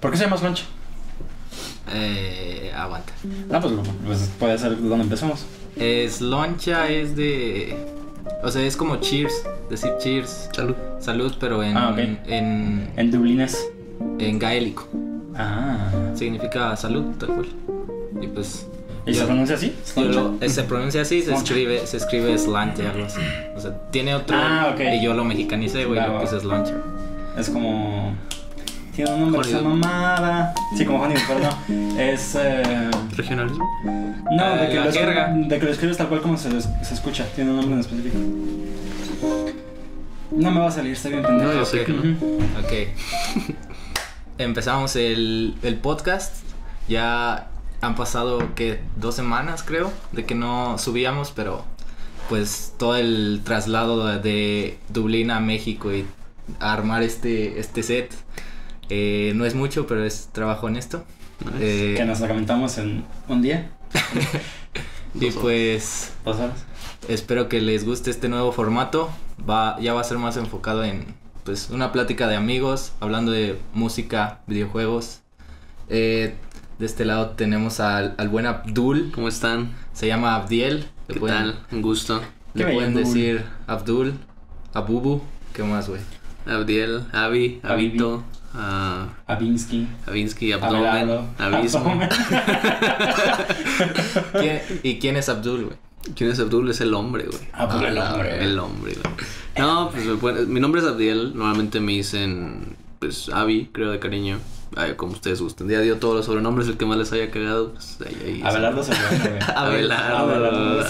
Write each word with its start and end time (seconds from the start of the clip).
¿Por 0.00 0.10
qué 0.10 0.16
se 0.16 0.24
llama 0.24 0.36
Sloncha? 0.38 0.64
Eh, 1.92 2.72
aguanta. 2.76 3.12
Ah, 3.52 3.60
pues, 3.60 3.72
pues 4.06 4.30
puede 4.38 4.58
ser 4.58 4.80
donde 4.80 5.04
empezamos. 5.04 5.44
Es 5.76 6.20
loncha, 6.20 6.88
es 6.88 7.16
de. 7.16 7.76
O 8.42 8.50
sea, 8.50 8.62
es 8.62 8.76
como 8.76 8.96
cheers. 8.96 9.32
Decir 9.68 9.90
cheers. 9.98 10.48
Salud. 10.52 10.74
Salud, 11.00 11.32
pero 11.40 11.62
en. 11.62 11.76
Ah, 11.76 11.90
ok. 11.90 11.98
En, 12.26 12.90
En 12.96 13.10
Dublines. 13.10 13.68
en 14.18 14.38
gaélico. 14.38 14.86
Ah. 15.36 15.90
Significa 16.14 16.76
salud, 16.76 17.04
tal 17.18 17.28
cual. 17.30 17.46
Y 18.20 18.26
pues. 18.28 18.66
¿Y 19.06 19.14
se 19.14 19.20
yo- 19.20 19.26
pronuncia 19.26 19.56
así? 19.56 19.68
yo 19.68 20.02
¿Sloncha? 20.02 20.20
lo- 20.40 20.48
se 20.48 20.62
pronuncia 20.64 21.02
así, 21.02 21.22
se 21.22 21.32
escribe, 21.34 21.86
se 21.86 21.96
escribe 21.96 22.36
slanche, 22.38 22.86
algo 22.86 23.06
así. 23.06 23.20
O 23.56 23.60
sea, 23.60 23.74
tiene 23.90 24.14
otro. 24.14 24.36
Ah, 24.38 24.72
ok. 24.74 24.80
Y 25.00 25.02
yo 25.02 25.14
lo 25.14 25.24
mexicanicé, 25.24 25.86
güey, 25.86 25.98
va. 25.98 26.20
puse 26.20 26.38
sloncha. 26.38 26.74
Es 27.38 27.48
como. 27.48 28.14
Tiene 28.94 29.12
un 29.14 29.20
nombre 29.20 29.40
que 29.42 29.48
se. 29.48 29.58
Sí, 30.76 30.84
como 30.84 31.02
Honeydew, 31.02 31.22
pero 31.28 31.40
no. 31.40 32.00
Es. 32.00 32.34
Eh... 32.34 32.90
Regionalismo. 33.16 33.64
No, 33.84 34.54
Eh, 34.56 34.58
de, 34.62 34.68
que 34.68 34.74
la 34.76 34.84
lo, 34.86 34.92
jerga. 34.92 35.28
de 35.34 35.58
que 35.58 35.64
lo 35.66 35.72
escribes 35.72 35.96
tal 35.96 36.08
cual 36.08 36.20
como 36.22 36.36
se, 36.36 36.50
se 36.60 36.94
escucha. 36.94 37.24
Tiene 37.34 37.50
un 37.50 37.56
nombre 37.56 37.74
en 37.74 37.80
específico. 37.80 38.18
No 40.32 40.50
me 40.50 40.60
va 40.60 40.68
a 40.68 40.70
salir, 40.70 40.92
está 40.92 41.08
bien 41.08 41.22
pendejo. 41.22 41.52
No, 41.52 41.58
yo 41.58 41.64
sé 41.64 41.80
Ok. 41.80 41.86
que 41.86 41.92
no. 41.92 42.16
Ok. 42.60 42.72
Empezamos 44.38 44.96
el, 44.96 45.54
el 45.62 45.76
podcast. 45.76 46.36
Ya 46.88 47.48
han 47.80 47.94
pasado, 47.94 48.54
que 48.54 48.80
Dos 48.96 49.14
semanas, 49.14 49.62
creo, 49.62 49.92
de 50.12 50.24
que 50.24 50.34
no 50.34 50.78
subíamos, 50.78 51.32
pero 51.32 51.64
pues 52.28 52.74
todo 52.78 52.96
el 52.96 53.40
traslado 53.44 54.06
de, 54.06 54.18
de 54.20 54.78
Dublín 54.88 55.30
a 55.30 55.40
México 55.40 55.92
y 55.92 56.06
a 56.60 56.72
armar 56.72 57.02
este, 57.02 57.58
este 57.58 57.82
set 57.82 58.12
eh, 58.90 59.32
no 59.36 59.46
es 59.46 59.54
mucho, 59.54 59.86
pero 59.86 60.04
es 60.04 60.28
trabajo 60.32 60.68
en 60.68 60.76
esto. 60.76 61.04
Eh, 61.58 61.94
Que 61.96 62.04
nos 62.04 62.20
la 62.20 62.28
comentamos 62.28 62.76
en 62.78 63.04
un 63.28 63.40
día, 63.42 63.70
y 65.14 65.30
pues 65.30 66.12
dos 66.24 66.36
horas. 66.38 66.64
espero 67.08 67.48
que 67.48 67.60
les 67.60 67.84
guste 67.84 68.10
este 68.10 68.28
nuevo 68.28 68.52
formato. 68.52 69.10
Va, 69.48 69.78
ya 69.80 69.94
va 69.94 70.02
a 70.02 70.04
ser 70.04 70.18
más 70.18 70.36
enfocado 70.36 70.84
en 70.84 71.06
pues 71.44 71.70
una 71.70 71.92
plática 71.92 72.28
de 72.28 72.36
amigos, 72.36 72.92
hablando 73.00 73.32
de 73.32 73.58
música, 73.72 74.40
videojuegos. 74.46 75.20
Eh, 75.88 76.34
de 76.78 76.86
este 76.86 77.04
lado 77.04 77.30
tenemos 77.30 77.80
al, 77.80 78.14
al 78.18 78.28
buen 78.28 78.46
Abdul, 78.46 79.10
¿Cómo 79.14 79.28
están? 79.28 79.70
se 79.92 80.06
llama 80.06 80.34
Abdiel. 80.36 80.86
Le 81.08 81.14
¿Qué 81.14 81.20
pueden, 81.20 81.36
tal? 81.38 81.66
Un 81.72 81.82
gusto. 81.82 82.20
le 82.54 82.64
Qué 82.64 82.72
pueden 82.72 82.90
Abdul. 82.96 83.04
decir 83.04 83.44
Abdul, 83.66 84.14
Abubu, 84.74 85.22
¿qué 85.54 85.62
más, 85.62 85.88
güey? 85.88 86.00
Abdiel, 86.46 87.04
Avi, 87.12 87.60
Abito, 87.62 88.22
ah, 88.54 89.08
Avinsky. 89.26 89.86
Avinsky, 90.06 90.52
Abdomen. 90.52 91.28
Abismo. 91.38 91.80
Abdomen. 91.80 92.08
¿Quién- 94.32 94.62
¿Y 94.82 94.98
quién 94.98 95.16
es 95.16 95.28
Abdul, 95.28 95.64
güey? 95.64 95.76
¿Quién 96.16 96.30
es 96.30 96.40
Abdul? 96.40 96.70
Es 96.70 96.80
el 96.80 96.94
hombre, 96.94 97.24
güey. 97.24 97.42
Ah, 97.52 97.68
pues 97.68 97.82
el 97.82 97.98
hombre. 97.98 98.44
El 98.44 98.58
hombre, 98.58 98.92
güey. 98.94 99.14
No, 99.58 99.90
pues 99.90 100.20
bueno, 100.20 100.40
mi 100.46 100.60
nombre 100.60 100.80
es 100.80 100.86
Abdiel. 100.86 101.32
Normalmente 101.36 101.80
me 101.80 101.92
dicen, 101.92 102.76
pues, 102.98 103.28
Avi, 103.28 103.68
creo 103.72 103.90
de 103.90 103.98
cariño. 103.98 104.38
Ay, 104.76 104.94
como 104.94 105.12
ustedes 105.12 105.40
gusten. 105.42 105.68
Ya 105.68 105.80
dio 105.80 105.98
todos 105.98 106.16
los 106.16 106.26
sobrenombres, 106.26 106.68
el 106.68 106.76
que 106.76 106.86
más 106.86 106.96
les 106.96 107.12
haya 107.12 107.30
cagado. 107.30 107.72
Pues, 107.74 107.98
ahí, 108.06 108.16
ahí. 108.24 108.42
Abelardo 108.44 108.82
se. 108.82 108.92
Abelardo. 109.54 110.16
Abelardo, 110.18 110.86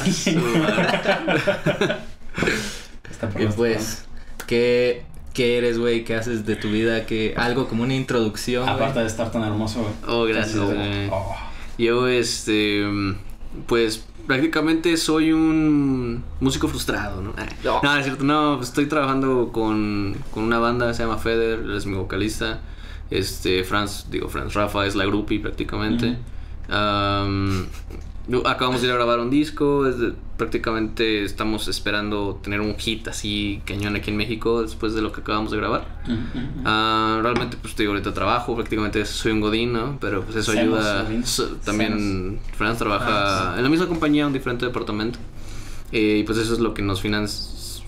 Y 3.38 3.46
pues, 3.56 4.04
¿qué, 4.46 5.04
qué 5.32 5.58
eres, 5.58 5.78
güey? 5.78 6.04
¿Qué 6.04 6.14
haces 6.14 6.46
de 6.46 6.56
tu 6.56 6.70
vida? 6.70 7.06
¿Qué, 7.06 7.34
algo 7.36 7.68
como 7.68 7.82
una 7.82 7.94
introducción. 7.94 8.68
Aparte 8.68 9.00
de 9.00 9.06
estar 9.06 9.30
tan 9.30 9.42
hermoso, 9.44 9.80
güey. 9.80 9.92
Oh, 10.06 10.24
gracias, 10.24 10.58
güey. 10.60 11.08
oh. 11.10 11.36
Yo, 11.78 12.08
este, 12.08 12.84
pues 13.66 14.04
prácticamente 14.26 14.96
soy 14.96 15.32
un 15.32 16.22
músico 16.40 16.68
frustrado, 16.68 17.20
¿no? 17.22 17.32
Ah, 17.36 17.46
No. 17.64 17.80
No, 17.82 17.96
es 17.96 18.04
cierto, 18.04 18.22
no, 18.24 18.56
pues, 18.58 18.68
estoy 18.68 18.86
trabajando 18.86 19.50
con, 19.52 20.16
con 20.30 20.44
una 20.44 20.58
banda, 20.58 20.94
se 20.94 21.02
llama 21.02 21.18
Feder, 21.18 21.60
él 21.60 21.74
es 21.76 21.86
mi 21.86 21.96
vocalista. 21.96 22.60
Este, 23.10 23.64
Franz, 23.64 24.06
digo, 24.10 24.28
Franz 24.28 24.54
Rafa 24.54 24.86
es 24.86 24.94
la 24.94 25.04
groupie 25.04 25.40
prácticamente. 25.40 26.16
Am, 26.68 27.62
no, 27.62 27.66
acabamos 28.44 28.80
de 28.80 28.86
ir 28.86 28.92
a 28.92 28.96
grabar 28.96 29.18
un 29.20 29.30
disco, 29.30 29.86
es 29.86 29.98
de- 29.98 30.12
prácticamente 30.36 31.24
estamos 31.24 31.68
esperando 31.68 32.40
tener 32.42 32.60
un 32.62 32.74
hit 32.76 33.06
así 33.08 33.60
cañón 33.66 33.94
aquí 33.96 34.10
en 34.10 34.16
México 34.16 34.62
después 34.62 34.94
de 34.94 35.02
lo 35.02 35.12
que 35.12 35.20
acabamos 35.20 35.50
de 35.50 35.58
grabar. 35.58 35.86
Ah, 36.64 37.18
realmente 37.22 37.56
pues 37.60 37.74
te 37.74 37.82
digo, 37.82 37.92
ahorita 37.92 38.14
trabajo, 38.14 38.54
prácticamente 38.54 39.04
soy 39.04 39.32
un 39.32 39.40
godín, 39.40 39.72
¿no? 39.72 39.98
Pero 40.00 40.22
pues 40.22 40.36
eso 40.36 40.52
ayuda. 40.52 41.06
So- 41.24 41.56
también 41.64 42.40
Franz 42.56 42.78
trabaja 42.78 43.54
en 43.56 43.62
la 43.62 43.68
misma 43.68 43.86
compañía, 43.86 44.26
un 44.26 44.32
diferente 44.32 44.64
departamento. 44.66 45.18
Eh, 45.92 46.18
y 46.20 46.22
pues 46.22 46.38
eso 46.38 46.54
es 46.54 46.60
lo 46.60 46.72
que 46.72 46.82
nos 46.82 47.02
finan- 47.04 47.28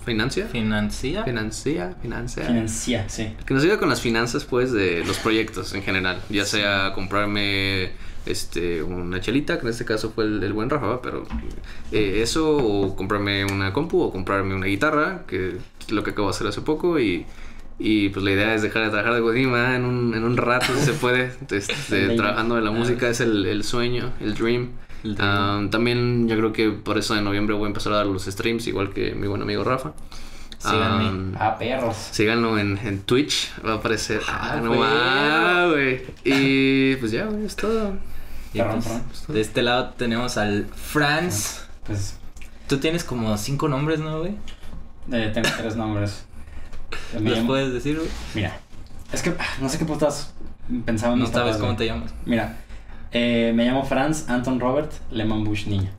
financia. 0.05 0.47
¿Financia? 0.47 1.23
Financia, 1.23 1.95
financia. 2.01 2.43
Financia, 2.45 3.05
sí. 3.07 3.33
Que 3.45 3.53
nos 3.53 3.63
ayuda 3.63 3.79
con 3.79 3.87
las 3.89 4.01
finanzas, 4.01 4.43
pues, 4.43 4.71
de 4.73 5.03
los 5.05 5.17
proyectos 5.19 5.73
en 5.73 5.81
general. 5.81 6.19
Ya 6.29 6.43
sea 6.45 6.91
comprarme 6.93 7.91
este 8.25 8.81
una 8.83 9.19
chelita, 9.19 9.57
que 9.57 9.63
en 9.63 9.69
este 9.69 9.85
caso 9.85 10.11
fue 10.11 10.23
el, 10.25 10.43
el 10.43 10.53
buen 10.53 10.69
Rafa, 10.69 11.01
pero 11.01 11.25
eh, 11.91 12.19
eso, 12.21 12.55
o 12.57 12.95
comprarme 12.95 13.45
una 13.45 13.73
compu, 13.73 14.01
o 14.01 14.11
comprarme 14.11 14.55
una 14.55 14.65
guitarra, 14.67 15.23
que 15.27 15.57
es 15.79 15.91
lo 15.91 16.03
que 16.03 16.11
acabo 16.11 16.27
de 16.29 16.31
hacer 16.35 16.47
hace 16.47 16.61
poco, 16.61 16.99
y, 16.99 17.25
y 17.79 18.09
pues 18.09 18.23
la 18.23 18.31
idea 18.31 18.55
es 18.55 18.61
dejar 18.61 18.83
de 18.83 18.89
trabajar 18.89 19.15
de 19.15 19.21
¿verdad? 19.21 19.75
en 19.75 19.85
un, 19.85 20.13
en 20.15 20.23
un 20.23 20.37
rato, 20.37 20.67
si 20.77 20.85
se 20.85 20.93
puede, 20.93 21.33
este, 21.49 22.15
trabajando 22.15 22.55
de 22.55 22.61
la 22.61 22.71
música, 22.71 23.09
es 23.09 23.19
el, 23.19 23.45
el 23.45 23.63
sueño, 23.63 24.11
el 24.19 24.35
dream. 24.35 24.69
El 25.03 25.15
dream. 25.15 25.29
Ah, 25.29 25.61
también 25.69 26.29
yo 26.29 26.37
creo 26.37 26.53
que 26.53 26.69
por 26.69 26.97
eso 26.97 27.15
en 27.17 27.25
noviembre 27.25 27.55
voy 27.55 27.65
a 27.65 27.67
empezar 27.67 27.93
a 27.93 27.97
dar 27.97 28.05
los 28.05 28.23
streams, 28.25 28.67
igual 28.67 28.93
que 28.93 29.13
mi 29.15 29.27
buen 29.27 29.41
amigo 29.41 29.63
Rafa. 29.63 29.93
Síganme. 30.59 31.35
Ah, 31.37 31.49
Ah, 31.49 31.57
perros. 31.57 31.97
Síganlo 32.11 32.57
en, 32.57 32.77
en 32.77 33.01
Twitch, 33.01 33.51
va 33.65 33.73
a 33.73 33.75
aparecer. 33.75 34.21
Ah, 34.29 34.53
Ah, 34.53 35.65
no 35.65 35.71
güey. 35.73 36.01
Y 36.23 36.95
pues 36.95 37.11
ya, 37.11 37.25
güey, 37.25 37.45
es 37.45 37.55
todo. 37.57 37.97
Y 38.53 38.61
pues, 38.61 38.85
perrón. 38.85 39.03
de 39.29 39.41
este 39.41 39.61
lado 39.63 39.89
tenemos 39.97 40.37
al 40.37 40.65
Franz. 40.75 41.61
Pues 41.85 42.15
Tú 42.67 42.77
tienes 42.79 43.03
como 43.03 43.35
cinco 43.37 43.67
nombres, 43.67 43.99
¿no, 43.99 44.19
güey? 44.19 44.35
eh, 45.11 45.31
tengo 45.33 45.49
tres 45.57 45.75
nombres. 45.75 46.25
Me 47.13 47.21
¿Los 47.29 47.39
llamo- 47.39 47.47
puedes 47.47 47.73
decir, 47.73 47.97
güey? 47.97 48.09
Mira, 48.35 48.57
es 49.11 49.21
que 49.21 49.31
ah, 49.37 49.45
no 49.59 49.67
sé 49.69 49.77
qué 49.77 49.85
putas 49.85 50.33
pensaban 50.85 51.19
No 51.19 51.25
mis 51.25 51.33
sabes 51.33 51.57
cómo 51.57 51.75
te 51.75 51.85
llamas. 51.85 52.13
Mira, 52.25 52.57
eh, 53.11 53.51
me 53.55 53.65
llamo 53.65 53.83
Franz 53.83 54.29
Anton 54.29 54.59
Robert 54.59 54.91
Lehman 55.11 55.43
Bush 55.43 55.67
Niño. 55.67 55.89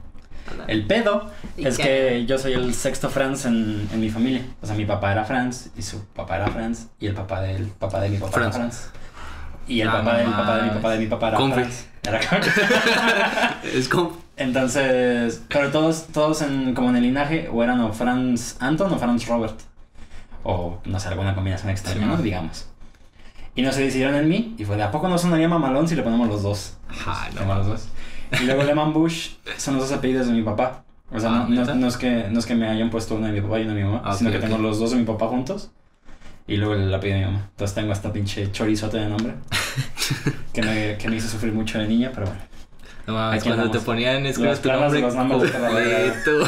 El 0.67 0.87
pedo 0.87 1.31
¿Y 1.57 1.67
es 1.67 1.79
que 1.79 2.27
yo 2.27 2.39
soy 2.39 2.53
el 2.53 2.75
sexto 2.75 3.09
Franz 3.09 3.47
en, 3.47 3.89
en 3.93 4.01
mi 4.01 4.11
familia. 4.11 4.43
O 4.63 4.67
sea, 4.67 4.75
mi 4.77 4.85
papá 4.85 5.13
era 5.13 5.25
Franz 5.25 5.71
y 5.77 5.83
su 5.83 6.05
papá 6.07 6.37
era 6.37 6.49
Franz 6.49 6.89
y 7.01 7.07
el 7.07 7.15
papá 7.15 7.41
del 7.41 7.67
papá 7.67 8.01
de 8.01 8.11
mi 8.11 8.19
papá 8.19 8.33
Franz. 8.33 8.55
era 8.57 8.65
Franz. 8.65 8.89
Y 9.67 9.81
el 9.81 9.89
papá 9.91 10.17
de 10.19 10.25
mi 10.25 10.31
no 10.31 10.37
papá 10.37 10.57
de 10.57 10.63
mi 10.63 10.71
papá 10.71 10.91
de 10.93 10.99
mi 10.99 11.07
papá 11.07 11.29
era. 11.29 11.39
Franz. 11.39 11.87
Era. 12.03 12.21
Es 13.75 13.89
como. 13.89 14.17
Entonces, 14.37 15.43
pero 15.49 15.71
todos, 15.71 16.07
todos 16.13 16.43
en, 16.43 16.75
como 16.75 16.91
en 16.91 16.97
el 16.97 17.03
linaje, 17.05 17.49
o 17.53 17.63
eran 17.63 17.81
o 17.81 17.93
Franz 17.93 18.57
Anton 18.61 18.93
o 18.93 18.99
Franz 18.99 19.27
Robert. 19.29 19.59
O 20.43 20.79
no 20.85 20.99
sé, 21.01 21.09
alguna 21.09 21.35
combinación 21.35 21.71
extraña, 21.71 22.01
Sí, 22.01 22.05
¿no? 22.07 22.17
Digamos. 22.19 22.67
Y 23.55 23.63
no 23.63 23.71
se 23.73 23.83
decidieron 23.85 24.17
en 24.17 24.29
mí, 24.29 24.55
y 24.59 24.65
fue 24.65 24.77
de 24.77 24.83
a 24.83 24.91
poco 24.91 25.09
no 25.09 25.17
sonaría 25.17 25.49
mamalón 25.49 25.87
si 25.87 25.95
le 25.95 26.03
ponemos 26.03 26.29
los 26.29 26.43
dos. 26.43 26.77
Ajá, 26.91 27.29
no 27.33 27.41
Tengo 27.41 27.55
los 27.55 27.67
dos. 27.69 27.89
Y 28.41 28.45
luego 28.45 28.65
Lehman 28.65 28.93
Bush 28.93 29.35
son 29.57 29.77
los 29.77 29.89
dos 29.89 29.97
apellidos 29.97 30.27
de 30.27 30.33
mi 30.33 30.43
papá. 30.43 30.83
O 31.13 31.21
sea, 31.21 31.31
Ah, 31.31 31.47
no, 31.49 31.65
no, 31.65 31.75
no 31.77 31.87
es 31.87 31.97
que, 31.97 32.27
no 32.31 32.41
es 32.41 32.47
que 32.47 32.57
me 32.57 32.69
hayan 32.69 32.91
puesto 32.91 33.15
uno 33.15 33.27
de 33.29 33.33
mi 33.33 33.41
papá 33.41 33.61
y 33.61 33.63
uno 33.63 33.75
de 33.75 33.83
mi 33.83 33.87
mamá, 33.89 34.03
Ah, 34.05 34.15
sino 34.15 34.33
que 34.33 34.39
tengo 34.41 34.57
ok. 34.57 34.61
los 34.63 34.81
dos 34.81 34.91
de 34.91 34.97
mi 34.97 35.05
papá 35.05 35.29
juntos. 35.29 35.71
Y 36.47 36.57
luego 36.57 36.75
el 36.75 36.93
apellido 36.95 37.19
de 37.21 37.25
mi 37.27 37.31
mamá. 37.33 37.47
Entonces 37.51 37.75
tengo 37.75 37.93
esta 37.93 38.13
pinche 38.13 38.53
chorizote 38.53 38.99
de 38.99 39.09
nombre. 39.09 39.35
que, 40.53 40.63
me, 40.63 40.97
que 40.99 41.09
me 41.09 41.17
hizo 41.17 41.29
sufrir 41.29 41.53
mucho 41.53 41.79
de 41.79 41.89
niña, 41.89 42.11
pero 42.15 42.27
bueno. 42.27 42.41
No 43.07 43.15
mames, 43.15 43.45
cuando 43.45 43.71
te 43.71 43.81
ponían 43.81 44.25
escribes 44.27 44.53
Las 44.53 44.63
tu 44.63 44.69
nombre 44.71 45.01
los 45.01 45.15
nombres 45.15 45.53
la 45.53 45.69
completo. 45.69 46.47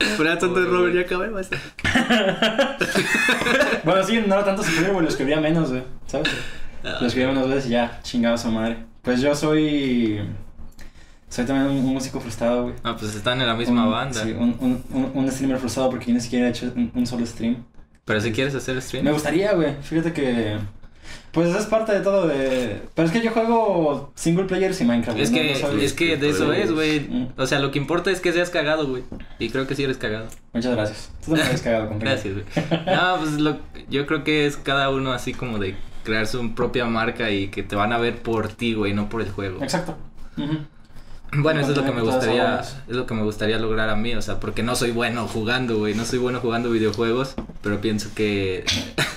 Fuera 0.16 0.36
tanto 0.38 0.60
de 0.60 0.66
Robert, 0.68 0.94
ya 0.94 1.00
acabé, 1.02 1.28
basta. 1.30 1.56
Bueno, 3.84 4.04
sí, 4.04 4.18
no 4.26 4.34
era 4.34 4.44
tanto 4.44 4.62
sufrir, 4.62 4.90
güey, 4.90 5.02
lo 5.02 5.08
escribía 5.08 5.40
menos, 5.40 5.70
güey, 5.70 5.82
¿sabes? 6.06 6.28
Ah, 6.84 6.98
Lo 7.00 7.06
escribía 7.06 7.28
menos 7.32 7.48
veces 7.48 7.66
y 7.66 7.70
ya, 7.70 8.00
chingado 8.02 8.34
a 8.34 8.38
su 8.38 8.48
madre. 8.50 8.78
Pues 9.02 9.20
yo 9.20 9.34
soy. 9.34 10.20
Soy 11.28 11.44
también 11.46 11.68
un, 11.68 11.84
un 11.84 11.94
músico 11.94 12.20
frustrado, 12.20 12.64
güey. 12.64 12.74
Ah, 12.84 12.96
pues 12.98 13.14
están 13.14 13.40
en 13.40 13.46
la 13.46 13.54
misma 13.54 13.86
Un- 13.86 13.92
banda. 13.92 14.22
Sí, 14.22 14.32
un, 14.32 14.82
un, 15.14 15.30
streamer 15.30 15.58
frustrado 15.58 15.90
porque 15.90 16.06
yo 16.06 16.14
ni 16.14 16.20
siquiera 16.20 16.46
he 16.46 16.50
hecho 16.50 16.72
un 16.74 17.06
solo 17.06 17.24
stream. 17.26 17.64
Pero 18.04 18.20
si 18.20 18.32
quieres 18.32 18.54
hacer 18.54 18.80
stream. 18.82 19.04
Me 19.04 19.12
gustaría, 19.12 19.52
güey. 19.54 19.74
Fíjate 19.82 20.12
que. 20.12 20.58
Pues 21.32 21.54
es 21.54 21.64
parte 21.64 21.92
de 21.92 22.00
todo 22.00 22.28
de... 22.28 22.82
Pero 22.94 23.06
es 23.08 23.12
que 23.12 23.22
yo 23.22 23.30
juego 23.30 24.12
single 24.14 24.44
players 24.44 24.78
y 24.82 24.84
Minecraft. 24.84 25.18
Es 25.18 25.30
no- 25.30 25.38
que, 25.38 25.58
no 25.62 25.80
es 25.80 25.92
que 25.94 26.16
de 26.18 26.28
eso 26.28 26.52
es, 26.52 26.70
güey. 26.72 27.00
Mm. 27.00 27.28
O 27.38 27.46
sea, 27.46 27.58
lo 27.58 27.70
que 27.70 27.78
importa 27.78 28.10
es 28.10 28.20
que 28.20 28.32
seas 28.32 28.50
cagado, 28.50 28.86
güey. 28.86 29.02
Y 29.38 29.48
creo 29.48 29.66
que 29.66 29.74
sí 29.74 29.82
eres 29.82 29.96
cagado. 29.96 30.26
Muchas 30.52 30.74
gracias. 30.76 31.10
Tú 31.24 31.32
también 31.32 31.54
has 31.54 31.62
cagado 31.62 31.88
con 31.88 31.98
Gracias, 31.98 32.34
güey. 32.34 32.44
No, 32.84 33.16
pues 33.18 33.32
lo, 33.40 33.58
yo 33.88 34.06
creo 34.06 34.24
que 34.24 34.46
es 34.46 34.58
cada 34.58 34.90
uno 34.90 35.12
así 35.12 35.32
como 35.32 35.58
de 35.58 35.74
crear 36.04 36.26
su 36.26 36.54
propia 36.54 36.84
marca 36.84 37.30
y 37.30 37.48
que 37.48 37.62
te 37.62 37.76
van 37.76 37.92
a 37.94 37.98
ver 37.98 38.20
por 38.20 38.48
ti, 38.48 38.74
güey, 38.74 38.92
no 38.92 39.08
por 39.08 39.22
el 39.22 39.30
juego. 39.30 39.62
Exacto. 39.62 39.96
Ujú. 40.36 40.58
Bueno, 41.34 41.60
eso 41.60 41.70
es 41.70 41.76
lo 41.76 41.84
que 41.84 41.92
me 41.92 42.02
gustaría, 42.02 42.60
es 42.60 42.94
lo 42.94 43.06
que 43.06 43.14
me 43.14 43.22
gustaría 43.22 43.58
lograr 43.58 43.88
a 43.88 43.96
mí, 43.96 44.14
o 44.14 44.22
sea, 44.22 44.38
porque 44.38 44.62
no 44.62 44.76
soy 44.76 44.90
bueno 44.90 45.26
jugando, 45.26 45.78
güey, 45.78 45.94
no 45.94 46.04
soy 46.04 46.18
bueno 46.18 46.40
jugando 46.40 46.70
videojuegos, 46.70 47.34
pero 47.62 47.80
pienso 47.80 48.10
que, 48.14 48.64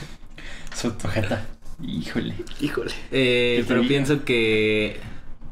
Su 0.76 0.92
tojeta. 0.92 1.46
Híjole. 1.82 2.36
Híjole. 2.60 2.92
eh, 3.12 3.56
¿Qué 3.58 3.64
te 3.64 3.68
pero 3.68 3.88
pienso 3.88 4.24
que, 4.26 5.00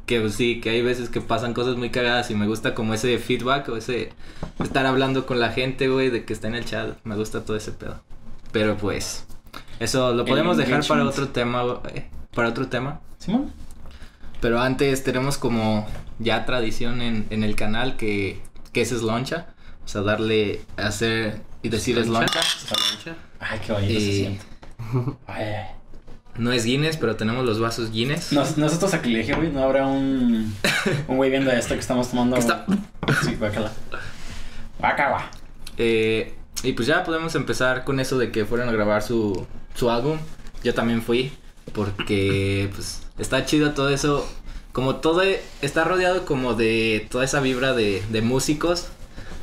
que 0.06 0.19
pues, 0.19 0.36
sí, 0.36 0.60
que 0.60 0.69
hay 0.69 0.81
veces 0.81 1.10
que 1.10 1.21
pasan 1.21 1.54
cosas 1.54 1.77
muy 1.77 1.89
cagadas 1.89 2.30
y 2.30 2.36
me 2.36 2.48
gusta 2.48 2.74
como 2.74 2.94
ese 2.94 3.18
feedback 3.18 3.69
o 3.69 3.77
ese 3.77 4.12
estar 4.62 4.86
hablando 4.86 5.25
con 5.25 5.39
la 5.39 5.51
gente, 5.51 5.88
güey, 5.88 6.10
de 6.10 6.25
que 6.25 6.33
está 6.33 6.48
en 6.48 6.56
el 6.56 6.65
chat, 6.65 6.98
me 7.04 7.15
gusta 7.15 7.45
todo 7.45 7.56
ese 7.56 7.71
pedo. 7.71 8.01
Pero 8.51 8.77
pues, 8.77 9.25
eso 9.80 10.13
lo 10.13 10.24
El 10.24 10.30
podemos 10.30 10.57
dejar 10.57 10.86
para 10.86 11.06
otro 11.06 11.30
tema, 11.30 11.63
eh, 11.94 12.10
para 12.36 12.50
otro 12.50 12.68
tema. 12.68 13.00
¿Simón? 13.18 13.51
Pero 14.43 14.59
antes 14.61 15.03
tenemos 15.05 15.37
como 15.37 15.87
ya 16.19 16.45
tradición 16.45 17.01
en, 17.01 17.25
en 17.29 17.43
el 17.43 17.55
canal 17.55 17.95
que, 17.97 18.41
que 18.73 18.81
es 18.81 18.89
Sloncha. 18.89 19.47
O 19.85 19.87
sea, 19.87 20.01
darle, 20.01 20.61
hacer 20.77 21.41
y 21.61 21.69
decir 21.69 21.95
Sloncha. 22.03 22.41
Sloncha. 22.43 23.15
Ay, 23.39 23.59
qué 23.65 23.71
bonito 23.73 23.93
se 23.93 24.11
siente. 24.11 24.45
Ay, 25.27 25.43
ay. 25.45 25.65
No 26.37 26.51
es 26.51 26.65
Guinness, 26.65 26.97
pero 26.97 27.15
tenemos 27.15 27.45
los 27.45 27.59
vasos 27.59 27.91
Guinness. 27.91 28.33
Nos- 28.33 28.57
nosotros 28.57 28.93
aquí 28.93 29.11
le 29.11 29.19
dije, 29.19 29.33
güey, 29.33 29.49
no 29.51 29.63
habrá 29.63 29.85
un, 29.87 30.53
un 31.07 31.15
güey 31.17 31.29
viendo 31.29 31.49
esto 31.51 31.73
que 31.75 31.79
estamos 31.79 32.09
tomando. 32.09 32.35
Está- 32.35 32.65
Sí, 33.23 33.35
guácala. 33.35 33.71
Guácala. 34.79 35.29
Eh, 35.77 36.35
y 36.63 36.73
pues 36.73 36.87
ya 36.87 37.03
podemos 37.03 37.35
empezar 37.35 37.83
con 37.85 37.99
eso 37.99 38.17
de 38.17 38.31
que 38.31 38.45
fueron 38.45 38.67
a 38.67 38.71
grabar 38.73 39.03
su, 39.03 39.45
su 39.75 39.89
álbum. 39.89 40.17
Yo 40.63 40.73
también 40.73 41.01
fui 41.01 41.31
porque 41.73 42.69
pues 42.73 43.02
está 43.18 43.45
chido 43.45 43.71
todo 43.74 43.89
eso. 43.89 44.27
Como 44.71 44.95
todo 44.95 45.21
e- 45.21 45.42
está 45.62 45.83
rodeado 45.83 46.25
como 46.25 46.56
de 46.56 47.07
toda 47.12 47.24
esa 47.25 47.39
vibra 47.39 47.74
de, 47.74 48.04
de 48.10 48.21
músicos. 48.21 48.88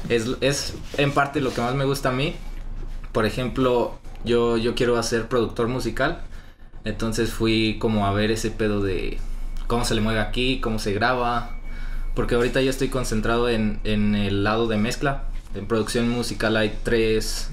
Es, 0.09 0.29
es 0.41 0.75
en 0.97 1.13
parte 1.13 1.41
lo 1.41 1.53
que 1.53 1.61
más 1.61 1.75
me 1.75 1.85
gusta 1.85 2.09
a 2.09 2.13
mí. 2.13 2.35
Por 3.13 3.27
ejemplo, 3.27 3.99
yo, 4.25 4.57
yo 4.57 4.75
quiero 4.75 4.97
hacer 4.99 5.29
productor 5.29 5.69
musical. 5.69 6.23
Entonces 6.85 7.31
fui 7.31 7.77
como 7.79 8.07
a 8.07 8.13
ver 8.13 8.31
ese 8.31 8.51
pedo 8.51 8.81
de 8.81 9.19
cómo 9.67 9.85
se 9.85 9.95
le 9.95 10.01
mueve 10.01 10.21
aquí, 10.21 10.61
cómo 10.61 10.79
se 10.79 10.93
graba. 10.93 11.57
Porque 12.15 12.35
ahorita 12.35 12.61
yo 12.61 12.71
estoy 12.71 12.89
concentrado 12.89 13.49
en, 13.49 13.81
en 13.85 14.17
el 14.17 14.43
lado 14.43 14.67
de 14.67 14.79
mezcla. 14.79 15.25
En 15.55 15.67
producción 15.67 16.09
musical 16.09 16.57
hay 16.57 16.77
tres, 16.83 17.51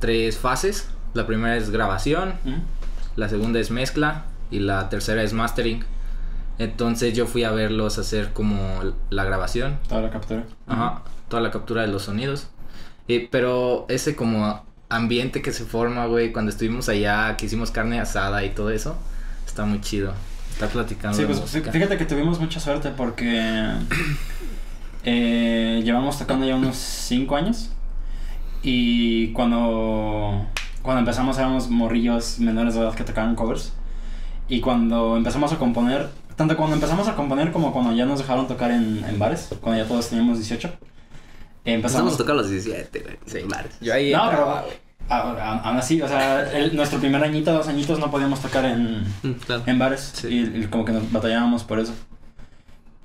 tres 0.00 0.36
fases. 0.36 0.88
La 1.14 1.26
primera 1.26 1.56
es 1.56 1.70
grabación, 1.70 2.34
¿Mm? 2.44 2.56
la 3.16 3.28
segunda 3.28 3.60
es 3.60 3.70
mezcla 3.70 4.24
y 4.54 4.60
la 4.60 4.88
tercera 4.88 5.22
es 5.22 5.32
mastering. 5.32 5.84
Entonces 6.58 7.14
yo 7.14 7.26
fui 7.26 7.42
a 7.42 7.50
verlos 7.50 7.98
hacer 7.98 8.32
como 8.32 8.56
la 9.10 9.24
grabación, 9.24 9.78
Toda 9.88 10.02
la 10.02 10.10
captura. 10.10 10.44
Ajá, 10.68 11.02
toda 11.28 11.42
la 11.42 11.50
captura 11.50 11.82
de 11.82 11.88
los 11.88 12.02
sonidos. 12.02 12.46
Y, 13.08 13.26
pero 13.26 13.86
ese 13.88 14.14
como 14.14 14.62
ambiente 14.88 15.42
que 15.42 15.52
se 15.52 15.64
forma, 15.64 16.06
güey, 16.06 16.32
cuando 16.32 16.52
estuvimos 16.52 16.88
allá, 16.88 17.36
que 17.36 17.46
hicimos 17.46 17.72
carne 17.72 17.98
asada 18.00 18.44
y 18.44 18.50
todo 18.50 18.70
eso, 18.70 18.96
está 19.44 19.64
muy 19.64 19.80
chido. 19.80 20.14
Estar 20.52 20.68
platicando. 20.68 21.18
Sí, 21.18 21.24
pues 21.24 21.40
música. 21.40 21.72
fíjate 21.72 21.98
que 21.98 22.04
tuvimos 22.04 22.38
mucha 22.38 22.60
suerte 22.60 22.90
porque 22.96 23.72
eh, 25.04 25.82
llevamos 25.84 26.16
tocando 26.16 26.46
ya 26.46 26.54
unos 26.54 26.76
5 26.76 27.34
años 27.34 27.70
y 28.62 29.32
cuando, 29.32 30.46
cuando 30.82 31.00
empezamos 31.00 31.36
éramos 31.38 31.68
morrillos 31.68 32.38
menores 32.38 32.74
de 32.74 32.80
edad 32.80 32.94
que 32.94 33.02
tocaban 33.02 33.34
covers 33.34 33.72
y 34.48 34.60
cuando 34.60 35.16
empezamos 35.16 35.52
a 35.52 35.56
componer, 35.58 36.08
tanto 36.36 36.56
cuando 36.56 36.74
empezamos 36.74 37.06
a 37.08 37.14
componer 37.14 37.52
como 37.52 37.72
cuando 37.72 37.92
ya 37.92 38.04
nos 38.06 38.18
dejaron 38.18 38.46
tocar 38.48 38.70
en, 38.70 39.04
en 39.08 39.18
bares, 39.18 39.48
cuando 39.60 39.82
ya 39.82 39.88
todos 39.88 40.08
teníamos 40.08 40.38
18, 40.38 40.68
Empezamos 41.66 42.12
empezamos 42.12 42.14
a 42.14 42.16
tocar 42.18 42.32
a 42.34 42.38
los 42.38 42.50
17, 42.50 42.98
güey. 43.00 43.16
Sí. 43.24 43.38
en 43.38 43.48
bares. 43.48 43.72
Yo 43.80 43.94
ahí 43.94 44.12
No, 44.12 44.24
entraba, 44.24 44.64
pero 45.08 45.40
aún 45.40 45.76
así, 45.78 46.02
o 46.02 46.08
sea, 46.08 46.50
el- 46.52 46.76
nuestro 46.76 46.98
primer 47.00 47.22
añito, 47.24 47.52
dos 47.54 47.68
añitos 47.68 47.98
no 47.98 48.10
podíamos 48.10 48.40
tocar 48.40 48.66
en, 48.66 49.00
Mm, 49.22 49.32
claro. 49.46 49.62
en 49.66 49.78
bares 49.78 50.12
Sí. 50.14 50.28
y, 50.28 50.60
y 50.62 50.66
como 50.66 50.84
que 50.84 50.92
nos 50.92 51.10
batallábamos 51.10 51.64
por 51.64 51.78
eso. 51.78 51.94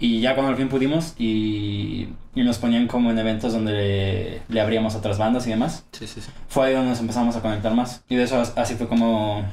Y 0.02 0.22
ya 0.22 0.34
cuando 0.34 0.52
al 0.52 0.58
fin 0.58 0.70
pudimos 0.70 1.14
y, 1.18 2.08
y 2.36 2.44
nos 2.44 2.58
ponían 2.58 2.88
como 2.88 3.12
en 3.12 3.20
eventos 3.20 3.52
donde 3.54 3.72
le, 3.74 4.42
le 4.48 4.62
abríamos 4.62 4.96
a 4.96 5.00
otras 5.00 5.18
bandas 5.18 5.46
y 5.48 5.50
demás, 5.52 5.86
Sí, 5.92 6.08
sí, 6.08 6.22
sí. 6.22 6.30
fue 6.48 6.68
ahí 6.68 6.74
donde 6.74 6.90
nos 6.90 7.00
empezamos 7.02 7.36
a 7.36 7.42
conectar 7.42 7.74
más. 7.74 8.04
Y 8.10 8.16
de 8.16 8.24
eso 8.24 8.40
as- 8.40 8.54
así 8.58 8.76
fue 8.76 8.88
como 8.88 9.44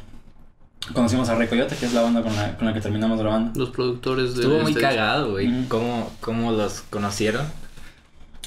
conocimos 0.95 1.29
a 1.29 1.35
Rey 1.35 1.49
Coyote, 1.49 1.77
que 1.77 1.87
es 1.87 1.93
la 1.95 2.03
banda 2.03 2.23
con 2.23 2.35
la, 2.37 2.57
con 2.57 2.67
la 2.67 2.75
que 2.75 2.81
terminamos 2.81 3.19
grabando. 3.21 3.59
Los 3.59 3.71
productores 3.71 4.35
de. 4.35 4.43
Estuvo 4.43 4.59
muy 4.61 4.71
este- 4.73 4.81
cagado, 4.83 5.31
güey. 5.33 5.49
Ujú. 5.49 5.69
¿Cómo, 5.69 6.13
¿Cómo 6.21 6.53
los 6.53 6.83
conocieron? 6.83 7.47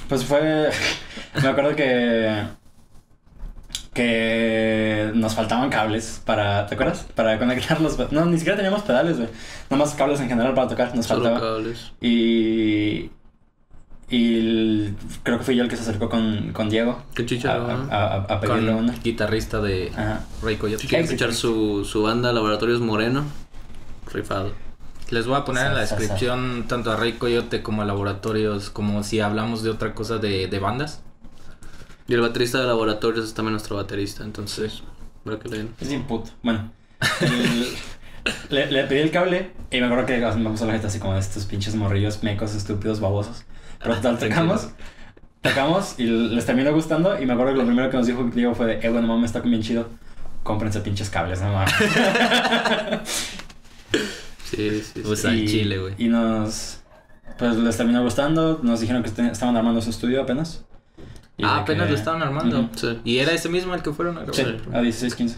Pues 0.07 0.23
fue. 0.25 0.69
Me 1.41 1.47
acuerdo 1.47 1.75
que. 1.75 2.43
Que 3.93 5.11
nos 5.15 5.33
faltaban 5.35 5.69
cables 5.69 6.21
para. 6.23 6.67
¿Te 6.67 6.75
acuerdas? 6.75 7.05
Para 7.15 7.37
conectar 7.39 7.81
los. 7.81 7.97
No, 8.11 8.25
ni 8.25 8.37
siquiera 8.37 8.55
teníamos 8.55 8.83
pedales, 8.83 9.17
güey. 9.17 9.29
Nada 9.69 9.83
más 9.83 9.93
cables 9.95 10.19
en 10.19 10.29
general 10.29 10.53
para 10.53 10.67
tocar, 10.67 10.95
nos 10.95 11.05
Solo 11.05 11.23
faltaba. 11.23 11.39
cables. 11.55 11.91
Y. 12.01 13.09
Y 14.09 14.39
el- 14.39 14.95
creo 15.23 15.37
que 15.37 15.43
fui 15.43 15.55
yo 15.55 15.63
el 15.63 15.69
que 15.69 15.75
se 15.75 15.83
acercó 15.83 16.09
con, 16.09 16.51
con 16.51 16.67
Diego 16.69 17.01
Qué 17.13 17.23
a, 17.23 17.25
chicha, 17.25 17.55
a, 17.55 17.57
¿no? 17.59 17.91
a- 17.93 18.15
a 18.15 18.39
pedirle 18.41 18.71
Con 18.71 18.83
una. 18.85 18.93
guitarrista 18.93 19.61
de 19.61 19.91
Ajá. 19.93 20.25
Ray 20.41 20.55
Coyote. 20.57 20.83
Éxito. 20.83 20.99
escuchar 21.03 21.33
su, 21.33 21.85
su 21.85 22.01
banda 22.01 22.33
Laboratorios 22.33 22.81
Moreno, 22.81 23.23
rifado. 24.11 24.51
Les 25.11 25.25
voy 25.25 25.35
a 25.37 25.45
poner 25.45 25.67
en 25.67 25.73
la 25.75 25.81
descripción 25.81 26.65
tanto 26.67 26.91
a 26.91 26.95
Ray 26.95 27.13
Coyote 27.13 27.61
como 27.63 27.81
a 27.81 27.85
Laboratorios, 27.85 28.69
como 28.69 29.03
si 29.03 29.19
hablamos 29.19 29.63
de 29.63 29.69
otra 29.71 29.93
cosa 29.93 30.17
de, 30.17 30.47
de 30.47 30.59
bandas. 30.59 31.01
Y 32.07 32.13
el 32.15 32.21
baterista 32.21 32.59
de 32.59 32.65
Laboratorios 32.67 33.25
es 33.25 33.33
también 33.35 33.53
nuestro 33.53 33.75
baterista, 33.75 34.23
entonces. 34.23 34.81
Para 35.23 35.37
que 35.39 35.49
le 35.49 35.57
den. 35.59 35.69
Es 35.79 35.89
bien 35.89 36.03
puto. 36.05 36.31
Bueno. 36.41 36.71
el- 37.21 37.67
le, 38.49 38.71
le 38.71 38.83
pedí 38.85 38.99
el 38.99 39.11
cable 39.11 39.51
y 39.71 39.79
me 39.79 39.85
acuerdo 39.85 40.05
que 40.07 40.17
me 40.17 40.49
puso 40.49 40.65
la 40.65 40.73
gente 40.73 40.87
así 40.87 40.99
como 40.99 41.13
de 41.13 41.19
estos 41.19 41.45
pinches 41.45 41.75
morrillos 41.75 42.21
mecos, 42.23 42.53
estúpidos, 42.55 42.99
babosos. 42.99 43.43
Pero 43.79 43.95
total, 43.95 44.17
tocamos. 44.19 44.69
Tocamos 45.41 45.95
y 45.99 46.03
les 46.03 46.45
terminó 46.45 46.73
gustando. 46.73 47.19
Y 47.21 47.25
me 47.25 47.33
acuerdo 47.33 47.53
que 47.53 47.59
lo 47.59 47.65
primero 47.65 47.89
que 47.89 47.97
nos 47.97 48.07
dijo 48.07 48.23
Diego 48.33 48.53
fue 48.55 48.65
de, 48.67 48.85
eh, 48.85 48.89
bueno, 48.89 49.07
mamá, 49.07 49.25
está 49.25 49.39
bien 49.39 49.61
chido. 49.61 49.87
Cómprense 50.43 50.79
pinches 50.81 51.09
cables, 51.09 51.41
no 51.41 51.53
mames. 51.53 51.73
Sí, 54.43 54.81
sí, 54.81 55.03
sí. 55.15 55.27
Y, 55.29 55.47
chile, 55.47 55.77
güey. 55.77 55.93
Y 55.97 56.07
nos. 56.07 56.81
Pues 57.37 57.55
les 57.55 57.77
terminó 57.77 58.01
gustando. 58.03 58.59
Nos 58.63 58.79
dijeron 58.81 59.03
que 59.03 59.09
estaban 59.09 59.55
armando 59.55 59.81
su 59.81 59.91
estudio 59.91 60.21
apenas. 60.23 60.65
Y 61.37 61.43
Ah, 61.45 61.59
apenas 61.59 61.85
que- 61.85 61.91
lo 61.93 61.97
estaban 61.97 62.21
armando. 62.21 62.69
Sí. 62.75 62.99
Y 63.03 63.19
era 63.19 63.31
ese 63.31 63.47
mismo 63.47 63.73
el 63.75 63.81
que 63.81 63.93
fueron 63.93 64.17
a 64.17 64.21
grabar. 64.21 64.35
Sí, 64.35 64.57
a 64.73 64.81
16, 64.81 65.15
15. 65.15 65.37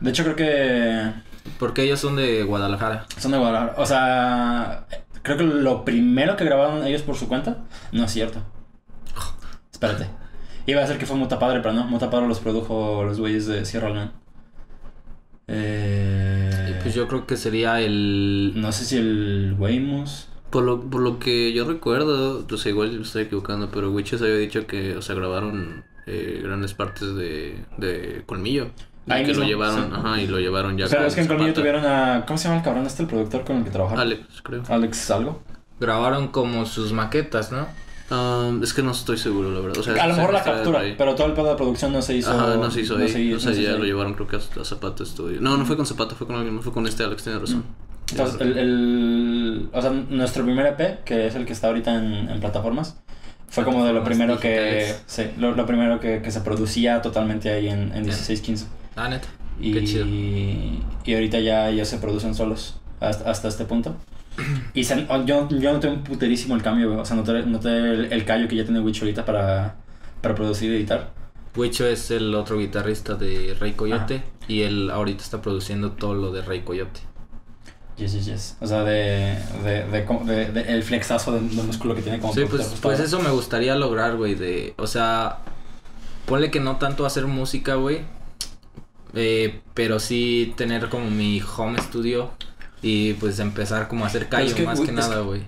De 0.00 0.10
hecho, 0.10 0.24
creo 0.24 0.36
que 0.36 1.12
Porque 1.58 1.82
ellos 1.82 2.00
son 2.00 2.16
de 2.16 2.42
Guadalajara. 2.42 3.06
son 3.18 3.32
de 3.32 3.38
Guadalajara. 3.38 3.74
O 3.76 3.86
sea, 3.86 4.86
creo 5.26 5.38
que 5.38 5.44
lo 5.44 5.84
primero 5.84 6.36
que 6.36 6.44
grabaron 6.44 6.86
ellos 6.86 7.02
por 7.02 7.16
su 7.16 7.26
cuenta 7.26 7.64
no 7.90 8.04
es 8.04 8.12
cierto. 8.12 8.40
Espérate. 9.72 10.06
Iba 10.66 10.82
a 10.82 10.86
ser 10.86 10.98
que 10.98 11.06
fue 11.06 11.16
Muta 11.16 11.38
Padre, 11.38 11.60
pero 11.60 11.74
no. 11.74 11.84
Muta 11.84 12.10
Padre 12.10 12.28
los 12.28 12.38
produjo 12.38 13.02
los 13.04 13.18
güeyes 13.18 13.46
de 13.46 13.64
Sierra 13.64 13.90
Leone. 13.90 14.12
Eh, 15.48 16.78
pues 16.80 16.94
yo 16.94 17.08
creo 17.08 17.26
que 17.26 17.36
sería 17.36 17.80
el. 17.80 18.52
No 18.54 18.70
sé 18.70 18.84
si 18.84 18.96
el 18.96 19.56
Weymouth. 19.58 20.26
Por 20.50 20.62
lo, 20.62 20.80
por 20.80 21.02
lo 21.02 21.18
que 21.18 21.52
yo 21.52 21.64
recuerdo, 21.64 22.46
o 22.48 22.56
sea, 22.56 22.70
igual 22.70 22.92
me 22.92 23.02
estoy 23.02 23.24
equivocando, 23.24 23.68
pero 23.70 23.90
Witches 23.90 24.22
había 24.22 24.36
dicho 24.36 24.66
que, 24.68 24.96
o 24.96 25.02
sea, 25.02 25.16
grabaron 25.16 25.84
eh, 26.06 26.40
grandes 26.42 26.72
partes 26.72 27.16
de, 27.16 27.64
de 27.78 28.22
Colmillo. 28.26 28.70
Y 29.06 29.12
Ahí 29.12 29.22
que 29.22 29.28
mismo, 29.28 29.44
lo 29.44 29.48
llevaron, 29.48 29.84
sí. 29.84 29.90
ajá, 29.94 30.20
y 30.20 30.26
lo 30.26 30.38
llevaron 30.40 30.76
ya 30.76 30.86
Pero 30.86 30.98
con 30.98 31.06
es 31.06 31.14
que 31.14 31.20
en 31.20 31.26
Colmillo 31.28 31.48
Zapata. 31.48 31.60
tuvieron 31.60 31.84
a. 31.86 32.24
¿Cómo 32.26 32.38
se 32.38 32.44
llama 32.48 32.56
el 32.58 32.64
cabrón 32.64 32.86
este, 32.86 33.02
el 33.02 33.08
productor 33.08 33.44
con 33.44 33.56
el 33.58 33.64
que 33.64 33.70
trabajaron? 33.70 34.00
Alex, 34.00 34.22
creo. 34.42 34.62
Alex 34.68 35.10
algo. 35.12 35.42
Grabaron 35.78 36.28
como 36.28 36.66
sus 36.66 36.92
maquetas, 36.92 37.52
¿no? 37.52 37.66
Ah, 38.10 38.50
es 38.62 38.72
que 38.72 38.82
no 38.82 38.92
estoy 38.92 39.16
seguro, 39.18 39.50
la 39.50 39.60
verdad. 39.60 39.78
O 39.78 39.82
sea, 39.82 40.02
a 40.02 40.06
lo 40.08 40.14
mejor 40.16 40.32
la 40.32 40.42
captura, 40.42 40.80
ahí. 40.80 40.94
pero 40.96 41.14
todo 41.14 41.26
el 41.26 41.32
pedo 41.34 41.50
de 41.50 41.56
producción 41.56 41.92
no 41.92 42.02
se 42.02 42.16
hizo. 42.16 42.30
Ajá, 42.32 42.56
no 42.56 42.70
se 42.70 42.80
hizo 42.80 42.96
ahí. 42.96 43.08
se- 43.08 43.34
o 43.34 43.38
sea, 43.40 43.50
no 43.50 43.56
se 43.56 43.62
ya 43.62 43.68
hizo 43.70 43.78
lo 43.78 43.82
ahí. 43.84 43.88
llevaron 43.90 44.14
creo 44.14 44.26
que 44.26 44.36
a, 44.36 44.38
a 44.38 44.64
Zapata 44.64 45.04
Studio. 45.04 45.40
No, 45.40 45.56
no 45.56 45.64
fue 45.66 45.76
con 45.76 45.86
Zapata, 45.86 46.14
fue 46.14 46.26
con 46.26 46.36
alguien, 46.36 46.54
no 46.56 46.62
fue 46.62 46.72
con 46.72 46.86
este 46.86 47.04
Alex, 47.04 47.22
tiene 47.24 47.38
razón. 47.38 47.64
Entonces, 48.10 48.40
el, 48.40 48.56
el- 48.58 49.68
o 49.72 49.82
sea, 49.82 49.90
nuestro 49.90 50.44
primer 50.44 50.66
EP, 50.66 51.02
que 51.04 51.26
es 51.26 51.34
el 51.34 51.44
que 51.46 51.52
está 51.52 51.66
ahorita 51.68 51.94
en, 51.96 52.28
en 52.30 52.40
plataformas, 52.40 52.96
fue 53.48 53.64
como 53.64 53.84
de 53.84 53.92
lo 53.92 54.02
primero 54.04 54.38
que, 54.38 54.94
sí, 55.06 55.24
lo, 55.38 55.52
lo 55.54 55.66
primero 55.66 55.98
que, 56.00 56.20
que 56.22 56.30
se 56.30 56.40
producía 56.40 57.02
totalmente 57.02 57.50
ahí 57.50 57.68
en, 57.68 57.92
en 57.94 58.04
16-15. 58.04 58.64
Ah, 58.96 59.08
neta. 59.08 59.28
Y, 59.60 59.72
Qué 59.72 59.84
chido. 59.84 60.06
y 60.06 60.82
ahorita 61.14 61.38
ya, 61.40 61.70
ya 61.70 61.84
se 61.84 61.98
producen 61.98 62.34
solos 62.34 62.80
hasta, 63.00 63.30
hasta 63.30 63.48
este 63.48 63.64
punto. 63.64 63.96
Y 64.74 64.84
se- 64.84 65.06
oh, 65.08 65.24
yo, 65.24 65.48
yo 65.48 65.72
noté 65.72 65.88
un 65.88 66.02
puterísimo 66.04 66.54
el 66.56 66.62
cambio, 66.62 66.88
güey. 66.88 67.00
O 67.00 67.04
sea, 67.04 67.16
noté, 67.16 67.42
noté 67.44 67.68
el, 67.70 68.12
el 68.12 68.24
callo 68.24 68.48
que 68.48 68.56
ya 68.56 68.64
tiene 68.64 68.80
Witch 68.80 69.00
ahorita 69.00 69.24
para, 69.24 69.76
para 70.20 70.34
producir 70.34 70.70
y 70.72 70.76
editar. 70.76 71.14
Wicho 71.56 71.86
es 71.86 72.10
el 72.10 72.34
otro 72.34 72.58
guitarrista 72.58 73.14
de 73.14 73.56
Rey 73.58 73.72
Coyote 73.72 74.22
y 74.46 74.60
él 74.62 74.90
ahorita 74.90 75.22
está 75.22 75.40
produciendo 75.40 75.92
todo 75.92 76.14
lo 76.14 76.30
de 76.30 76.42
Rey 76.42 76.60
Coyote. 76.60 77.00
Yes, 77.96 78.12
yes, 78.12 78.26
yes. 78.26 78.56
O 78.60 78.66
sea, 78.66 78.84
de, 78.84 79.38
de, 79.64 79.84
de, 79.84 80.64
el 80.68 80.82
flexazo 80.82 81.32
de, 81.32 81.40
músculo 81.40 81.94
que 81.94 82.02
tiene 82.02 82.18
como 82.18 82.34
Sí, 82.34 82.42
pues, 82.44 82.76
pues 82.82 83.00
eso 83.00 83.20
me 83.20 83.30
gustaría 83.30 83.74
lograr, 83.74 84.16
güey, 84.18 84.34
de, 84.34 84.74
o 84.76 84.86
sea, 84.86 85.38
ponle 86.26 86.50
que 86.50 86.60
no 86.60 86.76
tanto 86.76 87.06
hacer 87.06 87.26
música, 87.26 87.76
güey, 87.76 88.02
eh, 89.14 89.60
pero 89.74 89.98
sí 90.00 90.54
tener 90.56 90.88
como 90.88 91.10
mi 91.10 91.40
home 91.56 91.78
studio 91.80 92.30
y 92.82 93.14
pues 93.14 93.38
empezar 93.38 93.88
como 93.88 94.04
a 94.04 94.08
hacer 94.08 94.22
es 94.24 94.28
callo 94.28 94.54
que, 94.54 94.64
más 94.64 94.78
que 94.80 94.86
es 94.86 94.92
nada, 94.92 95.20
güey. 95.20 95.42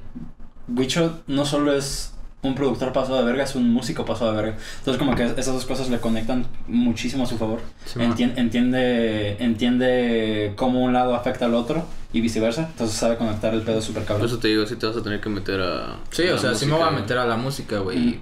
Wicho 0.69 1.21
no 1.27 1.45
solo 1.47 1.73
es 1.73 2.13
un 2.41 2.55
productor 2.55 2.93
pasado 2.93 3.19
de 3.19 3.25
verga, 3.25 3.43
es 3.43 3.55
un 3.57 3.69
músico 3.73 4.05
pasado 4.05 4.31
de 4.33 4.37
verga. 4.43 4.59
Entonces 4.79 4.99
como 4.99 5.15
que 5.17 5.25
esas 5.25 5.47
dos 5.47 5.65
cosas 5.67 5.89
le 5.91 5.99
conectan 5.99 6.47
muchísimo 6.69 7.25
a 7.25 7.27
su 7.27 7.37
favor. 7.37 7.61
Sí. 7.85 7.99
Entien- 8.01 8.35
entiende, 8.37 9.37
entiende 9.43 10.53
cómo 10.57 10.83
un 10.85 10.93
lado 10.93 11.15
afecta 11.15 11.47
al 11.47 11.55
otro 11.55 11.85
y 12.13 12.21
viceversa. 12.21 12.69
Entonces 12.71 12.97
sabe 12.97 13.17
conectar 13.17 13.53
el 13.55 13.63
pedo 13.63 13.83
súper 13.83 14.03
Por 14.03 14.09
cabrón. 14.09 14.27
eso 14.27 14.39
te 14.39 14.49
digo, 14.49 14.67
si 14.67 14.77
te 14.77 14.87
vas 14.87 14.97
a 14.97 15.03
tener 15.03 15.21
que 15.21 15.29
meter 15.29 15.61
a. 15.61 15.97
Sí, 16.11 16.29
a 16.29 16.35
o 16.35 16.39
sea, 16.39 16.55
sí 16.55 16.67
me 16.67 16.73
voy 16.73 16.83
a 16.83 16.85
música. 16.87 17.01
meter 17.03 17.19
a 17.19 17.27
la 17.27 17.37
música, 17.37 17.79
güey. 17.81 17.99
Mm. 17.99 18.21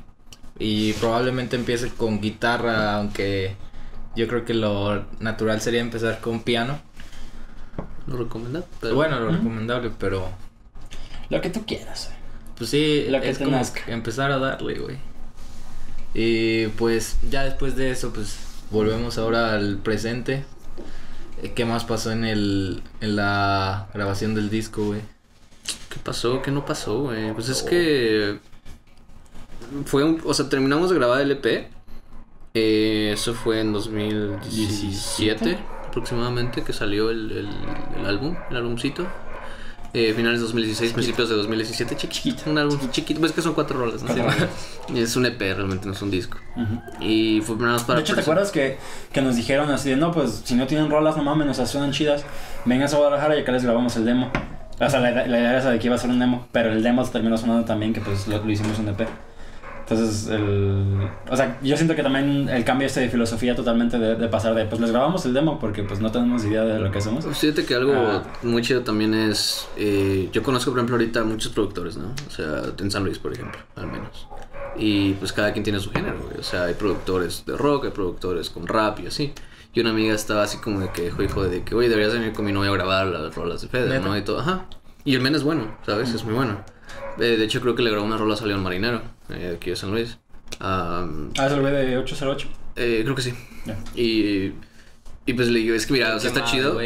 Y 0.59 0.93
probablemente 0.95 1.57
empiece 1.57 1.91
con 1.91 2.21
guitarra, 2.21 2.95
aunque 2.95 3.57
yo 4.17 4.27
creo 4.29 4.45
que 4.45 4.55
lo 4.55 5.05
natural 5.21 5.61
sería 5.61 5.81
empezar 5.81 6.21
con 6.21 6.43
piano. 6.43 6.81
Lo 8.07 8.17
recomendado. 8.17 8.67
pero- 8.81 8.95
Bueno, 8.95 9.19
lo 9.21 9.31
recomendable, 9.31 9.91
pero 9.99 10.31
Lo 11.29 11.41
que 11.41 11.51
tú 11.51 11.65
quieras. 11.67 12.07
güey. 12.09 12.19
pues 12.57 12.71
sí, 12.71 13.07
Lo 13.09 13.21
que 13.21 13.31
es 13.31 13.39
como 13.39 13.61
que 13.73 13.93
empezar 13.93 14.31
a 14.31 14.39
darle, 14.39 14.79
güey. 14.79 14.97
Y 16.15 16.69
pues 16.69 17.17
ya 17.31 17.45
después 17.45 17.77
de 17.77 17.91
eso, 17.91 18.13
pues 18.13 18.39
volvemos 18.71 19.19
ahora 19.19 19.53
al 19.55 19.79
presente. 19.79 20.45
Eh, 21.43 21.53
¿Qué 21.55 21.65
más 21.67 21.85
pasó 21.85 22.13
en 22.13 22.25
el 22.25 22.83
en 23.03 23.17
la 23.17 23.89
grabación 23.93 24.35
del 24.35 24.49
disco, 24.49 24.85
güey? 24.87 25.01
¿Qué 25.91 25.99
pasó? 26.03 26.41
¿Qué 26.43 26.51
no 26.51 26.65
pasó, 26.65 27.03
güey? 27.03 27.33
Pues 27.35 27.49
es 27.51 27.63
que. 27.63 28.39
Fue 29.85 30.05
un. 30.05 30.23
O 30.25 30.33
sea, 30.33 30.49
terminamos 30.49 30.89
de 30.91 30.97
grabar 30.97 31.21
el 31.21 31.33
EP. 31.33 31.69
Eh, 32.59 33.11
eso 33.13 33.35
fue 33.35 33.61
en 33.61 33.73
2017 33.75 35.59
aproximadamente 35.89 36.63
que 36.63 36.73
salió 36.73 37.11
el, 37.11 37.31
el, 37.33 37.49
el 38.01 38.07
álbum, 38.07 38.35
el 38.51 38.57
álbumcito. 38.57 39.07
Eh, 39.95 40.13
finales 40.15 40.41
de 40.41 40.45
2016, 40.47 40.93
principios 40.93 41.29
de 41.31 41.37
2017, 41.37 41.97
chiquito. 41.97 42.15
Chiquito. 42.15 42.51
Un 42.51 42.59
álbum 42.59 42.79
chiquito, 42.91 43.21
pues 43.21 43.31
es 43.33 43.37
que 43.37 43.41
son 43.43 43.55
cuatro 43.55 43.79
rolas, 43.79 44.03
¿no? 44.03 44.15
Cuatro. 44.15 44.49
Y 44.95 44.99
es 45.01 45.17
un 45.17 45.25
EP, 45.27 45.39
realmente 45.41 45.87
no 45.87 45.93
es 45.93 46.03
un 46.03 46.11
disco. 46.11 46.39
Ujú. 46.57 46.81
Y 47.01 47.41
fue 47.43 47.57
nada 47.57 47.73
más 47.75 47.85
para. 47.85 47.99
de 47.99 48.03
hecho, 48.05 48.15
¿te 48.15 48.21
acuerdas 48.21 48.51
que, 48.53 48.77
que 49.13 49.23
nos 49.23 49.37
dijeron 49.37 49.71
así 49.71 49.91
de, 49.91 49.97
no, 49.97 50.13
pues 50.13 50.43
si 50.45 50.55
no 50.55 50.67
tienen 50.67 50.91
rolas, 50.91 51.17
no 51.17 51.23
mames, 51.23 51.47
nos 51.59 51.71
suenan 51.71 51.93
chidas, 51.93 52.25
vengan 52.67 52.89
a 52.93 52.97
Guadalajara 52.97 53.37
y 53.37 53.41
acá 53.41 53.53
les 53.53 53.65
grabamos 53.65 53.97
el 53.97 54.05
demo? 54.05 54.31
O 54.79 54.91
sea, 54.91 55.01
la, 55.01 55.13
idea- 55.13 55.27
la 55.27 55.39
idea 55.39 55.51
era 55.51 55.59
esa 55.61 55.71
de 55.71 55.79
que 55.79 55.87
iba 55.87 55.97
a 55.97 55.99
ser 55.99 56.11
un 56.11 56.19
demo, 56.19 56.47
pero 56.53 56.73
el 56.73 56.83
demo 56.83 57.03
terminó 57.05 57.39
sonando 57.39 57.65
también 57.65 57.95
que 57.95 58.01
pues 58.03 58.27
lo, 58.29 58.43
lo 58.45 58.51
hicimos 58.51 58.79
un 58.79 58.89
EP. 58.89 59.09
Entonces, 59.89 60.27
el... 60.29 61.09
O 61.31 61.37
sea, 61.37 61.59
yo 61.63 61.77
siento 61.77 61.95
que 61.95 62.03
también 62.03 62.49
el 62.49 62.65
cambio 62.65 62.89
este 62.89 63.01
de 63.01 63.09
filosofía 63.09 63.55
totalmente 63.55 63.99
de, 64.01 64.17
de 64.17 64.29
pasar 64.29 64.53
de, 64.57 64.65
pues 64.65 64.81
les 64.81 64.91
grabamos 64.91 65.25
el 65.27 65.33
demo 65.35 65.61
porque 65.61 65.85
pues 65.85 66.01
no 66.01 66.11
tenemos 66.11 66.45
idea 66.45 66.63
de 66.65 66.81
lo 66.81 66.91
que 66.91 66.99
hacemos. 66.99 67.25
Fíjate 67.39 67.65
que 67.65 67.75
algo 67.75 67.93
Ah. 67.95 68.23
muy 68.43 68.63
chido 68.63 68.81
también 68.83 69.15
es. 69.15 69.69
eh, 69.77 70.29
yo 70.33 70.43
conozco, 70.43 70.73
por 70.73 70.79
ejemplo, 70.81 70.97
ahorita 70.97 71.23
muchos 71.23 71.53
productores, 71.53 71.97
¿no? 71.97 72.09
O 72.27 72.31
sea, 72.31 72.63
en 72.79 72.91
San 72.91 73.05
Luis, 73.05 73.19
por 73.21 73.33
ejemplo, 73.33 73.61
al 73.77 73.87
menos. 73.87 74.27
Y 74.77 75.13
pues 75.15 75.33
cada 75.33 75.53
quien 75.53 75.63
tiene 75.63 75.79
su 75.79 75.91
género, 75.93 76.19
güey. 76.21 76.41
O 76.41 76.43
sea, 76.43 76.65
hay 76.65 76.75
productores 76.75 77.45
de 77.47 77.57
rock, 77.57 77.85
hay 77.85 77.91
productores 77.93 78.51
con 78.51 78.67
rap 78.67 78.99
y 79.01 79.07
así. 79.07 79.33
Y 79.73 79.81
una 79.81 79.91
amiga 79.91 80.15
estaba 80.15 80.43
así 80.43 80.59
como 80.59 80.81
de 80.81 80.91
que 80.91 81.03
dijo, 81.03 81.23
hijo, 81.23 81.45
de 81.45 81.63
que, 81.63 81.75
oye, 81.77 81.89
deberías 81.89 82.13
venir 82.13 82.33
con 82.33 82.45
mi 82.45 82.51
novia 82.53 82.71
a 82.71 82.75
grabar 82.75 83.07
las 83.07 83.35
rolas 83.37 83.63
de 83.63 83.69
Fede, 83.69 83.89
¿Neta? 83.89 84.05
¿no? 84.09 84.17
Y 84.19 84.23
todo, 84.23 84.41
ajá. 84.41 84.65
Y 85.07 85.15
el 85.15 85.23
men 85.23 85.35
es 85.35 85.43
bueno, 85.43 85.75
¿sabes? 85.87 86.13
Es 86.13 86.23
muy 86.25 86.35
bueno. 86.35 86.61
Eh, 87.19 87.37
de 87.39 87.45
hecho, 87.45 87.63
creo 87.63 87.75
que 87.75 87.83
le 87.83 87.91
grabó 87.91 88.05
una 88.05 88.19
rola 88.19 88.35
a 88.35 88.45
León 88.45 88.63
Marinero, 88.63 89.01
eh, 89.31 89.55
aquí 89.57 89.71
de 89.71 89.77
San 89.77 89.91
Luis. 89.93 90.19
Am, 90.61 91.31
Ah, 91.39 91.47
es 91.47 91.53
el 91.53 91.61
güey 91.61 91.73
de 91.73 91.97
808. 91.97 92.49
eh, 92.77 93.01
creo 93.05 93.15
que 93.15 93.23
sí. 93.23 93.33
Y, 93.95 94.53
y 95.25 95.33
pues 95.35 95.49
le 95.49 95.61
digo, 95.61 95.75
es 95.75 95.87
que 95.87 95.93
mira, 95.95 96.15
o 96.15 96.21
sea, 96.21 96.29
está 96.29 96.45
chido. 96.45 96.79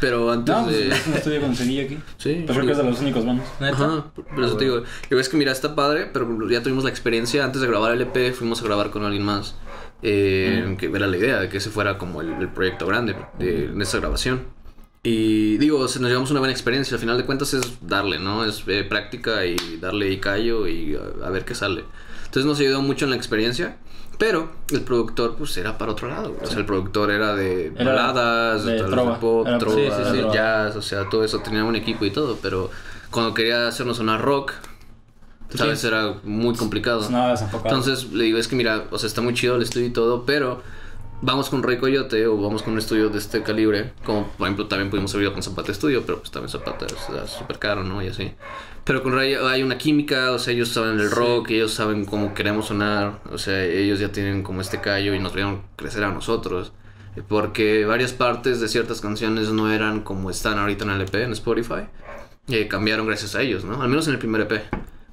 Pero 0.00 0.30
antes 0.30 0.54
No, 0.54 0.64
pues, 0.64 0.76
de. 0.76 0.88
es 0.94 1.06
un 1.06 1.14
estudio 1.14 1.40
con 1.40 1.56
seguillo 1.56 1.82
aquí. 1.84 1.98
Sí, 2.18 2.42
Pues 2.46 2.56
creo 2.56 2.66
que 2.66 2.72
es 2.72 2.78
de 2.78 2.84
los 2.84 3.00
únicos. 3.00 3.24
¿Neta? 3.24 3.42
Ajá, 3.70 4.04
por 4.14 4.44
eso 4.44 4.54
Ah, 4.54 4.58
te 4.58 4.64
digo, 4.64 4.82
yo 5.10 5.16
ves 5.16 5.28
que 5.28 5.36
mira, 5.36 5.50
está 5.52 5.74
padre, 5.74 6.08
pero 6.12 6.48
ya 6.48 6.62
tuvimos 6.62 6.84
la 6.84 6.90
experiencia, 6.90 7.44
antes 7.44 7.60
de 7.60 7.66
grabar 7.68 7.92
el 7.92 8.02
EP, 8.02 8.32
fuimos 8.34 8.60
a 8.62 8.64
grabar 8.64 8.90
con 8.90 9.04
alguien 9.04 9.24
más, 9.24 9.56
eh, 10.02 10.76
que 10.78 10.86
era 10.86 11.06
la 11.06 11.16
idea 11.16 11.40
de 11.40 11.48
que 11.48 11.56
ese 11.58 11.70
fuera 11.70 11.98
como 11.98 12.20
el, 12.20 12.32
el 12.34 12.48
proyecto 12.48 12.86
grande 12.86 13.14
de, 13.38 13.68
de 13.68 13.82
esa 13.82 13.98
grabación. 13.98 14.44
Y 15.04 15.58
digo, 15.58 15.80
nos 15.80 15.96
llevamos 15.96 16.30
una 16.30 16.38
buena 16.38 16.52
experiencia, 16.52 16.94
al 16.94 17.00
final 17.00 17.16
de 17.18 17.24
cuentas 17.26 17.54
es 17.54 17.62
darle, 17.80 18.20
¿no? 18.20 18.44
Es 18.44 18.62
eh, 18.68 18.84
práctica 18.84 19.44
y 19.44 19.56
darle 19.80 20.10
y 20.12 20.18
callo 20.20 20.68
y 20.68 20.94
a, 20.96 21.26
a 21.26 21.30
ver 21.30 21.44
qué 21.44 21.56
sale. 21.56 21.84
Entonces 22.26 22.44
nos 22.44 22.60
ayudó 22.60 22.82
mucho 22.82 23.04
en 23.06 23.10
la 23.10 23.16
experiencia. 23.16 23.78
Pero 24.18 24.52
el 24.70 24.82
productor, 24.82 25.34
pues, 25.36 25.56
era 25.56 25.76
para 25.78 25.90
otro 25.92 26.06
lado. 26.08 26.28
güey. 26.34 26.44
O 26.44 26.46
sea, 26.46 26.58
el 26.58 26.66
productor 26.66 27.10
era 27.10 27.34
de 27.34 27.72
Era 27.74 27.84
baladas, 27.86 28.64
de 28.64 28.74
vez 28.74 28.86
trova. 28.86 29.12
de 29.14 29.18
pop, 29.18 29.46
Era- 29.48 29.58
trova, 29.58 29.74
sí, 29.74 29.82
sí, 29.90 30.10
sí. 30.12 30.16
de 30.18 30.32
jazz, 30.32 30.76
o 30.76 30.82
sea, 30.82 31.08
todo 31.08 31.24
eso. 31.24 31.40
Tenía 31.40 31.64
un 31.64 31.74
equipo 31.74 32.04
y 32.04 32.10
todo, 32.12 32.38
pero 32.40 32.70
cuando 33.10 33.34
quería 33.34 33.66
hacernos 33.66 33.98
una 33.98 34.18
rock, 34.18 34.52
¿sabes? 35.52 35.82
Era 35.82 36.14
muy 36.22 36.54
complicado. 36.54 37.04
Entonces 37.64 38.12
le 38.12 38.24
digo, 38.24 38.38
es 38.38 38.46
que 38.46 38.54
mira, 38.54 38.84
o 38.92 38.98
sea, 38.98 39.08
está 39.08 39.20
muy 39.22 39.34
chido 39.34 39.56
el 39.56 39.62
estudio 39.62 39.86
y 39.86 39.90
todo, 39.90 40.24
pero 40.24 40.62
vamos 41.22 41.48
con 41.48 41.62
Rey 41.62 41.78
Coyote 41.78 42.26
o 42.26 42.36
vamos 42.36 42.62
con 42.62 42.74
un 42.74 42.78
estudio 42.78 43.08
de 43.08 43.18
este 43.18 43.42
calibre, 43.42 43.92
como 44.04 44.26
por 44.28 44.46
ejemplo 44.46 44.66
también 44.66 44.90
pudimos 44.90 45.14
haber 45.14 45.24
ido 45.24 45.32
con 45.32 45.42
Zapata 45.42 45.72
Estudio, 45.72 46.02
pero 46.04 46.18
pues 46.18 46.30
también 46.30 46.50
Zapata 46.50 46.86
es 46.86 47.30
súper 47.30 47.58
caro, 47.58 47.82
¿no? 47.84 48.02
Y 48.02 48.08
así. 48.08 48.32
Pero 48.84 49.02
con 49.02 49.12
Rey 49.14 49.34
hay 49.34 49.62
una 49.62 49.78
química, 49.78 50.32
o 50.32 50.38
sea, 50.38 50.52
ellos 50.52 50.68
saben 50.68 50.98
el 50.98 51.10
rock, 51.10 51.50
ellos 51.50 51.72
saben 51.72 52.04
cómo 52.04 52.34
queremos 52.34 52.66
sonar, 52.66 53.20
o 53.30 53.38
sea, 53.38 53.64
ellos 53.64 54.00
ya 54.00 54.10
tienen 54.10 54.42
como 54.42 54.60
este 54.60 54.80
callo 54.80 55.14
y 55.14 55.18
nos 55.20 55.32
vieron 55.32 55.62
crecer 55.76 56.02
a 56.04 56.10
nosotros. 56.12 56.72
Porque 57.28 57.84
varias 57.84 58.12
partes 58.12 58.60
de 58.60 58.68
ciertas 58.68 59.00
canciones 59.02 59.50
no 59.50 59.70
eran 59.70 60.00
como 60.00 60.30
están 60.30 60.58
ahorita 60.58 60.84
en 60.84 60.90
el 60.92 61.02
EP, 61.02 61.14
en 61.16 61.32
Spotify. 61.32 61.84
Eh, 62.48 62.66
cambiaron 62.68 63.06
gracias 63.06 63.34
a 63.36 63.42
ellos, 63.42 63.64
¿no? 63.64 63.82
Al 63.82 63.88
menos 63.90 64.06
en 64.08 64.14
el 64.14 64.18
primer 64.18 64.40
EP. 64.40 64.62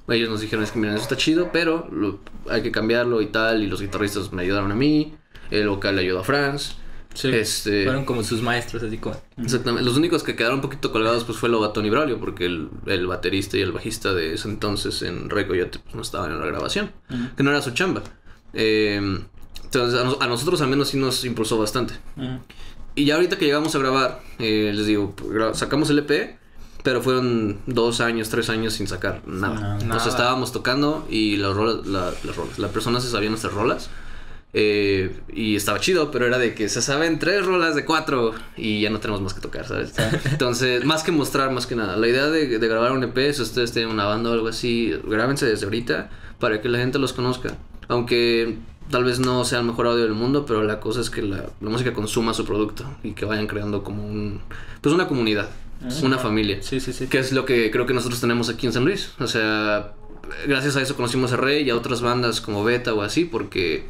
Ellos 0.08 0.30
nos 0.30 0.40
dijeron, 0.40 0.64
es 0.64 0.72
que 0.72 0.78
miren, 0.78 0.94
eso 0.96 1.02
está 1.04 1.16
chido, 1.18 1.50
pero 1.52 1.86
lo- 1.92 2.18
hay 2.48 2.62
que 2.62 2.72
cambiarlo 2.72 3.20
y 3.20 3.26
tal. 3.26 3.62
Y 3.62 3.66
los 3.66 3.80
guitarristas 3.82 4.32
me 4.32 4.42
ayudaron 4.42 4.72
a 4.72 4.74
mí. 4.74 5.14
El 5.50 5.68
vocal 5.68 5.96
le 5.96 6.02
ayudó 6.02 6.20
a 6.20 6.24
Franz. 6.24 6.76
Sí. 7.12 7.28
Este, 7.28 7.84
Fueron 7.84 8.04
como 8.04 8.22
sus 8.22 8.40
maestros, 8.40 8.84
así 8.84 8.98
como. 8.98 9.20
exactamente. 9.36 9.84
Los 9.84 9.96
únicos 9.96 10.22
que 10.22 10.36
quedaron 10.36 10.56
un 10.58 10.62
poquito 10.62 10.92
colgados 10.92 11.24
pues 11.24 11.38
fue 11.38 11.48
Lobatón 11.48 11.84
y 11.86 11.90
Braulio, 11.90 12.20
porque 12.20 12.46
el, 12.46 12.68
el 12.86 13.06
baterista 13.08 13.56
y 13.58 13.62
el 13.62 13.72
bajista 13.72 14.14
de 14.14 14.34
ese 14.34 14.48
entonces 14.48 15.02
en 15.02 15.28
Rey 15.28 15.44
Coyote 15.46 15.80
pues, 15.80 15.94
no 15.96 16.02
estaban 16.02 16.30
en 16.30 16.38
la 16.38 16.46
grabación, 16.46 16.92
que 17.36 17.42
no 17.42 17.50
era 17.50 17.60
su 17.62 17.72
chamba. 17.72 18.02
Eh, 18.52 19.18
entonces 19.64 20.00
a, 20.00 20.04
nos- 20.04 20.20
a 20.20 20.26
nosotros 20.28 20.60
al 20.60 20.68
menos 20.68 20.88
sí 20.88 20.98
nos 20.98 21.24
impulsó 21.24 21.58
bastante. 21.58 21.94
Ujú. 22.16 22.38
Y 22.94 23.04
ya 23.06 23.14
ahorita 23.16 23.38
que 23.38 23.44
llegamos 23.44 23.74
a 23.74 23.78
grabar, 23.80 24.20
eh, 24.38 24.72
les 24.74 24.86
digo, 24.86 25.14
gra- 25.16 25.54
sacamos 25.54 25.90
el 25.90 25.98
EP, 26.00 26.38
pero 26.84 27.02
fueron 27.02 27.58
dos 27.66 28.00
años, 28.00 28.28
tres 28.30 28.50
años 28.50 28.74
sin 28.74 28.86
sacar 28.86 29.22
nada. 29.26 29.54
Nada. 29.60 29.78
O 29.80 29.84
Nada. 29.84 30.08
estábamos 30.08 30.52
tocando 30.52 31.06
y 31.10 31.36
las 31.36 31.54
rolas, 31.54 31.86
la, 31.86 32.12
las 32.24 32.36
rolas, 32.36 32.58
la 32.58 32.68
persona 32.68 33.00
se 33.00 33.08
sabía 33.10 33.28
nuestras 33.30 33.52
rolas. 33.52 33.90
Eh, 34.52 35.20
y 35.32 35.54
estaba 35.54 35.78
chido, 35.78 36.10
pero 36.10 36.26
era 36.26 36.38
de 36.38 36.54
que 36.54 36.68
se 36.68 36.82
saben 36.82 37.18
tres 37.18 37.46
rolas 37.46 37.74
de 37.76 37.84
cuatro 37.84 38.34
y 38.56 38.80
ya 38.80 38.90
no 38.90 38.98
tenemos 38.98 39.22
más 39.22 39.34
que 39.34 39.40
tocar, 39.40 39.66
¿sabes? 39.66 39.92
Entonces, 40.24 40.84
más 40.84 41.02
que 41.02 41.12
mostrar, 41.12 41.52
más 41.52 41.66
que 41.66 41.76
nada. 41.76 41.96
La 41.96 42.08
idea 42.08 42.26
de, 42.26 42.58
de 42.58 42.68
grabar 42.68 42.92
un 42.92 43.04
EP, 43.04 43.32
si 43.32 43.42
ustedes 43.42 43.72
tienen 43.72 43.90
una 43.92 44.06
banda 44.06 44.30
o 44.30 44.32
algo 44.32 44.48
así, 44.48 44.92
grábense 45.04 45.46
desde 45.46 45.66
ahorita 45.66 46.10
para 46.38 46.60
que 46.60 46.68
la 46.68 46.78
gente 46.78 46.98
los 46.98 47.12
conozca. 47.12 47.56
Aunque 47.86 48.58
tal 48.90 49.04
vez 49.04 49.20
no 49.20 49.44
sea 49.44 49.60
el 49.60 49.66
mejor 49.66 49.86
audio 49.86 50.02
del 50.02 50.14
mundo, 50.14 50.44
pero 50.46 50.64
la 50.64 50.80
cosa 50.80 51.00
es 51.00 51.10
que 51.10 51.22
la, 51.22 51.44
la 51.60 51.70
música 51.70 51.92
consuma 51.92 52.34
su 52.34 52.44
producto 52.44 52.84
y 53.04 53.12
que 53.12 53.24
vayan 53.24 53.46
creando 53.46 53.84
como 53.84 54.04
un... 54.04 54.40
Pues 54.80 54.92
una 54.94 55.06
comunidad, 55.06 55.48
una 56.02 56.18
familia. 56.18 56.60
Sí, 56.62 56.80
sí, 56.80 56.92
sí. 56.92 57.06
Que 57.06 57.18
es 57.18 57.32
lo 57.32 57.44
que 57.44 57.70
creo 57.70 57.86
que 57.86 57.94
nosotros 57.94 58.20
tenemos 58.20 58.48
aquí 58.48 58.66
en 58.66 58.72
San 58.72 58.84
Luis. 58.84 59.12
O 59.20 59.26
sea, 59.28 59.92
gracias 60.48 60.76
a 60.76 60.82
eso 60.82 60.96
conocimos 60.96 61.32
a 61.32 61.36
Rey 61.36 61.62
y 61.62 61.70
a 61.70 61.76
otras 61.76 62.00
bandas 62.00 62.40
como 62.40 62.64
Beta 62.64 62.94
o 62.94 63.02
así, 63.02 63.24
porque 63.24 63.84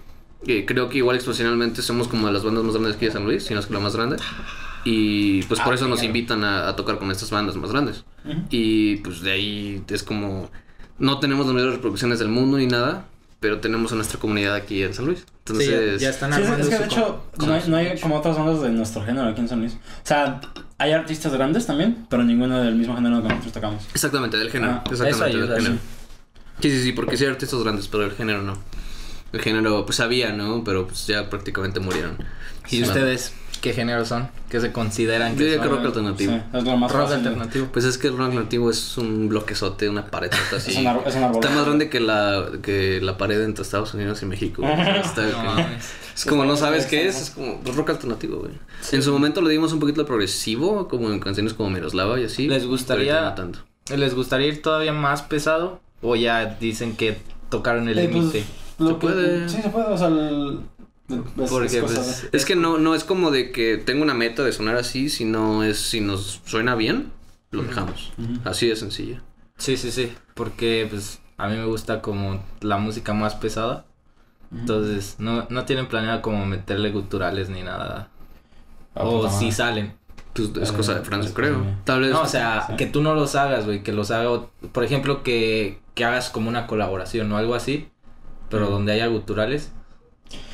eh, 0.46 0.64
creo 0.66 0.88
que 0.88 0.98
igual 0.98 1.16
excepcionalmente 1.16 1.82
somos 1.82 2.08
como 2.08 2.26
de 2.26 2.32
las 2.32 2.42
bandas 2.44 2.64
más 2.64 2.74
grandes 2.74 2.96
aquí 2.96 3.06
de 3.06 3.12
San 3.12 3.24
Luis, 3.24 3.44
si 3.44 3.54
no 3.54 3.60
es 3.60 3.66
que 3.66 3.74
la 3.74 3.80
más 3.80 3.94
grande. 3.96 4.16
Y 4.84 5.42
pues 5.42 5.60
por 5.60 5.72
Ah, 5.72 5.76
eso 5.76 5.88
nos 5.88 6.02
invitan 6.02 6.42
a, 6.44 6.68
a 6.68 6.76
tocar 6.76 6.98
con 6.98 7.10
estas 7.10 7.30
bandas 7.30 7.56
más 7.56 7.70
grandes. 7.70 8.04
Y 8.50 8.96
pues 8.96 9.20
de 9.20 9.32
ahí 9.32 9.82
es 9.88 10.02
como... 10.02 10.50
No 10.98 11.18
tenemos 11.18 11.46
las 11.46 11.54
mayores 11.54 11.74
reproducciones 11.76 12.18
del 12.18 12.28
mundo 12.28 12.56
ni 12.58 12.66
nada, 12.66 13.04
pero 13.40 13.58
tenemos 13.60 13.92
a 13.92 13.96
nuestra 13.96 14.18
comunidad 14.20 14.54
aquí 14.54 14.82
en 14.82 14.92
San 14.94 15.06
Luis. 15.06 15.20
Sí, 15.20 15.24
Entonces... 15.52 16.00
ya, 16.00 16.06
ya 16.06 16.10
están 16.10 16.32
Sí, 16.32 16.42
es, 16.42 16.68
que 16.68 16.78
de 16.78 16.84
hecho 16.84 17.24
no 17.38 17.52
hay, 17.54 17.62
no 17.68 17.76
hay 17.76 17.98
como 18.00 18.16
otras 18.16 18.36
bandas 18.38 18.62
de 18.62 18.70
nuestro 18.70 19.04
género 19.04 19.28
aquí 19.28 19.40
en 19.40 19.48
San 19.48 19.60
Luis. 19.60 19.74
O 19.74 20.06
sea, 20.06 20.40
hay 20.78 20.92
artistas 20.92 21.32
grandes 21.32 21.66
también, 21.66 22.06
pero 22.08 22.22
ninguno 22.24 22.60
del 22.62 22.74
mismo 22.76 22.94
género 22.94 23.22
que 23.22 23.28
nosotros 23.28 23.52
tocamos. 23.52 23.84
Exactamente, 23.94 24.36
del 24.38 24.50
género. 24.50 24.72
Ah, 24.72 24.84
exactamente, 24.90 25.10
eso 25.16 25.24
ayuda, 25.24 25.54
del 25.54 25.62
género. 25.62 25.80
sí. 26.60 26.68
Sí, 26.68 26.70
sí, 26.70 26.82
sí, 26.84 26.92
porque 26.92 27.16
sí 27.16 27.24
hay 27.24 27.30
artistas 27.30 27.62
grandes, 27.62 27.88
pero 27.88 28.04
el 28.04 28.12
género 28.12 28.42
no. 28.42 28.58
El 29.32 29.40
género, 29.40 29.84
pues 29.86 30.00
había, 30.00 30.32
¿no? 30.32 30.64
Pero 30.64 30.86
pues 30.86 31.06
ya 31.06 31.28
prácticamente 31.30 31.80
murieron. 31.80 32.16
¿Y 32.66 32.76
Sí. 32.76 32.82
ustedes 32.82 33.32
qué 33.60 33.72
género 33.72 34.04
son? 34.04 34.28
¿Qué 34.48 34.60
se 34.60 34.72
consideran 34.72 35.32
Yo 35.32 35.38
que 35.38 35.44
diría 35.44 35.60
que 35.62 35.68
rock 35.68 35.84
alternativo. 35.84 36.32
Sí, 36.32 36.40
es 36.58 36.64
lo 36.64 36.76
más 36.76 36.90
Rock 36.90 37.02
fácil. 37.02 37.16
alternativo. 37.18 37.68
Pues 37.72 37.84
es 37.84 37.98
que 37.98 38.08
el 38.08 38.14
rock 38.16 38.26
alternativo 38.26 38.70
es 38.70 38.96
un 38.98 39.28
bloquezote, 39.28 39.88
una 39.88 40.06
pared 40.06 40.30
así. 40.56 40.72
Es 40.72 40.76
un 40.78 40.86
árbol- 40.86 41.02
es. 41.06 41.14
Está 41.14 41.50
más 41.50 41.64
grande 41.66 41.88
que 41.88 42.00
la, 42.00 42.46
que 42.62 43.00
la 43.00 43.16
pared 43.18 43.40
entre 43.42 43.62
Estados 43.62 43.94
Unidos 43.94 44.20
y 44.22 44.26
México. 44.26 44.62
Está- 45.04 45.22
No 45.22 45.58
es 46.16 46.24
como 46.26 46.44
no 46.44 46.56
sabes 46.56 46.86
qué 46.86 47.06
es, 47.06 47.20
es 47.20 47.30
como 47.30 47.60
rock 47.76 47.90
alternativo, 47.90 48.38
güey. 48.40 48.52
En 48.92 49.02
su 49.02 49.12
momento 49.12 49.40
le 49.42 49.50
dimos 49.50 49.72
un 49.72 49.78
poquito 49.80 50.00
de 50.02 50.06
progresivo, 50.06 50.88
como 50.88 51.10
en 51.10 51.20
canciones 51.20 51.54
como 51.54 51.70
Miroslava 51.70 52.18
y 52.20 52.24
así. 52.24 52.48
¿Les 52.48 52.66
gustaría- 52.66 53.20
no 53.22 53.34
tanto. 53.34 53.60
¿Les 53.96 54.14
gustaría 54.14 54.48
ir 54.48 54.62
todavía 54.62 54.92
más 54.92 55.22
pesado? 55.22 55.80
¿O 56.02 56.16
ya 56.16 56.44
dicen 56.60 56.96
que 56.96 57.18
tocaron 57.50 57.88
el 57.88 57.98
Eh, 57.98 58.08
pues, 58.10 58.14
límite? 58.14 58.44
Lo 58.80 58.88
Se 58.88 58.92
que- 58.94 59.00
puede. 59.00 59.48
Sí, 59.48 59.62
se 59.62 59.68
puede, 59.68 59.86
o 59.86 59.96
sea, 59.98 60.08
el... 60.08 60.60
es- 61.08 61.50
Porque, 61.50 61.66
es 61.78 61.82
pues, 61.84 62.30
de- 62.30 62.36
Es 62.36 62.44
que 62.44 62.56
no, 62.56 62.78
no 62.78 62.94
es 62.94 63.04
como 63.04 63.30
de 63.30 63.52
que 63.52 63.76
tengo 63.78 64.02
una 64.02 64.14
meta 64.14 64.42
de 64.42 64.52
sonar 64.52 64.76
así, 64.76 65.08
sino 65.08 65.62
es 65.64 65.78
si 65.78 66.00
nos 66.00 66.40
suena 66.44 66.74
bien, 66.74 67.12
lo 67.50 67.62
dejamos. 67.62 68.12
Así 68.44 68.68
de 68.68 68.76
sencillo. 68.76 69.20
Sí, 69.58 69.76
sí, 69.76 69.90
sí. 69.90 70.12
Porque 70.34 70.86
pues 70.90 71.20
a 71.36 71.48
mí 71.48 71.56
me 71.56 71.64
gusta 71.66 72.00
como 72.02 72.42
la 72.60 72.78
música 72.78 73.12
más 73.14 73.34
pesada. 73.34 73.86
Entonces 74.52 75.16
no, 75.18 75.46
no 75.50 75.64
tienen 75.64 75.86
planeado 75.86 76.22
como 76.22 76.44
meterle 76.46 76.90
guturales 76.90 77.50
ni 77.50 77.62
nada. 77.62 78.08
Ah, 78.94 79.04
o 79.04 79.28
si 79.28 79.44
madre. 79.46 79.52
salen. 79.52 79.94
Pues 80.32 80.50
es 80.60 80.70
Eh, 80.70 80.74
cosa 80.76 80.94
de 80.94 81.00
Francia, 81.02 81.32
creo. 81.34 81.64
Tal 81.84 82.00
vez. 82.00 82.10
No, 82.10 82.22
o 82.22 82.26
sea, 82.26 82.66
sí. 82.68 82.76
que 82.76 82.86
tú 82.86 83.02
no 83.02 83.14
los 83.14 83.34
hagas, 83.34 83.64
güey. 83.66 83.82
Que 83.82 83.92
los 83.92 84.10
haga, 84.10 84.28
por 84.72 84.84
ejemplo, 84.84 85.22
que, 85.22 85.80
que 85.94 86.04
hagas 86.04 86.30
como 86.30 86.48
una 86.48 86.66
colaboración 86.66 87.30
o 87.32 87.36
algo 87.36 87.54
así. 87.54 87.88
Pero 88.50 88.66
Mm. 88.66 88.70
donde 88.70 88.92
haya 88.92 89.06
guturales. 89.06 89.70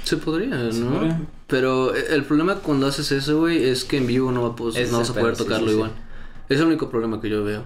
Se 0.05 0.17
podría, 0.19 0.71
Se 0.71 0.81
¿no? 0.81 0.93
podría. 0.93 1.21
Pero 1.49 1.95
eh, 1.95 2.05
el 2.11 2.25
problema 2.25 2.57
cuando 2.57 2.87
haces 2.87 3.11
eso, 3.13 3.41
güey, 3.41 3.65
es 3.69 3.85
que 3.85 3.97
en 3.99 4.07
vivo 4.07 4.31
no, 4.33 4.43
va 4.43 4.49
a 4.51 4.57
pos- 4.57 4.77
Ese 4.77 4.93
no 4.93 4.99
vas 4.99 5.11
a 5.11 5.15
poder 5.15 5.29
pedo, 5.33 5.37
sí, 5.37 5.43
tocarlo 5.45 5.67
sí, 5.67 5.71
sí. 5.73 5.77
igual. 5.77 5.91
Es 6.49 6.61
el 6.61 6.67
único 6.67 6.89
problema 6.91 7.21
que 7.21 7.29
yo 7.29 7.43
veo. 7.45 7.65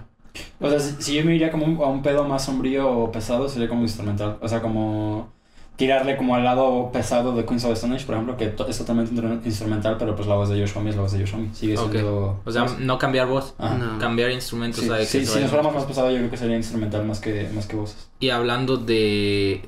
O 0.59 0.69
sea, 0.69 0.79
si, 0.79 0.95
si 1.01 1.13
yo 1.15 1.25
me 1.25 1.35
iría 1.35 1.51
como 1.51 1.65
un- 1.65 1.75
a 1.77 1.87
un 1.87 2.01
pedo 2.01 2.23
más 2.23 2.45
sombrío 2.45 2.89
o 2.89 3.11
pesado, 3.11 3.47
sería 3.49 3.67
como 3.69 3.81
instrumental. 3.83 4.37
O 4.41 4.47
sea, 4.47 4.61
como 4.61 5.31
tirarle 5.75 6.15
como 6.15 6.35
al 6.35 6.43
lado 6.43 6.91
pesado 6.91 7.33
de 7.35 7.43
Queens 7.45 7.63
of 7.63 7.69
the 7.71 7.73
Stone 7.73 7.95
Age, 7.95 8.05
por 8.05 8.13
ejemplo, 8.15 8.37
que 8.37 8.47
to- 8.47 8.67
es 8.67 8.77
totalmente 8.77 9.13
instrumental, 9.47 9.97
pero 9.97 10.15
pues 10.15 10.27
la 10.27 10.35
voz 10.35 10.49
de 10.49 10.59
Yoshiomi 10.59 10.89
es 10.91 10.95
la 10.95 11.01
voz 11.01 11.11
de 11.13 11.19
Yoshiomi. 11.19 11.49
Sigue 11.53 11.77
Ok. 11.77 11.91
siendo... 11.91 12.39
O 12.45 12.51
sea, 12.51 12.67
¿sabes? 12.67 12.79
no 12.85 12.97
cambiar 12.99 13.27
voz. 13.27 13.55
No. 13.59 13.97
Cambiar 13.99 14.31
instrumentos. 14.31 14.79
Sí, 14.81 14.85
o 14.89 14.89
sea, 14.89 14.99
que 14.99 15.05
sí, 15.05 15.25
se 15.25 15.33
si 15.33 15.39
nos 15.41 15.49
fuéramos 15.49 15.73
más 15.73 15.85
pesado, 15.85 16.11
yo 16.11 16.17
creo 16.17 16.29
que 16.29 16.37
sería 16.37 16.55
instrumental 16.57 17.05
más 17.05 17.19
que, 17.19 17.49
más 17.53 17.65
que 17.65 17.75
voces. 17.75 18.09
Y 18.19 18.29
hablando 18.29 18.77
de. 18.77 19.67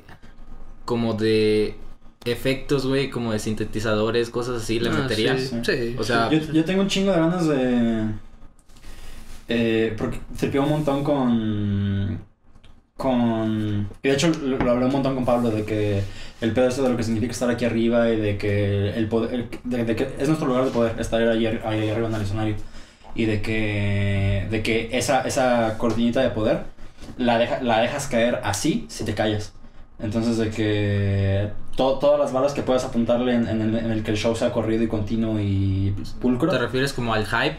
Como 0.84 1.14
de 1.14 1.74
efectos, 2.24 2.86
güey, 2.86 3.10
como 3.10 3.32
de 3.32 3.38
sintetizadores, 3.38 4.30
cosas 4.30 4.62
así, 4.62 4.80
¿le 4.80 4.90
Ah, 4.90 4.92
meterías? 4.92 5.40
Sí. 5.40 5.60
Sí. 5.64 5.72
sí. 5.76 5.96
O 5.98 6.04
sea, 6.04 6.30
Yo, 6.30 6.38
yo 6.52 6.64
tengo 6.64 6.82
un 6.82 6.88
chingo 6.88 7.12
de 7.12 7.18
ganas 7.18 7.46
de. 7.46 8.04
Eh, 9.48 9.94
porque 9.98 10.18
tripeo 10.38 10.62
un 10.62 10.70
montón 10.70 11.04
con. 11.04 12.18
Con. 12.96 13.88
Y 14.02 14.08
de 14.08 14.14
hecho 14.14 14.28
lo, 14.42 14.56
lo 14.58 14.70
hablé 14.70 14.86
un 14.86 14.92
montón 14.92 15.14
con 15.16 15.24
Pablo 15.24 15.50
de 15.50 15.64
que 15.64 16.02
el 16.40 16.52
pedo 16.52 16.68
eso 16.68 16.82
de 16.84 16.90
lo 16.90 16.96
que 16.96 17.02
significa 17.02 17.32
estar 17.32 17.50
aquí 17.50 17.64
arriba 17.64 18.08
y 18.10 18.16
de 18.16 18.38
que 18.38 18.90
el 18.90 19.08
poder. 19.08 19.34
el- 19.34 19.48
de, 19.64 19.84
de 19.84 19.96
que 19.96 20.08
es 20.18 20.28
nuestro 20.28 20.46
lugar 20.48 20.64
de 20.64 20.70
poder 20.70 20.98
estar 21.00 21.20
ahí, 21.28 21.44
ar- 21.46 21.62
ahí 21.66 21.88
arriba 21.90 22.08
en 22.08 22.14
el 22.14 22.22
escenario. 22.22 22.54
Y 23.14 23.24
de 23.26 23.42
que. 23.42 24.46
De 24.50 24.62
que 24.62 24.90
esa, 24.92 25.22
esa 25.22 25.76
cortinita 25.78 26.20
de 26.22 26.30
poder 26.30 26.62
la, 27.18 27.38
deja, 27.38 27.60
la 27.62 27.80
dejas 27.80 28.06
caer 28.06 28.40
así 28.44 28.86
si 28.88 29.04
te 29.04 29.14
callas. 29.14 29.52
Entonces 30.00 30.36
de 30.38 30.50
que 30.50 31.50
to- 31.76 31.98
todas 31.98 32.18
las 32.18 32.32
balas 32.32 32.52
que 32.52 32.62
puedas 32.62 32.84
apuntarle 32.84 33.34
en, 33.34 33.48
en 33.48 33.60
el, 33.62 33.76
en 33.76 33.90
el 33.92 34.02
que 34.02 34.10
el 34.10 34.16
show 34.16 34.34
sea 34.34 34.52
corrido 34.52 34.82
y 34.82 34.88
continuo 34.88 35.38
y 35.40 35.94
pulcro. 36.20 36.50
¿te 36.50 36.58
refieres 36.58 36.92
como 36.92 37.14
al 37.14 37.24
hype? 37.26 37.58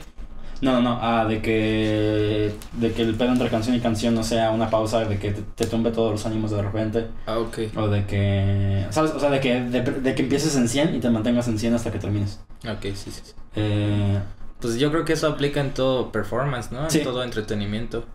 No, 0.62 0.72
no, 0.74 0.82
no, 0.82 1.00
ah, 1.01 1.25
de 1.25 1.42
que 1.42 2.54
de 2.74 2.92
que 2.94 3.01
el 3.01 3.15
pedo 3.15 3.30
entre 3.34 3.50
canción 3.50 3.75
y 3.75 3.82
canción 3.82 4.15
no 4.15 4.24
sea 4.24 4.51
una 4.51 4.70
pausa, 4.70 5.03
de 5.05 5.18
que 5.20 5.31
te, 5.31 5.42
te 5.42 5.66
tumbe 5.66 5.92
todos 5.92 6.12
los 6.12 6.25
ánimos 6.25 6.51
de 6.51 6.62
repente, 6.62 7.07
Ah, 7.25 7.40
ok. 7.40 7.57
o 7.75 7.88
de 7.90 8.05
que, 8.05 8.86
¿sabes? 8.90 9.12
O 9.12 9.20
sea, 9.20 9.29
de 9.29 9.40
que, 9.42 9.62
de, 9.62 9.81
de 9.81 10.16
que 10.16 10.22
empieces 10.24 10.55
en 10.55 10.70
100 10.70 10.96
y 10.96 11.00
te 11.00 11.09
mantengas 11.09 11.48
en 11.50 11.59
100 11.59 11.74
hasta 11.75 11.92
que 11.92 12.00
termines. 12.00 12.40
Ok, 12.70 12.83
sí, 12.94 13.12
sí. 13.12 13.22
sí. 13.24 13.33
Eh, 13.57 14.20
Pues 14.62 14.77
yo 14.79 14.92
creo 14.92 15.03
que 15.03 15.14
eso 15.14 15.27
aplica 15.27 15.59
en 15.59 15.74
todo 15.74 16.12
performance, 16.14 16.72
¿no? 16.72 16.86
En 16.86 16.90
Sí. 16.92 17.00
todo 17.03 17.22
entretenimiento. 17.24 18.05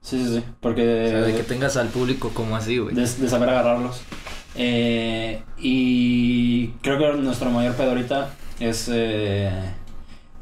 Sí, 0.00 0.18
sí, 0.24 0.34
sí, 0.36 0.44
porque 0.60 1.06
O 1.06 1.10
sea, 1.10 1.20
de 1.22 1.34
que 1.34 1.42
tengas 1.42 1.76
al 1.76 1.88
público 1.88 2.30
como 2.34 2.56
así, 2.56 2.78
güey. 2.78 2.94
de, 2.94 3.02
de 3.02 3.28
saber 3.28 3.48
agarrarlos. 3.50 4.00
Eh, 4.54 5.42
y 5.58 6.68
creo 6.82 6.98
que 6.98 7.12
nuestro 7.22 7.50
mayor 7.50 7.74
pedo 7.74 7.90
ahorita 7.90 8.30
es 8.60 8.88
eh, 8.92 9.50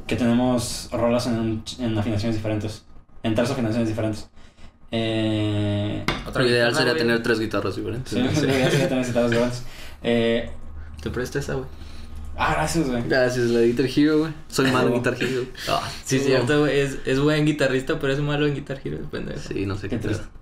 que 0.07 0.15
tenemos 0.15 0.89
rolas 0.91 1.27
en, 1.27 1.63
en 1.79 1.97
afinaciones 1.97 2.35
diferentes, 2.37 2.85
en 3.23 3.35
tres 3.35 3.51
afinaciones 3.51 3.87
diferentes. 3.89 4.29
Eh, 4.91 6.03
Otra 6.25 6.43
Lo 6.43 6.49
ideal 6.49 6.73
sería 6.73 6.93
güey. 6.93 7.03
tener 7.03 7.21
tres 7.21 7.39
guitarras 7.39 7.75
diferentes. 7.75 8.13
Sí, 8.13 8.23
sí, 8.33 8.45
que 8.47 8.87
tenés 8.87 9.07
citados 9.07 9.31
grandes. 9.31 9.63
Eh, 10.01 10.49
Te 11.01 11.09
presto 11.09 11.39
esa, 11.39 11.53
güey. 11.55 11.67
Ah, 12.37 12.53
gracias, 12.53 12.89
güey. 12.89 13.03
Gracias, 13.07 13.45
la 13.47 13.61
Guitar 13.61 13.85
Hero, 13.95 14.19
güey. 14.19 14.31
Soy 14.47 14.71
malo 14.71 14.89
en. 14.89 14.93
Guitar 14.95 15.15
Hero. 15.21 15.43
Ah, 15.69 15.89
sí, 16.05 16.19
Oh. 16.21 16.25
cierto, 16.25 16.59
güey. 16.61 16.79
Es, 16.79 16.97
es 17.05 17.19
buen 17.19 17.45
guitarrista, 17.45 17.99
pero 17.99 18.13
es 18.13 18.19
malo 18.19 18.45
en 18.47 18.55
Guitar 18.55 18.79
Hero, 18.83 18.99
pendejo. 19.11 19.39
Sí, 19.39 19.65
no 19.65 19.75
sé 19.75 19.89
Qué 19.89 19.97
qué 19.97 20.07
triste. 20.07 20.23
triste. 20.23 20.37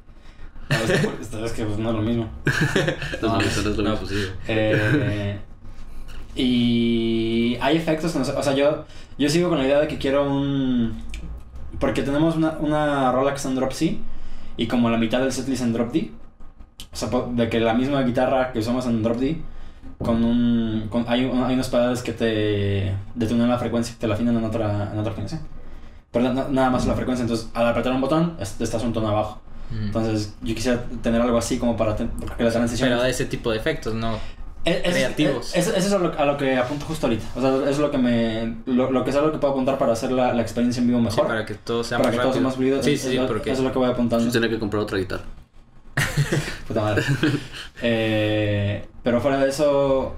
No, 0.67 0.75
es 0.77 0.99
que, 1.01 1.21
es- 1.21 1.43
es 1.45 1.51
que 1.53 1.63
pues, 1.65 1.77
no 1.77 1.89
es 1.89 1.95
lo 1.95 2.01
mismo. 2.01 2.29
No, 3.21 3.27
no, 3.35 3.41
eso 3.41 3.61
no 3.61 3.69
es 3.71 3.77
lo 3.77 3.83
No, 3.83 3.89
mismo. 3.91 4.07
pues 4.07 4.19
sí. 4.21 4.27
Eh, 4.47 5.39
y 6.35 7.57
hay 7.61 7.77
efectos, 7.77 8.11
que 8.11 8.19
no 8.19 8.25
sé- 8.25 8.33
o 8.33 8.43
sea, 8.43 8.53
yo, 8.53 8.85
yo 9.17 9.29
sigo 9.29 9.49
con 9.49 9.57
la 9.57 9.65
idea 9.65 9.79
de 9.79 9.87
que 9.87 9.97
quiero 9.97 10.29
un... 10.29 11.01
Porque 11.79 12.01
tenemos 12.03 12.35
una, 12.35 12.51
una 12.59 13.11
rola 13.11 13.31
que 13.31 13.37
está 13.37 13.49
en 13.49 13.55
drop 13.55 13.71
C 13.71 13.97
y 14.57 14.67
como 14.67 14.89
la 14.89 14.97
mitad 14.97 15.19
del 15.19 15.31
setlist 15.31 15.61
en 15.63 15.73
drop 15.73 15.91
D. 15.91 16.11
O 16.91 16.95
sea, 16.95 17.09
de 17.33 17.49
que 17.49 17.59
la 17.59 17.73
misma 17.73 18.01
guitarra 18.03 18.51
que 18.51 18.59
usamos 18.59 18.85
en 18.85 19.03
drop 19.03 19.17
D, 19.17 19.37
con 19.99 20.23
un... 20.23 20.87
Con, 20.89 21.05
hay, 21.07 21.25
un- 21.25 21.43
hay 21.43 21.53
unos 21.53 21.69
pedales 21.69 22.01
que 22.01 22.13
te 22.13 22.95
detunen 23.15 23.49
la 23.49 23.57
frecuencia, 23.57 23.95
te 23.99 24.07
la 24.07 24.15
afinan 24.15 24.37
en 24.37 24.43
otra, 24.43 24.89
en 24.93 24.99
otra 24.99 25.11
afinación. 25.13 25.41
Pero 26.11 26.33
na- 26.33 26.47
nada 26.49 26.69
más 26.69 26.85
la 26.85 26.93
frecuencia, 26.95 27.23
entonces 27.23 27.49
al 27.53 27.67
apretar 27.67 27.91
un 27.93 28.01
botón, 28.01 28.35
es- 28.39 28.59
estás 28.61 28.83
un 28.83 28.93
tono 28.93 29.07
abajo. 29.09 29.41
Mm. 29.71 29.85
Entonces 29.85 30.35
yo 30.41 30.53
quisiera 30.55 30.83
tener 31.01 31.21
algo 31.21 31.37
así 31.37 31.57
como 31.57 31.75
para 31.75 31.95
ten- 31.95 32.09
porque 32.09 32.43
la 32.43 32.51
transición... 32.51 32.89
Pero 32.89 33.01
de 33.01 33.09
ese 33.09 33.25
tipo 33.25 33.51
de 33.51 33.57
efectos, 33.57 33.93
no. 33.93 34.17
Es- 34.63 34.77
es- 34.83 34.93
creativos. 34.93 35.55
Es, 35.55 35.67
es- 35.67 35.77
eso 35.77 35.87
es 35.87 35.93
a 35.93 35.97
lo, 35.99 36.19
a 36.19 36.25
lo 36.25 36.37
que 36.37 36.57
apunto 36.57 36.85
justo 36.85 37.05
ahorita. 37.07 37.25
O 37.35 37.41
sea, 37.41 37.69
es 37.69 37.77
lo 37.77 37.91
que 37.91 37.97
me. 37.99 38.55
Lo, 38.65 38.89
lo 38.91 39.03
que 39.03 39.11
es 39.11 39.15
algo 39.15 39.31
que 39.31 39.37
puedo 39.37 39.53
apuntar 39.53 39.77
para 39.77 39.93
hacer 39.93 40.11
la, 40.11 40.33
la 40.33 40.41
experiencia 40.41 40.81
en 40.81 40.87
vivo 40.87 40.99
Sí, 40.99 41.05
mejor. 41.05 41.27
para 41.27 41.45
que 41.45 41.53
todo 41.53 41.83
sea 41.83 41.97
para 41.99 42.09
más 42.09 42.15
que 42.17 42.21
todo 42.23 42.33
sea 42.33 42.41
más 42.41 42.55
fluido. 42.55 42.81
Sí, 42.81 42.93
Es- 42.93 43.01
sí, 43.01 43.07
es 43.07 43.13
sí, 43.13 43.19
lo- 43.19 43.27
porque... 43.27 43.51
Eso 43.51 43.61
es 43.61 43.65
lo 43.67 43.71
que 43.71 43.77
voy 43.79 43.89
apuntando. 43.89 44.31
Tendría 44.31 44.49
que 44.51 44.59
comprar 44.59 44.81
otra 44.81 44.97
guitarra. 44.97 45.23
Puta 46.67 46.81
madre. 46.81 47.03
Eh, 47.81 48.85
pero 49.03 49.21
fuera 49.21 49.37
de 49.39 49.49
eso. 49.49 50.15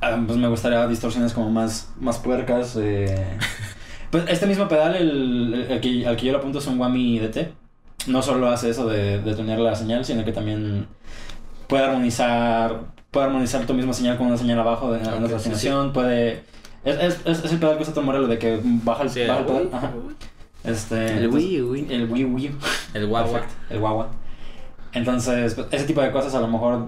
ah, 0.00 0.18
Pues 0.26 0.38
me 0.38 0.48
gustaría 0.48 0.86
distorsiones 0.86 1.32
como 1.32 1.50
más, 1.50 1.90
más 2.00 2.18
puercas. 2.18 2.76
eh. 2.78 3.36
Pues 4.10 4.24
este 4.28 4.46
mismo 4.46 4.66
pedal, 4.68 4.96
el, 4.96 5.52
el- 5.52 5.70
el 5.72 5.80
que, 5.82 6.06
al 6.06 6.16
que 6.16 6.24
yo 6.26 6.32
le 6.32 6.38
apunto 6.38 6.60
es 6.60 6.66
un 6.66 6.80
Wami 6.80 7.18
DT. 7.18 7.52
No 8.06 8.22
solo 8.22 8.48
hace 8.48 8.70
eso 8.70 8.86
de, 8.88 9.20
de 9.20 9.34
tunear 9.34 9.58
la 9.58 9.74
señal, 9.74 10.02
sino 10.02 10.24
que 10.24 10.32
también 10.32 10.86
puede 11.66 11.84
armonizar 11.84 12.80
puede 13.10 13.26
armonizar 13.26 13.66
tu 13.66 13.74
misma 13.74 13.92
señal 13.92 14.16
con 14.16 14.28
una 14.28 14.38
señal 14.38 14.58
abajo 14.60 14.92
de, 14.92 15.00
en 15.00 15.08
Ok, 15.08 15.14
otra 15.16 15.28
sí, 15.28 15.34
afinación. 15.34 15.92
Puede. 15.92 16.42
Es, 16.86 16.96
es, 17.26 17.44
es, 17.44 17.52
el 17.52 17.58
pedal 17.58 17.76
que 17.76 17.82
usa 17.82 17.92
Tom 17.92 18.06
Morello 18.06 18.28
de 18.28 18.38
que 18.38 18.58
baja 18.64 19.02
el, 19.02 19.10
Sí, 19.10 19.26
baja 19.26 19.40
el 19.40 19.44
pedal. 19.46 19.68
Ajá. 19.74 19.90
Este, 20.64 21.18
El 21.18 21.28
Wii, 21.28 21.60
Wii. 21.60 21.86
El 21.90 22.10
Wii 22.10 22.24
Wii. 22.24 22.46
El. 22.94 23.10
Perfecto, 23.10 23.54
el 23.68 23.78
guagua. 23.78 24.08
Entonces, 24.92 25.54
pues, 25.54 25.66
ese 25.70 25.84
tipo 25.84 26.00
de 26.00 26.10
cosas 26.12 26.34
a 26.34 26.40
lo 26.40 26.48
mejor 26.48 26.86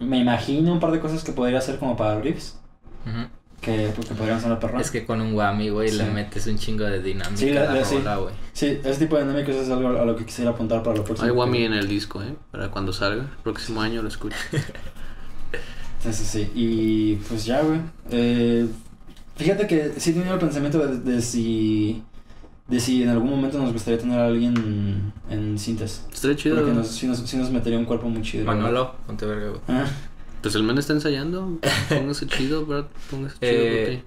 me 0.00 0.18
imagino 0.18 0.72
un 0.72 0.80
par 0.80 0.90
de 0.92 1.00
cosas 1.00 1.22
que 1.24 1.32
podría 1.32 1.58
hacer 1.58 1.78
como 1.78 1.96
para 1.96 2.20
riffs 2.20 2.58
Ujú. 3.06 3.28
que, 3.60 3.92
pues, 3.94 4.08
que 4.08 4.14
podrían 4.14 4.40
sonar 4.40 4.58
perrón. 4.58 4.80
Es 4.80 4.90
que 4.90 5.04
con 5.06 5.20
un 5.20 5.34
Wami, 5.34 5.68
güey, 5.70 5.92
le 5.92 6.04
metes 6.06 6.46
un 6.48 6.58
chingo 6.58 6.84
de 6.84 7.00
dinámica 7.00 7.36
Sí, 7.36 7.50
la 7.50 7.72
le- 7.72 7.84
sí. 7.84 7.96
rola, 7.98 8.16
güey. 8.16 8.34
Sí, 8.52 8.80
ese 8.84 8.98
tipo 8.98 9.16
de 9.16 9.22
dinámicas 9.24 9.54
es 9.56 9.70
algo 9.70 9.88
a 9.88 10.04
lo 10.04 10.16
que 10.16 10.24
quisiera 10.26 10.50
apuntar 10.50 10.82
para 10.82 10.96
lo 10.96 11.04
próximo. 11.04 11.26
Hay 11.28 11.32
Wami 11.36 11.64
en 11.64 11.74
el 11.74 11.86
disco, 11.86 12.20
¿eh? 12.22 12.34
Para 12.50 12.70
cuando 12.70 12.92
salga. 12.92 13.22
El 13.22 13.28
próximo 13.44 13.80
año 13.80 14.02
lo 14.02 14.08
escucho. 14.08 14.36
Sí, 16.02 16.12
sí, 16.12 16.24
sí. 16.24 16.50
Y 16.54 17.14
pues 17.28 17.44
ya, 17.44 17.62
güey. 17.62 17.78
Eh, 18.10 18.66
fíjate 19.36 19.68
que 19.68 19.92
sí 19.98 20.10
he 20.10 20.14
tenido 20.14 20.34
el 20.34 20.40
pensamiento 20.40 20.78
de, 20.84 20.98
de 20.98 21.22
si. 21.22 22.02
De 22.72 22.80
si 22.80 23.02
en 23.02 23.10
algún 23.10 23.28
momento 23.30 23.58
nos 23.58 23.72
gustaría 23.72 23.98
tener 24.00 24.18
a 24.18 24.26
alguien 24.26 25.12
en 25.28 25.58
cintas. 25.58 26.06
Estaría 26.12 26.36
chido. 26.36 26.56
Porque 26.56 26.72
nos, 26.72 26.88
sí, 26.88 27.06
nos, 27.06 27.18
sí 27.18 27.36
nos 27.36 27.50
metería 27.50 27.78
un 27.78 27.84
cuerpo 27.84 28.08
muy 28.08 28.22
chido. 28.22 28.46
Manolo, 28.46 28.94
ponte 29.06 29.26
verga, 29.26 29.48
güey. 29.50 29.60
Ah, 29.68 29.84
Pues 30.40 30.54
el 30.54 30.62
men 30.62 30.78
está 30.78 30.92
ensayando. 30.94 31.58
Póngase 31.88 32.26
chido, 32.26 32.64
Brad. 32.66 32.86
Póngase 33.10 33.36
chido, 33.38 33.50
Eh. 33.52 34.02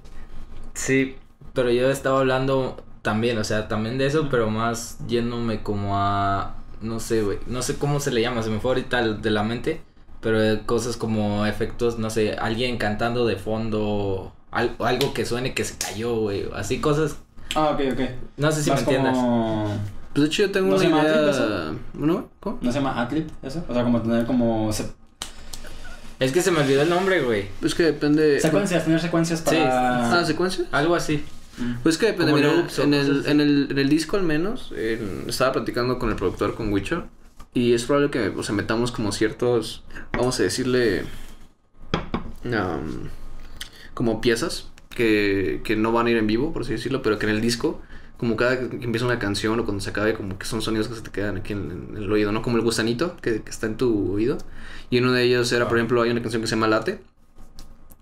Sí, 0.73 1.15
pero 1.53 1.69
yo 1.71 1.89
estaba 1.89 2.19
hablando 2.19 2.77
también, 3.01 3.37
o 3.37 3.43
sea, 3.43 3.67
también 3.67 3.97
de 3.97 4.07
eso, 4.07 4.27
pero 4.29 4.49
más 4.49 4.97
yéndome 5.07 5.61
como 5.61 5.97
a, 5.97 6.55
no 6.81 6.99
sé, 6.99 7.21
güey, 7.21 7.37
no 7.47 7.61
sé 7.61 7.75
cómo 7.77 7.99
se 7.99 8.11
le 8.11 8.21
llama, 8.21 8.41
se 8.43 8.49
me 8.49 8.59
fue 8.59 8.71
ahorita 8.71 9.07
de 9.13 9.29
la 9.29 9.43
mente, 9.43 9.81
pero 10.21 10.39
cosas 10.65 10.97
como 10.97 11.45
efectos, 11.45 11.99
no 11.99 12.09
sé, 12.09 12.33
alguien 12.33 12.77
cantando 12.77 13.25
de 13.27 13.35
fondo, 13.35 14.33
al- 14.51 14.75
algo 14.79 15.13
que 15.13 15.23
suene 15.25 15.53
que 15.53 15.63
se 15.63 15.77
cayó, 15.77 16.15
güey, 16.15 16.47
así 16.55 16.81
cosas, 16.81 17.19
Ah, 17.53 17.69
ok, 17.71 17.81
ok. 17.93 17.99
no 18.37 18.51
sé 18.51 18.63
si 18.63 18.69
Más 18.69 18.79
me 18.81 18.83
entiendes. 18.93 19.13
como... 19.13 19.77
Pues 20.13 20.21
de 20.23 20.27
hecho 20.27 20.43
yo 20.43 20.51
tengo 20.51 20.67
¿No 20.67 20.75
una 20.75 20.83
se 20.83 20.89
llama 20.89 21.03
idea... 21.03 21.13
Adlib 21.67 21.79
¿No? 21.93 22.29
¿Cómo? 22.39 22.57
¿No 22.61 22.71
se 22.71 22.77
llama 22.79 23.01
Adlib 23.01 23.27
eso? 23.43 23.63
O 23.67 23.73
sea, 23.73 23.83
como 23.83 24.01
tener 24.01 24.25
como... 24.25 24.71
se- 24.73 24.91
Es 26.19 26.31
que 26.31 26.41
se 26.41 26.51
me 26.51 26.59
olvidó 26.61 26.81
el 26.83 26.89
nombre, 26.89 27.21
güey, 27.21 27.47
Pues 27.59 27.75
que 27.75 27.83
depende... 27.83 28.39
Secuencias, 28.39 28.83
tener 28.85 28.99
secuencias 29.01 29.39
Sí. 29.39 29.45
para... 29.55 30.19
Ah, 30.21 30.25
¿secuencia? 30.25 30.65
algo 30.71 30.95
así. 30.95 31.23
Mm. 31.57 31.73
Pues 31.83 31.97
que 31.97 32.07
depende, 32.07 32.31
Como 32.31 32.43
mira, 32.43 32.53
loops 32.53 32.79
o 32.79 32.83
en 32.83 32.93
el, 32.93 33.19
así. 33.21 33.31
en, 33.31 33.41
el, 33.41 33.67
en 33.71 33.77
el 33.79 33.89
disco 33.89 34.17
al 34.17 34.23
menos, 34.23 34.73
en- 34.75 35.25
estaba 35.27 35.53
platicando 35.53 35.99
con 35.99 36.09
el 36.09 36.15
productor, 36.15 36.55
con 36.55 36.71
Wicho, 36.73 37.05
y 37.53 37.73
es 37.73 37.83
probable 37.85 38.09
que, 38.11 38.27
o 38.29 38.43
sea, 38.43 38.53
metamos 38.55 38.91
como 38.91 39.11
ciertos, 39.13 39.83
vamos 40.11 40.37
a 40.39 40.43
decirle, 40.43 41.03
um, 42.43 43.07
como 43.93 44.19
piezas 44.21 44.67
que, 44.95 45.61
que 45.63 45.75
no 45.75 45.91
van 45.91 46.07
a 46.07 46.11
ir 46.11 46.17
en 46.17 46.25
vivo, 46.25 46.51
por 46.51 46.63
así 46.63 46.71
decirlo, 46.71 47.01
pero 47.03 47.19
que 47.19 47.27
en 47.27 47.33
el 47.35 47.41
disco, 47.41 47.81
como 48.17 48.35
cada 48.35 48.57
que 48.57 48.83
empieza 48.83 49.05
una 49.05 49.19
canción 49.19 49.59
o 49.59 49.65
cuando 49.65 49.81
se 49.81 49.91
acabe, 49.91 50.13
como 50.15 50.39
que 50.39 50.45
son 50.47 50.61
sonidos 50.63 50.87
que 50.87 50.95
se 50.95 51.01
te 51.01 51.11
quedan 51.11 51.37
aquí 51.37 51.53
en, 51.53 51.89
en 51.91 51.97
el 52.03 52.11
oído, 52.11 52.31
¿no? 52.31 52.41
Como 52.41 52.57
el 52.57 52.63
gusanito 52.63 53.15
que, 53.21 53.41
que 53.43 53.49
está 53.51 53.67
en 53.67 53.77
tu 53.77 54.13
oído. 54.13 54.37
Y 54.89 54.97
uno 54.99 55.11
de 55.11 55.23
ellos 55.23 55.51
era, 55.51 55.67
por 55.67 55.77
ejemplo, 55.77 56.01
hay 56.01 56.09
una 56.11 56.21
canción 56.21 56.41
que 56.41 56.47
se 56.47 56.55
llama 56.55 56.67
Late. 56.67 56.99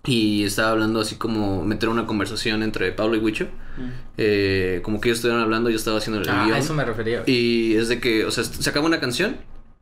Y 0.06 0.44
estaba 0.44 0.70
hablando 0.72 1.00
así 1.00 1.16
como 1.16 1.64
meter 1.64 1.88
una 1.88 2.06
conversación 2.06 2.62
entre 2.62 2.92
Pablo 2.92 3.16
y 3.16 3.20
Wicho. 3.20 3.46
Mm. 3.78 3.88
Eh, 4.18 4.80
como 4.82 5.00
que 5.00 5.08
ellos 5.08 5.18
estuvieron 5.18 5.42
hablando, 5.42 5.70
yo 5.70 5.76
estaba 5.76 5.96
haciendo 5.96 6.20
el 6.20 6.28
Ah, 6.28 6.44
guion. 6.44 6.56
a 6.56 6.58
eso 6.58 6.74
me 6.74 6.84
refería. 6.84 7.22
Y 7.26 7.74
es 7.76 7.88
de 7.88 8.00
que, 8.00 8.26
o 8.26 8.30
sea, 8.30 8.44
se 8.44 8.68
acaba 8.68 8.84
una 8.86 9.00
canción 9.00 9.36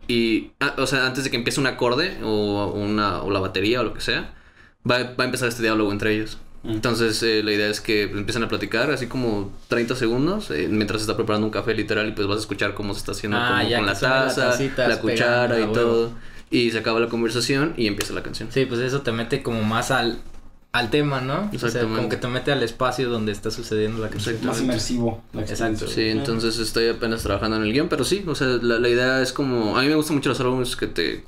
y, 0.07 0.53
ah, 0.61 0.77
o 0.79 0.87
sea, 0.87 1.07
antes 1.07 1.25
de 1.25 1.31
que 1.31 1.37
empiece 1.37 1.59
un 1.59 1.67
acorde 1.67 2.19
o, 2.23 2.73
una, 2.73 3.21
o 3.23 3.33
la 3.33 3.41
batería 3.41 3.81
o 3.81 3.85
lo 3.85 3.95
que 3.95 4.01
sea, 4.01 4.33
va, 4.89 4.99
va 5.03 5.25
a 5.25 5.25
empezar 5.25 5.49
este 5.49 5.63
diálogo 5.65 5.91
entre 5.91 6.15
ellos. 6.15 6.39
Entonces, 6.65 7.21
eh, 7.23 7.43
la 7.43 7.53
idea 7.53 7.69
es 7.69 7.81
que 7.81 8.05
empiezan 8.05 8.45
a 8.45 8.49
platicar 8.49 8.91
así 8.91 9.09
como 9.09 9.51
30 9.69 9.97
segundos 9.97 10.51
eh, 10.53 10.69
mientras 10.71 11.01
se 11.01 11.05
está 11.05 11.17
preparando 11.17 11.47
un 11.47 11.51
café 11.51 11.75
literal 11.75 12.09
y 12.09 12.13
pues 12.13 12.29
vas 12.29 12.37
a 12.37 12.41
escuchar 12.41 12.75
cómo 12.75 12.95
se 12.95 13.01
está 13.01 13.13
haciendo 13.13 13.37
Ah, 13.37 13.57
como 13.59 13.69
ya 13.69 13.79
con 13.79 13.87
la 13.87 13.99
taza, 13.99 14.57
la 14.77 15.01
cuchara 15.01 15.55
pegando, 15.55 15.73
y 15.73 15.75
todo. 15.75 16.11
Y 16.51 16.71
se 16.71 16.79
acaba 16.79 17.01
la 17.01 17.09
conversación 17.09 17.75
y 17.77 17.87
empieza 17.87 18.13
la 18.13 18.23
canción. 18.23 18.49
Sí, 18.53 18.67
pues 18.67 18.81
eso 18.81 19.01
te 19.01 19.11
mete 19.11 19.43
como 19.43 19.63
más 19.63 19.91
al, 19.91 20.19
al 20.71 20.91
tema, 20.91 21.21
¿no? 21.21 21.35
O 21.35 21.59
sea, 21.59 21.69
Exactamente. 21.69 21.97
como 21.97 22.09
que 22.09 22.17
te 22.17 22.29
mete 22.29 22.53
al 22.53 22.63
espacio 22.63 23.09
donde 23.09 23.33
está 23.33 23.51
sucediendo 23.51 24.01
la 24.01 24.11
canción. 24.11 24.37
Más 24.43 24.61
inmersivo. 24.61 25.23
la 25.33 25.41
Exacto. 25.41 25.89
Sí, 25.89 26.11
entonces 26.11 26.59
estoy 26.59 26.89
apenas 26.89 27.23
trabajando 27.23 27.57
en 27.57 27.65
el 27.65 27.73
guion, 27.73 27.89
pero 27.89 28.05
sí, 28.05 28.23
o 28.27 28.35
sea, 28.37 28.47
la, 28.47 28.79
la 28.79 28.89
idea 28.89 29.21
es 29.21 29.33
como, 29.33 29.77
a 29.77 29.83
mí 29.83 29.89
me 29.89 29.97
gustan 29.97 30.17
mucho 30.17 30.29
los 30.29 30.39
álbumes 30.41 30.77
que 30.77 30.87
te, 30.87 31.25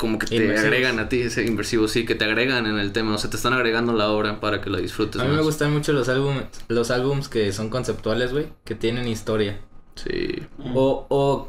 como 0.00 0.18
que 0.18 0.26
te 0.26 0.36
Inmersivos. 0.36 0.64
agregan 0.64 0.98
a 0.98 1.08
ti, 1.08 1.20
ese 1.20 1.44
inversivo, 1.44 1.86
sí, 1.86 2.04
que 2.06 2.14
te 2.14 2.24
agregan 2.24 2.66
en 2.66 2.78
el 2.78 2.92
tema, 2.92 3.14
o 3.14 3.18
sea, 3.18 3.30
te 3.30 3.36
están 3.36 3.52
agregando 3.52 3.92
la 3.92 4.08
obra 4.10 4.40
para 4.40 4.60
que 4.60 4.70
la 4.70 4.78
disfrutes 4.78 5.20
A 5.20 5.24
mí 5.26 5.36
me 5.36 5.42
gustan 5.42 5.72
mucho 5.72 5.92
los 5.92 6.08
álbumes, 6.08 6.44
los 6.68 6.90
álbums 6.90 7.28
que 7.28 7.52
son 7.52 7.68
conceptuales, 7.68 8.32
güey, 8.32 8.46
que 8.64 8.74
tienen 8.74 9.06
historia. 9.06 9.60
Sí, 9.94 10.42
Mm. 10.58 10.76
O, 10.76 11.06
o 11.10 11.48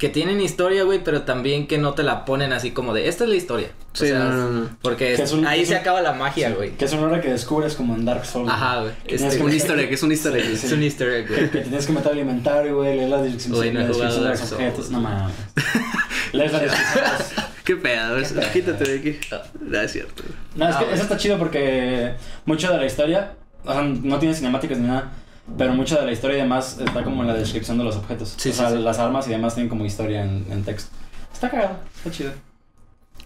que 0.00 0.08
tienen 0.08 0.40
historia, 0.40 0.82
güey, 0.84 1.04
pero 1.04 1.22
también 1.22 1.66
que 1.68 1.76
no 1.78 1.92
te 1.94 2.02
la 2.02 2.24
ponen 2.24 2.52
así 2.54 2.70
como 2.72 2.94
de, 2.94 3.06
esta 3.08 3.24
es 3.24 3.30
la 3.30 3.36
historia. 3.36 3.68
O 3.92 3.96
sea, 3.96 4.18
no, 4.18 4.30
no, 4.32 4.48
no. 4.50 4.70
Porque 4.82 5.14
Que 5.14 5.22
es 5.22 5.32
un- 5.32 5.46
ahí 5.46 5.60
es 5.60 5.68
se 5.68 5.74
un- 5.74 5.80
acaba 5.80 6.00
la 6.00 6.12
magia, 6.14 6.48
Sí, 6.48 6.54
güey. 6.54 6.70
Que 6.70 6.86
es 6.86 6.92
una 6.94 7.02
hora 7.02 7.20
que 7.20 7.28
descubres 7.30 7.74
como 7.74 7.94
en 7.94 8.04
Dark 8.06 8.24
Souls. 8.24 8.50
Ajá, 8.50 8.80
güey. 8.80 8.92
Tienes 9.06 9.34
Este, 9.34 9.44
Un 9.44 9.52
easter 9.52 9.78
egg, 9.78 9.92
es 9.92 10.02
un 10.02 10.10
easter 10.10 10.34
egg. 10.36 10.44
Sí, 10.46 10.56
sí. 10.56 10.66
Es 10.66 10.72
un 10.72 10.82
easter 10.82 11.08
egg, 11.10 11.28
güey. 11.28 11.50
que 11.50 11.58
tienes 11.60 11.86
que 11.86 11.92
meter 11.92 12.12
al 12.12 12.18
inventario, 12.18 12.76
güey, 12.78 12.96
leer 12.96 13.08
la 13.10 13.20
descripción, 13.22 13.54
Güey, 13.56 13.72
no 13.72 13.80
la 13.80 13.86
he 13.86 13.92
jugado 13.92 14.24
descripción 14.24 14.58
de 14.58 14.66
los 14.66 14.74
objetos. 14.74 14.90
No 14.90 15.00
mames. 15.02 15.34
Lees 16.32 16.52
la 16.52 16.58
descripción. 16.60 17.04
de 17.04 17.10
los- 17.10 17.50
Qué 17.64 17.76
pedo, 17.76 18.16
es- 18.16 18.32
pedo. 18.32 18.52
quítate 18.52 18.84
de 18.84 18.98
aquí. 18.98 19.18
No, 19.60 19.80
es 19.80 19.92
cierto. 19.92 20.22
No, 20.56 20.68
es 20.68 20.76
Ah, 20.76 20.78
que 20.88 20.94
eso 20.94 21.02
está 21.02 21.16
chido 21.18 21.38
porque 21.38 22.14
mucho 22.46 22.72
de 22.72 22.78
la 22.78 22.86
historia, 22.86 23.32
o 23.64 23.72
sea, 23.72 23.82
no 23.82 24.18
tiene 24.18 24.34
cinemáticas 24.34 24.78
ni 24.78 24.86
nada, 24.88 25.12
pero 25.56 25.74
mucho 25.74 25.96
de 25.98 26.06
la 26.06 26.12
historia 26.12 26.38
y 26.38 26.40
demás 26.42 26.78
está 26.78 27.04
como 27.04 27.22
en 27.22 27.28
la 27.28 27.34
descripción 27.34 27.78
de 27.78 27.84
los 27.84 27.96
objetos. 27.96 28.34
Sí, 28.36 28.50
o 28.50 28.52
sí, 28.52 28.58
sea, 28.58 28.70
sí. 28.70 28.78
las 28.78 28.98
armas 28.98 29.26
y 29.28 29.30
demás 29.30 29.54
tienen 29.54 29.68
como 29.68 29.84
historia 29.84 30.24
en, 30.24 30.46
en 30.50 30.64
texto. 30.64 30.90
Está 31.32 31.50
cagado, 31.50 31.78
está 31.96 32.10
chido. 32.10 32.32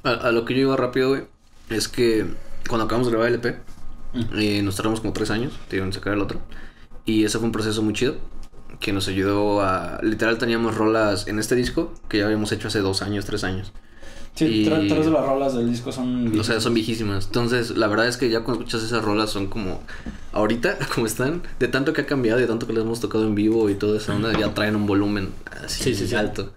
A, 0.02 0.10
a 0.10 0.32
lo 0.32 0.44
que 0.44 0.54
yo 0.54 0.60
iba 0.60 0.76
rápido, 0.76 1.10
güey, 1.10 1.22
es 1.70 1.88
que 1.88 2.26
cuando 2.68 2.84
acabamos 2.86 3.06
de 3.08 3.12
grabar 3.12 3.28
el 3.28 3.36
EP, 3.36 3.56
Mm. 4.14 4.38
eh, 4.38 4.62
nos 4.62 4.76
tardamos 4.76 5.00
como 5.00 5.12
tres 5.12 5.32
años, 5.32 5.58
te 5.68 5.74
iban 5.76 5.88
a 5.88 5.92
sacar 5.92 6.12
el 6.12 6.20
otro. 6.20 6.40
Y 7.04 7.24
ese 7.24 7.38
fue 7.38 7.46
un 7.46 7.52
proceso 7.52 7.82
muy 7.82 7.94
chido, 7.94 8.14
que 8.78 8.92
nos 8.92 9.08
ayudó 9.08 9.60
a... 9.60 9.98
Literal 10.02 10.38
teníamos 10.38 10.76
rolas 10.76 11.26
en 11.26 11.40
este 11.40 11.56
disco, 11.56 11.92
que 12.08 12.18
ya 12.18 12.26
habíamos 12.26 12.52
hecho 12.52 12.68
hace 12.68 12.78
dos 12.78 13.02
años, 13.02 13.24
tres 13.24 13.42
años. 13.42 13.72
Sí, 14.34 14.46
Y- 14.46 14.66
tre- 14.66 14.88
tres 14.88 15.06
de 15.06 15.12
las 15.12 15.24
rolas 15.24 15.54
del 15.54 15.70
disco 15.70 15.92
son... 15.92 16.38
O 16.38 16.42
sea, 16.42 16.60
son 16.60 16.74
viejísimas. 16.74 17.26
Entonces, 17.26 17.76
la 17.76 17.86
verdad 17.86 18.08
es 18.08 18.16
que 18.16 18.28
ya 18.30 18.40
cuando 18.40 18.64
escuchas 18.64 18.82
esas 18.82 19.04
rolas 19.04 19.30
son 19.30 19.46
como... 19.46 19.80
Ahorita, 20.32 20.76
como 20.94 21.06
están, 21.06 21.42
de 21.60 21.68
tanto 21.68 21.92
que 21.92 22.00
ha 22.00 22.06
cambiado 22.06 22.40
y 22.40 22.42
de 22.42 22.48
tanto 22.48 22.66
que 22.66 22.72
les 22.72 22.82
hemos 22.82 23.00
tocado 23.00 23.24
en 23.26 23.34
vivo 23.36 23.70
y 23.70 23.74
todo 23.74 23.96
eso, 23.96 24.12
onda, 24.14 24.36
ya 24.38 24.52
traen 24.52 24.74
un 24.74 24.86
volumen 24.86 25.30
así 25.64 25.84
Sí, 25.84 25.94
sí, 25.94 26.08
sí. 26.08 26.14
alto. 26.16 26.52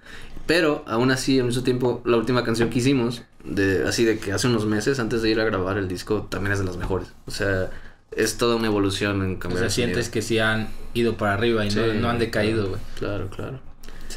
Pero, 0.47 0.83
aún 0.87 1.11
así, 1.11 1.39
al 1.39 1.45
mismo 1.45 1.61
tiempo, 1.63 2.01
la 2.05 2.17
última 2.17 2.43
canción 2.43 2.69
que 2.69 2.79
hicimos, 2.79 3.21
de, 3.43 3.83
así 3.87 4.05
de 4.05 4.17
que 4.17 4.31
hace 4.31 4.47
unos 4.47 4.65
meses, 4.65 4.99
antes 4.99 5.21
de 5.21 5.29
ir 5.29 5.39
a 5.39 5.43
grabar 5.43 5.77
el 5.77 5.87
disco, 5.87 6.25
también 6.31 6.53
es 6.53 6.59
de 6.59 6.65
las 6.65 6.77
mejores. 6.77 7.09
O 7.27 7.31
sea, 7.31 7.69
es 8.15 8.37
toda 8.37 8.55
una 8.55 8.67
evolución 8.67 9.21
en 9.23 9.35
O 9.35 9.39
cambiar 9.39 9.59
sea, 9.59 9.65
el 9.67 9.71
sonido. 9.71 9.87
sientes 9.93 10.09
que 10.09 10.21
sí 10.23 10.39
han 10.39 10.69
ido 10.95 11.15
para 11.17 11.33
arriba 11.33 11.63
y 11.65 11.69
no, 11.69 11.93
no 11.93 12.09
han 12.09 12.17
decaído, 12.17 12.69
güey. 12.69 12.81
Claro, 12.97 13.27
claro. 13.29 13.59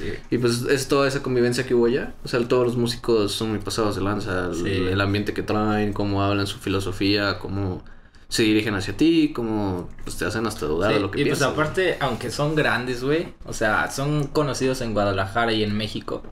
Sí. 0.01 0.13
Y 0.31 0.39
pues 0.39 0.63
es 0.63 0.89
toda 0.89 1.07
esa 1.07 1.23
convivencia 1.23 1.67
que 1.67 1.75
hubo 1.75 1.87
ya. 1.89 2.15
O 2.25 2.29
sea, 2.29 2.41
todos 2.49 2.67
los 2.67 2.77
músicos 2.77 3.33
son 3.33 3.51
muy 3.51 3.59
pasados 3.59 3.97
de 3.97 4.03
lanza. 4.03 4.47
el- 4.47 4.55
Sí. 4.55 4.69
El, 4.71 5.01
ambiente 5.01 5.33
que 5.35 5.43
traen, 5.43 5.93
cómo 5.93 6.23
hablan 6.23 6.47
su 6.47 6.59
filosofía, 6.59 7.39
cómo 7.39 7.85
se 8.29 8.45
dirigen 8.45 8.75
hacia 8.75 8.97
ti, 8.97 9.33
cómo 9.35 9.89
pues, 10.05 10.17
te 10.17 10.25
hacen 10.25 10.47
hasta 10.47 10.67
dudar 10.67 10.91
Sí, 10.91 10.95
de 10.95 11.01
lo 11.01 11.11
que 11.11 11.21
y 11.21 11.25
pues 11.25 11.39
piensas. 11.39 11.53
aparte, 11.53 11.97
aunque 12.01 12.31
son 12.31 12.55
grandes, 12.55 13.03
güey, 13.03 13.35
o 13.45 13.53
sea, 13.53 13.91
son 13.91 14.29
conocidos 14.29 14.81
en 14.83 14.93
Guadalajara 14.95 15.53
y 15.53 15.63
en 15.65 15.77
México. 15.77 16.23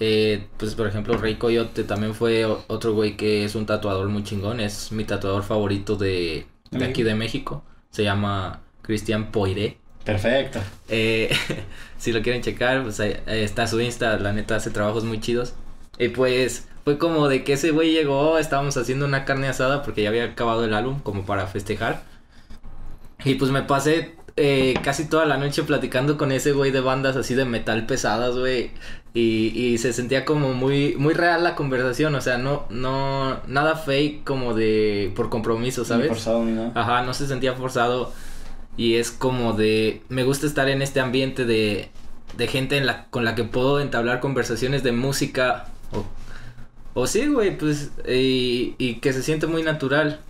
Eh, 0.00 0.48
pues 0.56 0.74
por 0.74 0.86
ejemplo, 0.88 1.16
Rey 1.16 1.36
Coyote 1.36 1.84
también 1.84 2.14
fue 2.14 2.44
otro 2.44 2.92
güey 2.94 3.16
que 3.16 3.44
es 3.44 3.54
un 3.54 3.66
tatuador 3.66 4.08
muy 4.08 4.24
chingón, 4.24 4.58
es 4.60 4.90
mi 4.90 5.04
tatuador 5.04 5.44
favorito 5.44 5.96
de, 5.96 6.46
de 6.70 6.84
aquí 6.84 7.02
de 7.04 7.14
México. 7.14 7.62
Se 7.90 8.02
llama 8.02 8.62
Cristian 8.82 9.30
Poiré. 9.30 9.78
Perfecto. 10.04 10.60
Eh, 10.88 11.30
si 11.98 12.12
lo 12.12 12.22
quieren 12.22 12.42
checar, 12.42 12.82
pues 12.82 13.00
ahí, 13.00 13.16
está 13.26 13.66
su 13.66 13.80
Insta, 13.80 14.18
la 14.18 14.32
neta 14.32 14.56
hace 14.56 14.70
trabajos 14.70 15.04
muy 15.04 15.20
chidos. 15.20 15.54
Y 15.98 16.08
pues 16.08 16.68
fue 16.84 16.98
como 16.98 17.28
de 17.28 17.44
que 17.44 17.54
ese 17.54 17.70
güey 17.70 17.92
llegó, 17.92 18.38
estábamos 18.38 18.76
haciendo 18.76 19.06
una 19.06 19.24
carne 19.24 19.48
asada 19.48 19.82
porque 19.82 20.02
ya 20.02 20.08
había 20.08 20.24
acabado 20.24 20.64
el 20.64 20.74
álbum 20.74 21.00
como 21.00 21.24
para 21.24 21.46
festejar. 21.46 22.02
Y 23.24 23.34
pues 23.36 23.50
me 23.50 23.62
pasé 23.62 24.16
eh, 24.36 24.74
casi 24.82 25.08
toda 25.08 25.26
la 25.26 25.36
noche 25.36 25.62
platicando 25.62 26.16
con 26.18 26.32
ese 26.32 26.52
güey 26.52 26.70
de 26.72 26.80
bandas 26.80 27.16
así 27.16 27.34
de 27.34 27.44
metal 27.44 27.86
pesadas, 27.86 28.36
güey. 28.36 28.72
Y, 29.14 29.48
y 29.54 29.78
se 29.78 29.92
sentía 29.92 30.24
como 30.24 30.54
muy, 30.54 30.96
muy 30.96 31.12
real 31.14 31.44
la 31.44 31.54
conversación, 31.54 32.14
o 32.14 32.20
sea, 32.22 32.38
no, 32.38 32.64
no, 32.70 33.42
nada 33.46 33.76
fake 33.76 34.24
como 34.24 34.54
de 34.54 35.12
por 35.14 35.28
compromiso, 35.28 35.84
Ni 35.86 35.86
¿sabes? 35.86 36.08
forzado 36.08 36.44
ni 36.44 36.52
nada. 36.52 36.72
Ajá, 36.74 37.02
no 37.02 37.12
se 37.14 37.26
sentía 37.28 37.52
forzado. 37.54 38.12
Y 38.76 38.94
es 38.94 39.10
como 39.10 39.52
de. 39.52 40.02
Me 40.08 40.24
gusta 40.24 40.46
estar 40.46 40.68
en 40.68 40.82
este 40.82 41.00
ambiente 41.00 41.44
de. 41.44 41.90
De 42.36 42.46
gente 42.46 42.78
en 42.78 42.86
la, 42.86 43.06
con 43.10 43.24
la 43.24 43.34
que 43.34 43.44
puedo 43.44 43.80
entablar 43.80 44.20
conversaciones 44.20 44.82
de 44.82 44.92
música. 44.92 45.66
O, 45.92 46.04
o 46.94 47.06
sí, 47.06 47.26
güey, 47.26 47.56
pues. 47.56 47.92
Y, 48.08 48.74
y 48.78 48.96
que 48.96 49.12
se 49.12 49.22
siente 49.22 49.46
muy 49.46 49.62
natural. 49.62 50.20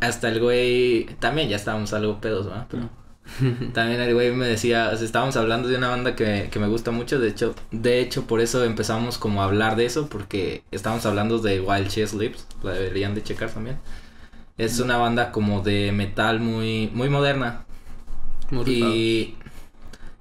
Hasta 0.00 0.28
el 0.28 0.40
güey. 0.40 1.06
También 1.20 1.48
ya 1.48 1.56
estábamos 1.56 1.92
algo 1.92 2.20
pedos, 2.20 2.46
¿verdad? 2.46 2.66
Pero. 2.70 2.90
También 3.72 4.00
el 4.00 4.14
güey 4.14 4.32
me 4.32 4.46
decía, 4.46 4.90
o 4.92 4.96
sea, 4.96 5.06
estábamos 5.06 5.36
hablando 5.36 5.68
de 5.68 5.76
una 5.76 5.88
banda 5.88 6.14
que, 6.14 6.48
que 6.50 6.58
me 6.58 6.68
gusta 6.68 6.90
mucho, 6.90 7.18
de 7.18 7.28
hecho, 7.28 7.54
de 7.70 8.00
hecho 8.00 8.26
por 8.26 8.40
eso 8.40 8.62
empezamos 8.64 9.18
como 9.18 9.40
a 9.40 9.46
hablar 9.46 9.76
de 9.76 9.86
eso, 9.86 10.08
porque 10.08 10.62
estábamos 10.70 11.06
hablando 11.06 11.38
de 11.38 11.60
Wild 11.60 11.88
Chess 11.88 12.14
Lips, 12.14 12.46
la 12.62 12.72
deberían 12.72 13.14
de 13.14 13.22
checar 13.22 13.50
también. 13.50 13.78
Es 14.56 14.78
una 14.78 14.98
banda 14.98 15.32
como 15.32 15.62
de 15.62 15.90
metal 15.92 16.38
muy, 16.40 16.90
muy 16.94 17.08
moderna. 17.08 17.64
Y 18.66 19.36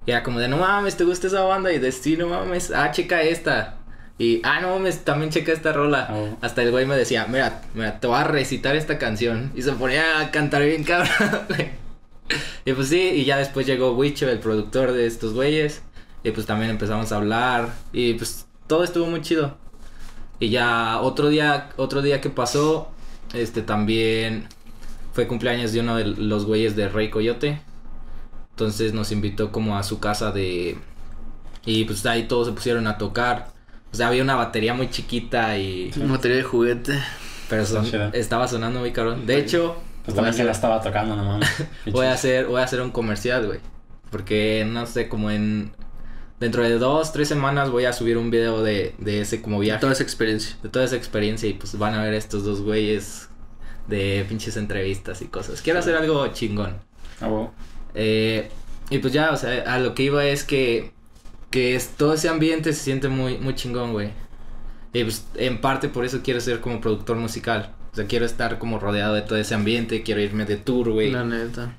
ya 0.06 0.24
como 0.24 0.40
de, 0.40 0.48
no 0.48 0.58
mames, 0.58 0.98
¿te 0.98 1.04
gusta 1.04 1.28
esa 1.28 1.42
banda? 1.42 1.72
Y 1.72 1.80
de, 1.80 1.92
sí, 1.92 2.18
no 2.18 2.28
mames, 2.28 2.72
ah, 2.72 2.92
checa 2.92 3.22
esta. 3.22 3.78
Y, 4.18 4.42
ah, 4.44 4.60
no 4.62 4.76
mames, 4.76 5.04
también 5.06 5.32
checa 5.32 5.52
esta 5.52 5.74
rola. 5.74 6.10
Oh. 6.12 6.38
Hasta 6.42 6.62
el 6.62 6.72
güey 6.72 6.86
me 6.86 6.96
decía, 6.96 7.26
mira, 7.28 7.62
mira, 7.74 8.00
te 8.00 8.08
voy 8.08 8.18
a 8.18 8.24
recitar 8.24 8.76
esta 8.76 8.98
canción. 8.98 9.52
Y 9.56 9.62
se 9.62 9.72
ponía 9.74 10.20
a 10.20 10.32
cantar 10.32 10.64
bien 10.64 10.84
cabrón. 10.84 11.10
Y 12.66 12.72
pues 12.72 12.88
sí, 12.88 13.00
y 13.00 13.26
ya 13.26 13.38
después 13.38 13.68
llegó 13.68 13.92
Wicho, 13.92 14.30
el 14.30 14.40
productor 14.40 14.94
de 14.94 15.06
estos 15.06 15.34
güeyes. 15.34 15.82
Y 16.24 16.32
pues 16.32 16.46
también 16.46 16.72
empezamos 16.72 17.12
a 17.12 17.18
hablar. 17.18 17.74
Y 17.92 18.14
pues 18.14 18.46
todo 18.68 18.84
estuvo 18.84 19.06
muy 19.08 19.22
chido. 19.22 19.58
Y 20.40 20.50
ya 20.50 21.02
otro 21.02 21.30
día, 21.30 21.70
otro 21.78 22.02
día 22.02 22.22
que 22.22 22.30
pasó, 22.30 22.90
este 23.34 23.62
también 23.62 24.48
fue 25.12 25.28
cumpleaños 25.28 25.74
de 25.74 25.82
uno 25.82 25.98
de 25.98 26.06
los 26.06 26.46
güeyes 26.46 26.76
de 26.76 26.88
Rey 26.88 27.10
Coyote. 27.10 27.62
Entonces 28.54 28.94
nos 28.94 29.12
invitó 29.12 29.52
como 29.52 29.78
a 29.78 29.84
su 29.84 30.00
casa 30.00 30.32
de... 30.32 30.78
Y 31.66 31.86
pues 31.86 32.06
ahí 32.06 32.24
todos 32.28 32.48
se 32.48 32.54
pusieron 32.54 32.88
a 32.88 32.98
tocar. 32.98 33.48
O 33.92 33.96
sea, 33.96 34.08
había 34.08 34.22
una 34.24 34.36
batería 34.36 34.74
muy 34.74 34.90
chiquita 34.90 35.58
y... 35.58 35.92
Una 35.98 36.14
batería 36.14 36.38
de 36.38 36.44
juguete. 36.44 37.00
Pero 37.50 37.66
son- 37.66 37.86
estaba 38.14 38.48
sonando 38.48 38.80
muy 38.80 38.92
cabrón. 38.92 39.26
De 39.26 39.38
hecho, 39.38 39.76
Pues 40.06 40.08
voy, 40.08 40.14
a 40.14 40.16
también 40.16 40.34
se 40.34 40.44
la 40.44 40.52
hacer, 40.52 40.58
estaba 40.58 40.82
tocando, 40.82 41.16
no 41.16 41.24
mames. 41.24 41.50
Voy 41.92 42.06
a 42.06 42.14
hacer, 42.14 42.46
voy 42.48 42.62
a 42.62 42.64
hacer 42.66 42.82
un 42.82 42.92
comercial, 42.92 43.46
güey. 43.48 43.60
Porque 44.12 44.66
no 44.70 44.86
sé, 44.86 45.08
como 45.10 45.32
en... 45.32 45.72
Dentro 46.40 46.64
de 46.64 46.78
dos, 46.78 47.14
tres 47.14 47.28
semanas 47.30 47.70
voy 47.70 47.86
a 47.86 47.94
subir 47.94 48.18
un 48.18 48.30
video 48.30 48.62
de, 48.64 48.96
de 48.98 49.22
ese 49.22 49.42
como 49.42 49.60
viaje. 49.60 49.80
Toda 49.80 49.94
esa 49.94 50.04
experiencia. 50.04 50.58
de 50.62 50.70
toda 50.70 50.84
esa 50.86 50.96
experiencia 50.98 51.48
y 51.48 51.54
pues 51.54 51.78
van 51.78 51.94
a 51.94 52.04
ver 52.04 52.14
estos 52.14 52.44
dos 52.44 52.62
güeyes 52.62 53.30
de 53.88 54.26
pinches 54.28 54.58
entrevistas 54.58 55.22
y 55.22 55.28
cosas. 55.28 55.62
Quiero 55.62 55.80
hacer 55.80 55.96
algo 55.96 56.28
chingón. 56.28 56.78
Ah. 57.22 57.48
Eh, 57.96 58.50
y 58.90 59.00
pues 59.00 59.14
ya, 59.14 59.32
o 59.32 59.38
sea, 59.38 59.64
a 59.74 59.80
lo 59.80 59.96
que 59.96 60.04
iba 60.04 60.26
es 60.26 60.44
que, 60.44 60.92
que 61.50 61.76
es, 61.76 61.90
todo 61.90 62.14
ese 62.14 62.30
ambiente 62.30 62.74
se 62.74 62.84
siente 62.84 63.10
muy, 63.10 63.38
muy 63.38 63.56
chingón, 63.56 63.94
güey. 63.94 64.12
Y 64.94 65.04
pues 65.04 65.26
en 65.36 65.60
parte 65.60 65.90
por 65.90 66.06
eso 66.06 66.22
quiero 66.24 66.40
ser 66.40 66.60
como 66.62 66.80
productor 66.82 67.18
musical. 67.18 67.74
O 67.92 67.96
sea, 67.96 68.06
quiero 68.06 68.26
estar 68.26 68.58
como 68.60 68.80
rodeado 68.80 69.14
de 69.14 69.22
todo 69.22 69.38
ese 69.38 69.56
ambiente, 69.56 70.04
quiero 70.04 70.22
irme 70.22 70.46
de 70.46 70.58
tour, 70.58 70.92
güey. 70.92 71.12
La 71.12 71.24
neta. 71.24 71.74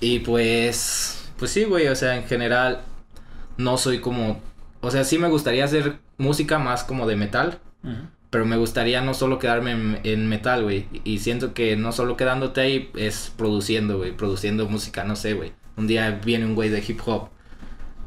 Y 0.00 0.20
pues, 0.20 1.30
pues 1.38 1.50
sí, 1.50 1.64
güey, 1.64 1.88
o 1.88 1.96
sea, 1.96 2.16
en 2.16 2.24
general 2.24 2.82
no 3.56 3.78
soy 3.78 4.00
como, 4.00 4.40
o 4.80 4.90
sea, 4.90 5.04
sí 5.04 5.18
me 5.18 5.28
gustaría 5.28 5.64
hacer 5.64 5.98
música 6.18 6.58
más 6.58 6.84
como 6.84 7.06
de 7.06 7.16
metal, 7.16 7.58
Ujú. 7.82 7.94
Pero 8.34 8.46
me 8.46 8.56
gustaría 8.56 9.00
no 9.00 9.14
solo 9.14 9.38
quedarme 9.38 9.70
en, 9.70 10.00
en 10.02 10.28
metal, 10.28 10.64
güey. 10.64 10.86
Y 11.04 11.20
siento 11.20 11.54
que 11.54 11.76
no 11.76 11.92
solo 11.92 12.16
quedándote 12.16 12.60
ahí 12.62 12.90
es 12.96 13.32
produciendo, 13.36 13.96
güey. 13.98 14.10
Produciendo 14.10 14.68
música, 14.68 15.04
no 15.04 15.14
sé, 15.14 15.34
güey. 15.34 15.52
Un 15.76 15.86
día 15.86 16.20
viene 16.24 16.44
un 16.44 16.56
güey 16.56 16.68
de 16.68 16.82
hip 16.84 16.98
hop. 17.06 17.28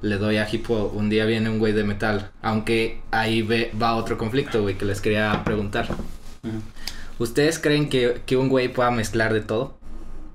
Le 0.02 0.18
doy 0.18 0.36
a 0.36 0.46
hip 0.52 0.70
hop. 0.70 0.94
Un 0.94 1.08
día 1.10 1.24
viene 1.24 1.50
un 1.50 1.60
güey 1.60 1.72
de 1.72 1.86
metal. 1.86 2.30
Aunque 2.42 3.00
ahí 3.12 3.42
ve- 3.42 3.72
va 3.82 3.96
otro 3.96 4.18
conflicto, 4.18 4.62
güey, 4.63 4.78
que 4.78 4.84
les 4.84 5.00
quería 5.00 5.44
preguntar. 5.46 5.88
¿Ustedes 7.20 7.58
creen 7.60 7.88
que, 7.88 8.22
que 8.26 8.36
un 8.36 8.50
güey 8.50 8.68
pueda 8.68 8.92
mezclar 8.92 9.34
de 9.34 9.40
todo? 9.40 9.78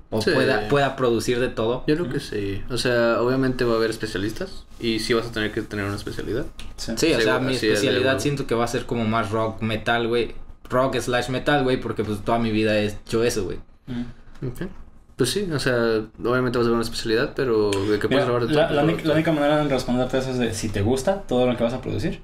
¿O 0.09 0.23
Sí. 0.23 0.31
pueda, 0.31 0.69
pueda 0.69 0.97
producir 0.97 1.39
de 1.39 1.49
todo? 1.49 1.85
Yo 1.87 1.97
creo 1.97 2.09
que 2.11 2.21
sí. 2.21 2.63
O 2.71 2.79
sea, 2.79 3.21
obviamente 3.21 3.65
va 3.65 3.75
a 3.75 3.77
haber 3.77 3.91
especialistas. 3.91 4.65
Y 4.81 4.99
sí 4.99 5.15
vas 5.15 5.27
a 5.27 5.33
tener 5.33 5.53
que 5.53 5.63
tener 5.63 5.85
una 5.85 5.95
especialidad. 5.97 6.47
Sí. 6.77 6.93
Sí, 6.97 7.13
o 7.13 7.21
sea, 7.21 7.39
mi 7.39 7.55
especialidad 7.55 8.19
siento 8.19 8.47
que 8.47 8.55
va 8.55 8.65
a 8.65 8.69
ser 8.69 8.85
como 8.87 9.05
más 9.05 9.31
rock, 9.31 9.63
metal, 9.63 10.09
güey. 10.09 10.35
Rock 10.69 10.97
slash 10.99 11.29
metal, 11.29 11.63
güey, 11.65 11.79
porque 11.81 12.03
pues 12.03 12.21
toda 12.25 12.39
mi 12.39 12.51
vida 12.51 12.79
he 12.79 12.87
hecho 12.87 13.23
eso, 13.25 13.45
güey. 13.45 13.59
Ok. 14.47 14.63
Pues 15.17 15.31
sí, 15.31 15.49
o 15.53 15.59
sea, 15.61 16.01
obviamente 16.25 16.59
vas 16.59 16.67
a 16.67 16.71
ver 16.71 16.75
una 16.75 16.83
especialidad, 16.83 17.33
pero 17.37 17.71
de 17.71 17.79
Mira, 17.97 18.09
puedes 18.09 18.25
grabar 18.25 18.47
de 18.47 18.55
la, 18.55 18.67
todo, 18.69 18.77
la 18.77 18.83
única, 18.85 19.05
la 19.07 19.15
única 19.15 19.31
manera 19.33 19.63
de 19.63 19.69
responderte 19.69 20.19
eso 20.19 20.31
es 20.31 20.39
de 20.39 20.55
si 20.55 20.69
te 20.71 20.81
gusta 20.83 21.23
todo 21.23 21.47
lo 21.47 21.57
que 21.57 21.63
vas 21.63 21.75
a 21.75 21.81
producir, 21.83 22.23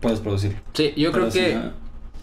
puedes 0.00 0.20
producir. 0.20 0.56
Sí, 0.74 0.92
yo 0.96 1.10
Pero 1.10 1.28
creo 1.28 1.30
si 1.32 1.38
que 1.40 1.54
no- 1.56 1.72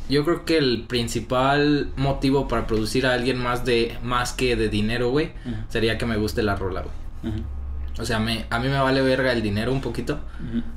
yo 0.08 0.24
creo 0.24 0.46
que 0.46 0.58
el 0.60 0.84
principal 0.88 1.90
motivo 1.98 2.48
para 2.48 2.68
producir 2.68 3.06
a 3.08 3.14
alguien 3.14 3.38
más 3.40 3.66
de 3.66 3.98
más 4.04 4.32
que 4.34 4.56
de 4.56 4.70
dinero, 4.70 5.10
güey, 5.10 5.32
sería 5.68 5.98
que 5.98 6.06
me 6.06 6.16
guste 6.16 6.44
la 6.44 6.56
rola, 6.56 6.84
güey. 6.84 7.34
Ujú. 7.36 7.44
O 8.00 8.06
sea, 8.06 8.20
me, 8.20 8.46
a 8.50 8.60
mí 8.60 8.68
me 8.68 8.80
vale 8.80 9.02
verga 9.02 9.32
el 9.32 9.42
dinero 9.42 9.72
un 9.72 9.82
poquito. 9.82 10.20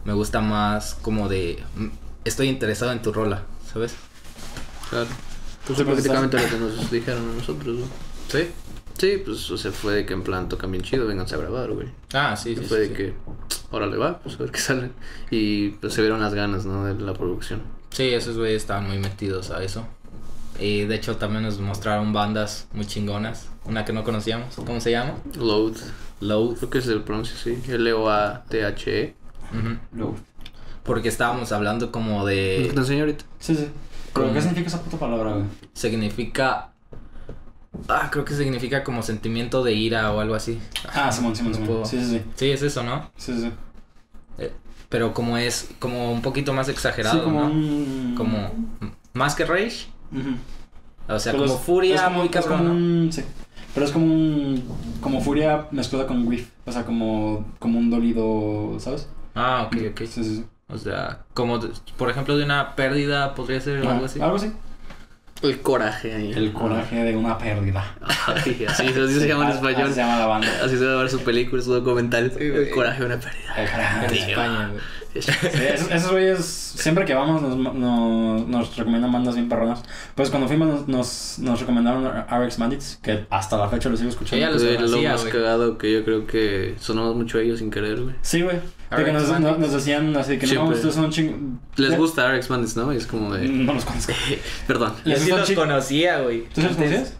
Me 0.05 0.13
gusta 0.13 0.41
más 0.41 0.95
como 0.95 1.29
de 1.29 1.63
mm, 1.77 1.89
estoy 2.25 2.49
interesado 2.49 2.93
en 2.93 3.03
tu 3.03 3.13
rola, 3.13 3.43
¿sabes? 3.73 3.95
Claro. 4.89 5.09
Pues 5.67 5.77
fue 5.77 5.85
prácticamente 5.85 6.41
lo 6.41 6.49
que 6.49 6.57
nos 6.57 6.91
dijeron 6.91 7.31
a 7.31 7.35
nosotros, 7.35 7.77
¿no? 7.81 7.87
Sí. 8.29 8.49
Sí, 8.99 9.23
pues, 9.25 9.51
o 9.51 9.57
sea, 9.57 9.71
fue 9.73 9.95
de 9.95 10.07
que 10.07 10.13
en 10.13 10.23
plan 10.23 10.49
tocan 10.49 10.71
bien 10.71 10.85
chido, 10.85 11.07
vénganse 11.07 11.35
a 11.35 11.39
grabar, 11.39 11.71
güey. 11.71 11.89
Ah, 12.13 12.37
sí, 12.37 12.55
sí. 12.55 12.63
fue 12.63 12.77
sí, 12.77 12.83
de 12.83 12.89
sí. 12.89 12.95
que, 12.95 13.15
órale 13.71 13.97
va, 13.97 14.19
pues 14.19 14.35
a 14.35 14.39
ver 14.39 14.51
qué 14.51 14.61
sale. 14.61 14.91
Y 15.31 15.71
pues 15.71 15.95
se 15.95 16.03
vieron 16.03 16.21
las 16.21 16.35
ganas, 16.35 16.67
¿no? 16.67 16.85
De 16.85 16.95
la 17.03 17.15
producción. 17.15 17.63
Sí, 17.91 18.09
esos 18.09 18.37
güeyes 18.37 18.63
estaban 18.63 18.87
muy 18.87 18.99
metidos 18.99 19.51
a 19.51 19.63
eso. 19.63 19.87
Y 20.59 20.85
de 20.85 20.97
hecho 20.97 21.17
también 21.17 21.45
nos 21.45 21.59
mostraron 21.61 22.13
bandas 22.13 22.69
muy 22.73 22.85
chingonas. 22.85 23.49
Una 23.65 23.87
que 23.87 23.95
no 23.95 24.05
conocíamos. 24.05 24.55
¿Cómo 24.57 24.81
se 24.81 24.91
llama? 24.91 25.15
Load, 25.39 25.77
Load. 26.21 26.57
creo 26.57 26.71
que 26.71 26.79
es 26.79 26.87
el 26.89 27.03
pronuncio, 27.03 27.37
sí. 27.37 27.59
L-O-A-T-H-E. 27.69 29.15
Luego. 29.93 30.17
Porque 30.83 31.09
estábamos 31.09 31.53
hablando 31.53 31.91
como 31.93 32.21
Lo 32.21 32.27
que 32.27 32.33
de... 32.67 32.71
te 32.73 32.79
enseño 32.81 33.01
ahorita. 33.01 33.25
Sí, 33.39 33.55
sí. 33.55 33.69
¿Pero 34.13 34.27
¿Cómo? 34.27 34.35
qué 34.35 34.41
significa 34.43 34.69
esa 34.69 34.83
puta 34.83 34.99
palabra, 34.99 35.33
güey? 35.33 35.45
Significa... 35.73 36.73
Ah, 37.89 38.09
creo 38.11 38.25
que 38.25 38.35
significa 38.35 38.83
como 38.83 39.03
sentimiento 39.03 39.63
de 39.63 39.73
ira 39.75 40.13
o 40.13 40.21
algo 40.21 40.35
así. 40.35 40.59
Ah, 40.93 41.13
Simón, 41.13 41.37
Simón, 41.37 41.55
Simón. 41.55 41.69
puedo. 41.69 41.85
Sí, 41.85 41.99
sí, 42.03 42.11
sí. 42.19 42.23
Sí, 42.35 42.51
es 42.51 42.63
eso, 42.63 42.83
¿no? 42.83 43.11
Sí, 43.17 43.33
sí. 43.41 43.53
Eh, 44.39 44.53
pero 44.89 45.15
como 45.15 45.37
es 45.39 45.69
como 45.79 46.11
un 46.13 46.21
poquito 46.23 46.53
más 46.53 46.69
exagerado, 46.69 47.19
Sí, 47.19 47.25
como 47.25 47.41
¿no? 47.41 47.47
un... 47.47 48.15
Como... 48.17 48.51
Más 49.13 49.35
que 49.37 49.45
rage. 49.45 49.87
O 51.09 51.19
sea, 51.19 51.33
Pero 51.33 51.45
como 51.45 51.55
es- 51.57 51.61
furia 51.65 51.95
es 51.97 52.01
como- 52.03 52.17
muy 52.19 52.27
es 52.27 52.33
cabrón, 52.33 52.59
como 52.59 52.69
¿no? 52.71 52.75
un- 52.75 53.13
sí. 53.13 53.23
Pero 53.75 53.87
es 53.87 53.93
como 53.93 54.07
un... 54.07 54.65
Como 55.01 55.21
furia 55.21 55.67
mezclada 55.71 56.07
con 56.07 56.27
grief. 56.29 56.49
O 56.67 56.73
sea, 56.73 56.85
como... 56.85 57.47
Como 57.59 57.79
un 57.79 57.91
dolido, 57.91 58.77
¿sabes? 58.81 59.09
Ah, 59.35 59.65
ok, 59.67 59.77
ok. 59.93 59.99
Sí, 60.01 60.07
sí, 60.25 60.37
sí. 60.37 60.45
O 60.69 60.79
sea, 60.79 61.21
como 61.35 61.59
de- 61.59 61.71
por 61.97 62.11
ejemplo 62.11 62.37
de 62.37 62.45
una 62.45 62.75
pérdida 62.77 63.35
podría 63.35 63.61
ser 63.61 63.79
algo 63.87 64.05
así. 64.05 64.21
Algo 64.21 64.37
así. 64.37 64.53
El 65.43 65.61
coraje 65.63 66.15
ahí. 66.15 66.33
El 66.33 66.53
coraje 66.53 67.03
de 67.03 67.17
una 67.17 67.39
pérdida. 67.39 67.97
Ay, 68.27 68.67
así, 68.69 68.85
así 68.85 68.93
se 69.21 69.27
llama 69.27 69.45
en 69.47 69.57
español. 69.57 69.85
Así 69.85 69.95
se 69.95 70.01
llama 70.01 70.19
la 70.19 70.27
banda. 70.27 70.49
Así 70.63 70.77
se 70.77 70.85
va 70.85 70.93
a 70.93 70.97
ver 71.03 71.09
su 71.11 71.21
película, 71.25 71.63
su 71.63 71.73
documental. 71.73 72.31
El 72.39 72.71
coraje 72.71 73.01
de 73.01 73.07
una 73.07 73.19
pérdida. 73.19 73.55
El 73.57 73.71
coraje. 73.71 74.07
Tío. 74.09 74.27
España, 74.29 74.69
güey. 74.69 74.81
Sí, 75.20 75.31
esos, 75.90 76.11
güeyes, 76.12 76.44
siempre 76.44 77.05
que 77.05 77.14
vamos, 77.14 77.42
nos, 77.42 77.57
nos, 77.75 78.46
nos 78.46 78.77
recomiendan 78.77 79.11
bandas 79.11 79.35
bien 79.35 79.49
perronas. 79.49 79.83
Pues 80.14 80.31
cuando 80.31 80.46
fuimos, 80.46 80.68
nos, 80.68 80.88
nos, 80.88 81.38
nos 81.40 81.61
recomendaron 81.61 82.05
RX 82.07 82.59
Bandits, 82.59 82.99
que 83.03 83.27
hasta 83.31 83.57
la 83.59 83.68
fecha 83.68 83.88
lo 83.88 83.96
sigo 83.96 84.09
escuchando. 84.11 84.37
Ella 84.44 84.53
los 84.53 84.62
Güey, 84.62 84.75
lo 84.75 84.81
conocía, 84.87 85.11
más 85.12 85.20
güey. 85.23 85.33
cagado 85.33 85.79
que 85.79 85.92
yo 85.92 86.05
creo 86.05 86.27
que 86.27 86.77
sonamos 86.79 87.16
mucho 87.16 87.38
a 87.38 87.42
ellos 87.42 87.59
sin 87.59 87.70
querer, 87.70 88.01
güey. 88.03 88.14
Sí, 88.23 88.42
güey. 88.42 88.59
De 88.96 89.05
que 89.05 89.12
nos, 89.12 89.29
no- 89.40 89.57
nos 89.57 89.73
decían 89.73 90.16
así 90.16 90.37
que 90.38 90.46
no, 90.46 90.53
Siempre. 90.53 90.75
ustedes 90.77 90.94
son 90.94 91.11
ching... 91.11 91.59
Les 91.77 91.96
gusta 91.96 92.33
RX 92.33 92.49
Bandits, 92.49 92.77
¿no? 92.77 92.92
Y 92.92 92.96
es 92.96 93.07
como 93.07 93.33
de. 93.35 93.49
No 93.49 93.73
los 93.75 93.85
conozco. 93.85 94.12
Perdón. 94.66 94.94
Yo 95.05 95.12
Esos 95.12 95.25
sí 95.25 95.31
los 95.31 95.44
chi- 95.49 95.55
conocía, 95.55 96.20
güey. 96.20 96.44
¿Tú 96.55 96.61
los 96.62 96.73
conocías? 96.77 97.14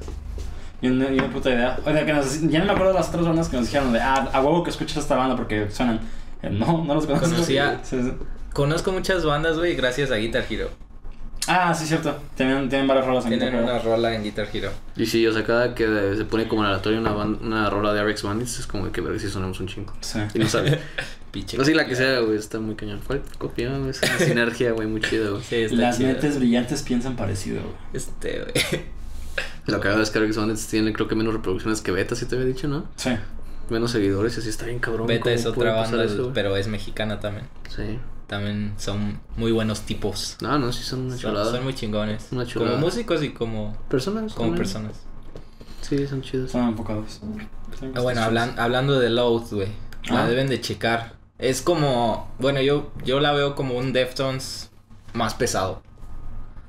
Yo 0.83 0.91
no, 0.91 1.11
yo 1.11 1.23
no 1.23 1.31
puta 1.31 1.51
idea. 1.51 1.79
Oye, 1.85 2.05
que 2.07 2.13
nos, 2.13 2.41
ya 2.49 2.59
no 2.61 2.65
me 2.67 2.73
acuerdo 2.73 2.93
de 2.93 2.99
las 2.99 3.09
otras 3.11 3.27
bandas 3.27 3.49
que 3.49 3.57
nos 3.57 3.67
dijeron 3.67 3.93
de, 3.93 4.01
ah, 4.01 4.31
a 4.33 4.41
huevo 4.41 4.63
que 4.65 4.71
escuchas 4.71 4.97
esta 4.97 5.15
banda 5.17 5.37
porque 5.37 5.69
suenan. 5.71 6.01
No, 6.51 6.85
no 6.85 6.95
los 6.95 7.07
conozco. 7.07 7.29
Conocía- 7.29 7.81
Sí, 7.83 8.03
sí. 8.03 8.13
Conozco 8.53 8.93
muchas 8.93 9.25
bandas, 9.25 9.57
güey, 9.59 9.75
gracias 9.77 10.11
a 10.11 10.17
Guitar 10.17 10.45
Hero. 10.51 10.71
Ah, 11.47 11.73
sí, 11.75 11.87
cierto. 11.87 12.17
Tienen, 12.37 12.69
tienen 12.69 12.87
varias 12.87 13.07
rolas 13.07 13.25
en 13.25 13.31
Tienen 13.31 13.49
Guitar 13.51 13.63
una 13.65 13.77
Hero. 13.81 13.91
rola 13.97 14.15
en 14.15 14.23
Guitar 14.23 14.49
Hero. 14.53 14.71
Y 14.97 15.07
sí, 15.07 15.27
o 15.27 15.33
sea, 15.33 15.45
cada 15.45 15.75
que 15.75 15.87
se 16.17 16.25
pone 16.25 16.47
como 16.49 16.63
en 16.63 16.69
aleatorio 16.69 17.01
una, 17.01 17.13
una 17.13 17.71
rola 17.71 17.93
de 17.95 18.03
RX 18.05 18.23
Bandits 18.25 18.59
es 18.61 18.67
como 18.67 18.91
que 18.93 19.01
ver 19.01 19.19
si 19.21 19.29
sonamos 19.29 19.59
un 19.61 19.67
chingo. 19.69 19.93
Sí. 20.01 20.19
Y 20.35 20.39
no 20.39 20.49
sabe. 20.49 20.79
Piche. 21.31 21.57
Así 21.61 21.75
la 21.75 21.87
que 21.87 21.95
sea, 21.95 22.19
güey, 22.21 22.37
está 22.37 22.59
muy 22.59 22.75
cañón. 22.75 23.01
Fue 23.01 23.23
copia, 23.39 23.71
güey, 23.79 23.91
es 23.91 24.01
una 24.03 24.19
sinergia, 24.27 24.73
güey, 24.73 24.89
muy 24.89 25.01
chida, 25.01 25.31
güey. 25.31 25.43
Sí, 25.43 25.57
está 25.57 25.77
Las 25.77 25.97
chido. 25.97 26.09
mentes 26.11 26.39
brillantes 26.39 26.83
piensan 26.83 27.15
parecido, 27.17 27.63
güey. 27.63 27.75
Este, 27.93 28.41
güey. 28.41 28.83
Lo 29.67 29.81
que 29.81 29.89
hago 29.89 30.01
es 30.03 30.11
que 30.11 30.19
RX 30.19 30.37
Bandits 30.37 30.67
tiene, 30.67 30.93
creo 30.93 31.07
que 31.07 31.15
menos 31.15 31.33
reproducciones 31.33 31.81
que 31.81 31.93
Beta, 31.93 32.17
si 32.17 32.27
te 32.27 32.35
había 32.35 32.49
dicho, 32.49 32.67
¿no? 32.67 32.85
Sí. 32.97 33.11
Menos 33.71 33.93
seguidores 33.93 34.37
y 34.37 34.41
así 34.41 34.49
está 34.51 34.67
bien 34.67 34.79
cabrón. 34.81 35.07
Beta 35.07 35.23
¿cómo 35.25 35.35
es 35.35 35.47
otra 35.47 35.73
banda, 35.75 36.05
eso, 36.05 36.33
pero 36.35 36.57
es 36.57 36.67
mexicana 36.69 37.21
también. 37.21 37.47
Sí. 37.69 37.99
También 38.27 38.75
son 38.77 39.21
muy 39.37 39.51
buenos 39.53 39.83
tipos. 39.83 40.37
No, 40.41 40.59
no, 40.59 40.73
sí 40.73 40.83
son 40.83 41.01
una 41.03 41.11
Son, 41.13 41.21
chulada. 41.21 41.51
son 41.51 41.65
muy 41.65 41.75
chingones. 41.75 42.29
Una 42.33 42.45
Como 42.53 42.77
músicos 42.77 43.23
y 43.23 43.31
como, 43.31 43.77
Personas. 43.89 44.35
como 44.35 44.51
también. 44.51 44.57
personas. 44.59 45.01
Sí, 45.81 46.07
son 46.07 46.23
chidos. 46.23 46.51
Son 46.53 46.69
enfocados. 46.69 47.21
Ah, 47.95 48.01
bueno, 48.01 48.21
hablan- 48.21 48.59
hablando 48.59 48.99
de 49.01 49.11
Load, 49.11 49.45
güey. 49.53 49.69
La 50.11 50.25
Ah. 50.25 50.29
deben 50.29 50.49
de 50.49 50.61
checar. 50.61 51.15
Es 51.39 51.63
como, 51.63 52.31
bueno, 52.39 52.61
yo, 52.61 52.93
yo 53.05 53.19
la 53.21 53.33
veo 53.33 53.55
como 53.55 53.77
un 53.79 53.93
Deftones 53.93 54.71
más 55.15 55.35
pesado. 55.35 55.83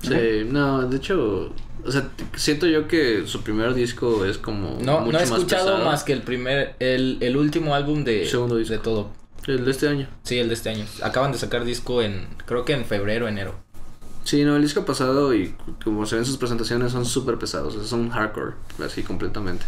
Sí, 0.02 0.48
no, 0.50 0.88
de 0.88 0.98
hecho, 0.98 1.54
o 1.86 1.92
sea, 1.92 2.10
siento 2.36 2.68
yo 2.68 2.88
que 2.88 3.26
su 3.28 3.42
primer 3.42 3.74
disco 3.74 4.26
es 4.26 4.38
como 4.38 4.78
No, 4.82 5.02
mucho 5.02 5.12
no 5.12 5.20
he 5.20 5.24
escuchado 5.24 5.84
más 5.86 6.04
que 6.04 6.14
el 6.14 6.22
primer, 6.22 6.76
el, 6.80 7.18
el 7.22 7.38
último 7.38 7.76
álbum 7.76 8.04
de, 8.04 8.26
Segundo 8.26 8.58
disco. 8.58 8.74
de 8.74 8.80
todo. 8.80 9.12
El 9.48 9.66
de 9.66 9.72
este 9.72 9.88
año. 9.88 10.08
Sí, 10.24 10.38
el 10.38 10.48
de 10.48 10.54
este 10.54 10.70
año. 10.70 10.86
Acaban 11.02 11.32
de 11.32 11.38
sacar 11.38 11.64
disco 11.66 12.02
en, 12.02 12.28
creo 12.46 12.64
que 12.64 12.74
en 12.74 12.86
febrero, 12.86 13.28
enero. 13.28 13.56
Sí, 14.24 14.44
no, 14.44 14.56
el 14.56 14.62
disco 14.62 14.86
pasado 14.86 15.34
y 15.34 15.56
como 15.84 16.06
se 16.06 16.16
ven 16.16 16.26
sus 16.26 16.38
presentaciones 16.38 16.92
son 16.92 17.06
súper 17.06 17.40
pesados, 17.40 17.76
son 17.88 18.10
hardcore, 18.10 18.54
así 18.86 19.02
completamente. 19.02 19.66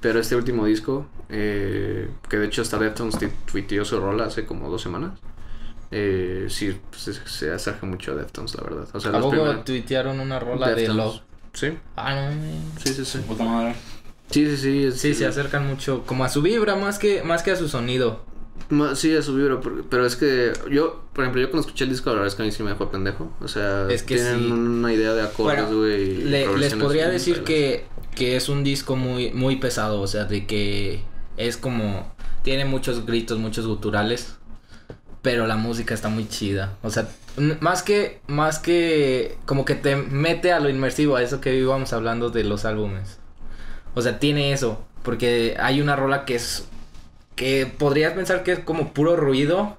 Pero 0.00 0.20
este 0.20 0.36
último 0.36 0.66
disco, 0.66 1.06
eh, 1.28 2.08
que 2.28 2.36
de 2.36 2.46
hecho 2.46 2.62
hasta 2.62 2.78
Deftones 2.78 3.16
tuiteó 3.50 3.84
su 3.84 3.98
rola 3.98 4.26
hace 4.26 4.46
como 4.46 4.70
dos 4.70 4.82
semanas, 4.82 5.18
eh, 5.90 6.46
sí, 6.48 6.78
pues, 6.90 7.02
se, 7.02 7.14
se 7.14 7.52
acerca 7.52 7.86
mucho 7.86 8.12
a 8.12 8.14
Deftones, 8.14 8.54
la 8.54 8.62
verdad. 8.62 8.88
O 8.92 9.00
sea, 9.00 9.10
¿A 9.10 9.20
poco 9.20 9.56
tuitearon 9.64 10.20
una 10.20 10.38
rola 10.38 10.70
de. 10.74 10.88
Sí, 11.56 11.68
Ah, 11.96 12.14
no, 12.30 12.80
sí, 12.82 12.92
sí, 12.92 13.04
sí. 13.04 13.18
Puta 13.26 13.44
madre. 13.44 13.74
Sí, 14.30 14.44
sí, 14.50 14.56
sí. 14.56 14.84
es- 14.84 15.00
Sí, 15.00 15.14
se 15.14 15.26
acercan 15.26 15.66
mucho 15.66 16.02
como 16.04 16.24
a 16.24 16.28
su 16.28 16.42
vibra 16.42 16.76
más 16.76 16.98
que, 16.98 17.22
más 17.22 17.42
que 17.42 17.50
a 17.52 17.56
su 17.56 17.68
sonido. 17.68 18.24
Ma- 18.68 18.94
Sí, 18.94 19.16
a 19.16 19.22
su 19.22 19.34
vibra, 19.34 19.60
porque- 19.60 19.82
pero 19.88 20.04
es 20.04 20.16
que 20.16 20.52
yo, 20.70 21.04
por 21.12 21.24
ejemplo, 21.24 21.40
yo 21.40 21.50
cuando 21.50 21.66
escuché 21.66 21.84
el 21.84 21.90
disco, 21.90 22.10
la 22.10 22.16
verdad 22.16 22.28
es 22.28 22.34
que 22.34 22.42
a 22.42 22.44
mí 22.46 22.52
sí 22.52 22.62
me 22.62 22.70
dejó 22.70 22.90
pendejo. 22.90 23.32
O 23.40 23.48
sea, 23.48 23.86
Es 23.88 24.02
que 24.02 24.16
tienen 24.16 24.40
sí. 24.40 24.50
una 24.52 24.92
idea 24.92 25.12
de 25.14 25.22
acordes, 25.22 25.72
güey. 25.72 26.16
Le- 26.24 26.56
les 26.58 26.74
podría 26.74 27.08
decir 27.08 27.42
que, 27.44 27.86
que 28.14 28.36
es 28.36 28.48
un 28.48 28.62
disco 28.64 28.96
muy, 28.96 29.30
muy 29.32 29.56
pesado, 29.56 30.00
o 30.00 30.06
sea, 30.06 30.24
de 30.24 30.46
que 30.46 31.02
es 31.36 31.56
como, 31.56 32.12
tiene 32.42 32.64
muchos 32.64 33.06
gritos, 33.06 33.38
muchos 33.38 33.66
guturales, 33.66 34.36
pero 35.26 35.48
la 35.48 35.56
música 35.56 35.92
está 35.92 36.08
muy 36.08 36.28
chida, 36.28 36.74
o 36.84 36.90
sea, 36.90 37.08
más 37.58 37.82
que, 37.82 38.20
más 38.28 38.60
que, 38.60 39.36
como 39.44 39.64
que 39.64 39.74
te 39.74 39.96
mete 39.96 40.52
a 40.52 40.60
lo 40.60 40.68
inmersivo, 40.68 41.16
a 41.16 41.22
eso 41.24 41.40
que 41.40 41.56
íbamos 41.56 41.92
hablando 41.92 42.30
de 42.30 42.44
los 42.44 42.64
álbumes, 42.64 43.18
o 43.96 44.02
sea, 44.02 44.20
tiene 44.20 44.52
eso, 44.52 44.84
porque 45.02 45.56
hay 45.58 45.80
una 45.80 45.96
rola 45.96 46.24
que 46.26 46.36
es, 46.36 46.68
que 47.34 47.66
podrías 47.66 48.12
pensar 48.12 48.44
que 48.44 48.52
es 48.52 48.60
como 48.60 48.92
puro 48.92 49.16
ruido, 49.16 49.78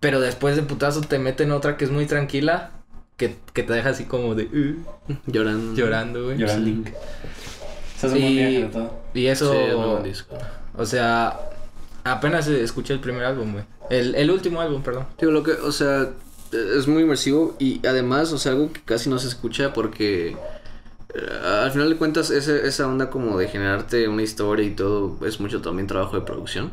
pero 0.00 0.18
después 0.18 0.56
de 0.56 0.62
putazo 0.62 1.02
te 1.02 1.20
meten 1.20 1.52
otra 1.52 1.76
que 1.76 1.84
es 1.84 1.92
muy 1.92 2.06
tranquila, 2.06 2.70
que, 3.16 3.36
que 3.52 3.62
te 3.62 3.72
deja 3.74 3.90
así 3.90 4.06
como 4.06 4.34
de... 4.34 4.46
"Uh", 4.46 5.12
Llorando. 5.30 5.76
llorando, 5.76 6.24
güey. 6.24 6.42
Un 6.42 6.46
buen 6.48 6.64
Y-. 8.18 8.68
Y 9.14 9.26
eso, 9.28 9.52
Sí, 9.52 9.58
es 9.58 9.74
buen 9.76 10.02
disco. 10.02 10.36
o 10.76 10.84
sea, 10.84 11.38
apenas 12.04 12.46
escuché 12.48 12.94
el 12.94 13.00
primer 13.00 13.24
álbum, 13.24 13.52
güey. 13.52 13.64
El, 13.90 14.14
el 14.14 14.30
último 14.30 14.60
álbum, 14.60 14.82
perdón. 14.82 15.06
Digo, 15.18 15.32
lo 15.32 15.42
que, 15.42 15.52
o 15.52 15.72
sea, 15.72 16.10
es 16.52 16.86
muy 16.88 17.02
inmersivo 17.02 17.56
y 17.58 17.84
además, 17.86 18.32
o 18.32 18.38
sea, 18.38 18.52
algo 18.52 18.72
que 18.72 18.80
casi 18.82 19.08
no 19.10 19.18
se 19.18 19.28
escucha 19.28 19.72
porque 19.72 20.36
eh, 21.14 21.38
al 21.62 21.70
final 21.72 21.88
de 21.90 21.96
cuentas 21.96 22.30
ese- 22.30 22.66
esa 22.66 22.86
onda 22.88 23.10
como 23.10 23.38
de 23.38 23.48
generarte 23.48 24.08
una 24.08 24.22
historia 24.22 24.64
y 24.66 24.70
todo 24.70 25.18
es 25.26 25.40
mucho 25.40 25.60
también 25.60 25.86
trabajo 25.86 26.16
de 26.18 26.22
producción. 26.24 26.70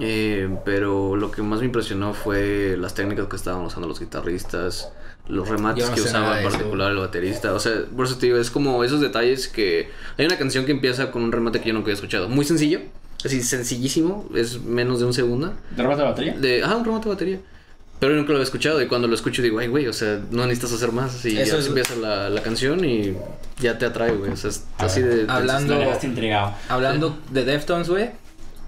Eh, 0.00 0.48
pero 0.64 1.16
lo 1.16 1.32
que 1.32 1.42
más 1.42 1.58
me 1.58 1.66
impresionó 1.66 2.14
fue 2.14 2.76
las 2.78 2.94
técnicas 2.94 3.26
que 3.26 3.34
estaban 3.34 3.64
usando 3.64 3.88
los 3.88 3.98
guitarristas, 3.98 4.92
los 5.26 5.48
remates 5.48 5.88
no 5.88 5.94
que 5.94 6.02
usaba 6.02 6.40
en 6.40 6.48
particular 6.48 6.92
el 6.92 6.98
baterista. 6.98 7.52
O 7.52 7.58
sea, 7.58 7.72
por 7.96 8.06
eso 8.06 8.16
te 8.16 8.26
digo, 8.26 8.38
es 8.38 8.50
como 8.50 8.84
esos 8.84 9.00
detalles 9.00 9.48
que... 9.48 9.90
Hay 10.16 10.26
una 10.26 10.38
canción 10.38 10.66
que 10.66 10.70
empieza 10.72 11.10
con 11.10 11.22
un 11.22 11.32
remate 11.32 11.60
que 11.60 11.68
yo 11.68 11.74
nunca 11.74 11.86
había 11.86 11.94
escuchado. 11.94 12.28
Muy 12.28 12.44
sencillo, 12.44 12.80
así 13.24 13.42
sencillísimo, 13.42 14.28
es 14.34 14.60
menos 14.62 15.00
de 15.00 15.06
un 15.06 15.12
segundo. 15.14 15.54
¿De 15.76 15.82
robot 15.82 15.98
de 15.98 16.04
batería? 16.04 16.32
De, 16.34 16.62
ah, 16.62 16.76
un 16.76 16.84
remate 16.84 17.04
de 17.08 17.14
batería. 17.14 17.40
Pero 18.00 18.12
yo 18.12 18.18
nunca 18.18 18.28
lo 18.30 18.36
había 18.36 18.44
escuchado 18.44 18.80
y 18.80 18.86
cuando 18.86 19.08
lo 19.08 19.14
escucho 19.16 19.42
digo, 19.42 19.58
ay, 19.58 19.66
güey, 19.66 19.88
o 19.88 19.92
sea, 19.92 20.20
no 20.30 20.42
necesitas 20.46 20.72
hacer 20.72 20.92
más. 20.92 21.16
Así 21.16 21.36
Eso 21.36 21.56
ya 21.56 21.58
es- 21.62 21.66
empieza 21.66 21.96
la, 21.96 22.30
la 22.30 22.42
canción 22.42 22.84
y 22.84 23.14
ya 23.60 23.76
te 23.76 23.86
atrae, 23.86 24.12
güey. 24.12 24.30
O 24.30 24.36
sea, 24.36 24.50
es 24.50 24.64
así 24.78 25.02
de... 25.02 25.24
de- 25.24 25.32
Hablando- 25.32 25.74
intrigado. 26.02 26.54
Hablando 26.68 27.18
de 27.32 27.44
Deftones, 27.44 27.88
güey. 27.90 28.10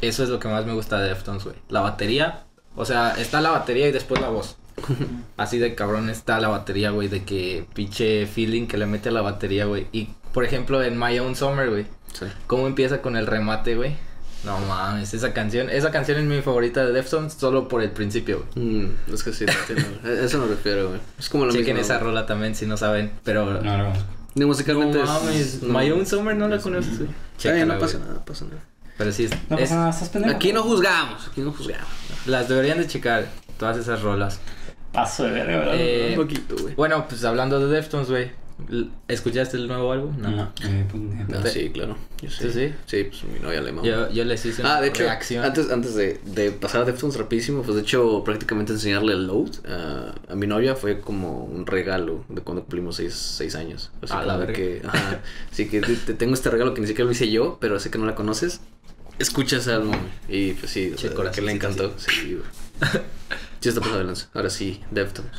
Eso 0.01 0.25
es 0.25 0.31
lo 0.31 0.41
que 0.41 0.49
más 0.49 0.67
me 0.67 0.73
gusta 0.73 0.99
de 1.01 1.11
Deftones, 1.11 1.45
güey. 1.45 1.55
La 1.69 1.81
batería. 1.81 2.43
O 2.75 2.85
sea, 2.85 3.13
está 3.19 3.41
la 3.41 3.51
batería 3.51 3.87
y 3.89 3.93
después 3.93 4.21
la 4.21 4.31
voz. 4.31 4.57
Así 5.37 5.59
de 5.59 5.77
cabrón 5.77 6.11
está 6.11 6.41
la 6.41 6.49
batería, 6.49 6.91
güey. 6.91 7.07
De 7.07 7.23
que 7.23 7.67
pinche 7.73 8.27
feeling 8.27 8.67
que 8.67 8.79
le 8.79 8.87
mete 8.87 9.11
a 9.11 9.13
la 9.13 9.21
batería, 9.21 9.67
güey. 9.67 9.87
Y, 9.93 10.09
por 10.33 10.45
ejemplo, 10.45 10.83
en 10.83 10.99
My 10.99 11.17
Own 11.21 11.37
Summer, 11.37 11.71
güey. 11.71 11.87
Sí. 12.15 12.25
¿Cómo 12.49 12.67
empieza 12.67 13.01
con 13.01 13.15
el 13.17 13.29
remate, 13.29 13.77
güey? 13.77 13.95
No 14.45 14.59
mames, 14.59 15.13
esa 15.13 15.33
canción, 15.35 15.69
esa 15.69 15.91
canción 15.91 16.19
es 16.19 16.25
mi 16.25 16.41
favorita 16.41 16.85
de 16.87 16.93
Deftones 16.93 17.35
solo 17.35 17.69
por 17.69 17.83
el 17.83 17.91
principio. 17.91 18.47
Mm, 18.55 18.87
es 19.13 19.23
que 19.23 19.33
sí. 19.35 19.45
A 19.47 20.09
eso 20.25 20.39
me 20.39 20.47
refiero, 20.47 20.89
güey. 20.89 21.01
Es 21.19 21.29
como 21.29 21.45
lo 21.45 21.53
Chequen 21.53 21.77
mismo. 21.77 21.93
esa 21.93 21.99
rola 22.03 22.25
también 22.27 22.55
si 22.55 22.65
no 22.67 22.77
saben, 22.79 23.13
pero... 23.23 23.61
No, 23.63 23.77
no. 23.79 23.93
Ni 24.35 24.45
musicalmente 24.47 24.97
No 24.99 25.05
es- 25.05 25.11
mames, 25.11 25.63
no. 25.63 25.79
My 25.79 25.91
Own 25.91 26.07
Summer 26.07 26.35
no 26.37 26.49
la 26.49 26.59
conoces, 26.59 27.01
Chécala, 27.37 27.75
no 27.75 27.79
pasa 27.81 27.97
güey. 27.99 28.09
nada, 28.09 28.19
no 28.21 28.25
pasa 28.25 28.45
nada. 28.47 28.61
Pero 28.97 29.13
sí, 29.13 29.25
es- 29.25 29.31
No 29.51 29.57
es- 29.57 29.63
pasa 29.65 29.75
nada, 29.77 29.91
estás 29.91 30.09
pendejo. 30.09 30.35
Aquí 30.37 30.53
no 30.53 30.63
juzgamos, 30.63 31.29
aquí 31.29 31.41
no 31.43 31.53
juzgamos. 31.53 31.87
las 32.27 32.49
deberían 32.49 32.79
de 32.79 32.87
checar, 32.87 33.27
todas 33.59 33.77
esas 33.77 34.01
rolas. 34.03 34.41
Paso 34.93 35.25
de 35.25 35.31
verga, 35.33 35.59
¿verdad? 35.59 35.75
Eh, 35.77 36.15
Un 36.17 36.23
poquito, 36.23 36.57
güey. 36.63 36.75
Bueno, 36.75 37.07
pues 37.09 37.25
hablando 37.25 37.61
de 37.61 37.75
Deftones, 37.75 38.09
güey. 38.09 38.31
¿Escuchaste 39.09 39.57
el 39.57 39.67
nuevo 39.67 39.93
álbum? 39.93 40.17
No. 40.19 40.31
No, 40.31 40.53
eh, 40.63 40.87
pues, 40.91 41.03
No, 41.29 41.47
sí, 41.47 41.71
claro. 41.71 41.97
Yo 42.23 42.31
sí. 42.31 42.39
¿Tú 42.43 42.51
sí? 42.51 42.73
Sí, 42.87 43.05
pues 43.05 43.25
mi 43.25 43.39
novia 43.41 43.61
le 43.61 43.73
mama. 43.73 43.87
Yo, 43.87 44.11
yo 44.11 44.25
les 44.25 44.45
hice 44.45 44.63
una 44.63 44.77
Ah, 44.77 44.81
de 44.81 44.89
hecho, 44.89 45.03
reacción. 45.05 45.45
antes, 45.45 45.71
antes 45.71 45.95
de, 45.95 46.21
de 46.25 46.51
pasar 46.51 46.83
a 46.83 46.85
Deftones 46.85 47.17
rapidísimo, 47.17 47.63
pues 47.63 47.77
de 47.77 47.83
hecho 47.83 48.23
prácticamente 48.25 48.73
enseñarle 48.73 49.13
el 49.15 49.27
load 49.27 49.51
a, 49.67 50.15
a 50.33 50.35
mi 50.35 50.47
novia 50.47 50.75
fue 50.77 51.01
como 51.01 51.45
un 51.45 51.67
regalo 51.67 52.25
de 52.29 52.41
cuando 52.43 52.63
cumplimos 52.63 52.97
seis, 52.97 53.15
seis 53.15 53.55
años. 53.55 53.91
Así 54.03 54.13
A 54.15 54.23
la 54.23 54.37
verga. 54.37 54.53
que, 54.53 54.83
ajá, 54.87 55.21
así 55.51 55.69
que 55.69 55.81
te, 55.81 55.95
te 55.97 56.15
tengo 56.15 56.35
este 56.35 56.51
regalo 56.51 56.75
que 56.75 56.81
ni 56.81 56.87
siquiera 56.87 57.07
lo 57.07 57.13
hice 57.13 57.31
yo, 57.31 57.59
pero 57.61 57.79
sé 57.81 57.91
que 57.91 57.99
no 57.99 58.07
la 58.07 58.15
conoces. 58.15 58.61
Escucha 59.19 59.59
ese 59.59 59.73
álbum. 59.73 59.95
Y 60.29 60.53
pues 60.55 60.73
sí, 60.73 60.93
o 60.95 60.99
sea, 60.99 61.11
que 61.33 61.43
le 61.43 61.49
sí, 61.51 61.57
encantó. 61.57 61.93
Sí, 61.99 62.35
güey. 62.35 63.01
Sí, 63.61 63.69
está 63.69 63.81
de 63.99 64.05
lanza. 64.05 64.29
Ahora 64.33 64.49
sí, 64.49 64.81
Deftones. 64.91 65.33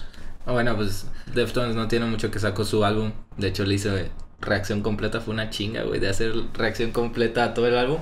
Ah, 0.46 0.52
Bueno, 0.54 0.76
pues 0.76 1.06
Deftones 1.34 1.76
no 1.76 1.88
tiene 1.88 2.06
mucho 2.06 2.32
que 2.32 2.40
sacó 2.40 2.66
su 2.66 2.84
álbum. 2.84 3.12
De 3.38 3.48
hecho, 3.48 3.64
le 3.66 3.76
hice 3.76 4.10
reacción 4.40 4.82
completa. 4.82 5.22
Fue 5.22 5.34
una 5.34 5.50
chinga, 5.50 5.84
güey, 5.84 6.00
de 6.00 6.10
hacer 6.10 6.34
reacción 6.54 6.92
completa 6.92 7.44
a 7.44 7.54
todo 7.54 7.68
el 7.68 7.78
álbum. 7.78 8.00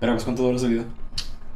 Pero 0.00 0.12
pues 0.12 0.24
cuánto 0.24 0.42
dura 0.42 0.56
ese 0.56 0.68
video. 0.68 0.84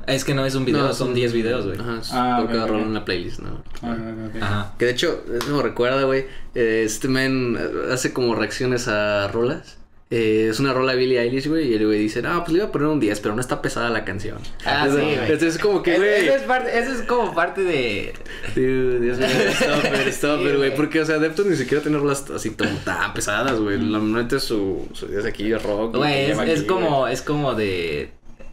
Es 0.07 0.23
que 0.25 0.35
no 0.35 0.45
es 0.45 0.55
un 0.55 0.67
video, 0.67 0.83
No, 0.83 0.93
son 0.93 1.15
10 1.15 1.33
videos, 1.33 1.65
güey. 1.65 1.79
Ajá, 1.81 2.01
Ah, 2.13 2.37
por 2.37 2.45
ok, 2.47 2.53
cada 2.53 2.65
ok. 2.65 2.71
rola 2.73 2.83
en 2.83 2.93
la 2.95 3.05
playlist, 3.07 3.39
¿no? 3.41 3.63
Ah, 3.83 3.97
ok, 3.97 4.37
ok. 4.37 4.43
Ajá. 4.43 4.75
Que 4.79 4.85
de 4.85 4.91
hecho, 4.91 5.25
eso 5.35 5.57
me 5.57 5.63
recuerda, 5.63 6.03
güey. 6.03 6.27
eh, 6.55 6.83
este 6.85 7.09
man 7.09 7.57
hace 7.91 8.13
como 8.13 8.35
reacciones 8.35 8.87
a 8.89 9.29
rolas. 9.29 9.79
Eh, 10.17 10.47
es 10.49 10.61
una 10.61 10.73
rola 10.73 10.93
de 10.93 10.99
Billie 10.99 11.19
Eilish, 11.21 11.49
güey. 11.49 11.73
Y 11.73 11.75
el 11.75 11.87
güey 11.87 11.99
dice, 11.99 12.23
no, 12.23 12.39
pues 12.45 12.53
le 12.53 12.59
iba 12.59 12.69
a 12.69 12.71
poner 12.71 12.87
un 12.87 13.01
10, 13.01 13.19
pero 13.19 13.35
no 13.35 13.41
está 13.41 13.61
pesada 13.61 13.91
la 13.91 14.05
canción. 14.05 14.39
Ah, 14.65 14.85
Entonces, 14.85 15.01
sí, 15.09 15.15
güey. 15.17 15.23
Entonces 15.25 15.55
es 15.57 15.61
como 15.61 15.83
que, 15.83 15.97
güey. 15.97 16.27
Eso 16.27 16.37
es, 16.37 16.43
parte, 16.43 16.79
eso 16.79 16.93
es 16.93 17.03
como 17.03 17.35
parte 17.35 17.63
de. 17.63 18.13
Dude, 18.55 19.01
Dios 19.01 19.19
mío, 19.19 19.27
stop 19.27 19.85
it, 19.87 20.09
stop 20.09 20.41
Sí, 20.41 20.47
it, 20.47 20.57
güey. 20.57 20.75
Porque, 20.77 21.01
o 21.01 21.05
sea, 21.05 21.19
Deftones 21.19 21.53
ni 21.53 21.57
siquiera 21.59 21.83
tiene 21.83 21.99
rolas 21.99 22.31
así 22.31 22.51
tan, 22.51 22.77
tan 22.85 23.13
pesadas, 23.13 23.59
güey. 23.59 23.77
Neta 23.79 24.37
es 24.37 24.45
su, 24.45 24.89
su 24.93 25.07
es 25.07 25.25
aquí 25.25 25.49
de 25.49 25.59
rock. 25.59 25.97
Güey, 25.97 26.21
es, 26.23 26.29
lleva 26.29 26.47
es 26.47 26.59
aquí, 26.61 26.69
como, 26.69 27.01
güey. 27.01 27.13
es 27.13 27.23
como 27.23 27.55
de 27.55 28.03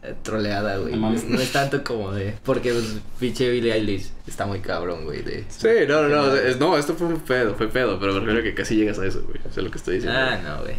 eh, 0.02 0.14
troleada, 0.24 0.78
güey. 0.78 0.96
No. 0.96 1.12
Es- 1.14 1.24
no 1.28 1.40
es 1.40 1.52
tanto 1.52 1.84
como 1.84 2.10
de. 2.10 2.34
Porque 2.42 2.72
pues, 2.72 2.96
pinche 3.20 3.48
Billie 3.50 3.72
Eilish 3.72 4.10
está 4.26 4.46
muy 4.46 4.58
cabrón, 4.58 5.04
güey. 5.04 5.22
De... 5.22 5.44
Sí, 5.48 5.68
no, 5.86 6.08
no, 6.08 6.26
no. 6.26 6.56
no, 6.58 6.76
esto 6.76 6.94
fue 6.94 7.06
un 7.06 7.20
pedo, 7.20 7.54
fue 7.54 7.68
pedo. 7.68 8.00
Pero 8.00 8.14
me 8.14 8.20
refiero 8.20 8.42
que 8.42 8.52
casi 8.54 8.74
llegas 8.74 8.98
a 8.98 9.06
eso, 9.06 9.22
güey. 9.22 9.38
Eso 9.48 9.60
es 9.60 9.64
lo 9.64 9.70
que 9.70 9.78
estoy 9.78 9.94
diciendo. 9.96 10.18
Ah, 10.18 10.40
no, 10.42 10.62
güey. 10.64 10.74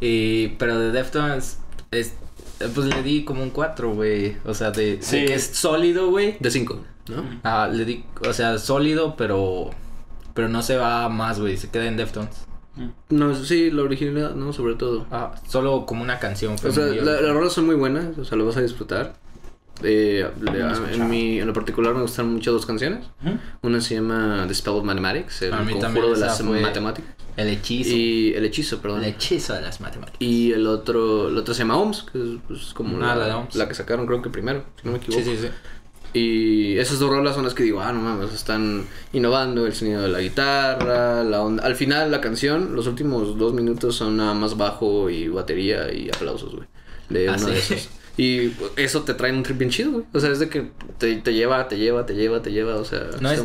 Y, 0.00 0.48
pero 0.58 0.78
de 0.78 0.92
Deftones, 0.92 1.58
es, 1.90 2.14
pues 2.74 2.86
le 2.86 3.02
di 3.02 3.24
como 3.24 3.42
un 3.42 3.50
4, 3.50 3.92
güey. 3.94 4.36
O 4.44 4.54
sea, 4.54 4.70
de, 4.70 4.96
de 4.96 5.02
Sí. 5.02 5.24
que 5.26 5.34
es 5.34 5.44
sólido, 5.46 6.10
güey. 6.10 6.36
De 6.40 6.50
5, 6.50 6.80
¿no? 7.08 7.24
Ah, 7.42 7.68
le 7.72 7.84
di, 7.84 8.04
o 8.26 8.32
sea, 8.32 8.58
sólido, 8.58 9.14
pero. 9.16 9.70
Pero 10.34 10.48
no 10.48 10.62
se 10.62 10.76
va 10.76 11.08
más, 11.08 11.40
güey. 11.40 11.56
Se 11.56 11.68
queda 11.70 11.86
en 11.86 11.96
Deftones. 11.96 12.46
No, 13.10 13.34
sí, 13.34 13.70
la 13.70 13.82
originalidad, 13.82 14.34
¿no? 14.36 14.52
Sobre 14.52 14.74
todo. 14.76 15.06
Ah, 15.10 15.34
solo 15.48 15.84
como 15.86 16.02
una 16.02 16.18
canción. 16.18 16.56
fue 16.56 16.70
O 16.70 16.72
sea, 16.72 16.86
muy- 16.86 16.96
la- 17.00 17.20
las 17.20 17.32
rolas 17.34 17.52
son 17.52 17.66
muy 17.66 17.74
buenas, 17.74 18.16
o 18.16 18.24
sea, 18.24 18.38
lo 18.38 18.46
vas 18.46 18.56
a 18.56 18.62
disfrutar. 18.62 19.14
Eh, 19.82 20.28
No 20.40 20.88
en, 20.88 21.08
mi, 21.10 21.40
en 21.40 21.46
lo 21.46 21.52
particular 21.52 21.94
me 21.94 22.02
gustan 22.02 22.32
mucho 22.32 22.52
dos 22.52 22.66
canciones. 22.66 23.06
Una 23.62 23.80
se 23.80 23.94
llama 23.96 24.44
The 24.46 24.54
Spell 24.54 24.74
of 24.74 24.84
Mathematics, 24.84 25.42
el 25.42 25.50
conjuro 25.50 26.14
de 26.14 26.20
las 26.20 26.42
matemáticas. 26.42 27.14
El 27.36 27.48
hechizo. 27.48 27.90
Y 27.94 28.34
el 28.34 28.44
hechizo, 28.44 28.82
perdón. 28.82 29.02
El 29.04 29.10
hechizo 29.10 29.54
de 29.54 29.62
las 29.62 29.80
matemáticas. 29.80 30.20
Y 30.20 30.52
el 30.52 30.66
otro, 30.66 31.28
el 31.28 31.38
otro 31.38 31.54
se 31.54 31.60
llama 31.60 31.78
OMS, 31.78 32.02
que 32.12 32.18
es 32.18 32.28
pues, 32.46 32.74
como 32.74 32.98
Ah, 33.02 33.14
la, 33.14 33.48
la 33.54 33.68
que 33.68 33.74
sacaron 33.74 34.04
creo 34.06 34.20
que 34.20 34.28
primero, 34.30 34.64
si 34.80 34.86
no 34.86 34.92
me 34.92 34.98
equivoco. 34.98 35.22
Sí, 35.24 35.36
sí, 35.36 35.42
sí. 35.42 35.48
Y 36.12 36.76
esas 36.78 36.98
dos 36.98 37.08
rolas 37.08 37.36
son 37.36 37.44
las 37.44 37.54
que 37.54 37.62
digo, 37.62 37.80
ah, 37.80 37.92
no 37.92 38.00
mames, 38.00 38.34
están 38.34 38.84
innovando 39.12 39.64
el 39.64 39.72
sonido 39.72 40.02
de 40.02 40.08
la 40.08 40.18
guitarra, 40.20 41.22
la 41.22 41.40
onda. 41.40 41.62
Al 41.64 41.76
final 41.76 42.10
la 42.10 42.20
canción, 42.20 42.74
los 42.74 42.88
últimos 42.88 43.38
dos 43.38 43.54
minutos 43.54 43.94
son 43.94 44.16
nada 44.16 44.34
más 44.34 44.56
bajo 44.56 45.08
y 45.08 45.28
batería 45.28 45.92
y 45.94 46.08
aplausos, 46.08 46.54
güey. 46.56 46.66
De 47.08 47.28
Ah, 47.28 47.36
uno 47.38 47.46
sí. 47.46 47.52
de 47.52 47.58
esos. 47.58 47.88
Y 48.22 48.52
eso 48.76 49.02
te 49.02 49.14
trae 49.14 49.32
un 49.32 49.42
trip 49.42 49.56
bien 49.56 49.70
chido, 49.70 49.92
güey. 49.92 50.04
O 50.12 50.20
sea, 50.20 50.30
es 50.30 50.38
de 50.40 50.48
que 50.50 50.70
te, 50.98 51.16
te 51.16 51.32
lleva, 51.32 51.68
te 51.68 51.78
lleva, 51.78 52.04
te 52.04 52.14
lleva, 52.14 52.42
te 52.42 52.52
lleva, 52.52 52.76
o 52.76 52.84
sea... 52.84 53.06
No 53.20 53.30
es- 53.30 53.42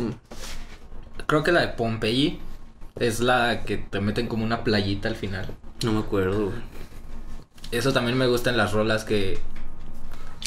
Creo 1.26 1.42
que 1.42 1.50
la 1.52 1.60
de 1.62 1.68
Pompeyi 1.68 2.38
es 2.98 3.20
la 3.20 3.62
que 3.64 3.78
te 3.78 4.00
meten 4.00 4.26
como 4.28 4.44
una 4.44 4.64
playita 4.64 5.08
al 5.08 5.16
final. 5.16 5.46
No 5.82 5.92
me 5.92 6.00
acuerdo, 6.00 6.46
güey. 6.46 6.56
Eso 7.72 7.92
también 7.92 8.16
me 8.18 8.26
gusta 8.26 8.50
en 8.50 8.56
las 8.58 8.72
rolas 8.72 9.04
que. 9.04 9.38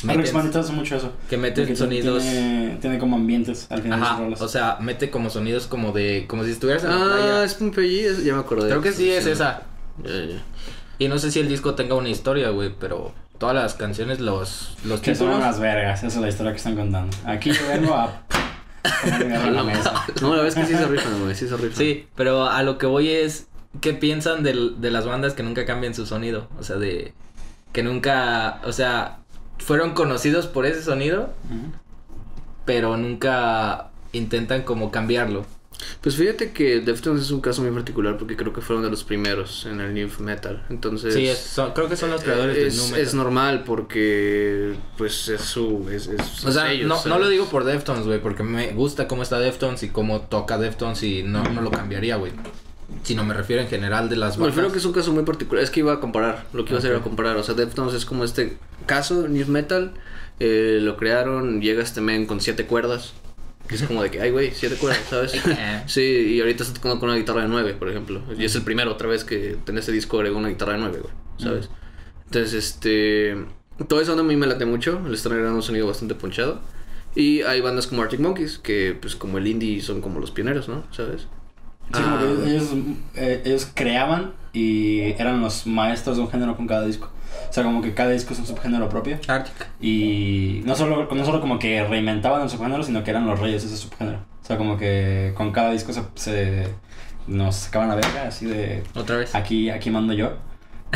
Alex 0.07 0.31
Manita 0.33 0.59
hace 0.61 0.71
mucho 0.71 0.95
eso. 0.95 1.11
que 1.29 1.35
meten 1.37 1.75
sonidos. 1.75 2.23
Tiene, 2.23 2.77
tiene 2.79 2.97
como 2.99 3.17
ambientes 3.17 3.67
al 3.69 3.81
final 3.81 3.99
de 3.99 4.05
sus 4.07 4.17
rolas. 4.17 4.41
o 4.41 4.47
sea, 4.47 4.77
mete 4.79 5.09
como 5.09 5.29
sonidos 5.29 5.67
como 5.67 5.91
de. 5.91 6.25
como 6.29 6.45
si 6.45 6.51
estuvieras 6.51 6.83
en 6.85 6.91
la 6.91 7.41
Ah, 7.41 7.43
es 7.43 7.55
Pompeyi, 7.55 7.99
es- 8.01 8.23
ya 8.23 8.33
me 8.35 8.39
acordé. 8.39 8.69
Creo 8.69 8.81
que 8.81 8.93
sí 8.93 9.09
es 9.11 9.25
esa. 9.25 9.63
Ya, 10.03 10.11
ya. 10.25 10.41
Y 10.97 11.09
no 11.09 11.19
sé 11.19 11.29
si 11.31 11.39
el 11.41 11.49
disco 11.49 11.75
tenga 11.75 11.95
una 11.95 12.07
historia, 12.09 12.49
güey, 12.51 12.71
pero 12.79 13.11
todas 13.39 13.55
las 13.55 13.73
canciones, 13.73 14.19
los, 14.19 14.75
los 14.85 14.99
que 15.01 15.15
son 15.15 15.29
unas 15.29 15.59
vergas, 15.59 15.99
esa 16.03 16.07
es 16.07 16.21
la 16.21 16.29
historia 16.29 16.51
que 16.51 16.57
están 16.57 16.75
contando. 16.75 17.15
Aquí 17.25 17.51
yo 17.51 17.67
vengo 17.67 17.93
a 17.95 18.21
ponerme 19.01 19.35
a 19.35 19.49
la 19.51 19.63
mesa. 19.63 20.05
No, 20.21 20.35
la 20.35 20.43
verdad 20.43 20.47
es 20.47 20.67
que 20.67 20.73
sí 20.73 20.77
se 20.79 20.87
rifan, 20.87 21.21
güey, 21.23 21.33
sí 21.35 21.47
se 21.47 21.55
rifan. 21.57 21.77
Sí, 21.77 22.07
pero 22.15 22.45
a 22.49 22.61
lo 22.63 22.77
que 22.77 22.85
voy 22.85 23.09
es. 23.09 23.47
qué 23.81 23.93
piensan 23.93 24.43
del- 24.43 24.79
de 24.81 24.91
las 24.91 25.05
bandas 25.05 25.33
que 25.33 25.43
nunca 25.43 25.65
cambian 25.65 25.93
su 25.95 26.05
sonido. 26.05 26.47
O 26.59 26.63
sea, 26.63 26.75
de 26.77 27.13
que 27.71 27.81
nunca, 27.83 28.59
o 28.65 28.71
sea, 28.73 29.19
fueron 29.57 29.93
conocidos 29.93 30.47
por 30.47 30.65
ese 30.65 30.81
sonido, 30.83 31.33
pero 32.65 32.97
nunca 32.97 33.89
intentan 34.11 34.63
como 34.63 34.91
cambiarlo. 34.91 35.45
Pues 36.01 36.15
fíjate 36.15 36.51
que 36.51 36.81
Deftones 36.81 37.23
es 37.23 37.31
un 37.31 37.41
caso 37.41 37.61
muy 37.61 37.71
particular 37.71 38.17
porque 38.17 38.35
creo 38.35 38.51
que 38.53 38.61
fueron 38.61 38.83
de 38.83 38.89
los 38.89 39.03
primeros 39.03 39.65
en 39.65 39.79
el 39.79 39.93
new 39.93 40.09
metal. 40.19 40.65
Entonces, 40.69 41.13
sí, 41.13 41.27
es- 41.27 41.37
son- 41.39 41.71
creo 41.73 41.87
que 41.87 41.95
son 41.95 42.11
los 42.11 42.21
creadores 42.21 42.57
es, 42.57 42.63
del 42.63 42.77
nu 42.77 42.83
metal. 42.91 42.99
es 43.01 43.13
normal 43.13 43.63
porque 43.65 44.75
pues 44.97 45.27
es 45.29 45.41
su 45.41 45.87
es, 45.91 46.07
es- 46.07 46.45
O 46.45 46.51
sea, 46.51 46.71
ellos, 46.71 46.87
no, 46.87 47.03
no 47.09 47.19
lo 47.19 47.29
digo 47.29 47.45
por 47.45 47.63
Deftones, 47.63 48.05
güey, 48.05 48.19
porque 48.21 48.43
me 48.43 48.71
gusta 48.73 49.07
cómo 49.07 49.23
está 49.23 49.39
Deftones 49.39 49.83
y 49.83 49.89
cómo 49.89 50.21
toca 50.21 50.57
Deftones 50.57 51.01
y 51.03 51.23
no, 51.23 51.43
no 51.43 51.61
lo 51.61 51.71
cambiaría, 51.71 52.17
güey. 52.17 52.31
Sino 53.03 53.23
me 53.23 53.33
refiero 53.35 53.61
en 53.61 53.67
general 53.69 54.09
de 54.09 54.15
las 54.15 54.31
Me 54.37 54.41
bandas. 54.41 54.55
refiero 54.55 54.71
que 54.73 54.79
es 54.79 54.85
un 54.85 54.93
caso 54.93 55.11
muy 55.13 55.23
particular. 55.23 55.63
Es 55.63 55.69
que 55.69 55.79
iba 55.81 55.93
a 55.93 55.99
comparar. 55.99 56.47
Lo 56.53 56.65
que 56.65 56.71
iba 56.71 56.77
a 56.77 56.79
hacer 56.79 56.91
era 56.91 57.01
comparar. 57.01 57.37
O 57.37 57.43
sea, 57.43 57.53
Deftones 57.53 57.93
es 57.93 58.03
como 58.03 58.23
este 58.23 58.57
caso, 58.85 59.27
New 59.27 59.47
Metal. 59.47 59.93
eh, 60.41 60.79
lo 60.81 60.95
crearon. 60.97 61.61
Llega 61.61 61.83
este 61.83 62.01
men 62.01 62.25
con 62.25 62.39
siete 62.41 62.65
cuerdas. 62.65 63.13
Que 63.69 63.75
es 63.75 63.83
como 63.83 64.01
de 64.03 64.09
que, 64.11 64.19
ay, 64.19 64.31
güey, 64.31 64.51
siete 64.51 64.75
cuerdas, 64.75 65.05
¿sabes? 65.09 65.33
Eh. 65.47 65.83
sí, 65.87 66.01
y 66.01 66.39
ahorita 66.41 66.63
está 66.63 66.73
tocando 66.75 66.99
con 66.99 67.09
una 67.09 67.17
guitarra 67.17 67.43
de 67.43 67.47
nueve, 67.47 67.73
por 67.75 67.87
ejemplo. 67.89 68.21
Y 68.37 68.43
es 68.43 68.55
el 68.55 68.63
primero 68.63 68.91
otra 68.91 69.07
vez 69.07 69.23
que 69.23 69.57
en 69.65 69.77
este 69.77 69.91
disco 69.91 70.17
agregó 70.17 70.37
una 70.39 70.49
guitarra 70.49 70.73
de 70.73 70.79
nueve, 70.79 70.99
güey, 71.01 71.13
¿sabes? 71.37 71.69
Entonces, 72.25 72.53
este. 72.53 73.37
Todo 73.87 74.01
eso 74.01 74.11
a 74.19 74.23
mí 74.23 74.35
me 74.35 74.47
late 74.47 74.65
mucho. 74.65 74.99
Le 75.07 75.13
están 75.13 75.31
agregando 75.33 75.57
un 75.57 75.63
sonido 75.63 75.87
bastante 75.87 76.15
ponchado. 76.15 76.59
Y 77.15 77.41
hay 77.43 77.61
bandas 77.61 77.87
como 77.87 78.01
Arctic 78.01 78.19
Monkeys, 78.19 78.57
que 78.59 78.97
pues 78.99 79.15
como 79.15 79.37
el 79.37 79.47
indie 79.47 79.81
son 79.81 80.01
como 80.01 80.19
los 80.19 80.31
pioneros, 80.31 80.67
¿no? 80.67 80.83
¿Sabes? 80.91 81.21
Sí, 81.93 82.01
como 82.03 82.15
Ah. 82.17 82.19
que 82.43 82.49
ellos, 82.51 82.67
eh, 83.15 83.41
ellos 83.45 83.67
creaban 83.73 84.33
y 84.53 84.99
eran 85.17 85.41
los 85.41 85.65
maestros 85.65 86.17
de 86.17 86.23
un 86.23 86.29
género 86.29 86.55
con 86.57 86.67
cada 86.67 86.85
disco. 86.85 87.11
O 87.49 87.53
sea, 87.53 87.63
como 87.63 87.81
que 87.81 87.93
cada 87.93 88.11
disco 88.11 88.33
es 88.33 88.39
un 88.39 88.45
subgénero 88.45 88.87
propio. 88.89 89.19
Arctic. 89.27 89.67
Y 89.81 90.61
no 90.65 90.75
solo, 90.75 91.07
no 91.11 91.25
solo 91.25 91.41
como 91.41 91.57
que 91.57 91.83
reinventaban 91.83 92.43
el 92.43 92.49
subgénero, 92.49 92.83
sino 92.83 93.03
que 93.03 93.09
eran 93.11 93.25
los 93.25 93.39
reyes 93.39 93.63
de 93.63 93.69
ese 93.69 93.77
subgénero. 93.77 94.19
O 94.41 94.45
sea, 94.45 94.57
como 94.57 94.77
que 94.77 95.33
con 95.35 95.51
cada 95.51 95.71
disco 95.71 95.91
se, 95.93 96.03
se 96.15 96.67
nos 97.27 97.55
sacaban 97.55 97.89
la 97.89 97.95
verga, 97.95 98.27
así 98.27 98.45
de 98.45 98.83
Otra 98.95 99.17
vez. 99.17 99.33
aquí, 99.35 99.69
aquí 99.69 99.89
mando 99.89 100.13
yo. 100.13 100.33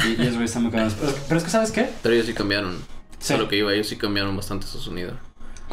Y, 0.05 0.09
y 0.09 0.21
esos 0.21 0.33
güeyes 0.35 0.51
están 0.51 0.63
muy 0.63 0.71
cabrones. 0.71 0.95
Pero, 0.99 1.13
pero 1.27 1.37
es 1.37 1.43
que, 1.43 1.49
¿sabes 1.49 1.71
qué? 1.71 1.89
Pero 2.01 2.13
ellos 2.15 2.27
sí 2.27 2.33
cambiaron. 2.33 2.77
Sí. 3.19 3.33
A 3.33 3.37
lo 3.37 3.47
que 3.47 3.57
iba, 3.57 3.73
ellos 3.73 3.87
sí 3.87 3.95
cambiaron 3.95 4.35
bastante 4.35 4.67
su 4.67 4.79
sonido. 4.79 5.13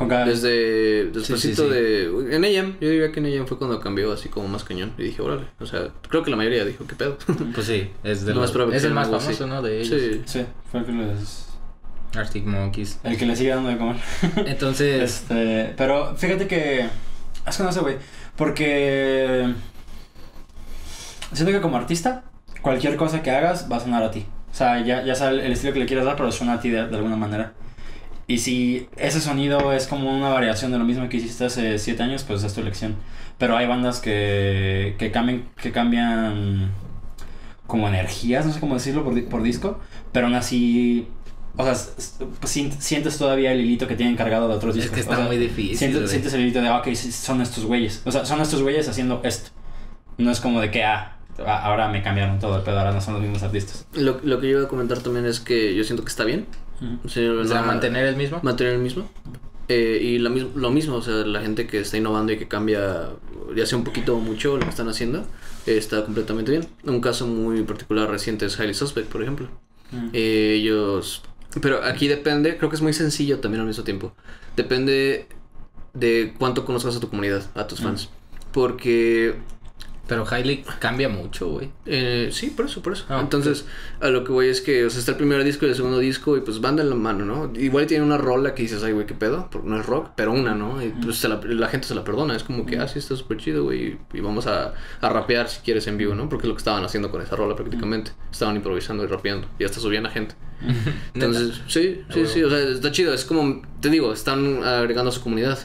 Con 0.01 0.09
cada 0.09 0.25
Desde 0.25 1.11
despuésito 1.11 1.65
sí, 1.65 1.69
sí. 1.69 1.75
de 1.75 2.35
en 2.35 2.43
AM, 2.47 2.77
yo 2.81 2.89
diría 2.89 3.13
que 3.13 3.21
en 3.21 3.27
AM 3.39 3.47
fue 3.47 3.59
cuando 3.59 3.79
cambió 3.81 4.11
así 4.13 4.31
como 4.31 4.49
más 4.49 4.65
cañón 4.65 4.95
y 4.97 5.03
dije, 5.03 5.21
"Órale", 5.21 5.43
o 5.61 5.67
sea, 5.67 5.89
creo 6.09 6.23
que 6.23 6.31
la 6.31 6.39
mayoría 6.39 6.65
dijo, 6.65 6.87
"¿Qué 6.87 6.95
pedo?" 6.95 7.19
Pues 7.55 7.67
sí, 7.67 7.91
es, 8.03 8.25
de 8.25 8.33
los- 8.33 8.51
probable 8.51 8.79
es 8.79 8.85
el 8.85 8.95
más 8.95 9.09
así. 9.09 9.27
famoso, 9.27 9.47
¿no? 9.47 9.61
De 9.61 9.83
ellos. 9.83 10.01
sí. 10.01 10.23
Sí, 10.25 10.47
fue 10.71 10.81
el 10.81 10.87
que 10.87 10.93
les... 10.93 11.49
Arctic 12.17 12.47
Monkeys. 12.47 12.99
El 13.05 13.19
que 13.19 13.27
le 13.27 13.37
sigue 13.37 13.51
dando 13.51 13.69
de 13.69 13.77
comer. 13.77 13.97
Entonces, 14.47 15.03
Este, 15.03 15.75
pero 15.77 16.17
fíjate 16.17 16.47
que. 16.47 16.87
Es 17.47 17.57
que 17.59 17.63
no 17.63 17.71
sé, 17.71 17.81
güey. 17.81 17.97
Porque. 18.37 19.53
Siento 21.35 21.53
que 21.53 21.61
como 21.61 21.77
artista, 21.77 22.25
cualquier 22.63 22.97
cosa 22.97 23.23
que 23.23 23.31
hagas 23.31 23.71
va 23.71 23.77
a 23.77 23.81
sonar 23.81 24.03
a 24.03 24.11
ti. 24.11 24.25
O 24.51 24.55
sea, 24.55 24.85
ya, 24.85 25.05
ya 25.05 25.13
el, 25.29 25.41
el 25.41 25.53
estilo 25.53 25.73
que 25.73 25.79
le 25.81 25.87
quieras 25.87 26.07
dar, 26.07 26.17
pero 26.17 26.33
suena 26.33 26.55
a 26.55 26.61
ti 26.61 26.71
de, 26.71 26.87
de 26.89 26.97
alguna 26.97 27.17
manera. 27.17 27.53
Y 28.31 28.39
si 28.39 28.89
ese 28.97 29.21
sonido 29.21 29.73
es 29.73 29.89
como 29.89 30.09
una 30.17 30.29
variación 30.29 30.71
de 30.71 30.79
lo 30.79 30.85
mismo 30.85 31.09
que 31.09 31.17
hiciste 31.17 31.45
hace 31.47 31.79
siete 31.79 32.03
años, 32.05 32.23
pues 32.23 32.45
es 32.45 32.55
tu 32.55 32.61
elección. 32.61 32.95
Pero 33.39 33.57
hay 33.57 33.67
bandas 33.67 33.99
que, 34.01 34.95
que, 34.99 35.11
cambian, 35.11 35.49
que 35.61 35.73
cambian 35.73 36.71
como 37.67 37.89
energías, 37.89 38.47
no 38.47 38.53
sé 38.53 38.61
cómo 38.61 38.75
decirlo 38.75 39.03
por, 39.05 39.25
por 39.29 39.43
disco, 39.43 39.81
pero 40.13 40.27
aún 40.27 40.35
así, 40.37 41.09
o 41.57 41.65
sea, 41.65 41.75
pues, 42.41 42.51
sien- 42.53 42.73
sientes 42.81 43.19
todavía 43.19 43.53
el 43.53 43.61
hilito 43.61 43.89
que 43.89 43.97
tienen 43.97 44.15
cargado 44.17 44.47
de 44.49 44.55
otros 44.55 44.77
es 44.77 44.83
discos. 44.83 44.95
que 44.95 45.01
está 45.01 45.15
O 45.15 45.17
sea, 45.17 45.27
muy 45.27 45.37
difícil. 45.37 45.77
Sientes, 45.77 46.11
sientes 46.11 46.33
el 46.35 46.43
hilito 46.43 46.61
de, 46.61 46.69
ah, 46.69 46.79
ok, 46.79 46.95
son 46.95 47.41
estos 47.41 47.65
güeyes. 47.65 48.03
O 48.05 48.13
sea, 48.13 48.25
son 48.25 48.41
estos 48.41 48.63
güeyes 48.63 48.89
haciendo 48.89 49.21
esto. 49.25 49.51
No 50.19 50.31
es 50.31 50.41
como 50.41 50.61
de 50.61 50.71
que, 50.71 50.85
ah, 50.85 51.17
ahora 51.47 51.89
me 51.89 52.03
cambiaron 52.03 52.39
todo 52.39 52.57
el 52.59 52.63
pedo, 52.63 52.79
ahora 52.79 52.93
no 52.93 53.01
son 53.01 53.15
los 53.15 53.23
mismos 53.23 53.43
artistas. 53.43 53.87
Lo, 53.95 54.21
lo 54.23 54.39
que 54.41 54.49
yo 54.51 54.59
iba 54.59 54.67
a 54.67 54.69
comentar 54.69 54.99
también 55.01 55.27
es 55.27 55.41
que 55.41 55.75
yo 55.75 55.83
siento 55.83 56.05
que 56.05 56.11
está 56.11 56.23
bien. 56.25 56.47
Sea, 57.09 57.33
O 57.33 57.45
sea, 57.45 57.63
mantener 57.63 58.07
el 58.07 58.17
mismo. 58.17 58.41
mantener 58.43 58.75
el 58.75 58.81
mismo. 58.81 59.09
Eh, 59.69 60.01
y 60.03 60.19
lo, 60.19 60.31
lo 60.31 60.71
mismo, 60.71 60.97
o 60.97 61.03
sea, 61.03 61.15
la 61.27 61.41
gente 61.43 61.67
que 61.67 61.79
está 61.81 61.97
innovando 61.97 62.33
y 62.33 62.39
que 62.39 62.49
cambia, 62.49 63.11
ya 63.55 63.67
sea 63.67 63.79
un 63.79 63.85
poquito 63.85 64.17
o 64.17 64.21
mucho 64.21 64.57
lo 64.57 64.65
que 64.65 64.71
están 64.71 64.89
haciendo, 64.89 65.21
eh, 65.67 65.77
está 65.77 66.05
completamente 66.05 66.51
bien. 66.51 66.67
Un 66.85 67.01
caso 67.01 67.27
muy 67.27 67.63
particular 67.63 68.11
reciente 68.11 68.47
es 68.47 68.59
Highly 68.59 68.75
Suspect, 68.75 69.09
por 69.09 69.23
ejemplo. 69.23 69.49
Mm. 69.93 70.09
Eh, 70.13 70.55
ellos... 70.61 71.23
Pero 71.61 71.85
aquí 71.85 72.09
depende, 72.09 72.57
creo 72.57 72.69
que 72.71 72.77
es 72.77 72.83
muy 72.83 72.93
sencillo 72.93 73.39
también 73.41 73.61
al 73.61 73.67
mismo 73.69 73.85
tiempo. 73.85 74.13
Depende 74.57 75.27
de 75.95 76.35
cuánto 76.39 76.65
conozcas 76.65 76.97
a 76.97 77.01
tu 77.01 77.09
comunidad, 77.09 77.43
a 77.55 77.67
tus 77.67 77.81
Mm. 77.81 77.85
fans. 77.85 78.09
Porque 78.53 79.35
Pero 80.11 80.27
Hailey 80.29 80.65
cambia 80.81 81.09
mucho, 81.09 81.49
güey. 81.51 81.71
eh, 81.87 82.31
sí, 82.33 82.49
por 82.51 82.67
eso, 82.67 82.83
por 82.83 82.95
eso. 82.95 83.05
Ah, 83.09 83.21
Entonces, 83.21 83.65
a 84.01 84.09
lo 84.09 84.25
que 84.25 84.33
voy 84.33 84.49
es 84.49 84.61
que, 84.61 84.85
o 84.85 84.91
sea, 84.91 84.99
está 84.99 85.13
el 85.13 85.19
primer 85.19 85.45
disco 85.45 85.67
y 85.67 85.69
el 85.69 85.77
segundo 85.77 86.01
disco 86.01 86.37
y 86.37 86.41
pues 86.41 86.61
van 86.61 86.75
de 86.75 86.83
la 86.83 86.97
mano, 86.97 87.25
¿no? 87.25 87.53
Igual 87.55 87.87
tiene 87.87 88.05
una 88.05 88.19
rola 88.19 88.53
que 88.57 88.63
dices, 88.65 88.83
ay, 88.83 88.91
güey, 88.93 89.07
qué 89.07 89.15
pedo, 89.15 89.47
porque 89.53 89.69
no 89.69 89.79
es 89.79 89.87
rock, 89.87 90.11
pero 90.17 90.33
una, 90.33 90.57
¿no? 90.57 90.83
Y 90.83 90.89
pues 90.89 91.19
se 91.19 91.29
la, 91.29 91.41
la 91.45 91.69
gente 91.69 91.87
se 91.87 91.95
la 91.95 92.03
perdona, 92.03 92.35
es 92.35 92.43
como 92.43 92.67
que, 92.67 92.77
ah, 92.81 92.89
sí, 92.89 92.99
está 92.99 93.15
súper 93.15 93.37
chido, 93.37 93.63
güey, 93.63 93.99
y 94.13 94.21
vamos 94.21 94.49
a, 94.49 94.75
a 95.01 95.09
rapear 95.11 95.49
si 95.49 95.61
quieres 95.61 95.87
en 95.87 95.97
vivo, 95.97 96.17
¿no? 96.17 96.29
Porque 96.29 96.47
es 96.47 96.49
lo 96.49 96.55
que 96.57 96.61
estaban 96.61 96.85
haciendo 96.85 97.13
con 97.13 97.23
esa 97.23 97.37
rola 97.37 97.55
prácticamente. 97.55 98.11
Estaban 98.33 98.57
improvisando 98.57 99.05
y 99.05 99.07
rapeando 99.07 99.47
y 99.61 99.65
hasta 99.65 99.79
subían 99.79 100.07
a 100.07 100.11
gente. 100.11 100.35
Entonces, 101.15 101.61
sí, 101.69 102.03
sí, 102.13 102.27
sí, 102.27 102.43
o 102.43 102.51
sea, 102.51 102.59
está 102.59 102.91
chido, 102.91 103.15
es 103.15 103.25
como, 103.25 103.63
te 103.81 103.91
digo, 103.91 104.13
están 104.13 104.65
agregando 104.65 105.11
a 105.11 105.13
su 105.13 105.23
comunidad. 105.23 105.57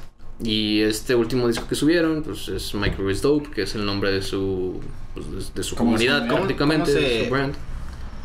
Y 0.43 0.81
este 0.81 1.15
último 1.15 1.47
disco 1.47 1.65
que 1.67 1.75
subieron, 1.75 2.21
pues 2.23 2.49
es 2.49 2.73
Micro 2.75 3.09
is 3.09 3.21
Dope, 3.21 3.49
que 3.51 3.61
es 3.63 3.75
el 3.75 3.85
nombre 3.85 4.11
de 4.11 4.21
su, 4.21 4.81
pues, 5.13 5.31
de, 5.31 5.53
de 5.55 5.63
su 5.63 5.75
¿Cómo 5.75 5.91
comunidad 5.91 6.27
prácticamente, 6.27 6.91
¿Cómo 6.91 7.01
de 7.01 7.07
se- 7.19 7.25
su 7.25 7.31
brand. 7.31 7.55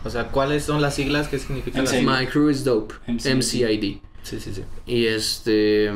O 0.02 0.10
sea, 0.10 0.28
¿cuáles 0.28 0.64
son 0.64 0.80
las 0.80 0.94
siglas? 0.94 1.28
¿Qué 1.28 1.38
significan 1.38 1.84
las 1.84 1.92
siglas? 1.92 2.20
My 2.20 2.26
Crew 2.26 2.48
is 2.50 2.64
Dope, 2.64 2.94
MCID. 3.06 3.36
MCID. 3.36 3.98
Sí, 4.22 4.40
sí, 4.40 4.52
sí. 4.54 4.62
Y 4.86 5.06
este, 5.06 5.90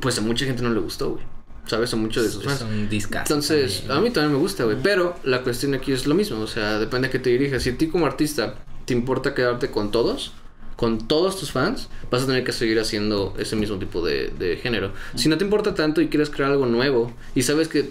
pues 0.00 0.18
a 0.18 0.20
mucha 0.20 0.44
gente 0.44 0.62
no 0.62 0.70
le 0.70 0.80
gustó, 0.80 1.12
güey. 1.12 1.24
¿Sabes? 1.66 1.92
A 1.94 1.96
muchos 1.96 2.24
de 2.24 2.30
sus 2.30 2.42
fans. 2.44 2.56
Es 2.56 2.62
un 2.66 2.88
discazo. 2.88 3.32
Entonces, 3.32 3.78
también. 3.82 3.98
a 3.98 4.00
mí 4.00 4.10
también 4.10 4.32
me 4.32 4.38
gusta, 4.40 4.64
güey. 4.64 4.76
Pero 4.82 5.14
la 5.22 5.42
cuestión 5.42 5.72
aquí 5.74 5.92
es 5.92 6.06
lo 6.06 6.16
mismo. 6.16 6.40
O 6.40 6.46
sea, 6.48 6.78
depende 6.80 7.06
a 7.08 7.10
qué 7.12 7.20
te 7.20 7.30
dirijas. 7.30 7.62
Si 7.62 7.70
a 7.70 7.78
ti 7.78 7.86
como 7.86 8.06
artista 8.06 8.56
te 8.86 8.92
importa 8.94 9.34
quedarte 9.34 9.70
con 9.70 9.92
todos, 9.92 10.32
con 10.80 10.96
todos 10.96 11.38
tus 11.38 11.52
fans, 11.52 11.90
vas 12.10 12.22
a 12.22 12.26
tener 12.26 12.42
que 12.42 12.52
seguir 12.52 12.80
haciendo 12.80 13.34
ese 13.38 13.54
mismo 13.54 13.78
tipo 13.78 14.02
de, 14.02 14.58
género. 14.62 14.94
Si 15.14 15.28
no 15.28 15.36
te 15.36 15.44
importa 15.44 15.74
tanto 15.74 16.00
y 16.00 16.08
quieres 16.08 16.30
crear 16.30 16.50
algo 16.52 16.64
nuevo 16.64 17.12
y 17.34 17.42
sabes 17.42 17.68
que 17.68 17.90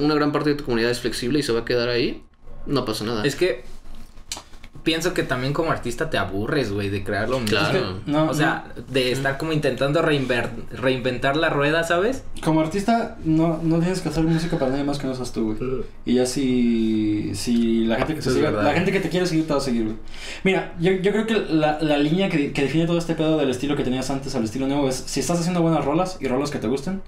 una 0.00 0.14
gran 0.14 0.32
parte 0.32 0.48
de 0.48 0.56
tu 0.56 0.64
comunidad 0.64 0.90
es 0.90 1.00
flexible 1.00 1.40
y 1.40 1.42
se 1.42 1.52
va 1.52 1.60
a 1.60 1.64
quedar 1.66 1.90
ahí, 1.90 2.24
no 2.64 2.86
pasa 2.86 3.04
nada. 3.04 3.26
Es 3.26 3.36
que 3.36 3.64
pienso 4.84 5.14
que 5.14 5.22
también 5.22 5.52
como 5.52 5.72
artista 5.72 6.10
te 6.10 6.18
aburres, 6.18 6.70
güey, 6.70 6.90
de 6.90 7.02
crear 7.02 7.28
lo 7.28 7.40
mismo. 7.40 7.58
Claro. 7.58 7.78
Es 7.78 7.84
que, 8.04 8.10
no, 8.12 8.26
o 8.30 8.34
sea, 8.34 8.66
de 8.88 9.10
estar 9.12 9.38
como 9.38 9.52
intentando 9.52 10.02
reinver- 10.02 10.50
reinventar 10.72 11.36
la 11.36 11.48
rueda, 11.50 11.82
¿sabes? 11.84 12.22
como 12.44 12.60
artista, 12.60 13.16
no, 13.24 13.58
no 13.62 13.78
tienes 13.78 14.02
que 14.02 14.10
hacer 14.10 14.22
música 14.24 14.58
para 14.58 14.70
nadie 14.72 14.84
más 14.84 14.98
que 14.98 15.06
no 15.06 15.14
seas 15.14 15.32
tú, 15.32 15.54
güey. 15.54 15.82
Y 16.04 16.14
ya 16.14 16.26
si, 16.26 17.30
si 17.34 17.86
la 17.86 17.96
gente 17.96 18.14
que 18.14 18.20
te 18.20 18.28
es 18.28 18.34
sigue, 18.34 18.50
la 18.50 18.72
gente 18.74 18.92
que 18.92 19.00
te 19.00 19.08
quiere 19.08 19.26
seguir 19.26 19.46
te 19.46 19.52
va 19.54 19.58
a 19.58 19.62
seguir, 19.62 19.84
güey. 19.84 19.96
Mira, 20.44 20.74
yo, 20.78 20.92
yo 20.92 21.10
creo 21.12 21.26
que 21.26 21.34
la, 21.54 21.78
la 21.80 21.96
línea 21.96 22.28
que, 22.28 22.52
que 22.52 22.62
define 22.62 22.86
todo 22.86 22.98
este 22.98 23.14
pedo 23.14 23.38
del 23.38 23.48
estilo 23.50 23.76
que 23.76 23.84
tenías 23.84 24.10
antes 24.10 24.34
al 24.34 24.44
estilo 24.44 24.66
nuevo 24.66 24.88
es 24.88 24.96
si 24.96 25.20
estás 25.20 25.40
haciendo 25.40 25.62
buenas 25.62 25.84
rolas 25.84 26.18
y 26.20 26.28
rolas 26.28 26.50
que 26.50 26.58
te 26.58 26.66
gusten, 26.68 27.00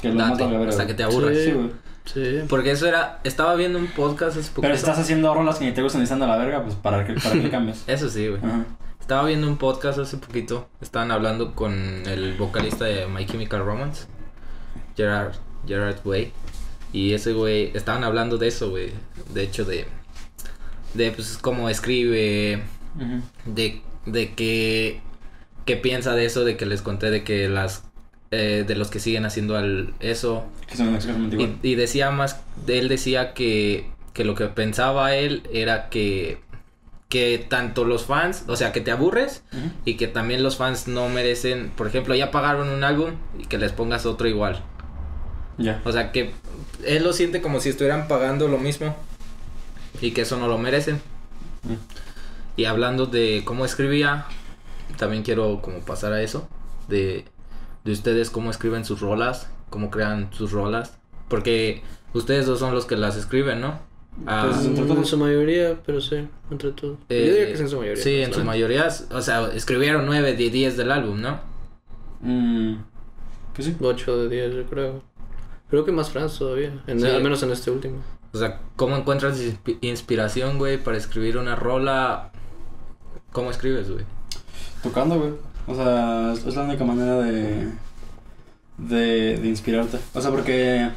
que 0.00 0.08
lo 0.10 0.14
más 0.14 0.30
Date, 0.30 0.44
valga 0.44 0.58
ver, 0.60 0.68
hasta 0.68 0.84
güey. 0.84 0.94
que 0.94 0.96
te 0.96 1.02
aburras. 1.02 1.36
Sí, 1.36 1.50
güey. 1.50 1.70
Sí. 2.12 2.40
Porque 2.48 2.70
eso 2.70 2.86
era, 2.86 3.20
estaba 3.24 3.54
viendo 3.54 3.78
un 3.78 3.88
podcast 3.88 4.36
hace 4.36 4.48
poquito. 4.48 4.62
Pero 4.62 4.74
estás 4.74 4.98
haciendo 4.98 5.32
rolas 5.34 5.58
que 5.58 5.66
ni 5.66 5.72
te 5.72 5.82
gustan 5.82 6.00
y 6.00 6.04
están 6.04 6.22
a 6.22 6.26
la 6.26 6.36
verga, 6.36 6.62
pues 6.62 6.74
para 6.74 7.06
que, 7.06 7.14
para 7.14 7.40
que 7.40 7.50
cambies. 7.50 7.84
Eso 7.86 8.08
sí, 8.08 8.28
güey. 8.28 8.40
Ajá. 8.42 8.64
Estaba 9.08 9.26
viendo 9.26 9.48
un 9.48 9.56
podcast 9.56 9.98
hace 9.98 10.18
poquito. 10.18 10.68
Estaban 10.82 11.10
hablando 11.10 11.54
con 11.54 11.72
el 11.72 12.36
vocalista 12.36 12.84
de 12.84 13.06
My 13.06 13.24
Chemical 13.24 13.64
Romance, 13.64 14.06
Gerard, 14.98 15.32
Gerard 15.66 15.96
Way. 16.04 16.30
Y 16.92 17.14
ese 17.14 17.32
güey, 17.32 17.70
estaban 17.74 18.04
hablando 18.04 18.36
de 18.36 18.48
eso, 18.48 18.68
güey. 18.68 18.90
De 19.32 19.44
hecho, 19.44 19.64
de. 19.64 19.86
De 20.92 21.10
pues 21.12 21.38
cómo 21.38 21.70
escribe. 21.70 22.62
De, 23.46 23.80
de 24.04 24.34
que. 24.34 25.00
¿Qué 25.64 25.76
piensa 25.76 26.14
de 26.14 26.26
eso? 26.26 26.44
De 26.44 26.58
que 26.58 26.66
les 26.66 26.82
conté 26.82 27.10
de 27.10 27.24
que 27.24 27.48
las. 27.48 27.84
Eh, 28.30 28.64
de 28.66 28.74
los 28.74 28.90
que 28.90 29.00
siguen 29.00 29.24
haciendo 29.24 29.56
al, 29.56 29.94
eso. 30.00 30.44
Que 30.66 30.76
son 30.76 30.94
exactamente 30.94 31.36
igual. 31.36 31.58
Y, 31.62 31.68
y 31.68 31.74
decía 31.74 32.10
más, 32.10 32.40
él 32.66 32.88
decía 32.88 33.34
que, 33.34 33.90
que 34.12 34.24
lo 34.24 34.34
que 34.34 34.46
pensaba 34.46 35.14
él 35.14 35.42
era 35.52 35.88
que, 35.88 36.40
que 37.08 37.44
tanto 37.48 37.84
los 37.84 38.04
fans, 38.04 38.44
o 38.48 38.56
sea, 38.56 38.72
que 38.72 38.80
te 38.80 38.90
aburres 38.90 39.42
y 39.84 39.94
que 39.94 40.08
también 40.08 40.42
los 40.42 40.56
fans 40.56 40.88
no 40.88 41.08
merecen, 41.08 41.70
por 41.70 41.86
ejemplo, 41.86 42.14
ya 42.14 42.30
pagaron 42.30 42.68
un 42.68 42.84
álbum 42.84 43.12
y 43.38 43.46
que 43.46 43.58
les 43.58 43.72
pongas 43.72 44.06
otro 44.06 44.28
igual. 44.28 44.62
Ya. 45.56 45.80
O 45.84 45.92
sea, 45.92 46.12
que 46.12 46.32
él 46.84 47.02
lo 47.02 47.12
siente 47.12 47.40
como 47.40 47.60
si 47.60 47.70
estuvieran 47.70 48.08
pagando 48.08 48.46
lo 48.48 48.58
mismo, 48.58 48.94
y 50.00 50.12
que 50.12 50.22
eso 50.22 50.36
no 50.36 50.48
lo 50.48 50.58
merecen. 50.58 50.96
Mm. 51.64 52.56
Y 52.56 52.64
hablando 52.64 53.06
de 53.06 53.42
cómo 53.44 53.64
escribía, 53.64 54.26
también 54.96 55.22
quiero 55.22 55.60
como 55.62 55.80
pasar 55.80 56.12
a 56.12 56.22
eso, 56.22 56.48
de, 56.88 57.24
de 57.88 57.94
ustedes 57.94 58.28
cómo 58.28 58.50
escriben 58.50 58.84
sus 58.84 59.00
rolas, 59.00 59.48
cómo 59.70 59.90
crean 59.90 60.28
sus 60.30 60.52
rolas, 60.52 60.98
porque 61.28 61.82
ustedes 62.12 62.44
dos 62.44 62.58
son 62.58 62.74
los 62.74 62.84
que 62.84 62.96
las 62.96 63.16
escriben, 63.16 63.62
¿no? 63.62 63.80
Ah, 64.26 64.48
Pues, 64.50 64.66
entre 64.66 64.82
Mm, 64.84 64.86
todos. 64.88 64.98
En 64.98 65.04
su 65.06 65.16
mayoría, 65.16 65.78
pero 65.86 65.98
sí, 66.02 66.28
entre 66.50 66.72
todos. 66.72 66.98
eh, 67.08 67.18
Yo 67.26 67.32
diría 67.32 67.46
que 67.46 67.52
es 67.54 67.60
en 67.60 67.68
su 67.70 67.78
mayoría. 67.78 68.02
Sí, 68.02 68.20
en 68.20 68.34
su 68.34 68.44
mayoría, 68.44 68.88
o 69.10 69.22
sea, 69.22 69.48
escribieron 69.54 70.04
9 70.04 70.34
de 70.34 70.50
10 70.50 70.76
del 70.76 70.92
álbum, 70.92 71.18
¿no? 71.22 71.40
Mm, 72.20 72.74
pues 73.54 73.68
sí. 73.68 73.76
8 73.80 74.18
de 74.18 74.28
10, 74.28 74.54
yo 74.54 74.64
creo. 74.66 75.02
Creo 75.70 75.84
que 75.86 75.92
más 75.92 76.10
Franz 76.10 76.38
todavía, 76.38 76.72
en- 76.86 77.00
Sí. 77.00 77.06
al 77.06 77.22
menos 77.22 77.42
en 77.42 77.52
este 77.52 77.70
último. 77.70 77.96
O 78.34 78.38
sea, 78.38 78.60
¿cómo 78.76 78.96
encuentras 78.98 79.40
inspi- 79.42 79.78
inspiración, 79.80 80.58
güey, 80.58 80.76
para 80.82 80.98
escribir 80.98 81.38
una 81.38 81.56
rola? 81.56 82.32
¿Cómo 83.32 83.50
escribes, 83.50 83.90
güey? 83.90 84.04
Tocando, 84.82 85.18
güey. 85.18 85.32
O 85.68 85.74
sea, 85.74 86.32
es 86.32 86.54
la 86.54 86.62
única 86.62 86.84
manera 86.84 87.18
de, 87.20 87.68
de, 88.78 89.36
de 89.38 89.48
inspirarte. 89.48 89.98
O 90.14 90.20
sea, 90.20 90.30
porque 90.30 90.88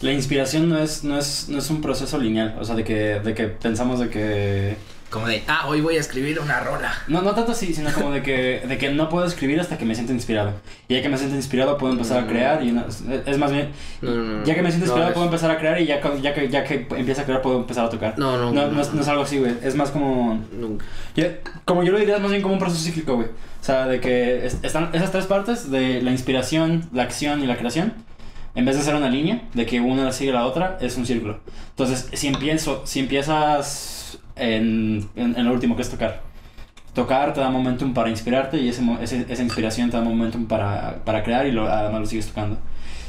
la 0.00 0.12
inspiración 0.12 0.68
no 0.68 0.78
es, 0.78 1.04
no 1.04 1.18
es, 1.18 1.48
no 1.48 1.58
es 1.58 1.70
un 1.70 1.80
proceso 1.80 2.18
lineal. 2.18 2.56
O 2.60 2.64
sea, 2.64 2.74
de 2.74 2.84
que, 2.84 3.20
de 3.20 3.34
que 3.34 3.48
pensamos 3.48 4.00
de 4.00 4.08
que... 4.08 4.76
Como 5.12 5.26
de, 5.26 5.42
ah, 5.46 5.66
hoy 5.68 5.82
voy 5.82 5.96
a 5.96 6.00
escribir 6.00 6.40
una 6.40 6.60
rola. 6.60 6.90
No, 7.06 7.20
no 7.20 7.34
tanto 7.34 7.52
así, 7.52 7.74
sino 7.74 7.92
como 7.92 8.10
de 8.12 8.22
que, 8.22 8.62
de 8.66 8.78
que 8.78 8.88
no 8.90 9.10
puedo 9.10 9.26
escribir 9.26 9.60
hasta 9.60 9.76
que 9.76 9.84
me 9.84 9.94
siento 9.94 10.14
inspirado. 10.14 10.54
Y 10.88 10.94
ya 10.94 11.02
que 11.02 11.10
me 11.10 11.18
siento 11.18 11.36
inspirado 11.36 11.76
puedo 11.76 11.92
empezar 11.92 12.24
a 12.24 12.26
crear 12.26 12.64
y 12.64 12.72
no- 12.72 12.86
es, 12.86 13.36
más 13.38 13.52
bien... 13.52 13.68
No, 14.00 14.10
no, 14.10 14.24
no. 14.38 14.44
Ya 14.44 14.54
que 14.54 14.62
me 14.62 14.70
siento 14.70 14.86
no, 14.86 14.92
inspirado 14.92 15.12
puedo 15.12 15.26
empezar 15.26 15.50
a 15.50 15.58
crear 15.58 15.78
y 15.80 15.84
ya, 15.84 16.00
ya, 16.22 16.32
que, 16.32 16.48
ya 16.48 16.64
que 16.64 16.86
empiezo 16.96 17.20
a 17.20 17.24
crear 17.24 17.42
puedo 17.42 17.58
empezar 17.58 17.84
a 17.84 17.90
tocar. 17.90 18.18
No, 18.18 18.38
no, 18.38 18.52
No, 18.52 18.68
no, 18.68 18.80
es, 18.80 18.94
no 18.94 19.02
es 19.02 19.08
algo 19.08 19.22
así, 19.24 19.38
güey. 19.38 19.52
Es 19.62 19.74
más 19.74 19.90
como... 19.90 20.42
Nunca. 20.50 20.84
Yo- 21.14 21.26
como 21.66 21.82
yo 21.84 21.92
lo 21.92 21.98
diría, 21.98 22.16
es 22.16 22.22
más 22.22 22.30
bien 22.30 22.40
como 22.42 22.54
un 22.54 22.60
proceso 22.60 22.82
cíclico, 22.82 23.16
güey. 23.16 23.28
O 23.28 23.64
sea, 23.64 23.86
de 23.86 24.00
que 24.00 24.46
es- 24.46 24.58
están 24.62 24.88
esas 24.94 25.12
tres 25.12 25.26
partes 25.26 25.70
de 25.70 26.00
la 26.00 26.10
inspiración, 26.10 26.88
la 26.92 27.02
acción 27.02 27.42
y 27.42 27.46
la 27.46 27.58
creación. 27.58 27.92
En 28.54 28.64
vez 28.64 28.76
de 28.76 28.82
ser 28.82 28.94
una 28.94 29.10
línea, 29.10 29.42
de 29.52 29.66
que 29.66 29.80
una 29.80 30.10
sigue 30.12 30.32
la 30.32 30.46
otra, 30.46 30.78
es 30.80 30.96
un 30.96 31.04
círculo. 31.06 31.40
Entonces, 31.70 32.08
si 32.14 32.28
empiezo, 32.28 32.82
si 32.86 33.00
empiezas 33.00 33.98
en, 34.36 35.08
en, 35.16 35.36
en 35.36 35.44
lo 35.46 35.52
último 35.52 35.76
que 35.76 35.82
es 35.82 35.90
tocar. 35.90 36.20
Tocar 36.94 37.32
te 37.32 37.40
da 37.40 37.48
momentum 37.50 37.94
para 37.94 38.10
inspirarte 38.10 38.58
y 38.58 38.68
ese, 38.68 38.82
ese- 39.00 39.26
esa 39.28 39.42
inspiración 39.42 39.90
te 39.90 39.96
da 39.96 40.02
momentum 40.04 40.46
para, 40.46 40.96
para 41.04 41.22
crear 41.22 41.46
y 41.46 41.52
lo, 41.52 41.66
además 41.70 42.00
lo 42.00 42.06
sigues 42.06 42.26
tocando. 42.28 42.58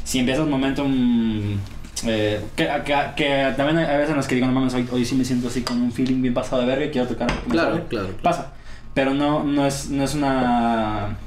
Si 0.04 0.20
empiezas 0.20 0.48
momentum... 0.48 1.58
eh, 2.06 2.42
que, 2.56 2.68
que, 2.86 2.96
que 3.16 3.54
también 3.58 3.78
hay 3.80 3.98
veces 3.98 4.12
en 4.12 4.18
las 4.18 4.28
que 4.28 4.36
digo, 4.36 4.48
no 4.48 4.54
mames, 4.54 4.74
hoy, 4.74 4.88
hoy 4.92 5.04
sí 5.06 5.16
me 5.16 5.26
siento 5.26 5.48
así 5.50 5.62
con 5.64 5.82
un 5.82 5.92
feeling 5.92 6.22
bien 6.22 6.34
pasado 6.34 6.62
de 6.62 6.68
verga 6.68 6.86
y 6.86 6.92
quiero 6.92 7.08
tocar. 7.08 7.28
Claro, 7.50 7.72
claro. 7.72 7.86
claro. 7.90 8.10
Pasa. 8.22 8.54
Pero 8.94 9.14
no, 9.14 9.44
no, 9.44 9.66
es, 9.66 9.90
no 9.90 10.04
es 10.04 10.14
una. 10.16 11.18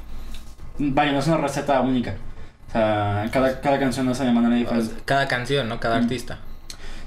Vaya, 0.79 1.13
no 1.13 1.19
es 1.19 1.27
una 1.27 1.39
receta 1.39 1.81
única. 1.81 2.15
O 2.69 2.73
sea, 2.73 3.29
cada, 3.33 3.61
cada 3.61 3.79
canción 3.79 4.09
hace 4.09 4.25
de 4.25 4.33
manera 4.33 4.55
diferente. 4.57 4.95
Cada 5.05 5.27
canción, 5.29 5.69
¿no? 5.69 5.81
Cada 5.81 5.99
Mm. 5.99 6.03
artista. 6.05 6.39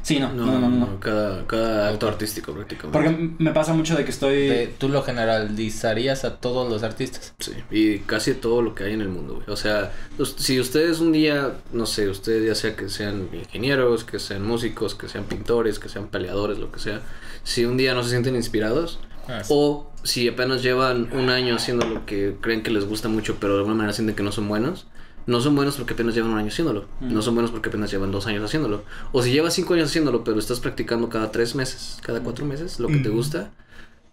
Sí, 0.10 0.20
no, 0.20 0.34
No, 0.34 0.46
no, 0.46 0.60
no, 0.60 0.70
no. 0.70 0.78
no. 0.88 1.00
Cada, 1.00 1.46
cada 1.46 1.90
acto 1.90 2.08
artístico 2.08 2.52
prácticamente. 2.54 2.98
Porque 2.98 3.34
me 3.38 3.52
pasa 3.52 3.74
mucho 3.74 3.96
de 3.96 4.04
que 4.04 4.12
estoy. 4.12 4.70
Tú 4.80 4.90
lo 4.90 5.04
generalizarías 5.04 6.26
a 6.26 6.38
todos 6.38 6.70
los 6.70 6.84
artistas. 6.84 7.34
Sí, 7.40 7.52
y 7.72 8.00
casi 8.00 8.34
todo 8.34 8.62
lo 8.62 8.74
que 8.76 8.86
hay 8.86 8.94
en 8.94 9.02
el 9.02 9.10
mundo, 9.10 9.36
güey. 9.36 9.46
O 9.50 9.56
sea, 9.56 9.92
si 10.38 10.60
ustedes 10.60 11.00
un 11.00 11.12
día, 11.12 11.54
no 11.74 11.86
sé, 11.86 12.10
ustedes 12.10 12.46
ya 12.48 12.56
sea 12.56 12.76
que 12.76 12.90
sean 12.90 13.30
ingenieros, 13.34 14.04
que 14.04 14.20
sean 14.20 14.44
músicos, 14.46 14.96
que 14.96 15.08
sean 15.08 15.26
pintores, 15.26 15.80
que 15.80 15.90
sean 15.90 16.08
peleadores, 16.08 16.58
lo 16.58 16.72
que 16.72 16.80
sea, 16.80 17.02
si 17.44 17.66
un 17.66 17.78
día 17.78 17.94
no 17.94 18.04
se 18.04 18.10
sienten 18.10 18.36
inspirados, 18.36 19.00
Ah, 19.28 19.44
sí. 19.44 19.54
o 19.56 19.92
si 20.04 20.28
apenas 20.28 20.64
llevan 20.64 21.10
un 21.14 21.30
año 21.30 21.56
haciendo 21.56 21.86
lo 21.86 22.04
que 22.08 22.36
creen 22.42 22.64
que 22.64 22.72
les 22.72 22.86
gusta 22.86 23.10
mucho, 23.10 23.38
pero 23.40 23.54
de 23.54 23.60
alguna 23.60 23.76
manera 23.76 23.94
sienten 23.94 24.16
que 24.16 24.24
no 24.24 24.32
son 24.32 24.48
buenos, 24.48 24.88
no 25.30 25.40
son 25.42 25.56
buenos 25.56 25.76
porque 25.78 25.94
apenas 25.94 26.16
llevan 26.16 26.32
un 26.32 26.40
año 26.40 26.48
haciéndolo. 26.48 26.86
Mm. 27.00 27.14
No 27.14 27.22
son 27.22 27.36
buenos 27.36 27.52
porque 27.52 27.70
apenas 27.70 27.92
llevan 27.92 28.12
dos 28.12 28.26
años 28.26 28.44
haciéndolo. 28.44 28.84
O 29.12 29.22
si 29.22 29.32
llevas 29.32 29.54
cinco 29.54 29.76
años 29.76 29.90
haciéndolo, 29.90 30.24
pero 30.24 30.40
estás 30.40 30.60
practicando 30.60 31.08
cada 31.08 31.32
tres 31.32 31.54
meses, 31.54 32.00
cada 32.02 32.22
cuatro 32.22 32.46
meses, 32.46 32.80
lo 32.80 32.88
que 32.88 32.98
te 32.98 33.10
gusta, 33.10 33.52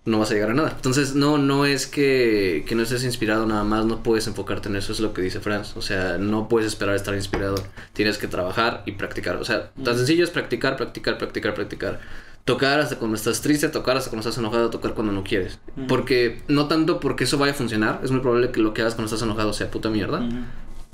no 0.05 0.19
vas 0.19 0.31
a 0.31 0.35
llegar 0.35 0.51
a 0.51 0.55
nada. 0.55 0.73
Entonces, 0.77 1.15
no, 1.15 1.39
no 1.39 1.65
es 1.65 1.87
que, 1.87 2.65
que 2.69 2.75
no 2.75 2.83
estés 2.83 3.03
inspirado 3.03 3.47
nada 3.47 3.65
más, 3.65 3.87
no 3.87 4.03
puedes 4.03 4.27
enfocarte 4.27 4.69
en 4.69 4.77
eso, 4.77 4.93
es 4.93 5.01
lo 5.01 5.15
que 5.15 5.23
dice 5.23 5.41
Franz. 5.41 5.75
O 5.77 5.83
sea, 5.83 6.19
no 6.19 6.49
puedes 6.49 6.69
esperar 6.69 6.93
a 6.93 6.97
estar 6.97 7.15
inspirado. 7.15 7.57
Tienes 7.95 8.19
que 8.19 8.29
trabajar 8.29 8.83
y 8.85 8.93
practicar. 8.93 9.37
O 9.37 9.45
sea, 9.45 9.71
tan 9.83 9.97
sencillo 9.97 10.23
es 10.23 10.31
practicar, 10.31 10.77
practicar, 10.77 11.17
practicar, 11.17 11.55
practicar. 11.55 12.01
Tocar 12.45 12.79
hasta 12.79 12.97
cuando 12.97 13.17
estás 13.17 13.41
triste, 13.41 13.69
tocar 13.71 13.97
hasta 13.97 14.11
cuando 14.11 14.29
estás 14.29 14.39
enojado, 14.39 14.69
tocar 14.71 14.93
cuando 14.93 15.13
no 15.13 15.25
quieres. 15.25 15.59
Porque 15.89 16.43
no 16.47 16.69
tanto 16.69 17.01
porque 17.01 17.25
eso 17.25 17.39
vaya 17.39 17.53
a 17.53 17.57
funcionar, 17.57 18.01
es 18.05 18.13
muy 18.13 18.21
probable 18.21 18.53
que 18.53 18.61
lo 18.61 18.75
que 18.75 18.83
hagas 18.83 18.95
cuando 18.95 19.07
estás 19.07 19.23
enojado 19.23 19.53
sea 19.55 19.71
puta 19.71 19.89
mierda. 19.89 20.23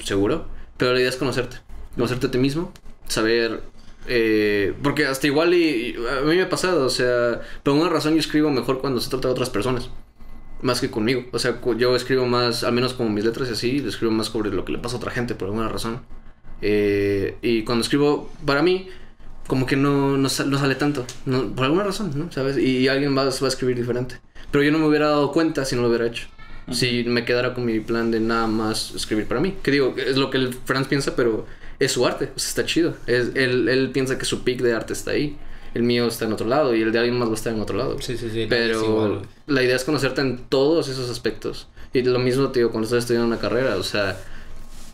Seguro. 0.02 0.46
Pero 0.76 0.92
la 0.94 1.00
idea 1.00 1.10
es 1.10 1.16
conocerte, 1.16 1.58
conocerte 1.94 2.26
a 2.26 2.30
ti 2.30 2.38
mismo, 2.38 2.72
saber 3.06 3.62
eh, 4.08 4.74
porque 4.82 5.06
hasta 5.06 5.26
igual 5.26 5.54
y, 5.54 5.94
a 6.18 6.22
mí 6.22 6.36
me 6.36 6.42
ha 6.42 6.48
pasado, 6.48 6.86
o 6.86 6.90
sea, 6.90 7.40
por 7.62 7.74
una 7.74 7.88
razón 7.88 8.14
yo 8.14 8.20
escribo 8.20 8.50
mejor 8.50 8.80
cuando 8.80 9.00
se 9.00 9.10
trata 9.10 9.28
de 9.28 9.32
otras 9.32 9.50
personas. 9.50 9.90
Más 10.60 10.80
que 10.80 10.90
conmigo. 10.90 11.24
O 11.32 11.38
sea, 11.38 11.60
yo 11.76 11.96
escribo 11.96 12.26
más, 12.26 12.62
al 12.62 12.72
menos 12.72 12.94
como 12.94 13.10
mis 13.10 13.24
letras 13.24 13.48
y 13.48 13.52
así, 13.52 13.84
escribo 13.86 14.12
más 14.12 14.28
sobre 14.28 14.50
lo 14.50 14.64
que 14.64 14.72
le 14.72 14.78
pasa 14.78 14.94
a 14.96 14.98
otra 14.98 15.10
gente 15.10 15.34
por 15.34 15.48
alguna 15.48 15.68
razón. 15.68 16.02
Eh, 16.60 17.36
y 17.42 17.64
cuando 17.64 17.82
escribo 17.82 18.30
para 18.46 18.62
mí, 18.62 18.88
como 19.48 19.66
que 19.66 19.76
no, 19.76 20.16
no, 20.16 20.28
sal- 20.28 20.50
no 20.50 20.58
sale 20.58 20.76
tanto. 20.76 21.04
no- 21.26 21.48
por 21.54 21.64
alguna 21.64 21.82
razón, 21.84 22.12
¿no? 22.14 22.30
¿Sabes? 22.30 22.58
Y, 22.58 22.86
alguien 22.88 23.16
va 23.16 23.22
a 23.24 23.28
escribir 23.28 23.76
diferente. 23.76 24.20
Pero 24.52 24.62
yo 24.62 24.70
no 24.70 24.78
me 24.78 24.86
hubiera 24.86 25.08
dado 25.08 25.32
cuenta 25.32 25.64
si 25.64 25.74
no 25.74 25.82
lo 25.82 25.88
hubiera 25.88 26.06
hecho. 26.06 26.28
Si 26.74 27.04
me 27.04 27.24
quedara 27.24 27.54
con 27.54 27.64
mi 27.64 27.80
plan 27.80 28.10
de 28.10 28.20
nada 28.20 28.46
más 28.46 28.92
escribir 28.94 29.26
para 29.26 29.40
mí. 29.40 29.56
Que 29.62 29.70
digo, 29.70 29.94
es 29.96 30.16
lo 30.16 30.30
que 30.30 30.38
el 30.38 30.54
Franz 30.54 30.88
piensa, 30.88 31.14
pero 31.16 31.46
es 31.78 31.92
su 31.92 32.06
arte. 32.06 32.30
O 32.34 32.38
sea, 32.38 32.48
está 32.48 32.64
chido. 32.64 32.96
Es, 33.06 33.30
él, 33.34 33.68
él 33.68 33.90
piensa 33.92 34.18
que 34.18 34.24
su 34.24 34.42
pick 34.44 34.60
de 34.62 34.74
arte 34.74 34.92
está 34.92 35.12
ahí. 35.12 35.38
El 35.74 35.84
mío 35.84 36.06
está 36.06 36.26
en 36.26 36.32
otro 36.32 36.46
lado 36.46 36.74
y 36.74 36.82
el 36.82 36.92
de 36.92 36.98
alguien 36.98 37.18
más 37.18 37.28
va 37.28 37.32
a 37.32 37.36
estar 37.36 37.52
en 37.52 37.60
otro 37.60 37.76
lado. 37.76 37.96
Sí, 38.00 38.16
sí, 38.16 38.28
sí. 38.30 38.46
Pero 38.48 39.22
la 39.46 39.62
idea 39.62 39.76
es 39.76 39.84
conocerte 39.84 40.20
en 40.20 40.44
todos 40.48 40.88
esos 40.88 41.08
aspectos. 41.08 41.68
Y 41.94 42.02
lo 42.02 42.18
mismo, 42.18 42.50
te 42.50 42.60
digo, 42.60 42.70
cuando 42.70 42.86
estás 42.86 43.00
estudiando 43.00 43.26
una 43.26 43.38
carrera, 43.38 43.76
o 43.76 43.82
sea, 43.82 44.18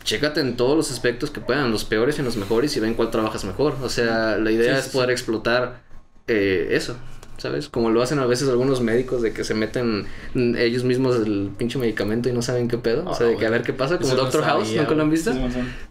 chécate 0.03 0.41
en 0.41 0.57
todos 0.57 0.75
los 0.77 0.91
aspectos 0.91 1.31
que 1.31 1.41
puedan, 1.41 1.71
los 1.71 1.85
peores 1.85 2.17
y 2.19 2.21
los 2.21 2.37
mejores, 2.37 2.75
y 2.77 2.79
ven 2.79 2.93
cuál 2.93 3.11
trabajas 3.11 3.43
mejor. 3.45 3.77
O 3.81 3.89
sea, 3.89 4.37
la 4.37 4.51
idea 4.51 4.75
Sí, 4.75 4.79
es 4.79 4.85
sí, 4.85 4.91
poder 4.91 5.11
explotar 5.11 5.81
eh, 6.27 6.69
eso, 6.71 6.97
¿sabes? 7.39 7.69
Como 7.69 7.89
lo 7.89 8.01
hacen 8.01 8.19
a 8.19 8.25
veces 8.25 8.47
algunos 8.49 8.81
médicos 8.81 9.21
de 9.21 9.31
que 9.33 9.43
se 9.43 9.53
meten 9.53 10.05
ellos 10.35 10.83
mismos 10.83 11.15
el 11.15 11.49
pinche 11.57 11.79
medicamento 11.79 12.29
y 12.29 12.33
no 12.33 12.41
saben 12.41 12.67
qué 12.67 12.77
pedo. 12.77 13.03
o 13.09 13.15
sea, 13.15 13.27
de 13.27 13.35
que 13.37 13.45
a 13.45 13.49
ver 13.49 13.63
qué 13.63 13.73
pasa, 13.73 13.97
como 13.97 14.09
no 14.13 14.15
Doctor 14.21 14.43
House, 14.43 14.67
sabía, 14.67 14.81
¿nunca 14.83 14.95
lo 14.95 15.01
han 15.03 15.09
visto? 15.09 15.33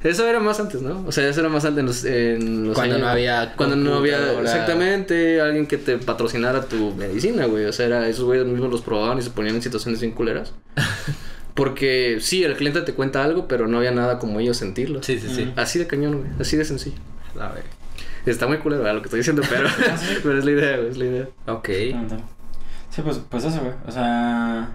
Eso 0.02 0.26
era 0.28 0.40
más 0.40 0.60
antes, 0.60 0.80
¿no? 0.82 1.04
O 1.06 1.12
sea, 1.12 1.28
eso 1.28 1.40
era 1.40 1.48
más 1.48 1.64
antes 1.64 1.80
en 1.80 1.86
los, 1.86 2.04
en 2.04 2.66
los 2.68 2.74
Cuando 2.74 2.94
años- 2.96 3.04
no 3.06 3.10
había 3.10 3.54
Cuando 3.56 3.76
no 3.76 3.94
había 3.96 4.40
exactamente 4.40 5.40
alguien 5.40 5.66
que 5.66 5.78
te 5.78 5.98
patrocinara 5.98 6.62
tu 6.66 6.94
medicina, 6.94 7.46
güey. 7.46 7.64
O 7.64 7.72
sea, 7.72 7.86
era, 7.86 8.08
esos 8.08 8.24
güeyes 8.24 8.46
mismos 8.46 8.70
los 8.70 8.82
probaban 8.82 9.18
y 9.18 9.22
se 9.22 9.30
ponían 9.30 9.56
en 9.56 9.62
situaciones 9.62 10.00
bien 10.00 10.12
culeras. 10.12 10.52
Porque 11.54 12.18
sí, 12.20 12.44
el 12.44 12.54
cliente 12.54 12.82
te 12.82 12.94
cuenta 12.94 13.24
algo, 13.24 13.48
pero 13.48 13.66
no 13.66 13.78
había 13.78 13.90
nada 13.90 14.18
como 14.20 14.38
ellos 14.38 14.56
sentirlo. 14.56 15.02
Sí, 15.02 15.18
sí, 15.18 15.28
sí. 15.34 15.52
Así 15.56 15.78
de 15.80 15.88
cañón, 15.88 16.18
güey. 16.18 16.30
Así 16.38 16.56
de 16.56 16.64
sencillo. 16.64 16.96
A 17.40 17.48
ver. 17.48 17.64
Está 18.30 18.46
muy 18.46 18.58
culero 18.58 18.82
¿verdad? 18.82 18.96
lo 18.96 19.02
que 19.02 19.06
estoy 19.06 19.20
diciendo, 19.20 19.42
pero, 19.48 19.68
pero 20.22 20.38
es 20.38 20.44
la 20.44 20.50
idea, 20.50 20.76
güey. 20.76 20.88
Es 20.90 20.98
la 20.98 21.04
idea. 21.04 21.28
Ok. 21.46 21.68
Sí, 22.90 23.02
pues, 23.02 23.20
pues 23.28 23.44
eso, 23.44 23.60
güey. 23.60 23.72
O 23.86 23.92
sea. 23.92 24.70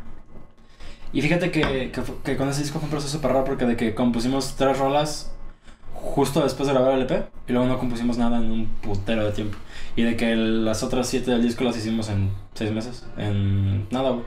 Y 1.11 1.21
fíjate 1.21 1.51
que, 1.51 1.91
que, 2.23 2.37
con 2.37 2.49
ese 2.49 2.61
disco 2.61 2.79
fue 2.79 2.85
un 2.87 2.91
proceso 2.91 3.11
súper 3.17 3.31
raro 3.31 3.45
porque 3.45 3.65
de 3.65 3.75
que 3.77 3.93
compusimos 3.93 4.55
tres 4.55 4.77
rolas 4.79 5.31
justo 5.93 6.41
después 6.43 6.67
de 6.67 6.73
grabar 6.73 6.93
el 6.93 7.03
EP 7.03 7.27
y 7.47 7.51
luego 7.53 7.67
no 7.67 7.77
compusimos 7.77 8.17
nada 8.17 8.37
en 8.37 8.51
un 8.51 8.65
putero 8.81 9.23
de 9.25 9.31
tiempo. 9.31 9.57
Y 9.95 10.01
de 10.03 10.15
que 10.17 10.31
el- 10.33 10.65
las 10.65 10.81
otras 10.83 11.07
siete 11.07 11.29
del 11.31 11.43
disco 11.43 11.63
las 11.63 11.77
hicimos 11.77 12.09
en 12.09 12.31
seis 12.55 12.71
meses. 12.71 13.05
En 13.17 13.87
nada, 13.91 14.09
güey. 14.09 14.25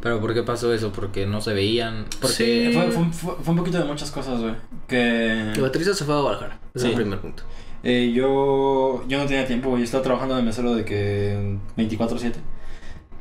Pero 0.00 0.20
¿por 0.20 0.32
qué 0.34 0.42
pasó 0.42 0.72
eso? 0.72 0.90
Porque 0.92 1.26
no 1.26 1.40
se 1.40 1.52
veían. 1.52 2.06
Porque 2.20 2.34
Sí. 2.36 2.70
Fue, 2.72 2.90
fue, 2.92 3.04
fue, 3.12 3.34
fue 3.42 3.52
un 3.52 3.58
poquito 3.58 3.78
de 3.78 3.84
muchas 3.84 4.10
cosas, 4.10 4.40
güey. 4.40 4.54
Que. 4.88 5.52
El 5.52 5.60
baterista 5.60 5.92
se 5.94 6.04
fue 6.04 6.14
a 6.14 6.20
Guadalajara. 6.20 6.58
Ese 6.74 6.86
Sí. 6.86 6.92
es 6.92 6.96
el 6.96 7.02
primer 7.02 7.20
punto. 7.20 7.42
Eh, 7.82 8.12
yo, 8.14 9.04
yo 9.08 9.18
no 9.18 9.26
tenía 9.26 9.46
tiempo. 9.46 9.76
Yo 9.78 9.84
estaba 9.84 10.02
trabajando 10.02 10.34
de 10.36 10.42
mesero 10.42 10.74
de 10.74 10.84
que 10.84 11.56
24-7. 11.76 12.32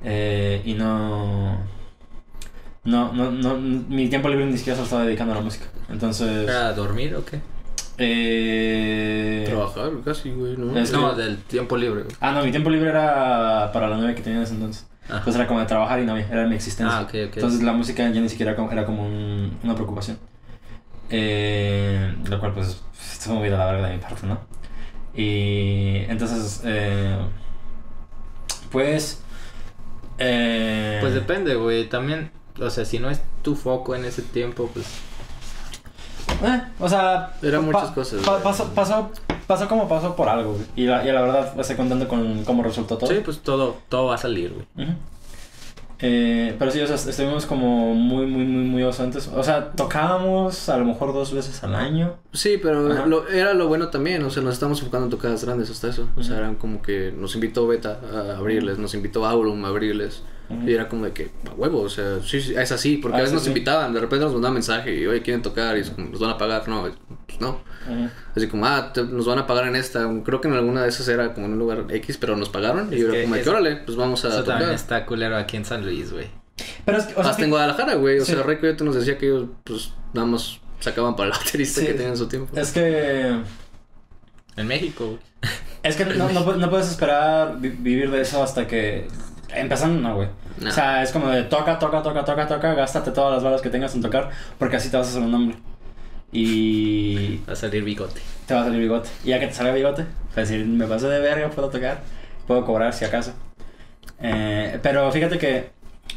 Eh, 0.04 0.62
y 0.66 0.74
no, 0.74 1.58
no, 2.84 3.14
no, 3.14 3.32
no. 3.32 3.56
Mi 3.58 4.08
tiempo 4.10 4.30
libre 4.30 4.46
ni 4.46 4.58
siquiera 4.58 4.76
se 4.76 4.82
lo 4.82 4.86
estaba 4.86 5.06
dedicando 5.06 5.34
a 5.34 5.38
la 5.38 5.42
música. 5.44 5.66
Entonces. 5.90 6.44
¿Era 6.48 6.74
dormir 6.74 7.16
o 7.16 7.24
qué? 7.26 7.40
Eh, 7.98 9.44
Trabajar 9.48 9.92
casi, 10.04 10.32
güey, 10.32 10.58
¿no? 10.58 10.78
Es- 10.78 10.92
No, 10.92 11.14
del 11.14 11.38
tiempo 11.38 11.78
libre. 11.78 12.04
güey. 12.04 12.16
ah, 12.20 12.32
no, 12.34 12.44
mi 12.44 12.52
tiempo 12.52 12.70
libre 12.70 12.90
era 12.90 13.72
para 13.72 13.88
la 13.90 13.98
novia 13.98 14.14
que 14.16 14.22
tenía 14.22 14.40
en 14.40 14.44
ese 14.44 14.54
entonces. 14.54 14.86
Ah. 15.10 15.18
Entonces 15.18 15.36
era 15.36 15.48
como 15.48 15.60
de 15.60 15.66
trabajar 15.68 16.00
y 16.02 16.06
novia, 16.06 16.28
era 16.32 16.46
mi 16.48 16.56
existencia. 16.56 16.98
Ah, 16.98 17.02
ok, 17.04 17.10
ok. 17.28 17.36
Entonces 17.36 17.62
la 17.64 17.74
música 17.74 18.10
ya 18.10 18.20
ni 18.22 18.30
siquiera 18.30 18.52
era 18.52 18.58
como, 18.58 18.72
era 18.72 18.86
como 18.86 19.06
un- 19.06 19.58
una 19.64 19.76
preocupación. 19.76 20.18
Eh, 21.10 22.16
lo 22.28 22.40
cual 22.40 22.54
pues 22.54 22.82
estuvo 23.26 23.40
muy 23.40 23.50
de 23.50 23.58
la 23.58 23.66
verga 23.66 23.88
de 23.88 23.94
mi 23.96 24.00
parte, 24.02 24.26
¿no? 24.28 24.38
Y 25.16 25.98
entonces, 26.10 26.62
eh, 26.66 27.18
Pues. 28.72 29.22
Eh, 30.18 30.98
Pues 31.02 31.14
depende, 31.14 31.56
güey. 31.56 31.88
También, 31.90 32.32
o 32.60 32.70
sea, 32.70 32.86
si 32.86 33.00
no 33.00 33.10
es 33.10 33.22
tu 33.42 33.56
foco 33.56 33.96
en 33.96 34.06
ese 34.06 34.22
tiempo, 34.22 34.70
pues. 34.74 34.86
eh, 36.44 36.62
o 36.80 36.88
sea. 36.90 37.34
Eran 37.42 37.66
muchas 37.66 37.92
cosas, 37.92 38.22
pa- 38.24 38.40
pasó, 38.44 38.74
pasó, 38.74 39.12
pasó 39.48 39.68
como 39.68 39.88
pasó 39.88 40.16
por 40.16 40.30
algo, 40.30 40.54
güey. 40.54 40.66
Y 40.76 40.86
la, 40.86 41.04
y 41.08 41.12
la 41.12 41.22
verdad, 41.22 41.60
estoy 41.60 41.76
contento 41.76 42.08
con 42.08 42.44
cómo 42.44 42.64
resultó 42.64 42.98
todo. 42.98 43.10
Sí, 43.10 43.22
pues 43.24 43.40
todo, 43.42 43.78
todo 43.90 44.08
va 44.08 44.16
a 44.16 44.18
salir, 44.20 44.54
güey. 44.54 44.88
Ujú. 44.88 44.98
Eh, 46.00 46.56
pero 46.60 46.72
sí, 46.72 46.82
o 46.82 46.88
sea, 46.88 46.96
estuvimos 46.96 47.46
como 47.46 47.94
muy, 47.96 48.26
muy, 48.26 48.44
muy, 48.46 48.64
muy 48.66 48.84
ausentes. 48.84 49.30
O 49.34 49.44
sea, 49.44 49.72
tocábamos 49.72 50.68
a 50.70 50.78
lo 50.78 50.86
mejor 50.86 51.14
dos 51.14 51.34
veces 51.34 51.64
al 51.64 51.76
año. 51.76 52.16
Sí, 52.34 52.60
pero 52.62 53.06
lo- 53.06 53.28
era 53.30 53.54
lo 53.54 53.68
bueno 53.68 53.90
también, 53.90 54.24
o 54.24 54.30
sea, 54.30 54.44
nos 54.44 54.54
estamos 54.54 54.80
enfocando 54.80 55.06
en 55.06 55.12
tocadas 55.12 55.44
grandes 55.46 55.70
hasta 55.70 55.88
eso. 55.90 56.08
O 56.18 56.24
sea, 56.24 56.38
eran 56.38 56.56
como 56.56 56.82
que 56.82 57.14
nos 57.18 57.36
invitó 57.36 57.66
Beta 57.68 58.00
a 58.14 58.38
abrirles, 58.38 58.78
nos 58.78 58.94
invitó 58.94 59.26
Aurum 59.26 59.64
a 59.66 59.70
abrirles. 59.70 60.22
Y 60.66 60.74
era 60.74 60.88
como 60.88 61.06
de 61.06 61.12
que, 61.12 61.32
a 61.50 61.54
huevo, 61.54 61.82
o 61.82 61.90
sea, 61.90 62.20
sí, 62.24 62.40
sí, 62.42 62.54
es 62.56 62.72
así, 62.72 62.98
porque 62.98 63.16
Ah, 63.18 63.20
a 63.20 63.22
veces 63.24 63.32
sí, 63.32 63.36
nos 63.36 63.44
sí. 63.44 63.50
invitaban, 63.50 63.94
de 63.94 64.00
repente 64.00 64.26
nos 64.26 64.34
mandaban 64.34 64.54
mensaje 64.54 64.94
y, 64.96 65.06
oye, 65.08 65.22
quieren 65.22 65.42
tocar 65.42 65.76
y 65.78 65.82
es 65.82 65.90
como, 65.90 66.10
nos 66.10 66.20
van 66.20 66.30
a 66.32 66.38
pagar, 66.38 66.68
no, 66.68 66.88
pues 67.26 67.40
no. 67.40 67.62
Así 68.36 68.48
como, 68.48 68.66
ah, 68.66 68.92
te- 68.94 69.04
nos 69.04 69.26
van 69.26 69.40
a 69.40 69.48
pagar 69.48 69.68
en 69.68 69.76
esta, 69.76 70.08
creo 70.24 70.42
que 70.42 70.48
en 70.48 70.54
alguna 70.56 70.84
de 70.84 70.90
esas 70.90 71.08
era 71.08 71.34
como 71.34 71.46
en 71.48 71.54
un 71.54 71.60
lugar 71.60 71.86
X, 71.90 72.18
pero 72.18 72.36
nos 72.36 72.50
pagaron 72.50 72.92
y 72.92 72.96
Es 72.96 73.02
yo 73.02 73.14
era 73.14 73.24
como 73.24 73.36
de 73.36 73.42
que, 73.42 73.50
órale, 73.50 73.76
pues 73.78 73.96
vamos 73.98 74.24
a 74.26 74.30
Eso 74.30 74.40
tocar. 74.40 74.58
también 74.60 74.76
está 74.76 75.06
culero 75.06 75.36
aquí 75.38 75.58
en 75.58 75.66
San 75.66 75.84
Luis, 75.86 76.12
güey. 76.12 76.28
Pero 76.86 76.98
es 76.98 77.06
que, 77.06 77.14
o 77.14 77.22
sea, 77.22 77.32
Hasta 77.32 77.44
en 77.44 77.50
Guadalajara, 77.50 77.96
güey, 77.96 78.20
o 78.20 78.26
Sí. 78.26 78.34
sea, 78.34 78.44
Reco 78.44 78.66
ya 78.66 78.76
te 78.78 78.84
nos 78.84 78.96
decía 78.96 79.18
que 79.18 79.28
ellos, 79.28 79.48
pues, 79.64 79.94
nada 80.14 80.26
más 80.28 80.60
sacaban 80.80 81.16
para 81.16 81.32
el 81.32 81.38
baterista 81.38 81.82
Sí. 81.82 81.88
que 81.88 81.94
tenían 81.94 82.18
su 82.18 82.28
tiempo. 82.28 82.58
es 82.58 82.72
que. 82.72 83.36
En 84.58 84.68
México, 84.68 85.06
güey. 85.08 85.20
Es 85.84 85.96
que 85.98 86.06
no, 86.06 86.30
no, 86.30 86.56
no 86.56 86.70
puedes 86.70 86.90
esperar 86.90 87.60
vi- 87.60 87.70
vivir 87.70 88.10
de 88.10 88.22
eso 88.22 88.42
hasta 88.42 88.66
que. 88.68 89.08
Empezando, 89.56 90.00
no, 90.08 90.16
güey. 90.16 90.28
No. 90.60 90.70
O 90.70 90.72
sea, 90.72 91.04
es 91.04 91.12
como 91.12 91.30
de 91.30 91.44
toca, 91.44 91.78
toca, 91.80 92.02
toca, 92.02 92.24
toca, 92.26 92.48
toca, 92.48 92.74
gástate 92.74 93.12
todas 93.12 93.34
las 93.34 93.44
balas 93.44 93.62
que 93.62 93.70
tengas 93.70 93.94
en 93.96 94.02
tocar, 94.02 94.30
porque 94.58 94.76
así 94.78 94.90
te 94.90 94.98
vas 94.98 95.08
a 95.08 95.10
hacer 95.12 95.22
un 95.24 95.32
nombre. 95.32 95.58
Y 96.32 97.38
Va 97.48 97.54
a 97.54 97.56
salir 97.56 97.84
bigote. 97.84 98.22
te 98.46 98.54
va 98.54 98.62
a 98.62 98.64
salir 98.66 98.80
bigote. 98.82 99.10
Y 99.24 99.30
ya 99.30 99.40
que 99.40 99.48
te 99.48 99.54
salga 99.54 99.74
bigote, 99.74 100.04
vas 100.30 100.38
a 100.38 100.42
decir, 100.42 100.66
me 100.66 100.86
paso 100.86 101.08
de 101.10 101.20
verga, 101.20 101.50
puedo 101.50 101.70
tocar, 101.70 102.02
puedo 102.48 102.66
cobrar 102.66 102.94
si 102.94 103.06
acaso. 103.06 103.34
Eh, 104.22 104.80
pero 104.82 105.12
fíjate 105.12 105.38
que 105.38 105.70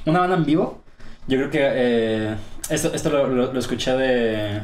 una 0.06 0.20
banda 0.20 0.36
en 0.36 0.44
vivo, 0.44 0.82
yo 1.26 1.36
creo 1.38 1.50
que 1.50 1.60
eh, 1.62 2.34
esto, 2.70 2.92
esto 2.94 3.10
lo, 3.10 3.28
lo- 3.28 3.52
lo 3.52 3.58
escuché 3.58 3.92
de, 3.96 4.60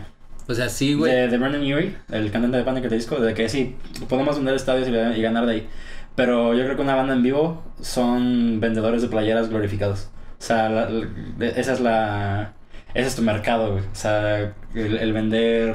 O 0.49 0.55
sea, 0.55 0.69
sí, 0.69 0.95
güey. 0.95 1.13
de, 1.13 1.29
de 1.29 1.39
Brandon 1.39 1.61
Urie, 1.63 1.95
el 2.11 2.31
cantante 2.31 2.57
de 2.59 2.65
Panic! 2.65 2.89
the 2.89 2.95
Disco, 2.95 3.17
de 3.17 3.35
que 3.35 3.49
sí, 3.49 3.77
podemos 4.09 4.37
vender 4.37 4.55
estadios 4.55 4.89
y, 4.89 5.19
y 5.19 5.23
ganar 5.23 5.47
de 5.47 5.53
ahí. 5.53 5.69
Pero 6.15 6.55
yo 6.55 6.65
creo 6.65 6.77
que 6.77 6.83
una 6.83 6.95
banda 6.95 7.15
en 7.15 7.23
vivo 7.23 7.63
son 7.81 8.61
vendedores 8.61 9.03
de 9.03 9.09
playeras 9.09 9.49
glorificados. 9.49 10.11
O 10.39 10.43
sea, 10.43 10.69
la- 10.69 10.89
la- 10.91 11.47
esa 11.49 11.73
es 11.73 11.81
la... 11.81 12.53
Ese 12.95 13.09
es 13.09 13.17
tu 13.17 13.23
mercado, 13.23 13.73
güey. 13.73 13.83
O 13.85 13.95
sea, 13.95 14.53
el, 14.75 14.97
el 14.99 15.13
vender 15.13 15.75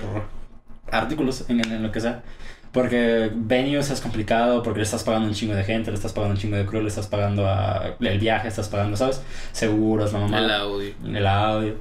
artículos 0.91 1.45
en, 1.49 1.59
en 1.71 1.83
lo 1.83 1.91
que 1.91 1.99
sea. 1.99 2.23
Porque 2.71 3.31
venues 3.33 3.89
es 3.89 3.99
complicado 3.99 4.61
porque 4.61 4.79
le 4.79 4.83
estás 4.83 5.03
pagando 5.03 5.27
un 5.27 5.33
chingo 5.33 5.55
de 5.55 5.63
gente, 5.63 5.89
le 5.89 5.95
estás 5.97 6.13
pagando 6.13 6.35
un 6.35 6.39
chingo 6.39 6.55
de 6.55 6.65
crew, 6.67 6.81
le 6.83 6.87
estás 6.87 7.07
pagando 7.07 7.47
a, 7.47 7.95
el 7.99 8.19
viaje, 8.19 8.47
estás 8.47 8.69
pagando, 8.69 8.95
¿sabes? 8.95 9.23
Seguros, 9.51 10.13
la 10.13 10.19
mamá 10.19 10.37
El 10.37 10.51
audio. 10.51 10.93
el 11.03 11.25
audio. 11.27 11.75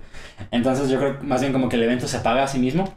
Entonces 0.50 0.88
yo 0.88 0.98
creo 0.98 1.18
más 1.22 1.42
bien 1.42 1.52
como 1.52 1.68
que 1.68 1.76
el 1.76 1.82
evento 1.82 2.08
se 2.08 2.20
paga 2.20 2.44
a 2.44 2.48
sí 2.48 2.58
mismo 2.58 2.92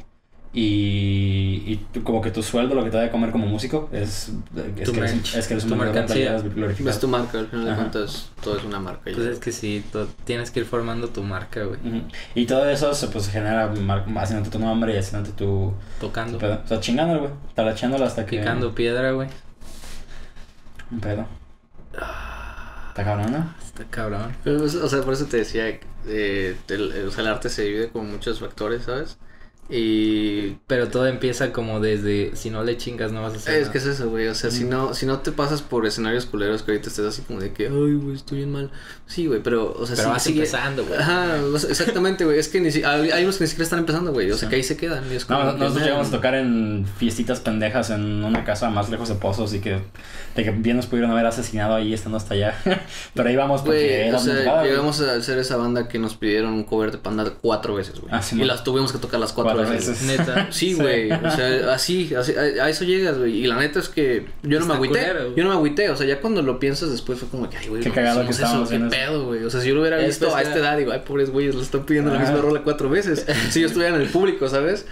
y, 0.54 1.64
y 1.66 1.78
tú- 1.94 2.04
como 2.04 2.22
que 2.22 2.30
tu 2.32 2.44
sueldo, 2.44 2.76
lo 2.76 2.84
que 2.84 2.90
te 2.90 2.98
da 2.98 3.04
de 3.04 3.10
comer 3.10 3.32
como 3.32 3.46
músico 3.48 3.88
es, 3.94 4.32
es, 4.78 4.84
Tu 4.84 4.92
que, 4.92 5.00
eres, 5.00 5.36
es 5.36 5.48
que 5.48 5.54
eres 5.54 5.64
un 5.64 5.70
tu 5.72 5.78
vendedor 5.78 6.08
de 6.10 6.26
mercancía. 6.26 6.90
Es 6.92 7.00
tu 7.00 7.08
marca, 7.08 7.40
al 7.40 7.48
final 7.48 7.66
de 7.68 7.76
cuentas, 7.76 8.30
todo 8.44 8.58
es 8.58 8.64
una 8.66 8.80
marca. 8.80 9.10
ya. 9.10 9.16
Pues 9.16 9.28
es 9.28 9.40
que 9.40 9.52
sí, 9.54 9.84
tienes 10.26 10.52
que 10.52 10.60
ir 10.60 10.66
formando 10.66 11.08
tu 11.08 11.24
marca, 11.24 11.64
güey. 11.64 11.80
Y 12.36 12.46
todo 12.46 12.70
eso 12.70 12.94
se 12.94 13.08
pues 13.08 13.30
genera 13.30 13.72
haciéndote 14.18 14.50
tu 14.52 14.60
nombre 14.60 14.94
y 14.94 14.98
haciéndote 14.98 15.32
tu, 15.38 15.74
tu 16.00 16.08
Tocando, 16.08 16.38
pedo. 16.38 16.62
O 16.66 16.68
sea, 16.68 16.80
chingándolo, 16.82 17.20
güey. 17.22 17.32
Talacheándolo 17.56 18.04
hasta 18.06 18.26
que... 18.26 18.40
picando 18.40 18.76
piedra, 18.76 19.12
güey. 19.12 19.30
Un 20.92 21.00
pedo. 21.00 21.26
Está 22.90 23.04
cabrón, 23.06 23.32
¿no? 23.32 23.56
Está 23.64 23.86
cabrón. 23.86 24.36
Pero, 24.44 24.64
O 24.64 24.68
sea, 24.68 25.02
por 25.02 25.14
eso 25.14 25.26
te 25.26 25.38
decía, 25.38 25.70
eh, 25.70 26.58
el, 26.68 26.92
el- 26.92 27.08
o 27.08 27.12
sea, 27.12 27.22
el 27.24 27.30
arte 27.30 27.50
se 27.50 27.64
divide 27.64 27.90
con 27.90 28.10
muchos 28.12 28.40
factores, 28.42 28.84
¿sabes? 28.84 29.18
Y 29.74 30.58
Pero 30.68 30.90
todo 30.90 31.08
empieza 31.08 31.54
como 31.54 31.80
desde 31.80 32.36
si 32.36 32.50
no 32.50 32.64
le 32.64 32.78
chingas 32.78 33.12
no 33.12 33.22
vas 33.22 33.34
a 33.34 33.38
hacer 33.38 33.54
es 33.56 33.60
nada. 33.62 33.72
que 33.72 33.78
es 33.78 33.86
eso, 33.86 34.10
güey. 34.10 34.28
O 34.28 34.36
sea, 34.36 34.52
si 34.52 34.66
no, 34.66 34.94
si 34.94 35.06
no 35.06 35.20
te 35.20 35.32
pasas 35.32 35.62
por 35.62 35.86
escenarios 35.86 36.26
culeros 36.26 36.62
que 36.64 36.72
ahorita 36.72 36.90
estés 36.90 37.06
así 37.06 37.22
como 37.22 37.40
de 37.40 37.54
que, 37.54 37.68
ay, 37.68 37.70
güey, 37.96 38.16
estoy 38.16 38.40
bien 38.40 38.52
mal. 38.52 38.70
Sí, 39.08 39.28
güey, 39.28 39.42
pero, 39.42 39.74
o 39.74 39.86
sea, 39.88 39.96
Pero 39.96 40.10
sí- 40.10 40.14
vas 40.14 40.24
sigue- 40.24 40.36
empezando, 40.40 40.86
güey. 40.86 41.00
Ajá, 41.00 41.36
o 41.54 41.58
sea, 41.58 41.70
exactamente, 41.70 42.26
güey. 42.26 42.38
Es 42.40 42.48
que 42.50 42.60
ni 42.62 42.72
si- 42.72 42.84
hay, 42.84 43.12
hay 43.12 43.24
unos 43.24 43.38
que 43.38 43.44
ni 43.46 43.48
siquiera 43.48 43.64
están 43.64 43.80
empezando, 43.80 44.12
güey. 44.14 44.30
O 44.32 44.38
sea, 44.38 44.48
Sí. 44.48 44.50
que 44.50 44.56
ahí 44.58 44.64
se 44.64 44.78
quedan. 44.78 45.04
y 45.12 45.16
es 45.16 45.26
como 45.26 45.40
No, 45.40 45.54
nosotros 45.54 45.84
llegamos 45.84 46.08
a 46.08 46.12
tocar 46.12 46.36
en 46.36 46.86
fiestitas 46.98 47.40
pendejas 47.40 47.90
en 47.90 48.24
una 48.24 48.44
casa 48.44 48.70
más 48.70 48.90
lejos 48.90 49.10
de 49.10 49.16
Pozos 49.16 49.54
y 49.54 49.60
que 49.60 49.80
de 50.36 50.44
que 50.44 50.52
bien 50.52 50.78
nos 50.78 50.86
pudieron 50.86 51.12
haber 51.12 51.26
asesinado 51.26 51.76
ahí 51.76 51.94
estando 51.94 52.18
hasta 52.18 52.34
allá. 52.34 52.56
Pero 53.14 53.30
ahí 53.30 53.36
vamos 53.36 53.62
porque 53.62 53.80
Güey, 53.80 54.08
era 54.10 54.18
o 54.18 54.20
sea, 54.22 54.64
llegamos 54.64 55.00
a 55.02 55.22
ser 55.22 55.38
esa 55.40 55.58
banda 55.58 55.88
que 55.88 56.00
nos 56.00 56.16
pidieron 56.16 56.54
un 56.54 56.64
cover 56.64 56.92
de 56.92 56.98
Panda 56.98 57.32
cuatro 57.42 57.76
veces, 57.76 58.00
güey. 58.00 58.14
Ah, 58.14 58.22
sí, 58.22 58.40
y 58.40 58.46
las 58.46 58.64
tuvimos 58.64 58.92
que 58.92 58.98
tocar 58.98 59.20
las 59.20 59.34
cuatro, 59.34 59.52
Cuatro 59.54 59.61
veces. 59.70 60.02
Neta. 60.04 60.48
Sí, 60.52 60.72
Sí. 60.72 60.74
güey. 60.76 61.12
O 61.12 61.32
sea, 61.32 61.74
así, 61.74 62.14
así 62.16 62.34
a, 62.36 62.64
a 62.66 62.70
eso 62.70 62.84
llegas, 62.84 63.18
güey. 63.18 63.38
Y 63.44 63.48
la 63.48 63.58
neta 63.58 63.80
es 63.80 63.90
que 63.90 64.26
yo 64.44 64.60
no 64.60 64.66
me 64.66 64.74
agüité. 64.76 65.00
culero, 65.00 65.36
yo 65.36 65.44
no 65.44 65.50
me 65.50 65.56
agüité. 65.56 65.90
O 65.90 65.96
sea, 65.96 66.08
ya 66.08 66.20
cuando 66.20 66.42
lo 66.42 66.60
piensas 66.60 66.92
después 66.92 67.20
fue 67.20 67.28
como 67.30 67.50
que, 67.50 67.58
ay, 67.58 67.68
güey, 67.68 67.82
Qué 67.84 67.90
no 67.90 67.96
cagado 67.96 68.26
que 68.26 68.32
estábamos 68.32 68.72
eso, 68.72 68.80
qué 68.80 68.86
eso. 68.88 68.90
pedo, 68.96 69.26
güey. 69.26 69.44
O 69.44 69.50
sea, 69.50 69.62
si 69.62 69.68
yo 69.70 69.76
lo 69.76 69.82
hubiera 69.82 69.98
visto 69.98 70.36
a 70.36 70.42
esta 70.42 70.58
edad, 70.58 70.78
digo, 70.78 70.92
ay, 70.92 71.02
pobres 71.06 71.30
güeyes, 71.30 71.56
le 71.56 71.62
están 71.62 71.86
pidiendo 71.86 72.12
la 72.12 72.18
Ajá. 72.20 72.26
misma 72.32 72.42
rola 72.42 72.62
cuatro 72.64 72.90
veces. 72.90 73.26
si 73.52 73.62
yo 73.62 73.68
estuviera 73.68 73.96
en 73.96 74.02
el 74.02 74.08
público, 74.10 74.48
¿sabes? 74.50 74.86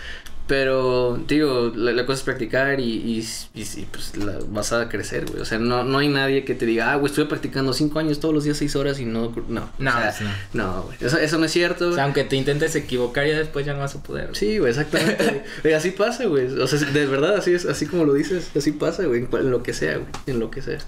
Pero, 0.50 1.24
digo, 1.28 1.72
la, 1.76 1.92
la 1.92 2.08
cosa 2.08 2.18
es 2.18 2.24
practicar 2.24 2.80
y, 2.80 2.84
y, 2.84 3.28
y, 3.54 3.86
pues 3.86 4.18
la, 4.18 4.40
vas 4.48 4.74
a 4.74 4.90
crecer, 4.90 5.28
güey. 5.28 5.44
O 5.44 5.46
sea, 5.46 5.60
no, 5.60 5.84
no 5.84 6.00
hay 6.00 6.08
nadie 6.08 6.44
que 6.44 6.56
te 6.56 6.66
diga, 6.66 6.92
ah, 6.92 6.96
güey, 6.96 7.12
estuve 7.12 7.28
practicando 7.28 7.72
cinco 7.72 8.00
años 8.00 8.20
todos 8.20 8.34
los 8.34 8.46
días, 8.46 8.58
seis 8.58 8.76
horas 8.76 9.00
y 9.00 9.06
no. 9.06 9.32
No, 9.48 9.70
No, 9.78 9.92
o 9.92 10.12
sea, 10.12 10.50
no. 10.54 10.82
güey. 10.82 10.98
Eso, 11.02 11.20
eso 11.20 11.38
no 11.38 11.46
es 11.46 11.52
cierto, 11.52 11.90
O 11.90 11.94
sea, 11.94 12.06
aunque 12.06 12.24
te 12.24 12.36
intentes 12.36 12.76
equivocar, 12.76 13.28
ya 13.28 13.38
después 13.38 13.64
ya 13.64 13.74
no 13.76 13.82
vas 13.82 13.94
a 13.94 14.02
poder. 14.02 14.24
güey. 14.30 14.36
Sí, 14.36 14.58
güey, 14.58 14.72
exactamente. 14.72 15.44
güey. 15.62 15.74
Así 15.76 15.92
pasa, 15.92 16.26
güey. 16.26 16.48
O 16.48 16.66
sea, 16.66 16.80
de 16.80 17.06
verdad, 17.06 17.36
así 17.36 17.54
es, 17.54 17.68
así 17.68 17.86
como 17.86 18.06
lo 18.06 18.16
dices, 18.16 18.50
así 18.58 18.72
pasa, 18.72 19.06
güey, 19.06 19.28
en 19.32 19.52
lo 19.52 19.62
que 19.62 19.74
sea, 19.74 19.98
güey, 19.98 20.08
en 20.26 20.40
lo 20.40 20.50
que 20.50 20.64
sea. 20.64 20.80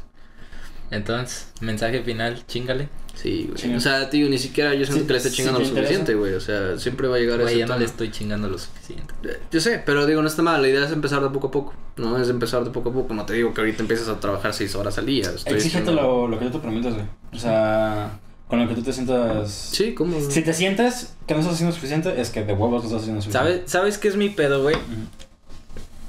Entonces, 0.89 1.51
mensaje 1.62 2.01
final, 2.01 2.43
chingale. 2.47 2.89
Sí, 3.16 3.49
güey. 3.51 3.76
O 3.76 3.80
sea, 3.80 4.09
tío, 4.09 4.28
ni 4.30 4.38
siquiera 4.39 4.74
yo 4.74 4.84
siento 4.86 5.01
Sí, 5.01 5.07
que 5.07 5.14
le 5.14 5.18
esté 5.18 5.32
chingando 5.32 5.59
lo 5.59 5.66
suficiente, 5.66 6.16
güey. 6.16 6.34
O 6.34 6.39
sea, 6.41 6.78
siempre 6.80 7.07
va 7.07 7.18
a 7.18 7.20
llegar 7.20 7.39
a 7.39 7.43
Güey, 7.43 7.53
ese 7.55 7.59
ya 7.59 7.68
no 7.68 7.78
le 7.78 7.86
estoy 7.86 8.09
chingando 8.12 8.49
lo 8.49 8.57
suficiente. 8.57 9.14
Eh, 9.24 9.39
Yo 9.51 9.59
sé, 9.62 9.82
pero 9.86 10.05
digo, 10.07 10.22
no 10.22 10.28
está 10.28 10.41
mal. 10.41 10.62
La 10.62 10.68
idea 10.70 10.86
es 10.86 10.91
empezar 10.91 11.22
de 11.22 11.30
poco 11.30 11.47
a 11.47 11.51
poco. 11.51 11.74
No 11.97 12.18
es 12.18 12.30
empezar 12.30 12.64
de 12.64 12.72
poco 12.72 12.89
a 12.89 12.93
poco. 12.93 13.14
No 13.14 13.26
te 13.26 13.34
digo 13.34 13.53
que 13.53 13.62
ahorita 13.62 13.82
empieces 13.84 14.07
a 14.07 14.20
trabajar 14.20 14.53
seis 14.53 14.74
horas 14.76 14.97
al 14.97 15.05
día. 15.05 15.30
Estoy 15.30 15.53
Exígete 15.53 15.82
diciendo- 15.91 15.93
lo, 16.01 16.28
lo 16.28 16.39
que 16.39 16.45
tú 16.45 16.51
te 16.53 16.59
permitas, 16.59 16.93
güey. 16.93 17.05
O 17.34 17.38
sea, 17.38 18.20
con 18.47 18.59
lo 18.59 18.68
que 18.68 18.76
tú 18.76 18.82
te 18.82 18.91
sientas... 18.93 19.51
Sí, 19.51 19.93
¿cómo? 19.93 20.20
Si 20.20 20.41
te 20.41 20.53
sientes 20.53 21.14
que 21.28 21.34
no 21.36 21.39
estás 21.41 21.55
haciendo 21.55 21.76
suficiente, 21.76 22.20
es 22.20 22.30
que 22.32 22.43
de 22.43 22.53
huevos 22.53 22.82
no 22.84 22.88
estás 22.89 23.01
haciendo 23.03 23.22
suficiente. 23.22 23.49
¿Sabes, 23.57 23.72
¿Sabes 23.72 23.97
qué 23.97 24.07
es 24.07 24.16
mi 24.16 24.30
pedo, 24.30 24.64
güey? 24.64 24.76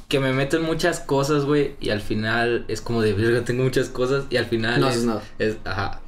Que 0.09 0.21
me 0.21 0.35
meto 0.35 0.59
en 0.59 0.65
muchas 0.65 1.01
cosas, 1.01 1.47
güey, 1.47 1.75
y 1.81 1.89
al 1.89 2.03
final 2.03 2.67
es 2.69 2.83
como 2.83 3.01
de, 3.01 3.15
verga, 3.15 3.45
tengo 3.47 3.65
muchas 3.65 3.89
cosas, 3.89 4.25
y 4.29 4.37
al 4.37 4.45
final 4.45 4.79
No 4.79 4.89
es, 4.89 4.93
haces 4.97 5.05
nada. 5.07 5.23
es, 5.39 5.57
ajá, 5.65 6.02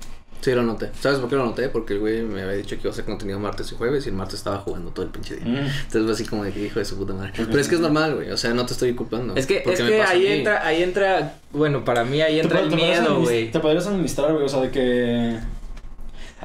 Sí, 0.44 0.52
lo 0.52 0.62
noté. 0.62 0.90
¿Sabes 1.00 1.20
por 1.20 1.30
qué 1.30 1.36
lo 1.36 1.46
noté? 1.46 1.70
Porque 1.70 1.94
el 1.94 2.00
güey 2.00 2.20
me 2.20 2.42
había 2.42 2.52
dicho 2.52 2.76
que 2.76 2.82
iba 2.82 2.90
a 2.90 2.92
hacer 2.92 3.06
contenido 3.06 3.38
martes 3.38 3.72
y 3.72 3.76
jueves 3.76 4.04
y 4.04 4.10
el 4.10 4.14
martes 4.14 4.34
estaba 4.34 4.58
jugando 4.58 4.90
todo 4.90 5.06
el 5.06 5.10
pinche 5.10 5.36
día. 5.36 5.46
Mm. 5.46 5.56
Entonces 5.56 6.02
fue 6.02 6.12
así 6.12 6.24
como 6.26 6.44
de 6.44 6.52
que 6.52 6.66
hijo 6.66 6.78
de 6.80 6.84
su 6.84 6.98
puta 6.98 7.14
madre. 7.14 7.32
Pero 7.34 7.58
es 7.58 7.66
que 7.66 7.76
es 7.76 7.80
normal, 7.80 8.16
güey. 8.16 8.30
O 8.30 8.36
sea, 8.36 8.52
no 8.52 8.66
te 8.66 8.74
estoy 8.74 8.94
culpando. 8.94 9.34
Es 9.36 9.46
que, 9.46 9.62
es 9.64 9.80
que 9.80 10.02
ahí 10.02 10.26
entra, 10.26 10.66
ahí 10.66 10.82
entra, 10.82 11.36
bueno, 11.50 11.82
para 11.82 12.04
mí 12.04 12.20
ahí 12.20 12.40
entra 12.40 12.60
el 12.60 12.70
miedo, 12.76 13.20
güey. 13.20 13.50
Te 13.50 13.58
podrías 13.58 13.86
administrar, 13.86 14.34
güey, 14.34 14.44
o 14.44 14.48
sea, 14.50 14.60
de 14.60 14.70
que... 14.70 15.38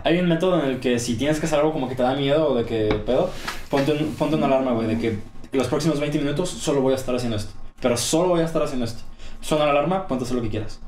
Hay 0.06 0.18
un 0.18 0.30
método 0.30 0.64
en 0.64 0.70
el 0.70 0.80
que 0.80 0.98
si 0.98 1.16
tienes 1.16 1.42
que 1.42 1.46
hacer 1.48 1.60
algo 1.60 1.74
como 1.74 1.90
que 1.90 1.96
te 1.96 2.04
da 2.04 2.16
miedo 2.16 2.52
o 2.52 2.56
de 2.56 2.64
que 2.64 2.88
pedo, 3.06 3.30
ponte, 3.70 3.92
un- 3.92 4.16
ponte 4.16 4.38
una 4.38 4.46
alarma, 4.46 4.72
güey, 4.72 4.88
de 4.88 4.98
que 4.98 5.18
los 5.52 5.68
próximos 5.68 6.00
20 6.00 6.20
minutos 6.20 6.48
solo 6.50 6.80
voy 6.80 6.94
a 6.94 6.96
estar 6.96 7.14
haciendo 7.14 7.36
esto. 7.36 7.52
Pero 7.82 7.98
solo 7.98 8.30
voy 8.30 8.40
a 8.40 8.46
estar 8.46 8.64
haciendo 8.64 8.86
esto. 8.86 9.02
Suena 9.42 9.66
la 9.66 9.72
alarma, 9.72 10.08
ponte 10.08 10.24
a 10.24 10.26
hacer 10.26 10.38
lo 10.38 10.42
que 10.44 10.50
quieras. 10.50 10.80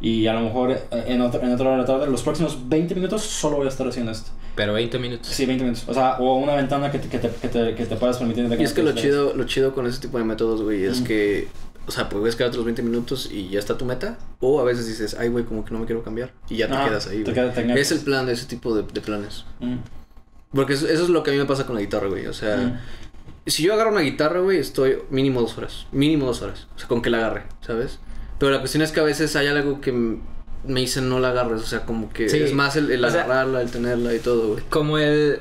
Y 0.00 0.26
a 0.26 0.32
lo 0.32 0.40
mejor 0.40 0.70
eh, 0.70 0.80
en, 1.08 1.20
otro, 1.20 1.42
en 1.42 1.52
otra 1.52 1.66
hora 1.66 1.76
de 1.76 1.82
la 1.82 1.86
tarde, 1.86 2.06
los 2.10 2.22
próximos 2.22 2.68
20 2.68 2.94
minutos 2.94 3.22
solo 3.22 3.56
voy 3.56 3.66
a 3.66 3.68
estar 3.68 3.86
haciendo 3.86 4.12
esto. 4.12 4.30
Pero 4.54 4.72
20 4.72 4.98
minutos. 4.98 5.28
Sí, 5.28 5.46
20 5.46 5.64
minutos. 5.64 5.84
O 5.88 5.94
sea, 5.94 6.16
o 6.18 6.36
una 6.36 6.54
ventana 6.54 6.90
que 6.90 6.98
te, 6.98 7.08
que 7.08 7.18
te, 7.18 7.28
que 7.28 7.48
te, 7.48 7.74
que 7.74 7.86
te 7.86 7.96
puedas 7.96 8.16
permitir. 8.16 8.48
de 8.48 8.60
Y 8.60 8.64
es 8.64 8.72
que 8.72 8.82
lo 8.82 8.92
chido, 8.92 9.34
lo 9.34 9.44
chido 9.44 9.74
con 9.74 9.86
ese 9.86 10.00
tipo 10.00 10.18
de 10.18 10.24
métodos, 10.24 10.62
güey, 10.62 10.84
es 10.84 11.02
que, 11.02 11.48
o 11.86 11.90
sea, 11.90 12.08
puedes 12.08 12.34
quedarte 12.34 12.56
los 12.56 12.64
20 12.64 12.82
minutos 12.82 13.30
y 13.30 13.48
ya 13.50 13.58
está 13.58 13.76
tu 13.76 13.84
meta. 13.84 14.18
O 14.40 14.60
a 14.60 14.64
veces 14.64 14.86
dices, 14.86 15.16
ay, 15.18 15.28
güey, 15.28 15.44
como 15.44 15.64
que 15.64 15.72
no 15.72 15.80
me 15.80 15.86
quiero 15.86 16.02
cambiar. 16.02 16.32
Y 16.48 16.56
ya 16.56 16.66
te 16.66 16.74
quedas 16.88 17.06
ahí, 17.08 17.22
te 17.22 17.32
güey. 17.32 17.34
quedas-. 17.54 17.78
Es 17.78 17.92
el 17.92 18.00
plan 18.00 18.26
de 18.26 18.32
ese 18.32 18.46
tipo 18.46 18.74
de, 18.74 18.82
de 18.82 19.00
planes. 19.02 19.44
Mm, 19.60 19.76
Porque 20.54 20.72
eso, 20.72 20.88
eso 20.88 21.04
es 21.04 21.10
lo 21.10 21.22
que 21.22 21.30
a 21.30 21.34
mí 21.34 21.38
me 21.38 21.46
pasa 21.46 21.66
con 21.66 21.74
la 21.74 21.82
guitarra, 21.82 22.08
güey. 22.08 22.26
O 22.26 22.32
sea, 22.32 22.56
mm. 22.56 22.78
si 23.46 23.62
yo 23.62 23.74
agarro 23.74 23.92
una 23.92 24.00
guitarra, 24.00 24.40
güey, 24.40 24.58
estoy 24.58 24.98
mínimo 25.10 25.42
dos 25.42 25.56
horas. 25.58 25.86
Mínimo 25.92 26.26
dos 26.26 26.40
horas. 26.42 26.66
O 26.74 26.78
sea, 26.78 26.88
con 26.88 27.02
que 27.02 27.10
la 27.10 27.18
agarre, 27.18 27.44
¿sabes? 27.60 27.98
Pero 28.40 28.50
la 28.50 28.58
cuestión 28.58 28.82
es 28.82 28.90
que 28.90 28.98
a 28.98 29.04
veces 29.04 29.36
hay 29.36 29.46
algo 29.46 29.80
que 29.80 29.92
me 29.92 30.80
dicen 30.80 31.08
no 31.08 31.20
la 31.20 31.28
agarres, 31.30 31.60
o 31.62 31.66
sea, 31.66 31.86
como 31.86 32.12
que 32.12 32.28
Sí. 32.28 32.38
es 32.38 32.52
más 32.52 32.74
el, 32.74 32.90
el 32.90 33.04
O 33.04 33.10
sea- 33.10 33.22
agarrarla, 33.24 33.62
el 33.62 33.70
tenerla 33.70 34.12
y 34.14 34.18
todo, 34.18 34.48
güey. 34.54 34.64
Como 34.70 34.98
el, 34.98 35.40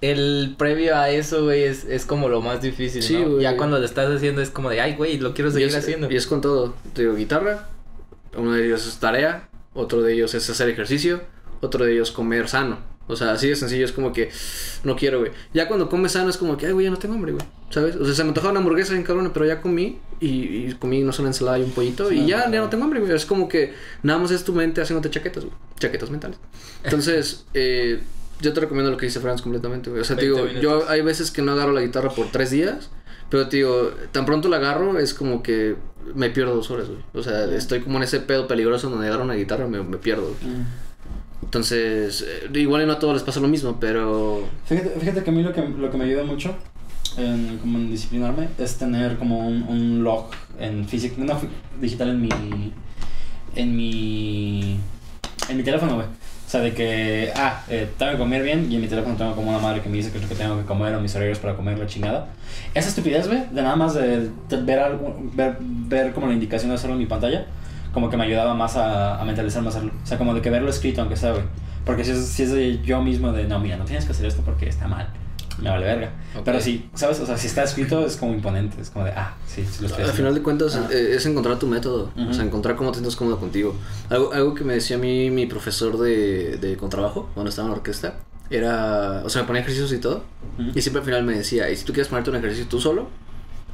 el 0.00 0.54
previo 0.56 0.96
a 0.96 1.10
eso, 1.10 1.44
güey, 1.44 1.64
es, 1.64 1.84
es 1.84 2.06
como 2.06 2.28
lo 2.30 2.40
más 2.40 2.62
difícil, 2.62 3.02
Sí, 3.02 3.18
¿no? 3.18 3.28
güey. 3.28 3.42
Ya 3.42 3.56
cuando 3.56 3.78
lo 3.78 3.84
estás 3.84 4.10
haciendo 4.10 4.40
es 4.40 4.48
como 4.50 4.70
de, 4.70 4.80
ay, 4.80 4.94
güey, 4.96 5.18
lo 5.18 5.34
quiero 5.34 5.50
Y 5.50 5.52
seguir 5.52 5.68
es, 5.68 5.76
haciendo. 5.76 6.10
y 6.10 6.16
es 6.16 6.26
con 6.26 6.40
todo. 6.40 6.74
Te 6.94 7.02
digo, 7.02 7.14
guitarra, 7.14 7.68
uno 8.36 8.52
de 8.52 8.64
ellos 8.66 8.86
es 8.86 8.96
tarea, 8.98 9.48
otro 9.74 10.00
de 10.02 10.14
ellos 10.14 10.32
es 10.34 10.48
hacer 10.48 10.68
ejercicio, 10.70 11.20
otro 11.60 11.84
de 11.84 11.92
ellos 11.92 12.10
comer 12.12 12.48
sano. 12.48 12.78
O 13.08 13.16
sea, 13.16 13.32
así 13.32 13.48
de 13.48 13.56
sencillo, 13.56 13.84
es 13.84 13.92
como 13.92 14.12
que 14.12 14.30
no 14.84 14.94
quiero, 14.94 15.20
güey. 15.20 15.32
Ya 15.54 15.66
cuando 15.66 15.88
comes 15.88 16.12
sano 16.12 16.28
es 16.28 16.36
como 16.36 16.56
que, 16.56 16.66
ay, 16.66 16.72
güey, 16.72 16.84
ya 16.84 16.90
no 16.90 16.98
tengo 16.98 17.14
hambre, 17.14 17.32
güey. 17.32 17.44
¿Sabes? 17.70 17.96
O 17.96 18.04
sea, 18.04 18.14
se 18.14 18.22
me 18.22 18.28
antojaba 18.28 18.50
una 18.50 18.60
hamburguesa 18.60 18.92
bien 18.92 19.04
cabrona, 19.04 19.32
pero 19.32 19.46
ya 19.46 19.60
comí 19.60 19.98
y, 20.20 20.66
y 20.66 20.76
comí, 20.78 21.02
no 21.02 21.12
sé, 21.12 21.22
una 21.22 21.30
ensalada 21.30 21.58
y 21.58 21.62
un 21.62 21.70
pollito 21.72 22.12
y 22.12 22.26
ya, 22.26 22.50
ya 22.50 22.60
no 22.60 22.68
tengo 22.68 22.84
hambre, 22.84 23.00
güey. 23.00 23.12
Es 23.12 23.26
como 23.26 23.48
que 23.48 23.72
nada 24.02 24.18
más 24.18 24.30
es 24.30 24.44
tu 24.44 24.52
mente 24.52 24.80
haciéndote 24.80 25.10
chaquetas, 25.10 25.44
güey. 25.44 25.56
Chaquetas 25.78 26.10
mentales. 26.10 26.38
Entonces, 26.84 27.46
eh, 27.54 28.00
yo 28.40 28.52
te 28.52 28.60
recomiendo 28.60 28.90
lo 28.90 28.96
que 28.96 29.06
dice 29.06 29.20
Franz 29.20 29.42
completamente, 29.42 29.90
güey. 29.90 30.02
O 30.02 30.04
sea, 30.04 30.16
te 30.16 30.28
20 30.30 30.48
digo, 30.48 30.60
yo 30.60 30.88
hay 30.88 31.02
veces 31.02 31.30
que 31.30 31.42
no 31.42 31.52
agarro 31.52 31.72
la 31.72 31.80
guitarra 31.80 32.10
por 32.10 32.30
tres 32.30 32.50
días, 32.50 32.90
pero 33.30 33.48
te 33.48 33.56
digo, 33.58 33.92
tan 34.12 34.26
pronto 34.26 34.48
la 34.48 34.58
agarro 34.58 34.98
es 34.98 35.14
como 35.14 35.42
que 35.42 35.76
me 36.14 36.30
pierdo 36.30 36.54
dos 36.54 36.70
horas, 36.70 36.88
güey. 36.88 37.00
O 37.14 37.22
sea, 37.22 37.44
estoy 37.54 37.80
como 37.80 37.98
en 37.98 38.04
ese 38.04 38.20
pedo 38.20 38.46
peligroso 38.46 38.90
donde 38.90 39.06
agarro 39.06 39.24
una 39.24 39.34
guitarra 39.34 39.66
me, 39.66 39.82
me 39.82 39.98
pierdo, 39.98 40.34
güey. 40.40 40.54
Mm. 40.54 40.66
Entonces, 41.42 42.26
eh, 42.26 42.58
igual 42.58 42.82
y 42.82 42.86
no 42.86 42.92
a 42.92 42.98
todos 42.98 43.14
les 43.14 43.22
pasa 43.22 43.40
lo 43.40 43.48
mismo, 43.48 43.78
pero... 43.80 44.44
Fíjate, 44.66 45.22
que 45.22 45.30
a 45.30 45.32
mí 45.32 45.42
lo 45.42 45.52
que, 45.52 45.62
lo 45.62 45.90
que 45.90 45.96
me 45.96 46.04
ayuda 46.04 46.24
mucho 46.24 46.54
en, 47.16 47.58
como 47.58 47.78
en 47.78 47.90
disciplinarme 47.90 48.48
es 48.58 48.76
tener 48.76 49.16
como 49.18 49.46
un, 49.46 49.62
un 49.68 50.04
log 50.04 50.30
en 50.58 50.86
físico, 50.86 51.16
no 51.18 51.38
digital 51.80 52.10
en 52.10 52.20
mi, 52.20 52.28
en 53.54 53.76
mi, 53.76 54.78
en 55.48 55.56
mi 55.56 55.62
teléfono, 55.62 55.94
güey. 55.94 56.06
O 56.06 56.50
sea, 56.50 56.60
de 56.60 56.72
que, 56.72 57.30
ah, 57.36 57.62
eh, 57.68 57.86
tengo 57.98 58.12
que 58.12 58.18
comer 58.18 58.42
bien 58.42 58.72
y 58.72 58.76
en 58.76 58.80
mi 58.80 58.88
teléfono 58.88 59.16
tengo 59.16 59.34
como 59.34 59.50
una 59.50 59.58
madre 59.58 59.82
que 59.82 59.90
me 59.90 59.98
dice 59.98 60.10
que 60.10 60.16
es 60.16 60.22
lo 60.22 60.30
que 60.30 60.34
tengo 60.34 60.56
que 60.56 60.64
comer 60.64 60.94
o 60.94 61.00
mis 61.00 61.14
horarios 61.14 61.38
para 61.38 61.54
comer 61.54 61.78
la 61.78 61.86
chingada. 61.86 62.28
Esa 62.74 62.88
estupidez, 62.88 63.28
güey, 63.28 63.44
de 63.50 63.60
nada 63.60 63.76
más 63.76 63.92
de, 63.92 64.30
de 64.48 64.56
ver, 64.62 64.78
algo, 64.78 65.14
ver, 65.34 65.58
ver 65.60 66.12
como 66.14 66.26
la 66.26 66.32
indicación 66.32 66.70
de 66.70 66.76
hacerlo 66.76 66.94
en 66.94 67.00
mi 67.00 67.06
pantalla, 67.06 67.46
como 67.92 68.10
que 68.10 68.16
me 68.16 68.24
ayudaba 68.24 68.54
más 68.54 68.76
a, 68.76 69.20
a 69.20 69.24
mentalizarme 69.24 69.68
a 69.68 69.70
hacerlo. 69.70 69.92
O 70.02 70.06
sea, 70.06 70.18
como 70.18 70.34
de 70.34 70.40
que 70.42 70.50
verlo 70.50 70.70
escrito, 70.70 71.00
aunque 71.00 71.16
sea, 71.16 71.32
güey. 71.32 71.44
Porque 71.84 72.04
si 72.04 72.10
es, 72.12 72.26
si 72.26 72.42
es 72.42 72.52
de 72.52 72.80
yo 72.82 73.02
mismo 73.02 73.32
de, 73.32 73.44
no, 73.46 73.58
mira, 73.60 73.76
no 73.76 73.84
tienes 73.84 74.04
que 74.04 74.12
hacer 74.12 74.26
esto 74.26 74.42
porque 74.44 74.68
está 74.68 74.86
mal. 74.88 75.08
Me 75.60 75.70
vale 75.70 75.86
verga. 75.86 76.12
Ok. 76.36 76.42
Pero 76.44 76.60
sí, 76.60 76.88
¿sabes? 76.94 77.18
O 77.18 77.26
sea, 77.26 77.36
si 77.36 77.48
está 77.48 77.64
escrito 77.64 78.04
es 78.06 78.16
como 78.16 78.32
imponente. 78.32 78.80
Es 78.80 78.90
como 78.90 79.04
de, 79.06 79.10
ah, 79.12 79.34
sí, 79.46 79.64
sí 79.68 79.78
lo 79.80 79.88
estoy 79.88 80.04
Al 80.04 80.10
final 80.12 80.32
de 80.34 80.42
cuentas 80.42 80.76
Ah. 80.76 80.88
es 80.92 81.26
encontrar 81.26 81.58
tu 81.58 81.66
método, 81.66 82.12
o 82.16 82.22
Ujú. 82.22 82.32
sea, 82.34 82.44
encontrar 82.44 82.76
cómo 82.76 82.90
te 82.92 82.98
sientes 82.98 83.16
cómodo 83.16 83.40
contigo. 83.40 83.74
Algo, 84.08 84.32
algo 84.32 84.54
que 84.54 84.62
me 84.64 84.74
decía 84.74 84.96
a 84.96 85.00
mí 85.00 85.30
mi 85.30 85.46
profesor 85.46 85.98
de, 85.98 86.58
de 86.58 86.76
contrabajo 86.76 87.28
cuando 87.34 87.50
estaba 87.50 87.66
en 87.66 87.72
la 87.72 87.78
orquesta 87.78 88.18
era, 88.50 89.22
o 89.24 89.28
sea, 89.28 89.42
me 89.42 89.46
ponía 89.48 89.62
ejercicios 89.62 89.92
y 89.92 89.98
todo, 89.98 90.22
Ujú. 90.58 90.70
y 90.74 90.80
siempre 90.80 91.00
al 91.00 91.04
final 91.06 91.24
me 91.24 91.34
decía, 91.36 91.68
y 91.70 91.76
si 91.76 91.84
tú 91.84 91.92
quieres 91.92 92.08
ponerte 92.08 92.30
un 92.30 92.36
ejercicio 92.36 92.66
tú 92.68 92.80
solo, 92.80 93.08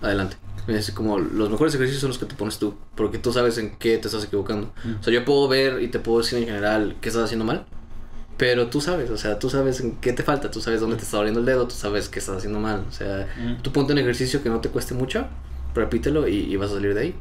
adelante. 0.04 0.36
Dice 0.66 0.94
como 0.94 1.18
los 1.18 1.50
mejores 1.50 1.74
ejercicios 1.74 2.00
son 2.00 2.08
los 2.08 2.18
que 2.18 2.24
te 2.26 2.34
pones 2.34 2.58
tú, 2.58 2.74
porque 2.94 3.18
tú 3.18 3.32
sabes 3.32 3.58
en 3.58 3.76
qué 3.76 3.98
te 3.98 4.08
estás 4.08 4.24
equivocando. 4.24 4.72
Ujú. 4.84 4.96
O 5.00 5.02
sea, 5.02 5.12
yo 5.12 5.24
puedo 5.24 5.46
ver 5.48 5.82
y 5.82 5.88
te 5.88 5.98
puedo 5.98 6.18
decir 6.18 6.38
en 6.38 6.46
general 6.46 6.96
qué 7.02 7.10
estás 7.10 7.24
haciendo 7.24 7.44
mal, 7.44 7.66
pero 8.36 8.68
tú 8.68 8.80
sabes, 8.80 9.10
o 9.10 9.16
sea, 9.18 9.38
tú 9.38 9.50
sabes 9.50 9.80
en 9.80 9.96
qué 9.96 10.12
te 10.12 10.22
falta, 10.22 10.50
tú 10.50 10.60
sabes 10.60 10.80
dónde 10.80 10.96
te 10.96 11.02
está 11.02 11.18
doliendo 11.18 11.40
el 11.40 11.46
dedo, 11.46 11.68
tú 11.68 11.74
sabes 11.74 12.08
qué 12.08 12.18
estás 12.18 12.36
haciendo 12.38 12.60
mal. 12.60 12.84
O 12.88 12.92
sea, 12.92 13.28
Ujú. 13.38 13.62
tú 13.62 13.72
ponte 13.72 13.92
un 13.92 13.98
ejercicio 13.98 14.42
que 14.42 14.48
no 14.48 14.60
te 14.60 14.70
cueste 14.70 14.94
mucho, 14.94 15.26
repítelo 15.74 16.26
y, 16.28 16.36
y 16.36 16.56
vas 16.56 16.70
a 16.70 16.74
salir 16.74 16.94
de 16.94 17.00
ahí. 17.00 17.14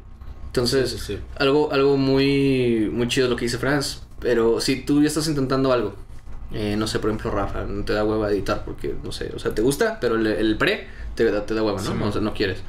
Entonces, 0.47 0.89
Sí, 0.91 0.97
sí, 0.99 1.03
sí. 1.15 1.19
algo, 1.37 1.71
algo 1.73 1.97
muy, 1.97 2.89
muy 2.93 3.07
chido 3.07 3.27
lo 3.27 3.35
que 3.35 3.45
dice 3.45 3.57
Franz. 3.57 4.03
Pero 4.19 4.61
si 4.61 4.85
tú 4.85 5.01
ya 5.01 5.07
estás 5.07 5.27
intentando 5.27 5.73
algo, 5.73 5.95
eh, 6.53 6.75
no 6.77 6.87
sé, 6.87 6.99
por 6.99 7.09
ejemplo, 7.09 7.29
Rafa, 7.31 7.65
no 7.65 7.83
te 7.83 7.91
da 7.93 8.05
hueva 8.05 8.31
editar 8.31 8.63
porque, 8.63 8.95
no 9.03 9.11
sé, 9.11 9.31
o 9.35 9.39
sea, 9.39 9.53
te 9.53 9.61
gusta, 9.61 9.97
pero 9.99 10.15
el, 10.15 10.25
el 10.27 10.57
pre 10.57 10.87
te, 11.15 11.29
da- 11.29 11.45
te 11.45 11.53
da 11.53 11.61
hueva, 11.63 11.81
¿no? 11.81 11.91
Sí, 11.91 11.97
o 12.01 12.11
sea, 12.11 12.21
no 12.21 12.33
quieres. 12.33 12.59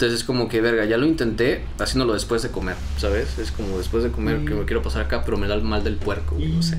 Entonces 0.00 0.20
es 0.20 0.24
como 0.24 0.48
que, 0.48 0.62
verga, 0.62 0.86
ya 0.86 0.96
lo 0.96 1.04
intenté 1.04 1.62
haciéndolo 1.78 2.14
después 2.14 2.40
de 2.40 2.48
comer, 2.48 2.74
¿sabes? 2.96 3.38
Es 3.38 3.52
como 3.52 3.76
después 3.76 4.02
de 4.02 4.10
comer 4.10 4.46
que 4.46 4.54
me 4.54 4.64
quiero 4.64 4.80
pasar 4.80 5.02
acá, 5.02 5.24
pero 5.26 5.36
me 5.36 5.46
da 5.46 5.54
el 5.54 5.60
mal 5.60 5.84
del 5.84 5.96
puerco, 5.96 6.36
güey, 6.36 6.48
no 6.48 6.62
sé. 6.62 6.78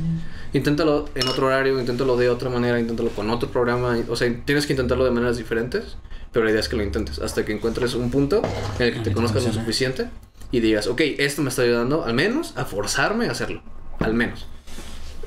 Inténtalo 0.54 1.06
en 1.14 1.28
otro 1.28 1.46
horario, 1.46 1.80
inténtalo 1.80 2.18
de 2.18 2.30
otra 2.30 2.50
manera, 2.50 2.80
inténtalo 2.80 3.12
con 3.12 3.30
otro 3.30 3.52
programa. 3.52 3.96
O 4.10 4.16
sea, 4.16 4.28
tienes 4.44 4.66
que 4.66 4.74
intentarlo 4.74 5.06
de 5.06 5.12
maneras 5.12 5.38
diferentes, 5.38 5.98
pero 6.32 6.46
la 6.46 6.50
idea 6.50 6.62
es 6.62 6.68
que 6.68 6.78
lo 6.78 6.82
intentes 6.82 7.20
hasta 7.20 7.46
que 7.46 7.52
encuentres 7.52 7.94
un 7.94 8.10
punto 8.10 8.42
en 8.80 8.88
el 8.88 8.94
que 8.96 9.02
te 9.02 9.12
conozcas 9.12 9.46
lo 9.46 9.54
suficiente 9.54 10.10
y 10.50 10.60
digas, 10.60 10.88
ok, 10.88 11.02
esto 11.20 11.44
me 11.44 11.50
está 11.50 11.62
ayudando 11.62 12.04
al 12.04 12.16
menos 12.16 12.58
a 12.58 12.66
forzarme 12.66 13.28
a 13.28 13.34
hacerlo. 13.34 13.62
Al 14.00 14.16
menos. 14.16 14.48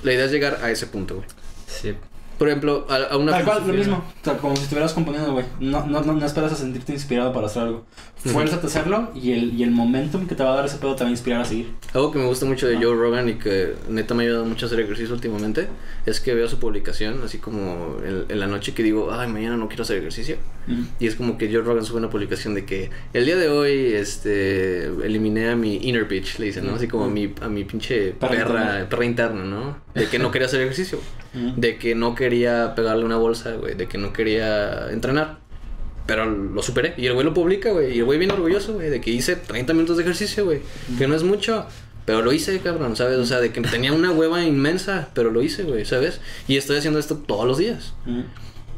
La 0.03 0.12
idea 0.12 0.24
es 0.24 0.32
llegar 0.32 0.59
a 0.64 0.72
ese 0.72 0.88
punto, 0.88 1.14
güey. 1.14 1.28
Sí. 1.68 1.95
Por 2.39 2.49
ejemplo, 2.49 2.87
a, 2.89 3.14
a 3.14 3.16
una 3.16 3.32
Tal 3.32 3.45
cual, 3.45 3.62
lo 3.66 3.72
mismo. 3.72 3.97
O 3.97 4.24
sea, 4.24 4.37
como 4.39 4.57
si 4.57 4.62
estuvieras 4.62 4.93
componiendo, 4.93 5.32
güey. 5.32 5.45
No, 5.61 5.87
no, 5.87 6.01
no, 6.03 6.12
no 6.14 6.26
esperas 6.26 6.53
a 6.53 6.57
sentirte 6.57 6.93
inspirado 6.93 7.32
para 7.32 7.47
hacer 7.47 7.62
algo. 7.62 7.85
Fuérzate 8.16 8.64
a 8.64 8.68
hacerlo 8.68 9.11
y 9.14 9.32
el, 9.32 9.53
y 9.53 9.62
el 9.64 9.70
momentum 9.70 10.26
que 10.26 10.35
te 10.35 10.43
va 10.43 10.55
a 10.55 10.57
dar 10.57 10.64
ese 10.64 10.78
pedo 10.78 10.97
te 10.97 11.05
va 11.05 11.09
a 11.09 11.11
inspirar 11.11 11.43
a 11.43 11.45
seguir. 11.45 11.74
Algo 11.93 12.11
que 12.11 12.18
me 12.18 12.24
gusta 12.24 12.47
mucho 12.47 12.66
de 12.66 12.76
Ah. 12.76 12.80
Joe 12.82 12.95
Rogan 12.97 13.28
y 13.28 13.35
que 13.35 13.74
neta 13.91 14.14
me 14.14 14.22
ha 14.22 14.26
ayudado 14.26 14.47
mucho 14.47 14.64
a 14.64 14.68
hacer 14.68 14.80
ejercicio 14.80 15.14
últimamente 15.14 15.68
es 16.07 16.20
que 16.20 16.35
veo 16.35 16.49
su 16.49 16.59
publicación 16.59 17.20
así 17.22 17.37
como 17.37 17.99
en, 18.05 18.24
en 18.30 18.41
la 18.41 18.47
noche 18.47 18.72
que 18.72 18.82
digo, 18.82 19.12
ay, 19.12 19.28
mañana 19.28 19.57
no 19.59 19.68
quiero 19.68 19.82
hacer 19.82 19.99
ejercicio. 19.99 20.37
Y 20.99 21.07
es 21.07 21.14
como 21.16 21.37
que 21.37 21.53
Joe 21.53 21.61
Rogan 21.62 21.85
sube 21.85 21.99
una 21.99 22.09
publicación 22.09 22.55
de 22.55 22.64
que 22.64 22.89
el 23.12 23.26
día 23.26 23.37
de 23.37 23.51
hoy 23.51 23.93
este 23.93 24.87
eliminé 24.87 25.51
a 25.51 25.57
mi 25.57 25.76
inner 25.76 26.07
bitch, 26.07 26.39
le 26.39 26.47
dicen, 26.47 26.66
¿no? 26.66 26.76
Así 26.76 26.89
como 26.89 27.05
a 27.05 27.09
mi, 27.09 27.35
a 27.43 27.49
mi 27.49 27.64
pinche 27.64 28.12
Perra 28.12 28.87
perra 28.89 29.05
interna, 29.05 29.45
¿no? 29.45 29.84
De 29.95 30.09
que 30.09 30.18
no 30.18 30.30
quería 30.30 30.47
hacer 30.47 30.61
ejercicio, 30.61 30.99
de 31.32 31.78
que 31.78 31.95
no 31.95 32.14
quería 32.14 32.74
pegarle 32.74 33.05
una 33.05 33.16
bolsa, 33.16 33.53
güey, 33.53 33.74
de 33.74 33.86
que 33.86 33.99
no 33.99 34.12
quería 34.12 34.90
entrenar. 34.90 35.38
Pero 36.07 36.26
lo 36.26 36.62
superé. 36.62 36.95
Y 36.99 37.07
el 37.07 37.14
güey 37.14 37.24
lo 37.24 37.32
publica, 37.32 37.70
güey. 37.70 37.95
Y 37.95 37.99
el 38.01 38.05
güey 38.05 38.18
bien 38.18 38.30
orgulloso, 38.30 38.74
güey, 38.74 38.90
de 38.90 39.01
que 39.01 39.11
hice 39.11 39.36
30 39.36 39.72
minutos 39.72 39.97
de 39.97 40.03
ejercicio, 40.03 40.45
güey. 40.45 40.61
Que 40.99 41.07
no 41.07 41.14
es 41.14 41.22
mucho. 41.22 41.66
Pero 42.05 42.20
lo 42.20 42.32
hice, 42.32 42.59
cabrón, 42.59 42.97
¿sabes? 42.97 43.16
O 43.16 43.24
sea, 43.24 43.40
de 43.40 43.53
que 43.53 43.62
tenía 43.62 43.92
una 43.92 44.11
hueva 44.11 44.45
inmensa, 44.45 45.09
pero 45.14 45.30
lo 45.30 45.42
hice, 45.42 45.62
güey, 45.62 45.86
¿sabes? 45.86 46.20
Y 46.47 46.59
estoy 46.59 46.76
haciendo 46.76 46.99
esto 46.99 47.16
todos 47.16 47.47
los 47.47 47.57
días. 47.57 47.95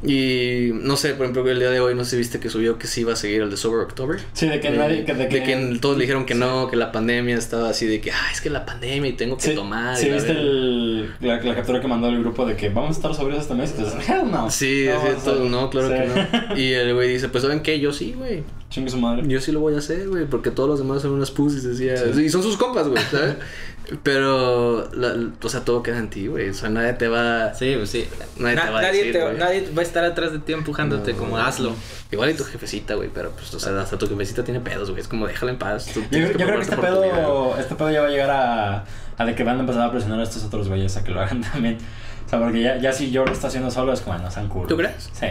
Y 0.03 0.71
no 0.75 0.97
sé, 0.97 1.15
por 1.15 1.25
ejemplo, 1.27 1.49
el 1.51 1.59
día 1.59 1.71
de 1.71 1.81
hoy 1.81 1.95
no 1.95 2.05
sé 2.05 2.11
si 2.13 2.17
viste 2.19 2.39
que 2.39 2.51
subió 2.51 2.79
que 2.79 2.87
sí 2.87 3.01
iba 3.01 3.15
a 3.15 3.17
seguir 3.17 3.43
el 3.43 3.51
de 3.51 3.57
Sober 3.57 3.81
October. 3.81 4.21
Sí, 4.35 4.47
de 4.47 4.61
que 4.61 4.71
De, 4.71 4.77
nadie. 4.79 5.05
Que, 5.05 5.15
de 5.15 5.29
que, 5.29 5.41
de 5.41 5.43
que 5.43 5.79
todos 5.81 5.97
le 5.97 6.03
dijeron 6.05 6.27
que 6.27 6.35
no, 6.35 6.69
que 6.69 6.77
la 6.77 6.93
pandemia 6.93 7.37
estaba 7.37 7.71
así 7.71 7.87
de 7.87 8.01
que, 8.01 8.13
ah, 8.13 8.29
es 8.33 8.41
que 8.41 8.51
la 8.51 8.67
pandemia 8.67 9.09
y 9.11 9.15
tengo 9.15 9.37
que 9.37 9.43
Sí, 9.43 9.55
tomar. 9.55 9.97
sí 9.97 10.11
viste 10.11 10.29
verga". 10.35 10.41
el, 10.43 11.11
la, 11.21 11.43
la 11.43 11.55
captura 11.55 11.81
que 11.81 11.89
mandó 11.89 12.09
el 12.09 12.21
grupo 12.21 12.45
de 12.45 12.57
que 12.57 12.69
vamos 12.69 12.91
a 12.91 12.93
estar 12.93 13.15
sobrios 13.15 13.41
este 13.43 13.55
mes. 13.55 13.77
Dices, 13.77 13.95
hell 14.09 14.31
no. 14.31 14.51
Sí, 14.51 14.87
No 14.89 14.97
hacer". 15.19 15.41
no, 15.41 15.71
claro 15.71 15.89
Sí. 15.89 15.95
que 15.95 16.07
no. 16.51 16.57
Y 16.59 16.73
el 16.73 16.95
güey 16.95 17.09
dice, 17.15 17.29
pues 17.29 17.43
¿saben 17.43 17.61
qué? 17.61 17.81
Yo 17.81 17.93
sí, 17.93 18.15
güey. 18.17 18.43
Chingue 18.69 18.91
su 18.91 18.99
madre. 18.99 19.23
Yo 19.27 19.41
sí 19.41 19.53
lo 19.53 19.61
voy 19.61 19.75
a 19.75 19.79
hacer, 19.79 20.09
güey, 20.09 20.27
porque 20.27 20.51
todos 20.51 20.69
los 20.69 20.79
demás 20.81 21.01
son 21.01 21.13
unas 21.13 21.31
pussies, 21.31 21.63
decía. 21.63 21.97
Sí. 22.13 22.23
Y 22.25 22.29
son 22.29 22.43
sus 22.43 22.57
compas, 22.57 22.87
güey, 22.89 23.03
¿sabes? 23.11 23.37
Pero, 24.03 24.89
la- 24.95 25.14
o 25.43 25.49
sea, 25.49 25.61
todo 25.64 25.82
queda 25.82 25.99
en 25.99 26.11
ti, 26.11 26.26
güey. 26.26 26.49
O 26.51 26.55
sea, 26.55 26.68
nadie 26.68 26.93
te 26.95 27.07
va... 27.09 27.55
Sí, 27.55 27.74
pues 27.76 27.91
sí. 27.91 28.09
Nadie 28.37 28.57
te 28.57 28.64
Na- 28.64 28.70
va 28.70 28.78
a 28.78 28.82
nadie, 28.82 28.99
decir, 29.05 29.12
te- 29.12 29.32
nadie 29.39 29.70
va 29.76 29.80
a 29.80 29.84
estar 29.84 30.05
atrás 30.05 30.32
de 30.32 30.41
ti 30.41 30.53
empujándote 30.53 31.12
No. 31.12 31.18
como 31.18 31.39
hazlo. 31.39 31.72
Igual 32.11 32.30
y 32.30 32.34
tu 32.34 32.45
jefecita, 32.45 32.95
güey, 32.95 33.11
pero 33.14 33.30
pues, 33.30 33.55
o 33.55 33.61
sea, 33.61 33.80
hasta 33.80 33.97
tu 33.97 34.09
jefecita 34.09 34.43
tiene 34.45 34.61
pedos, 34.61 34.91
güey. 34.91 35.01
Es 35.03 35.09
como 35.09 35.26
déjala 35.26 35.53
en 35.53 35.59
paz. 35.59 35.87
tú 35.95 36.03
Yo, 36.11 36.18
yo 36.18 36.32
creo 36.32 36.57
que 36.57 36.62
este 36.62 36.76
pedo, 36.76 37.57
este 37.59 37.74
pedo 37.76 37.91
ya 37.93 38.01
va 38.01 38.07
a 38.09 38.11
llegar 38.11 38.30
a, 38.30 38.84
a 39.18 39.24
de 39.24 39.34
que 39.34 39.45
van 39.45 39.59
a 39.59 39.61
empezar 39.61 39.82
a 39.82 39.91
presionar 39.93 40.18
a 40.20 40.22
estos 40.24 40.43
otros 40.45 40.68
güeyes 40.68 40.97
a 40.97 41.05
que 41.05 41.12
lo 41.12 41.20
hagan 41.20 41.41
también. 41.53 41.78
O 42.26 42.28
sea, 42.28 42.41
porque 42.41 42.61
ya, 42.62 42.78
ya 42.78 42.93
si 42.93 43.12
yo 43.12 43.24
lo 43.24 43.32
está 43.32 43.47
haciendo 43.47 43.70
solo 43.70 43.93
es 43.93 44.01
como, 44.01 44.18
no, 44.18 44.30
sean 44.30 44.49
cool. 44.49 44.66
¿Tú 44.66 44.76
crees? 44.76 45.11
Sí. 45.12 45.26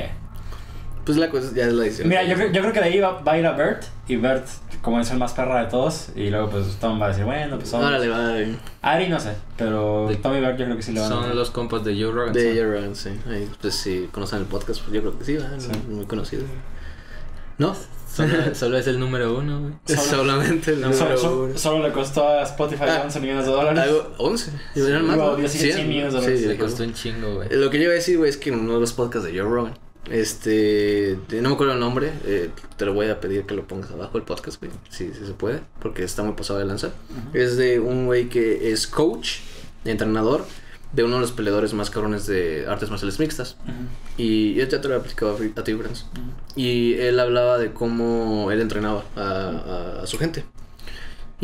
Pues 1.06 1.18
la 1.18 1.30
cosa 1.30 1.52
ya 1.54 1.66
es 1.68 1.74
la 1.74 1.84
decisión. 1.84 2.10
Mira, 2.10 2.24
yo, 2.24 2.36
creo- 2.36 2.52
yo 2.52 2.62
creo 2.62 2.74
que 2.74 2.80
de 2.80 2.86
ahí 2.86 3.00
va, 3.00 3.22
va 3.22 3.34
a 3.34 3.38
ir 3.38 3.46
a 3.46 3.52
Bert. 3.52 3.84
Y 4.08 4.16
Bert, 4.16 4.48
como 4.82 5.00
es 5.00 5.10
el 5.12 5.18
más 5.20 5.34
perra 5.34 5.64
de 5.64 5.70
todos. 5.70 6.10
Y 6.16 6.30
luego, 6.32 6.50
pues 6.50 6.78
Tom 6.80 7.00
va 7.00 7.06
a 7.06 7.10
decir, 7.10 7.24
bueno, 7.26 7.58
pues 7.58 7.70
son. 7.70 7.84
Órale, 7.84 8.08
va. 8.10 8.34
Ari 8.82 9.08
no 9.10 9.20
sé. 9.20 9.34
Pero 9.58 10.08
De- 10.10 10.16
Tom 10.16 10.36
y 10.36 10.40
Bert 10.42 10.58
yo 10.58 10.66
creo 10.66 10.78
que 10.78 10.84
sí 10.84 10.92
le 10.94 11.00
van 11.02 11.12
a. 11.12 11.16
Son 11.16 11.36
los 11.36 11.52
compas 11.52 11.84
de 11.84 11.94
Joe 11.94 12.12
Rogan. 12.12 12.34
De 12.34 12.56
Joe 12.60 12.96
sí. 12.96 13.10
Ahí, 13.30 13.48
pues 13.62 13.76
si 13.76 14.10
conocen 14.12 14.40
el 14.40 14.46
podcast, 14.46 14.82
pues 14.82 14.94
yo 14.94 15.02
creo 15.02 15.18
que 15.20 15.26
sí, 15.26 15.34
¿verdad? 15.36 15.60
Sí. 15.60 15.70
Muy 15.90 16.06
conocido. 16.06 16.44
¿No? 17.58 17.76
Solo, 18.12 18.56
solo 18.56 18.78
es 18.78 18.88
el 18.88 18.98
número 19.00 19.38
uno, 19.38 19.60
güey. 19.60 19.74
Solo- 19.86 20.02
Solamente 20.02 20.72
el 20.72 20.82
número 20.82 20.98
solo, 20.98 21.12
uno. 21.12 21.20
solo- 21.20 21.58
solo 21.58 21.88
le 21.88 21.94
costó 21.94 22.28
a 22.28 22.44
Spotify 22.44 22.84
Ah. 22.88 23.02
11 23.04 23.20
millones 23.20 23.46
de 23.46 23.52
dólares. 23.52 23.80
Algo, 23.84 24.14
11. 24.18 24.52
Sí, 24.74 24.80
¿Eran 24.82 25.06
más? 25.06 25.38
decir 25.38 25.74
100 25.74 25.88
millones 25.90 26.14
de 26.14 26.20
Sí, 26.20 26.26
dólares. 26.26 26.42
Le 26.48 26.54
dijo. 26.54 26.64
costó 26.66 26.84
un 26.84 26.94
chingo, 26.94 27.36
güey. 27.36 27.50
Lo 27.52 27.70
que 27.70 27.78
yo 27.78 27.84
iba 27.84 27.92
a 27.92 27.96
decir, 27.96 28.18
güey, 28.18 28.30
es 28.30 28.38
que 28.38 28.50
en 28.50 28.60
uno 28.62 28.76
de 28.76 28.80
los 28.80 28.94
podcasts 28.94 29.28
de 29.30 29.38
Joe 29.38 29.50
Rogan, 29.50 29.74
este, 30.10 31.18
de- 31.30 31.42
no 31.42 31.50
me 31.50 31.56
acuerdo 31.56 31.74
el 31.74 31.80
nombre, 31.80 32.12
eh, 32.26 32.50
te 32.78 32.86
lo 32.86 32.94
voy 32.94 33.08
a 33.10 33.20
pedir 33.20 33.46
que 33.46 33.54
lo 33.56 33.68
pongas 33.68 33.92
abajo 33.92 34.18
el 34.18 34.24
podcast, 34.24 34.60
güey, 34.60 34.72
si 34.90 35.14
si 35.14 35.26
se 35.26 35.34
puede, 35.34 35.62
porque 35.82 36.04
está 36.04 36.24
muy 36.24 36.34
pasado 36.34 36.60
de 36.60 36.66
lanza. 36.66 36.92
Es 37.34 37.58
de 37.58 37.80
un 37.80 38.06
güey 38.06 38.30
que 38.30 38.72
es 38.72 38.88
coach, 38.88 39.40
entrenador 39.84 40.46
de 40.94 41.04
uno 41.04 41.16
de 41.16 41.22
los 41.22 41.32
peleadores 41.34 41.74
más 41.74 41.90
cabrones 41.90 42.26
de 42.26 42.66
artes 42.68 42.90
marciales 42.90 43.20
mixtas. 43.20 43.58
Y 44.18 44.54
yo 44.54 44.66
ya 44.66 44.80
te 44.80 44.88
lo 44.88 44.94
he 44.96 44.98
aplicado 44.98 45.38
a, 45.58 45.64
ti, 45.64 45.74
Franz. 45.74 46.06
Y 46.56 46.94
él 46.94 47.20
hablaba 47.20 47.58
de 47.58 47.74
cómo 47.74 48.50
él 48.52 48.62
entrenaba 48.62 49.04
a, 49.16 49.22
a- 49.22 50.04
a 50.04 50.08
su 50.08 50.18
gente. 50.18 50.46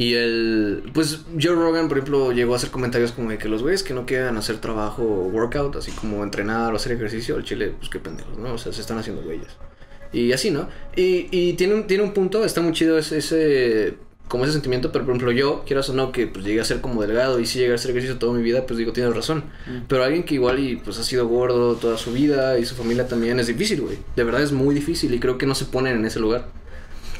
Y 0.01 0.15
el, 0.15 0.81
pues 0.95 1.19
Joe 1.39 1.53
Rogan, 1.53 1.87
por 1.87 1.99
ejemplo, 1.99 2.31
llegó 2.31 2.53
a 2.53 2.55
hacer 2.55 2.71
comentarios 2.71 3.11
como 3.11 3.29
de 3.29 3.37
que 3.37 3.47
los 3.47 3.61
güeyes 3.61 3.83
que 3.83 3.93
no 3.93 4.07
quieran 4.07 4.35
hacer 4.35 4.57
trabajo 4.57 5.03
workout, 5.03 5.75
así 5.75 5.91
como 5.91 6.23
entrenar 6.23 6.73
o 6.73 6.77
hacer 6.77 6.93
ejercicio, 6.93 7.37
el 7.37 7.43
chile, 7.43 7.75
pues 7.77 7.87
qué 7.91 7.99
pendejos, 7.99 8.35
¿no? 8.35 8.55
O 8.55 8.57
sea, 8.57 8.73
se 8.73 8.81
están 8.81 8.97
haciendo 8.97 9.21
güeyes. 9.21 9.49
Y 10.11 10.31
así, 10.31 10.49
¿no? 10.49 10.67
Y, 10.95 11.27
y 11.29 11.53
tiene, 11.53 11.75
un, 11.75 11.85
tiene 11.85 12.03
un 12.03 12.13
punto, 12.13 12.43
está 12.43 12.61
muy 12.61 12.73
chido 12.73 12.97
ese, 12.97 13.19
ese, 13.19 13.93
como 14.27 14.45
ese 14.45 14.53
sentimiento, 14.53 14.91
pero 14.91 15.05
por 15.05 15.13
ejemplo 15.13 15.31
yo, 15.33 15.63
quieras 15.67 15.87
o 15.91 15.93
no, 15.93 16.11
que 16.11 16.25
pues 16.25 16.43
llegué 16.43 16.61
a 16.61 16.65
ser 16.65 16.81
como 16.81 16.99
delgado 17.03 17.39
y 17.39 17.45
si 17.45 17.59
llegué 17.59 17.73
a 17.73 17.75
hacer 17.75 17.91
ejercicio 17.91 18.17
toda 18.17 18.33
mi 18.33 18.41
vida, 18.41 18.65
pues 18.65 18.79
digo, 18.79 18.93
tienes 18.93 19.15
razón. 19.15 19.43
Pero 19.87 20.03
alguien 20.03 20.23
que 20.23 20.33
igual 20.33 20.57
y 20.57 20.77
pues 20.77 20.97
ha 20.97 21.03
sido 21.03 21.27
gordo 21.27 21.75
toda 21.75 21.99
su 21.99 22.11
vida 22.11 22.57
y 22.57 22.65
su 22.65 22.73
familia 22.73 23.07
también 23.07 23.39
es 23.39 23.45
difícil, 23.45 23.81
güey. 23.81 23.99
De 24.15 24.23
verdad 24.23 24.41
es 24.41 24.51
muy 24.51 24.73
difícil 24.73 25.13
y 25.13 25.19
creo 25.19 25.37
que 25.37 25.45
no 25.45 25.53
se 25.53 25.65
ponen 25.65 25.97
en 25.97 26.05
ese 26.05 26.19
lugar. 26.19 26.47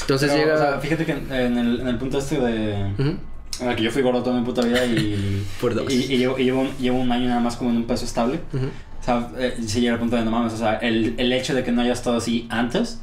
Entonces 0.02 0.32
Pero, 0.32 0.44
llega... 0.44 0.56
o 0.56 0.58
sea, 0.58 0.80
fíjate 0.80 1.06
que 1.06 1.12
en 1.14 1.32
en 1.32 1.58
el, 1.58 1.80
en 1.82 1.88
el 1.88 1.98
punto 1.98 2.18
este 2.20 2.40
de... 2.40 2.92
Ujú. 2.98 3.16
en 3.62 3.70
el 3.70 3.76
que 3.76 3.84
yo 3.84 3.92
fui 3.92 4.02
gordo 4.02 4.24
toda 4.24 4.38
mi 4.40 4.46
puta 4.46 4.62
vida 4.62 4.86
y... 4.86 5.46
Por 5.62 5.76
dos. 5.76 5.92
Y, 5.92 6.14
y 6.14 6.18
llevo, 6.18 6.38
y 6.40 6.44
llevo, 6.46 6.62
un, 6.62 6.70
llevo 6.78 7.00
un 7.00 7.12
año 7.12 7.28
nada 7.28 7.42
más 7.42 7.56
como 7.56 7.70
en 7.70 7.78
un 7.78 7.84
peso 7.86 8.06
estable. 8.06 8.40
O 8.54 9.04
sea, 9.04 9.30
eh, 9.38 9.58
sí 9.66 9.82
llega 9.82 9.94
al 9.94 10.00
punto 10.00 10.16
de 10.16 10.24
no 10.26 10.32
mames. 10.32 10.54
O 10.54 10.58
sea, 10.58 10.76
el, 10.76 11.16
el 11.18 11.34
hecho 11.34 11.54
de 11.56 11.64
que 11.64 11.72
no 11.72 11.82
haya 11.82 11.94
estado 11.94 12.18
así 12.18 12.48
antes 12.50 13.02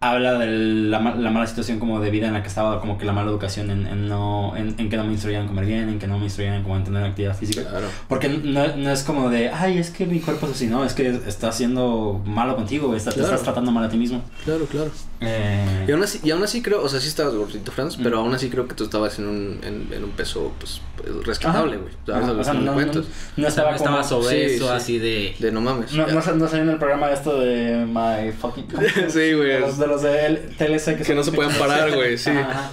habla 0.00 0.38
de 0.38 0.46
la, 0.46 1.00
la 1.00 1.30
mala 1.32 1.44
situación 1.48 1.80
como 1.80 1.98
de 2.00 2.10
vida 2.12 2.28
en 2.28 2.32
la 2.34 2.42
que 2.42 2.46
estaba, 2.48 2.80
como 2.80 2.98
que 2.98 3.04
la 3.04 3.12
mala 3.12 3.30
educación 3.30 3.68
en, 3.72 3.84
en 3.88 4.08
no, 4.08 4.56
en, 4.56 4.76
en 4.78 4.88
que 4.88 4.96
no 4.96 5.02
me 5.02 5.10
instruían 5.10 5.42
en 5.42 5.48
comer 5.48 5.66
bien, 5.66 5.88
en 5.88 5.98
que 5.98 6.06
no 6.06 6.18
me 6.18 6.24
instruían 6.26 6.62
como 6.62 6.76
en 6.76 6.84
tener 6.84 7.02
actividad 7.02 7.36
física. 7.36 7.68
Claro. 7.68 7.86
Porque 8.08 8.28
no, 8.28 8.76
no 8.76 8.90
es 8.92 9.02
como 9.02 9.28
de, 9.28 9.48
ay, 9.50 9.76
es 9.78 9.90
que 9.90 10.06
mi 10.06 10.20
cuerpo 10.20 10.46
es 10.46 10.52
así, 10.52 10.68
no, 10.68 10.84
es 10.84 10.92
que 10.92 11.08
está 11.26 11.48
haciendo 11.48 12.22
malo 12.24 12.54
contigo, 12.54 12.94
está- 12.94 13.10
te 13.10 13.16
Claro. 13.16 13.30
estás 13.32 13.42
tratando 13.44 13.72
mal 13.72 13.82
a 13.82 13.88
ti 13.88 13.96
mismo. 13.96 14.22
Claro, 14.44 14.66
claro. 14.66 14.90
Eh, 15.20 15.84
Y 15.88 15.92
aún, 15.92 16.02
así, 16.02 16.20
y 16.22 16.30
aún 16.30 16.42
así 16.44 16.62
creo, 16.62 16.82
o 16.82 16.88
sea, 16.88 17.00
sí 17.00 17.08
estabas 17.08 17.34
gordito, 17.34 17.72
Franz, 17.72 17.96
pero 18.00 18.18
aún 18.18 18.32
así 18.34 18.50
creo 18.50 18.68
que 18.68 18.74
tú 18.74 18.84
estabas 18.84 19.18
en 19.18 19.26
un, 19.26 19.60
en, 19.64 19.88
en 19.92 20.04
un 20.04 20.10
peso, 20.10 20.52
pues, 20.60 20.80
rescatable, 21.24 21.74
Ajá. 21.76 21.82
güey. 21.82 21.94
No, 22.06 22.26
no, 22.26 22.34
no 22.34 22.40
estaba 22.40 22.58
no 22.60 22.72
como... 23.78 23.98
estabas 23.98 24.12
obeso, 24.12 24.30
sí, 24.30 24.58
sí. 24.58 24.68
así 24.68 24.98
de... 24.98 25.34
De 25.38 25.50
no 25.50 25.60
mames. 25.60 25.92
No, 25.92 26.06
no, 26.06 26.14
no 26.14 26.22
salió 26.48 26.62
en 26.62 26.68
el 26.70 26.78
programa 26.78 27.10
esto 27.10 27.40
de 27.40 27.84
My 27.86 28.30
Fucking... 28.32 28.66
Sí, 29.08 29.32
güey. 29.32 29.48
De 29.48 29.60
los 29.60 29.78
de, 29.78 29.86
los 29.88 30.02
de 30.02 30.26
L- 30.26 30.38
TLC 30.56 30.96
que, 30.98 31.02
Que 31.04 31.14
no 31.14 31.24
se 31.24 31.32
pueden 31.32 31.52
parar, 31.58 31.90
güey, 31.96 32.16
sí. 32.16 32.30
Ajá. 32.30 32.70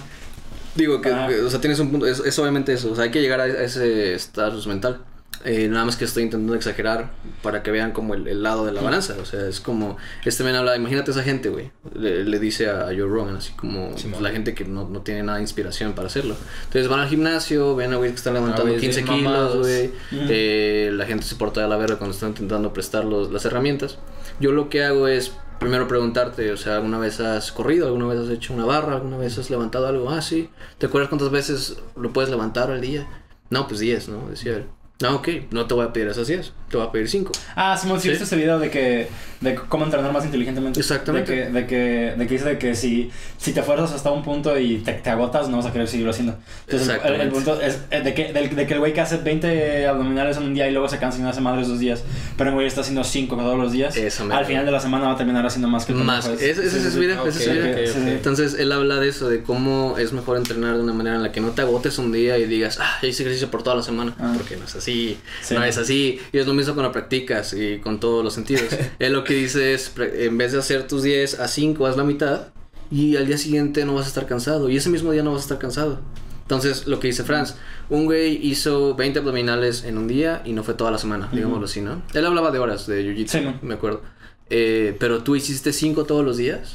Digo 0.76 1.00
que, 1.00 1.08
Ah. 1.10 1.26
que, 1.28 1.40
o 1.40 1.50
sea, 1.50 1.60
tienes 1.60 1.78
un 1.80 1.90
punto, 1.90 2.06
es, 2.06 2.20
es 2.20 2.38
obviamente 2.38 2.72
eso, 2.74 2.92
o 2.92 2.94
sea, 2.94 3.04
hay 3.04 3.10
que 3.10 3.22
llegar 3.22 3.40
a, 3.40 3.44
a 3.44 3.62
ese 3.64 4.14
estatus 4.14 4.66
mental. 4.66 5.00
Eh, 5.48 5.68
nada 5.68 5.84
más 5.84 5.94
que 5.94 6.04
estoy 6.04 6.24
intentando 6.24 6.56
exagerar 6.56 7.12
para 7.40 7.62
que 7.62 7.70
vean 7.70 7.92
como 7.92 8.14
el, 8.14 8.26
el 8.26 8.42
lado 8.42 8.66
de 8.66 8.72
la 8.72 8.82
balanza, 8.82 9.14
o 9.22 9.24
sea, 9.24 9.46
es 9.46 9.60
como, 9.60 9.96
este 10.24 10.42
men 10.42 10.56
habla, 10.56 10.74
imagínate 10.76 11.12
esa 11.12 11.22
gente, 11.22 11.50
güey, 11.50 11.70
le, 11.94 12.24
le 12.24 12.38
dice 12.40 12.68
a 12.68 12.86
Joe 12.86 13.06
Rogan, 13.06 13.36
así 13.36 13.52
como 13.52 13.96
Sí, 13.96 14.08
pues, 14.10 14.20
la 14.20 14.30
gente 14.30 14.54
que 14.56 14.64
no, 14.64 14.88
no 14.88 15.02
tiene 15.02 15.22
nada 15.22 15.38
de 15.38 15.42
inspiración 15.44 15.92
para 15.92 16.08
hacerlo. 16.08 16.34
Entonces 16.64 16.88
van 16.88 16.98
al 16.98 17.08
gimnasio, 17.08 17.76
ven 17.76 17.92
a 17.92 17.96
güey 17.96 18.10
que 18.10 18.16
están 18.16 18.34
levantando 18.34 18.64
güeyes 18.72 18.80
15 18.80 19.02
bien 19.02 19.14
kilos, 19.18 19.56
güey, 19.58 19.86
Ujú. 19.86 20.26
eh, 20.30 20.90
la 20.92 21.06
gente 21.06 21.24
se 21.24 21.36
porta 21.36 21.60
de 21.60 21.68
la 21.68 21.76
verga 21.76 21.96
cuando 21.96 22.12
están 22.12 22.30
intentando 22.30 22.72
prestar 22.72 23.04
los, 23.04 23.30
las 23.30 23.44
herramientas. 23.44 23.98
Yo 24.40 24.50
lo 24.50 24.68
que 24.68 24.82
hago 24.82 25.06
es 25.06 25.32
primero 25.60 25.86
preguntarte, 25.86 26.50
o 26.50 26.56
sea, 26.56 26.74
¿alguna 26.74 26.98
vez 26.98 27.20
has 27.20 27.52
corrido? 27.52 27.86
¿Alguna 27.86 28.06
vez 28.06 28.18
has 28.18 28.30
hecho 28.30 28.52
una 28.52 28.64
barra? 28.64 28.96
¿Alguna 28.96 29.16
vez 29.16 29.38
has 29.38 29.48
levantado 29.48 29.86
algo? 29.86 30.10
Ah, 30.10 30.22
sí. 30.22 30.50
¿Te 30.78 30.86
acuerdas 30.86 31.08
cuántas 31.08 31.30
veces 31.30 31.76
lo 31.94 32.12
puedes 32.12 32.30
levantar 32.30 32.72
al 32.72 32.80
día? 32.80 33.06
No, 33.48 33.68
pues 33.68 33.78
10, 33.78 34.08
¿no? 34.08 34.28
Decía 34.28 34.56
él. 34.56 34.66
No, 35.00 35.16
ok, 35.16 35.28
no 35.50 35.66
te 35.66 35.74
voy 35.74 35.84
a 35.86 35.92
pedir 35.92 36.08
esas 36.08 36.26
10, 36.26 36.52
te 36.70 36.76
voy 36.78 36.86
a 36.86 36.90
pedir 36.90 37.08
5. 37.08 37.32
Ah, 37.54 37.76
Simón, 37.76 37.98
sí, 37.98 38.04
Sí. 38.04 38.08
viste 38.10 38.24
ese 38.24 38.36
video 38.36 38.58
de 38.58 38.70
que 38.70 39.08
de 39.40 39.54
cómo 39.54 39.84
entrenar 39.84 40.12
más 40.12 40.24
inteligentemente. 40.24 40.80
Exactamente. 40.80 41.32
De 41.32 41.44
que, 41.44 41.50
de 41.52 41.66
que, 41.66 42.14
de 42.18 42.26
que 42.26 42.34
dice 42.34 42.44
de 42.46 42.58
que 42.58 42.74
si, 42.74 43.10
si 43.38 43.52
te 43.52 43.62
fuerzas 43.62 43.92
hasta 43.92 44.10
un 44.10 44.22
punto 44.22 44.58
y 44.58 44.78
te, 44.78 44.92
te 44.94 45.10
agotas, 45.10 45.48
no 45.48 45.58
vas 45.58 45.66
a 45.66 45.72
querer 45.72 45.88
seguirlo 45.88 46.10
haciendo. 46.10 46.36
Entonces, 46.66 46.98
el, 47.04 47.20
el 47.20 47.28
punto 47.28 47.60
es 47.60 47.78
eh, 47.90 48.00
de 48.00 48.14
que, 48.14 48.32
del- 48.32 48.54
de 48.54 48.66
que 48.66 48.74
el 48.74 48.80
güey 48.80 48.92
que 48.92 49.00
hace 49.00 49.18
20 49.18 49.86
abdominales 49.86 50.36
en 50.38 50.44
un 50.44 50.54
día 50.54 50.68
y 50.68 50.72
luego 50.72 50.88
se 50.88 50.98
cansa 50.98 51.18
y 51.18 51.22
no 51.22 51.28
hace 51.28 51.40
madres 51.40 51.68
dos 51.68 51.78
días, 51.78 52.02
pero 52.36 52.50
el 52.50 52.54
güey 52.54 52.66
está 52.66 52.80
haciendo 52.80 53.04
5 53.04 53.36
todos 53.36 53.58
los 53.58 53.72
días, 53.72 53.96
Eso 53.96 54.24
me 54.24 54.34
al 54.34 54.44
final 54.46 54.64
de 54.66 54.72
la 54.72 54.80
semana 54.80 55.06
va 55.06 55.12
a 55.12 55.16
terminar 55.16 55.44
haciendo 55.46 55.68
más 55.68 55.84
que 55.84 55.92
Más. 55.92 56.26
Ese, 56.26 56.54
Sí, 56.70 56.76
es 56.86 56.92
sí, 56.92 56.98
vida, 57.00 57.20
ok, 57.20 57.28
ese 57.28 57.44
es 57.44 57.52
vida. 57.52 57.70
ok, 57.72 57.86
Sí, 57.86 57.92
sí. 57.92 58.10
Entonces 58.10 58.56
él 58.58 58.72
habla 58.72 58.96
de 58.96 59.08
eso, 59.08 59.28
de 59.28 59.42
cómo 59.42 59.96
es 59.98 60.12
mejor 60.12 60.36
entrenar 60.36 60.76
de 60.76 60.82
una 60.82 60.92
manera 60.92 61.16
en 61.16 61.22
la 61.22 61.32
que 61.32 61.40
no 61.40 61.50
te 61.50 61.62
agotes 61.62 61.98
un 61.98 62.12
día 62.12 62.38
y 62.38 62.46
digas, 62.46 62.78
ah, 62.80 62.98
ya 63.02 63.08
hice 63.08 63.22
ejercicio 63.22 63.50
por 63.50 63.62
toda 63.62 63.76
la 63.76 63.82
semana. 63.82 64.14
Ah. 64.18 64.32
Porque 64.36 64.56
no 64.56 64.64
es 64.64 64.74
así, 64.76 65.18
Sí. 65.42 65.54
no 65.54 65.62
es 65.64 65.76
así. 65.78 66.20
Y 66.32 66.38
es 66.38 66.46
lo 66.46 66.54
mismo 66.54 66.74
cuando 66.74 66.92
practicas 66.92 67.52
y 67.52 67.78
con 67.78 68.00
todos 68.00 68.24
los 68.24 68.34
sentidos. 68.34 68.64
él 68.98 69.12
lo 69.12 69.24
que 69.26 69.34
dice 69.34 69.74
es, 69.74 69.92
en 69.98 70.38
vez 70.38 70.52
de 70.52 70.58
hacer 70.58 70.86
tus 70.86 71.02
10 71.02 71.40
a 71.40 71.48
5, 71.48 71.86
haz 71.86 71.96
la 71.96 72.04
mitad 72.04 72.48
y 72.90 73.16
al 73.16 73.26
día 73.26 73.36
siguiente 73.38 73.84
no 73.84 73.94
vas 73.94 74.06
a 74.06 74.08
estar 74.08 74.26
cansado. 74.26 74.68
Y 74.70 74.76
ese 74.76 74.88
mismo 74.90 75.12
día 75.12 75.22
no 75.22 75.32
vas 75.32 75.40
a 75.40 75.42
estar 75.44 75.58
cansado. 75.58 76.00
Entonces, 76.42 76.86
lo 76.86 77.00
que 77.00 77.08
dice 77.08 77.24
Franz, 77.24 77.56
un 77.90 78.04
güey 78.04 78.38
hizo 78.46 78.94
20 78.94 79.18
abdominales 79.18 79.82
en 79.84 79.98
un 79.98 80.06
día 80.06 80.42
y 80.44 80.52
no 80.52 80.62
fue 80.62 80.74
toda 80.74 80.92
la 80.92 80.98
semana, 80.98 81.28
digámoslo 81.32 81.64
así, 81.64 81.80
¿no? 81.80 82.02
Él 82.14 82.24
hablaba 82.24 82.52
de 82.52 82.60
horas 82.60 82.86
de 82.86 83.02
jiu-jitsu, 83.02 83.28
Sí, 83.28 83.40
¿no? 83.40 83.58
me 83.62 83.74
acuerdo. 83.74 84.02
Eh, 84.48 84.96
pero 85.00 85.24
tú 85.24 85.34
hiciste 85.34 85.72
5 85.72 86.04
todos 86.04 86.24
los 86.24 86.36
días, 86.36 86.74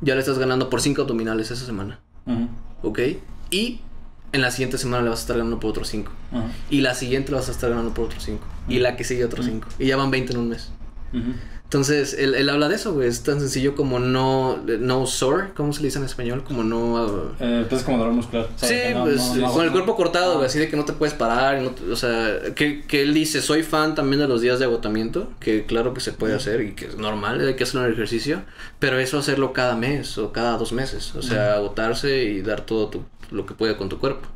ya 0.00 0.14
le 0.14 0.20
estás 0.20 0.38
ganando 0.38 0.70
por 0.70 0.80
5 0.80 1.02
abdominales 1.02 1.50
esa 1.50 1.66
semana, 1.66 1.98
Ujú, 2.26 2.48
¿ok? 2.88 3.00
Y 3.50 3.80
en 4.32 4.42
la 4.42 4.52
siguiente 4.52 4.78
semana 4.78 5.02
le 5.02 5.10
vas 5.10 5.18
a 5.18 5.22
estar 5.22 5.36
ganando 5.38 5.58
por 5.58 5.70
otros 5.70 5.88
5. 5.88 6.12
ujú, 6.30 6.42
Y 6.70 6.80
la 6.82 6.94
siguiente 6.94 7.32
le 7.32 7.38
vas 7.38 7.48
a 7.48 7.50
estar 7.50 7.68
ganando 7.68 7.92
por 7.92 8.04
otros 8.04 8.22
5. 8.22 8.40
Y 8.68 8.78
la 8.78 8.94
que 8.96 9.02
sigue 9.02 9.24
otros 9.24 9.44
5. 9.46 9.66
Y 9.80 9.86
ya 9.86 9.96
van 9.96 10.12
20 10.12 10.34
en 10.34 10.38
un 10.38 10.48
mes. 10.50 10.70
Entonces, 11.70 12.14
él, 12.18 12.34
él 12.34 12.48
habla 12.48 12.68
de 12.68 12.74
eso, 12.74 12.92
güey. 12.94 13.06
Es 13.06 13.22
tan 13.22 13.38
sencillo 13.38 13.76
como 13.76 14.00
no, 14.00 14.56
no 14.80 15.06
sore, 15.06 15.50
¿cómo 15.54 15.72
se 15.72 15.82
le 15.82 15.86
dice 15.86 16.00
en 16.00 16.04
español? 16.04 16.42
Como 16.42 16.64
no... 16.64 16.94
uh, 17.04 17.30
Eh, 17.38 17.64
pues 17.68 17.82
es 17.82 17.84
como 17.86 17.98
dolor 17.98 18.12
muscular. 18.12 18.48
o 18.52 18.58
sea, 18.58 18.68
Sí, 18.68 18.92
no- 18.92 19.04
pues 19.04 19.18
no- 19.36 19.46
no- 19.46 19.52
con 19.52 19.64
el 19.64 19.70
cuerpo 19.70 19.94
cortado, 19.94 20.32
Ah. 20.32 20.34
güey, 20.34 20.46
así 20.46 20.58
de 20.58 20.68
que 20.68 20.76
no 20.76 20.84
te 20.84 20.94
puedes 20.94 21.14
parar. 21.14 21.62
o 21.92 21.94
sea, 21.94 22.40
que, 22.56 22.82
que 22.88 23.02
él 23.02 23.14
dice, 23.14 23.40
soy 23.40 23.62
fan 23.62 23.94
también 23.94 24.18
de 24.20 24.26
los 24.26 24.40
días 24.40 24.58
de 24.58 24.64
agotamiento, 24.64 25.28
que 25.38 25.64
claro 25.64 25.94
que 25.94 26.00
se 26.00 26.10
puede 26.10 26.34
hacer 26.34 26.60
y 26.60 26.72
que 26.74 26.86
es 26.86 26.96
normal, 26.96 27.40
hay 27.46 27.54
que 27.54 27.62
hacerlo 27.62 27.82
en 27.82 27.86
el 27.86 27.92
ejercicio, 27.92 28.42
pero 28.80 28.98
eso 28.98 29.18
hacerlo 29.20 29.52
cada 29.52 29.76
mes 29.76 30.18
o 30.18 30.32
cada 30.32 30.56
dos 30.58 30.72
meses, 30.72 31.14
o 31.14 31.22
sea, 31.22 31.54
agotarse 31.54 32.24
y 32.24 32.42
dar 32.42 32.62
todo 32.66 32.88
tu- 32.88 33.04
lo 33.30 33.46
que 33.46 33.54
puede 33.54 33.76
con 33.76 33.88
tu 33.88 34.00
cuerpo. 34.00 34.26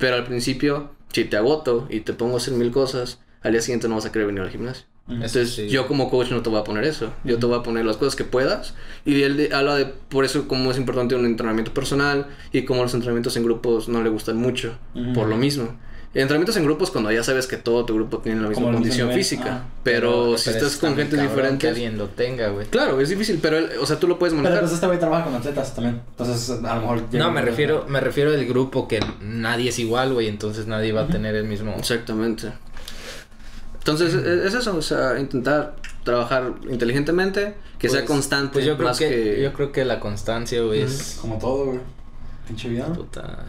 Pero 0.00 0.16
al 0.16 0.24
principio, 0.24 0.90
si 1.12 1.26
te 1.26 1.36
agoto 1.36 1.86
y 1.90 2.00
te 2.00 2.12
pongo 2.12 2.34
a 2.34 2.36
hacer 2.38 2.54
mil 2.54 2.72
cosas, 2.72 3.20
al 3.42 3.52
día 3.52 3.60
siguiente 3.60 3.86
no 3.86 3.94
vas 3.94 4.06
a 4.06 4.10
querer 4.10 4.26
venir 4.26 4.42
al 4.42 4.50
gimnasio. 4.50 4.84
Entonces, 5.08 5.54
sí. 5.54 5.68
yo 5.68 5.88
como 5.88 6.08
coach 6.08 6.30
no 6.30 6.42
te 6.42 6.48
voy 6.50 6.60
a 6.60 6.64
poner 6.64 6.84
eso. 6.84 7.12
Yo 7.24 7.38
te 7.38 7.46
voy 7.46 7.58
a 7.58 7.62
poner 7.62 7.84
las 7.84 7.96
cosas 7.96 8.16
que 8.16 8.24
puedas. 8.24 8.74
Y 9.04 9.22
él 9.22 9.36
de- 9.36 9.54
habla 9.54 9.74
de, 9.74 9.86
por 9.86 10.24
eso, 10.24 10.46
cómo 10.48 10.70
es 10.70 10.78
importante 10.78 11.14
un 11.14 11.26
entrenamiento 11.26 11.74
personal 11.74 12.26
y 12.52 12.62
cómo 12.64 12.82
los 12.82 12.94
entrenamientos 12.94 13.36
en 13.36 13.44
grupos 13.44 13.88
no 13.88 14.02
le 14.02 14.08
gustan 14.10 14.36
mucho. 14.36 14.74
Por 15.14 15.28
lo 15.28 15.36
mismo. 15.36 15.76
Entrenamientos 16.14 16.56
en 16.58 16.64
grupos 16.64 16.90
cuando 16.90 17.10
ya 17.10 17.22
sabes 17.24 17.46
que 17.46 17.56
todo 17.56 17.86
tu 17.86 17.94
grupo 17.94 18.18
tiene 18.18 18.42
la 18.42 18.48
misma 18.48 18.64
Como 18.66 18.76
el 18.76 18.84
mismo 18.84 19.06
condición 19.06 19.12
física. 19.12 19.62
Ah. 19.64 19.68
Pero, 19.82 20.36
si 20.36 20.44
pero 20.50 20.56
estás 20.58 20.74
está 20.74 20.86
con 20.88 20.96
gente 20.96 21.16
diferente. 21.16 21.58
Que 21.58 21.68
alguien 21.68 21.96
lo 21.96 22.08
tenga, 22.08 22.48
güey. 22.48 22.66
Claro, 22.66 23.00
es 23.00 23.08
difícil, 23.08 23.38
pero, 23.40 23.56
él- 23.56 23.70
o 23.80 23.86
sea, 23.86 23.98
tú 23.98 24.06
lo 24.08 24.18
puedes 24.18 24.32
Pero 24.34 24.42
manejar. 24.42 24.60
pues 24.60 24.74
este 24.74 24.86
güey 24.86 24.98
trabaja 24.98 25.24
con 25.24 25.34
atletas 25.34 25.74
también. 25.74 26.02
Entonces, 26.10 26.50
a 26.62 26.74
lo 26.76 26.80
mejor. 26.82 27.02
No, 27.12 27.30
me 27.32 27.40
refiero, 27.40 27.86
me 27.88 27.98
refiero 28.00 28.30
al 28.30 28.44
grupo 28.44 28.86
que 28.88 29.00
nadie 29.22 29.70
es 29.70 29.78
igual, 29.78 30.12
güey, 30.12 30.28
entonces 30.28 30.66
nadie 30.66 30.92
va 30.92 31.02
a 31.02 31.06
tener 31.06 31.34
el 31.34 31.44
mismo... 31.44 31.74
Exactamente. 31.78 32.52
Entonces, 33.84 34.14
e- 34.14 34.46
es 34.46 34.54
eso, 34.54 34.76
o 34.76 34.82
sea, 34.82 35.18
intentar 35.18 35.74
trabajar 36.04 36.52
inteligentemente, 36.70 37.54
que 37.78 37.88
sea 37.88 38.00
Pues- 38.00 38.08
constante. 38.10 38.52
Pues 38.54 38.64
yo 38.64 38.76
creo 38.76 38.88
más 38.88 38.98
que, 38.98 39.08
que... 39.08 39.42
yo 39.42 39.52
creo 39.52 39.72
que 39.72 39.84
la 39.84 39.98
constancia, 40.00 40.62
güey, 40.62 40.82
es 40.82 41.18
Como 41.20 41.38
todo, 41.38 41.66
güey. 41.66 41.80
Pinche 42.46 42.68
vida. 42.68 42.86
puta, 42.92 43.44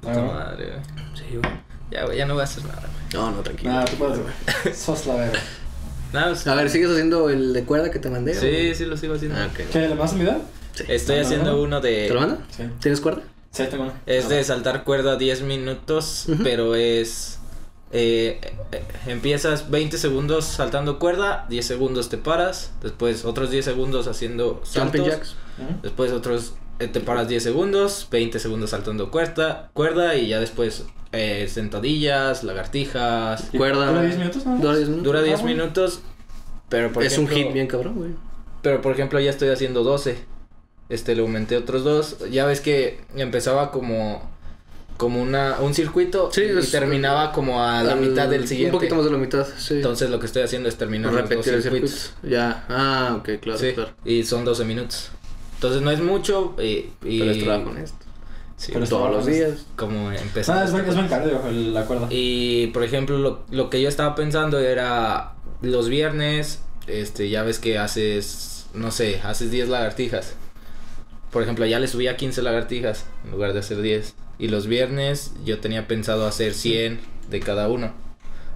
puta 0.00 0.12
Ah. 0.20 0.32
madre, 0.34 0.66
güey. 0.66 1.16
Sí, 1.16 1.36
güey. 1.36 1.52
Ya, 1.90 2.04
güey, 2.04 2.16
ya 2.18 2.26
no 2.26 2.34
voy 2.34 2.40
a 2.42 2.44
hacer 2.44 2.64
nada, 2.64 2.80
güey. 2.80 2.92
No, 3.24 3.30
no, 3.32 3.42
tranquilo. 3.42 3.70
Nada, 3.72 3.84
tú 3.84 3.96
puedes, 3.96 4.18
güey. 4.18 4.74
Sos 4.74 5.06
la 5.06 5.14
verga. 5.16 5.38
Nada, 6.12 6.26
pues, 6.28 6.46
A 6.46 6.54
ver, 6.54 6.70
¿sigues 6.70 6.90
haciendo 6.90 7.28
el 7.30 7.52
de 7.52 7.64
cuerda 7.64 7.90
que 7.90 7.98
te 7.98 8.08
mandé? 8.10 8.34
Sí, 8.34 8.70
o- 8.70 8.74
sí 8.74 8.84
lo 8.86 8.96
sigo 8.96 9.14
haciendo. 9.14 9.38
Ah, 9.38 9.48
ok. 9.50 9.60
¿Qué? 9.72 9.80
¿Le 9.80 9.88
mandas 9.90 10.12
un 10.12 10.18
video? 10.20 10.40
Sí. 10.74 10.84
Estoy 10.88 11.16
no, 11.16 11.22
haciendo 11.22 11.52
no. 11.52 11.62
uno 11.62 11.80
de... 11.80 12.06
¿Te 12.08 12.14
lo 12.14 12.20
manda? 12.20 12.38
Sí. 12.56 12.62
¿Tienes 12.80 13.00
cuerda? 13.00 13.22
Sí, 13.50 13.64
tengo 13.70 13.84
una. 13.84 13.92
Es 14.06 14.28
de 14.30 14.42
saltar 14.44 14.84
cuerda 14.84 15.16
10 15.16 15.42
minutos, 15.42 16.26
pero 16.42 16.74
es... 16.74 17.38
eh, 17.92 18.40
eh, 18.72 18.82
empiezas 19.06 19.70
20 19.70 19.98
segundos 19.98 20.44
saltando 20.46 20.98
cuerda, 20.98 21.46
10 21.48 21.64
segundos 21.66 22.08
te 22.08 22.18
paras, 22.18 22.72
después 22.82 23.24
otros 23.24 23.50
10 23.50 23.64
segundos 23.64 24.06
haciendo 24.06 24.62
Jumping 24.74 25.04
saltos, 25.04 25.06
jacks. 25.06 25.36
Después 25.82 26.10
otros 26.12 26.54
eh, 26.78 26.88
te 26.88 27.00
paras 27.00 27.28
10 27.28 27.42
segundos, 27.42 28.08
20 28.10 28.38
segundos 28.38 28.70
saltando 28.70 29.10
cuerda, 29.10 29.70
cuerda 29.74 30.16
y 30.16 30.28
ya 30.28 30.40
después 30.40 30.84
eh, 31.12 31.46
sentadillas, 31.50 32.42
lagartijas. 32.44 33.50
¿Y 33.52 33.58
Cuerda. 33.58 33.86
¿Dura 33.90 34.02
10 34.02 34.18
minutos? 34.18 34.46
más? 34.46 34.60
Dura 34.60 34.76
10 34.76 34.88
minutos. 34.88 35.04
Dura 35.04 35.22
10 35.22 35.40
Ah, 35.40 35.44
minutos, 35.44 36.00
pero 36.70 36.92
por 36.92 37.02
es 37.04 37.12
ejemplo, 37.12 37.36
un 37.36 37.42
hit 37.44 37.52
bien 37.52 37.66
cabrón, 37.66 37.94
güey. 37.96 38.10
Pero 38.62 38.80
por 38.80 38.92
ejemplo 38.92 39.20
ya 39.20 39.30
estoy 39.30 39.50
haciendo 39.50 39.82
12. 39.84 40.16
Este 40.88 41.14
le 41.14 41.22
aumenté 41.22 41.56
otros 41.56 41.84
dos. 41.84 42.16
Ya 42.30 42.46
ves 42.46 42.60
que 42.60 43.00
empezaba 43.16 43.70
como 43.70 44.22
como 45.02 45.20
una 45.20 45.56
un 45.60 45.74
circuito 45.74 46.30
Sí, 46.32 46.42
y 46.42 46.56
es- 46.58 46.70
terminaba 46.70 47.32
como 47.32 47.60
a 47.60 47.82
la 47.82 47.94
Al- 47.94 48.00
mitad 48.00 48.28
del 48.28 48.46
siguiente. 48.46 48.70
Un 48.76 48.78
poquito 48.78 48.94
más 48.94 49.04
de 49.04 49.10
la 49.10 49.18
mitad, 49.18 49.44
sí. 49.58 49.74
Entonces 49.74 50.08
lo 50.10 50.20
que 50.20 50.26
estoy 50.26 50.42
haciendo 50.42 50.68
es 50.68 50.76
terminar 50.76 51.12
los 51.12 51.22
dos 51.22 51.30
repetir 51.30 51.54
el 51.54 51.62
circuitos. 51.62 51.90
circuito. 51.90 52.28
Ya. 52.36 52.64
Ah, 52.68 53.16
ok, 53.18 53.28
claro, 53.40 53.58
Sí, 53.58 53.72
claro. 53.72 53.90
y 54.04 54.22
son 54.22 54.44
12 54.44 54.64
minutos. 54.64 55.10
Entonces 55.56 55.82
no 55.82 55.90
es 55.90 56.00
mucho 56.00 56.54
y, 56.56 56.90
y- 57.04 57.18
Pero 57.18 57.30
es 57.32 57.42
trabajo 57.42 57.70
honesto. 57.70 57.96
Sí, 58.56 58.70
Pero 58.72 58.86
Todos 58.86 59.10
los 59.10 59.26
días. 59.26 59.66
como 59.74 60.10
Ah, 60.10 60.16
empezar. 60.16 60.64
es 60.64 60.70
buen, 60.70 60.86
es 60.88 60.94
buen 60.94 61.08
cardio 61.08 61.42
el- 61.48 61.74
la 61.74 61.84
cuerda. 61.84 62.06
Y 62.10 62.68
por 62.68 62.84
ejemplo, 62.84 63.18
lo, 63.18 63.44
lo 63.50 63.70
que 63.70 63.82
yo 63.82 63.88
estaba 63.88 64.14
pensando 64.14 64.60
era 64.60 65.32
los 65.62 65.88
viernes, 65.88 66.60
este, 66.86 67.28
ya 67.28 67.42
ves 67.42 67.58
que 67.58 67.76
haces, 67.78 68.66
no 68.72 68.92
sé, 68.92 69.20
haces 69.24 69.50
10 69.50 69.68
lagartijas. 69.68 70.34
Por 71.32 71.42
ejemplo, 71.42 71.66
ya 71.66 71.80
le 71.80 71.88
subí 71.88 72.06
a 72.08 72.16
15 72.16 72.40
lagartijas 72.42 73.04
en 73.24 73.32
lugar 73.32 73.52
de 73.52 73.58
hacer 73.60 73.80
10. 73.82 74.14
Y 74.42 74.48
los 74.48 74.66
viernes 74.66 75.32
yo 75.44 75.60
tenía 75.60 75.86
pensado 75.86 76.26
hacer 76.26 76.52
100 76.54 76.98
de 77.30 77.40
cada 77.40 77.68
uno. 77.68 77.92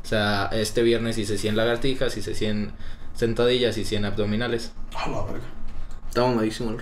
O 0.02 0.06
sea, 0.08 0.50
este 0.52 0.82
viernes 0.82 1.16
hice 1.18 1.38
100 1.38 1.56
lagartijas, 1.56 2.16
hice 2.16 2.34
100 2.34 2.72
sentadillas 3.14 3.78
y 3.78 3.84
100 3.84 4.04
abdominales. 4.04 4.72
A 4.96 5.08
la 5.08 5.22
verga. 5.22 5.46
Está 6.08 6.22
mamadísimo 6.22 6.70
el. 6.70 6.78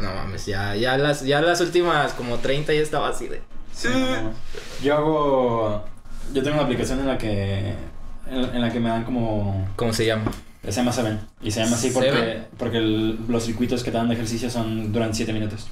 No 0.00 0.14
mames, 0.14 0.46
ya, 0.46 0.74
ya, 0.76 0.96
las, 0.98 1.22
ya 1.24 1.40
las 1.42 1.60
últimas 1.60 2.12
como 2.14 2.38
30 2.38 2.72
ya 2.72 2.80
estaba 2.80 3.08
así 3.08 3.26
de... 3.28 3.42
Sí. 3.74 3.88
Yo 4.82 4.96
hago. 4.96 5.84
Yo 6.32 6.42
tengo 6.42 6.54
una 6.56 6.64
aplicación 6.64 7.00
en 7.00 7.06
la 7.08 7.18
que. 7.18 7.74
En, 8.30 8.38
en 8.54 8.60
la 8.60 8.70
que 8.72 8.78
me 8.80 8.88
dan 8.88 9.04
como. 9.04 9.68
¿Cómo 9.76 9.92
se 9.92 10.06
llama? 10.06 10.30
Se 10.64 10.70
llama 10.72 10.92
Seven. 10.92 11.20
Y 11.42 11.50
se 11.50 11.60
llama 11.64 11.76
así 11.76 11.90
porque, 11.90 12.10
Seven. 12.10 12.46
porque 12.58 12.78
el- 12.78 13.18
los 13.28 13.44
circuitos 13.44 13.82
que 13.82 13.90
te 13.90 13.96
dan 13.96 14.08
de 14.08 14.14
ejercicio 14.14 14.48
son 14.50 14.92
duran 14.92 15.14
7 15.14 15.32
minutos. 15.32 15.68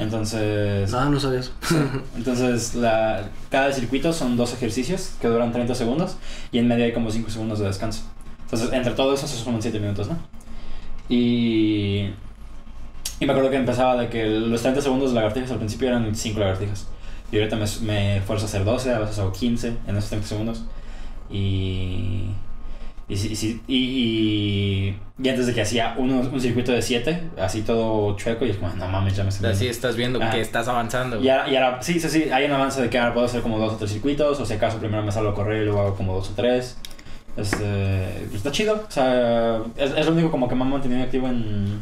Entonces. 0.00 0.94
Ah, 0.94 1.08
no 1.10 1.20
sabías. 1.20 1.52
Entonces, 2.16 2.74
la, 2.74 3.28
cada 3.50 3.70
circuito 3.72 4.12
son 4.12 4.36
dos 4.36 4.54
ejercicios 4.54 5.12
que 5.20 5.28
duran 5.28 5.52
30 5.52 5.74
segundos 5.74 6.16
y 6.50 6.58
en 6.58 6.68
medio 6.68 6.86
hay 6.86 6.92
como 6.92 7.10
5 7.10 7.28
segundos 7.30 7.58
de 7.58 7.66
descanso. 7.66 8.02
Entonces, 8.44 8.72
entre 8.72 8.92
todo 8.94 9.12
eso 9.12 9.26
se 9.26 9.36
suman 9.36 9.60
7 9.60 9.78
minutos, 9.78 10.08
¿no? 10.08 10.18
Y, 11.10 12.10
y 13.20 13.26
me 13.26 13.32
acuerdo 13.32 13.50
que 13.50 13.56
empezaba 13.56 13.96
de 13.96 14.08
que 14.08 14.24
los 14.24 14.62
30 14.62 14.80
segundos 14.80 15.10
de 15.10 15.16
lagartijas 15.16 15.50
al 15.50 15.58
principio 15.58 15.88
eran 15.88 16.14
5 16.14 16.40
lagartijas. 16.40 16.86
Y 17.30 17.36
ahorita 17.36 17.56
me, 17.56 17.66
me 17.82 18.20
fuerzo 18.22 18.46
a 18.46 18.48
hacer 18.48 18.64
12, 18.64 18.94
a 18.94 18.98
veces 19.00 19.18
hago 19.18 19.32
15 19.32 19.76
en 19.86 19.96
esos 19.96 20.08
30 20.08 20.26
segundos. 20.26 20.64
Y. 21.30 22.30
Y, 23.10 23.14
y, 23.14 23.64
y, 23.66 24.96
y 25.20 25.28
antes 25.28 25.46
de 25.48 25.52
que 25.52 25.62
hacía 25.62 25.96
uno, 25.98 26.20
un 26.20 26.40
circuito 26.40 26.70
de 26.70 26.80
7, 26.80 27.30
así 27.40 27.62
todo 27.62 28.14
chueco, 28.16 28.46
y 28.46 28.50
es 28.50 28.56
como, 28.56 28.72
no 28.74 28.86
mames, 28.86 29.16
ya 29.16 29.24
me 29.24 29.30
estoy 29.30 29.50
Así 29.50 29.66
estás 29.66 29.96
viendo 29.96 30.22
Ajá. 30.22 30.30
que 30.30 30.40
estás 30.40 30.68
avanzando. 30.68 31.20
y 31.20 31.28
ahora, 31.28 31.50
y 31.50 31.56
ahora- 31.56 31.82
sí, 31.82 31.98
sí, 31.98 32.08
sí, 32.08 32.30
hay 32.30 32.44
un 32.44 32.52
avance 32.52 32.80
de 32.80 32.88
que 32.88 32.98
ahora 32.98 33.12
puedo 33.12 33.26
hacer 33.26 33.42
como 33.42 33.58
dos 33.58 33.72
o 33.72 33.76
tres 33.76 33.90
circuitos, 33.90 34.38
o 34.38 34.46
si 34.46 34.52
acaso 34.54 34.78
primero 34.78 35.02
me 35.02 35.10
salgo 35.10 35.30
a 35.30 35.34
correr 35.34 35.62
y 35.62 35.64
luego 35.64 35.80
hago 35.80 35.94
como 35.96 36.14
dos 36.14 36.30
o 36.30 36.34
tres. 36.34 36.76
Este, 37.36 37.56
pues 38.26 38.34
está 38.36 38.52
chido, 38.52 38.84
o 38.88 38.90
sea, 38.90 39.60
es, 39.76 39.90
es 39.96 40.06
lo 40.06 40.12
único 40.12 40.30
como 40.30 40.48
que 40.48 40.54
me 40.54 40.62
ha 40.62 40.66
mantenido 40.66 41.02
activo 41.02 41.26
en... 41.28 41.80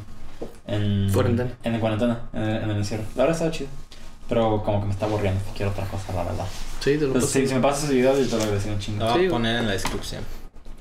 En 0.67 1.11
Cuarentena. 1.13 1.51
En 1.65 1.73
la 1.73 1.81
cuarentena, 1.81 2.21
en 2.33 2.43
el, 2.43 2.63
en 2.63 2.71
el 2.71 2.77
encierro. 2.79 3.03
La 3.17 3.25
verdad 3.25 3.37
está 3.43 3.51
chido, 3.57 3.69
pero 4.29 4.63
como 4.63 4.81
que 4.81 4.87
me 4.87 4.93
está 4.93 5.07
aburriendo, 5.07 5.41
quiero 5.57 5.73
otra 5.73 5.85
cosa, 5.87 6.13
la 6.15 6.23
verdad. 6.23 6.45
Sí, 6.81 6.93
te 6.93 7.01
lo 7.01 7.07
Entonces, 7.09 7.31
si, 7.31 7.47
si 7.49 7.55
me 7.55 7.61
pasas 7.61 7.85
ese 7.85 7.95
video, 7.95 8.17
yo 8.19 8.25
te 8.27 8.37
lo 8.37 8.43
agradecería 8.45 8.73
un 8.75 8.79
Lo 8.79 8.85
chingo. 8.85 9.05
voy 9.11 9.21
Sí, 9.21 9.27
a 9.27 9.31
poner 9.31 9.57
en 9.57 9.67
la 9.67 9.73
descripción. 9.73 10.23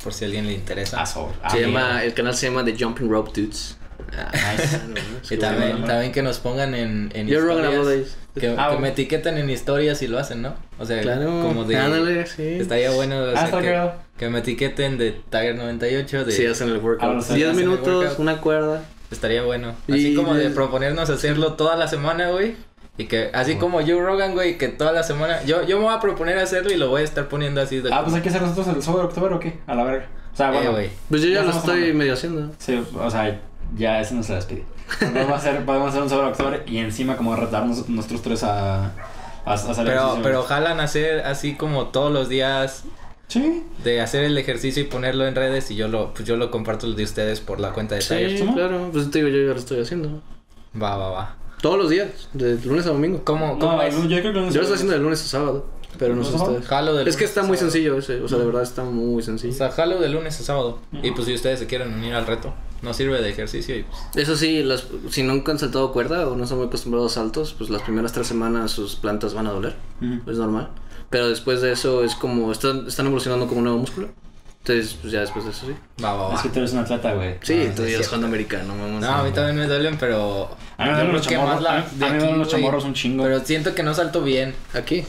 Por 0.08 0.14
si 0.14 0.24
a 0.24 0.28
alguien 0.28 0.48
le 0.48 0.54
interesa. 0.54 1.02
Ah, 1.02 1.06
sobre. 1.06 1.34
Ah, 1.44 1.50
Se 1.50 1.60
llama, 1.60 2.02
el 2.02 2.14
canal 2.14 2.34
se 2.34 2.48
llama 2.48 2.64
The 2.64 2.78
Jumping 2.80 3.10
Rope 3.10 3.42
Dudes. 3.42 3.76
Ah, 4.18 4.32
Nice. 4.32 4.64
es 5.22 5.26
Y 5.26 5.28
que 5.28 5.38
también, 5.38 5.84
también 5.84 6.14
que 6.14 6.22
nos 6.22 6.40
pongan 6.40 6.74
en, 6.76 7.12
en 7.14 7.28
Yo 7.28 7.40
historias. 7.40 8.16
Que, 8.40 8.48
Ah, 8.48 8.56
que 8.56 8.56
bueno. 8.68 8.80
me 8.80 8.88
etiqueten 8.88 9.38
en 9.38 9.50
historias 9.50 10.02
y 10.02 10.08
lo 10.08 10.18
hacen, 10.18 10.42
¿no? 10.44 10.56
O 10.80 10.86
sea, 10.86 11.02
Claro. 11.02 11.42
como 11.42 11.66
de... 11.66 11.76
Ándale, 11.76 12.26
sí. 12.26 12.42
Estaría 12.42 12.92
bueno 12.92 13.20
o 13.22 13.32
sea, 13.34 13.50
Ah, 13.52 13.96
que, 14.18 14.30
me 14.30 14.40
etiqueten 14.40 14.98
de 14.98 15.20
Tiger98 15.30 16.24
de... 16.24 16.32
Sí, 16.32 16.46
hacen 16.46 16.70
el 16.70 16.78
Ah, 16.78 16.80
workout. 16.80 17.14
los 17.16 17.28
10 17.34 17.50
hacen 17.50 17.60
el 17.64 17.68
minutos, 17.70 17.88
workout. 18.06 18.20
una 18.20 18.40
cuerda. 18.40 18.86
Estaría 19.12 19.42
bueno. 19.44 19.76
Así 19.90 20.14
Y 20.14 20.16
como 20.16 20.36
de 20.36 20.46
de- 20.48 20.50
proponernos 20.56 21.10
hacerlo 21.10 21.56
toda 21.56 21.76
la 21.76 21.90
semana, 21.90 22.30
güey. 22.30 22.56
Y 22.98 23.06
que, 23.06 23.30
así 23.34 23.56
como 23.58 23.80
Joe 23.82 24.02
Rogan, 24.02 24.34
güey, 24.34 24.58
que 24.58 24.70
toda 24.70 24.92
la 24.92 25.04
semana... 25.04 25.44
Yo, 25.44 25.64
yo 25.66 25.78
me 25.78 25.86
voy 25.86 25.94
a 25.94 26.00
proponer 26.00 26.38
hacerlo 26.40 26.72
y 26.72 26.78
lo 26.78 26.90
voy 26.90 27.02
a 27.02 27.04
estar 27.04 27.28
poniendo 27.30 27.62
así 27.62 27.80
de... 27.80 27.94
Ah, 27.94 28.02
pues 28.04 28.16
hay 28.16 28.22
que 28.22 28.30
hacer 28.30 28.42
nosotros 28.42 28.68
el 28.76 28.82
sobre 28.82 29.04
octubre 29.04 29.34
o 29.36 29.40
qué? 29.40 29.60
A 29.68 29.76
la 29.76 29.84
verga. 29.84 30.08
O 30.34 30.36
sea, 30.36 30.50
Eh, 30.50 30.54
bueno. 30.54 30.72
güey. 30.72 30.90
Pues 31.10 31.22
yo 31.22 31.28
ya, 31.30 31.36
Ya 31.36 31.44
lo 31.44 31.52
estoy 31.52 31.74
hablando. 31.76 31.98
medio 32.00 32.14
haciendo. 32.14 32.52
Sí, 32.58 32.84
o 33.00 33.12
sea, 33.12 33.40
ya 33.76 34.02
ese 34.02 34.16
no 34.16 34.24
se 34.24 34.34
despide. 34.34 34.64
Podemos 35.00 35.32
hacer, 35.38 35.66
podemos 35.66 35.90
hacer 35.90 36.02
un 36.02 36.10
sobre 36.10 36.28
octubre 36.28 36.64
y 36.66 36.78
encima 36.78 37.18
como 37.18 37.36
retarnos 37.36 37.88
nosotros 37.90 38.22
tres 38.22 38.44
a, 38.44 38.86
a, 38.86 38.92
a 39.46 39.54
hacer 39.54 39.86
Pero, 39.86 40.18
pero 40.24 40.44
jalan 40.44 40.80
hacer 40.80 41.20
así 41.26 41.56
como 41.56 41.88
todos 41.88 42.12
los 42.12 42.30
días 42.30 42.84
Sí. 43.28 43.64
de 43.84 44.00
hacer 44.02 44.24
el 44.24 44.38
ejercicio 44.38 44.82
y 44.82 44.86
ponerlo 44.86 45.28
en 45.28 45.36
redes 45.36 45.70
y 45.70 45.76
yo 45.76 45.88
lo, 45.90 46.14
pues 46.14 46.26
yo 46.26 46.38
lo 46.38 46.50
comparto 46.50 46.90
de 46.90 47.04
ustedes 47.04 47.42
por 47.42 47.60
la 47.60 47.74
cuenta 47.74 47.96
de 47.96 48.02
Tiger. 48.02 48.32
Sí, 48.32 48.40
¿Cómo? 48.40 48.56
claro. 48.56 48.90
Pues 48.94 49.12
te 49.12 49.20
digo, 49.20 49.30
yo 49.30 49.40
ya 49.48 49.54
lo 49.54 49.60
estoy 49.60 49.82
haciendo. 49.82 50.22
Va, 50.82 50.96
va, 50.96 51.10
va. 51.10 51.36
Todos 51.62 51.78
los 51.78 51.90
días, 51.90 52.10
de 52.34 52.58
lunes 52.64 52.86
a 52.86 52.90
domingo. 52.90 53.22
¿Cómo, 53.24 53.58
cómo 53.60 53.74
No, 53.78 53.82
es? 53.82 53.96
yo 53.96 54.08
creo 54.20 54.22
que 54.34 54.40
no 54.42 54.50
Yo 54.50 54.56
lo 54.56 54.62
estoy 54.62 54.74
haciendo 54.76 54.94
de 54.94 55.00
lunes 55.00 55.22
a 55.24 55.28
sábado. 55.28 55.66
Pero 55.98 56.16
no 56.16 56.24
sé 56.24 56.32
¿Lunes 56.32 56.42
a 56.48 56.52
ustedes. 56.52 56.68
Jalo 56.68 56.94
del 56.94 57.08
Es 57.08 57.16
que 57.16 57.22
lunes 57.24 57.30
está 57.32 57.42
a 57.42 57.44
muy 57.46 57.58
sencillo 57.58 57.98
ese. 57.98 58.22
O 58.22 58.28
sea, 58.28 58.38
de 58.38 58.46
verdad 58.46 58.62
está 58.62 58.84
muy 58.84 59.22
O 59.22 59.26
sencillo. 59.26 59.54
sea, 59.54 59.72
jalo 59.72 60.00
de 60.00 60.10
lunes 60.10 60.40
a 60.40 60.44
sábado. 60.44 60.80
Y 61.02 61.12
pues 61.12 61.26
si 61.26 61.34
ustedes 61.34 61.58
se 61.60 61.66
quieren 61.66 61.94
unir 61.94 62.14
al 62.14 62.28
reto, 62.28 62.54
no 62.84 62.94
sirve 62.94 63.20
de 63.22 63.30
ejercicio 63.30 63.76
y 63.76 63.84
pues... 63.84 63.98
Eso 64.28 64.36
sí, 64.36 64.62
las, 64.62 64.86
si 65.10 65.24
nunca 65.24 65.52
han 65.52 65.58
saltado 65.58 65.92
cuerda 65.92 66.28
o 66.30 66.36
no 66.36 66.46
son 66.46 66.60
muy 66.60 66.68
acostumbrados 66.68 67.14
a 67.14 67.22
saltos, 67.22 67.56
pues 67.58 67.72
las 67.72 67.82
primeras 67.82 68.14
tres 68.14 68.28
semanas 68.28 68.70
sus 68.72 68.96
plantas 68.96 69.34
van 69.34 69.48
a 69.48 69.52
doler. 69.52 69.76
Es 70.28 70.38
normal. 70.38 70.70
Pero 71.10 71.30
después 71.30 71.62
de 71.62 71.72
eso 71.72 72.04
es 72.04 72.14
como. 72.16 72.52
Están, 72.52 72.86
están 72.88 73.06
evolucionando 73.08 73.48
como 73.48 73.60
un 73.60 73.64
nuevo 73.64 73.80
músculo. 73.80 74.10
Entonces, 74.68 74.98
pues 75.00 75.14
ya 75.14 75.22
después 75.22 75.46
de 75.46 75.52
eso 75.52 75.66
sí. 75.68 75.76
Va, 76.04 76.14
va, 76.14 76.28
va. 76.30 76.36
Es 76.36 76.42
que 76.42 76.50
tú 76.50 76.60
eres 76.60 76.74
un 76.74 76.80
atleta, 76.80 77.14
güey. 77.14 77.36
Sí, 77.42 77.68
Ah, 77.70 77.74
tú 77.76 77.84
sí. 77.86 77.96
jugando 78.04 78.28
americano, 78.28 78.76
mamón. 78.76 79.00
No, 79.00 79.08
a 79.10 79.24
mí 79.24 79.32
también 79.32 79.56
me 79.56 79.66
duelen, 79.66 79.98
pero... 79.98 80.50
A 80.78 80.84
mí 80.86 80.90
me 80.92 80.96
duelen 80.98 81.14
los 81.14 81.28
chamorros. 81.28 81.62
la 81.64 81.78
A 81.78 81.80
mí- 81.80 81.86
me 82.00 82.18
duelen 82.20 82.40
los 82.40 82.50
chamorros 82.50 82.84
un 82.84 82.94
chingo. 82.94 83.24
Pero 83.24 83.40
siento 83.40 83.74
que 83.74 83.84
no 83.84 83.94
salto 83.94 84.22
bien. 84.24 84.54
Aquí. 84.74 85.06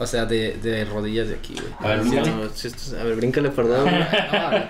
O 0.00 0.06
sea, 0.06 0.26
de, 0.26 0.58
de 0.62 0.84
rodillas 0.84 1.28
de 1.28 1.34
aquí, 1.36 1.54
güey. 1.54 1.72
A 1.80 1.96
ver, 1.96 2.04
Sí, 2.04 2.10
no, 2.30 2.48
sí, 2.54 2.68
esto- 2.68 3.00
a 3.00 3.02
ver, 3.04 3.16
bríncale, 3.16 3.48
perdón. 3.48 3.88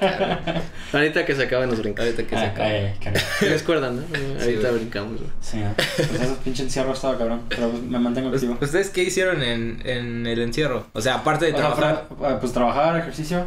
No, 0.93 0.99
ahorita, 1.01 1.27
que 1.27 1.35
se 1.35 1.43
acaben 1.43 1.69
los 1.69 1.79
brincos. 1.81 2.05
Ahorita 2.05 2.23
que 2.23 2.31
se 2.31 2.37
Ah, 2.37 2.49
acabe. 2.49 2.87
eh, 2.87 2.95
caray. 3.03 3.23
Tienes 3.41 3.63
cuerda, 3.63 3.91
¿no? 3.91 4.03
Ahorita 4.41 4.71
brincamos. 4.71 5.19
güey. 5.19 5.31
Sí, 5.41 5.59
no. 5.59 5.75
pues 5.75 5.99
ese 6.01 6.35
pinche 6.45 6.63
encierro 6.63 6.93
estaba 6.95 7.19
cabrón. 7.19 7.43
Pero 7.49 7.69
pues, 7.71 7.83
me 7.83 7.99
mantengo 7.99 8.31
activo. 8.31 8.57
¿Ustedes 8.61 8.89
qué 8.91 9.03
hicieron 9.03 9.43
en, 9.43 9.83
en 9.85 10.27
el 10.27 10.41
encierro? 10.41 10.87
O 10.95 11.01
sea, 11.03 11.17
aparte 11.17 11.47
de 11.47 11.53
O 11.53 11.57
sea, 11.57 11.67
trabajar, 11.75 12.07
fue- 12.17 12.41
pues 12.41 12.53
trabajar, 12.53 12.97
ejercicio. 12.99 13.45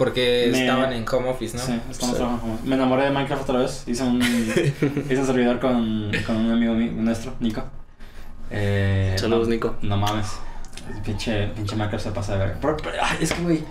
Porque 0.00 0.48
me- 0.50 0.60
estaban 0.62 0.92
en 0.92 1.04
home 1.08 1.28
office, 1.28 1.56
¿no? 1.56 1.62
Sí, 1.62 1.78
estamos 1.90 2.16
Sí. 2.16 2.22
trabajando. 2.22 2.40
como- 2.40 2.58
Me 2.64 2.74
enamoré 2.74 3.04
de 3.04 3.10
Minecraft 3.10 3.42
otra 3.42 3.58
vez. 3.60 3.84
Hice 3.86 4.02
un, 4.02 4.20
hice 5.10 5.18
un 5.20 5.26
servidor 5.26 5.60
con, 5.60 6.10
con 6.26 6.36
un 6.36 6.50
amigo 6.52 6.72
mío, 6.74 6.90
nuestro, 6.92 7.34
Nico. 7.38 7.62
Eh, 8.50 9.14
Saludos, 9.18 9.46
no, 9.48 9.54
Nico. 9.54 9.76
No 9.82 9.96
mames. 9.96 10.26
Pinche, 11.04 11.48
pinche 11.48 11.76
Minecraft 11.76 12.04
se 12.04 12.10
pasa 12.12 12.32
de 12.32 12.38
verga. 12.38 12.58
Pero, 12.60 12.76
pero, 12.78 12.96
ay, 13.02 13.18
es 13.20 13.32
que, 13.32 13.42
güey. 13.42 13.62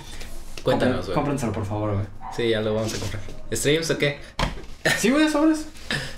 Cuéntanos, 0.63 1.05
güey. 1.05 1.15
Cómprenselo, 1.15 1.51
por 1.51 1.65
favor, 1.65 1.93
güey. 1.95 2.05
Sí, 2.35 2.49
ya 2.49 2.61
lo 2.61 2.75
vamos 2.75 2.93
a 2.93 2.99
comprar. 2.99 3.21
¿Streams 3.51 3.89
o 3.91 3.97
qué? 3.97 4.19
Sí, 4.97 5.09
güey, 5.09 5.27
sobres. 5.27 5.67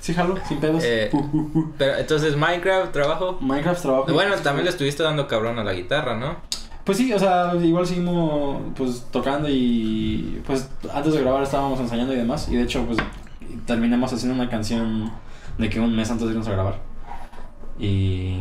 Sí, 0.01 0.13
jalo, 0.13 0.37
sin 0.47 0.59
pedos. 0.59 0.83
Eh, 0.85 1.09
Uh, 1.13 1.17
uh, 1.17 1.51
uh. 1.59 1.73
Pero 1.77 1.95
entonces, 1.97 2.35
Minecraft, 2.35 2.91
trabajo. 2.91 3.37
Minecraft 3.39 3.81
trabajo. 3.81 4.13
Bueno, 4.13 4.35
también 4.37 4.65
le 4.65 4.71
estuviste 4.71 5.01
dando 5.03 5.27
cabrón 5.27 5.57
a 5.59 5.63
la 5.63 5.73
guitarra, 5.73 6.17
¿no? 6.17 6.37
Pues 6.83 6.97
sí, 6.97 7.13
o 7.13 7.19
sea, 7.19 7.53
igual 7.61 7.85
seguimos 7.85 8.61
pues 8.75 9.05
tocando 9.11 9.47
y 9.49 10.41
pues 10.45 10.69
antes 10.93 11.13
de 11.13 11.21
grabar 11.21 11.43
estábamos 11.43 11.79
ensayando 11.79 12.13
y 12.13 12.17
demás 12.17 12.47
y 12.49 12.55
de 12.55 12.63
hecho 12.63 12.83
pues 12.85 12.97
terminamos 13.65 14.11
haciendo 14.11 14.35
una 14.35 14.49
canción 14.49 15.11
de 15.57 15.69
que 15.69 15.79
un 15.79 15.95
mes 15.95 16.09
antes 16.09 16.25
de 16.25 16.31
irnos 16.33 16.47
a 16.47 16.51
grabar. 16.51 16.79
Y 17.79 18.35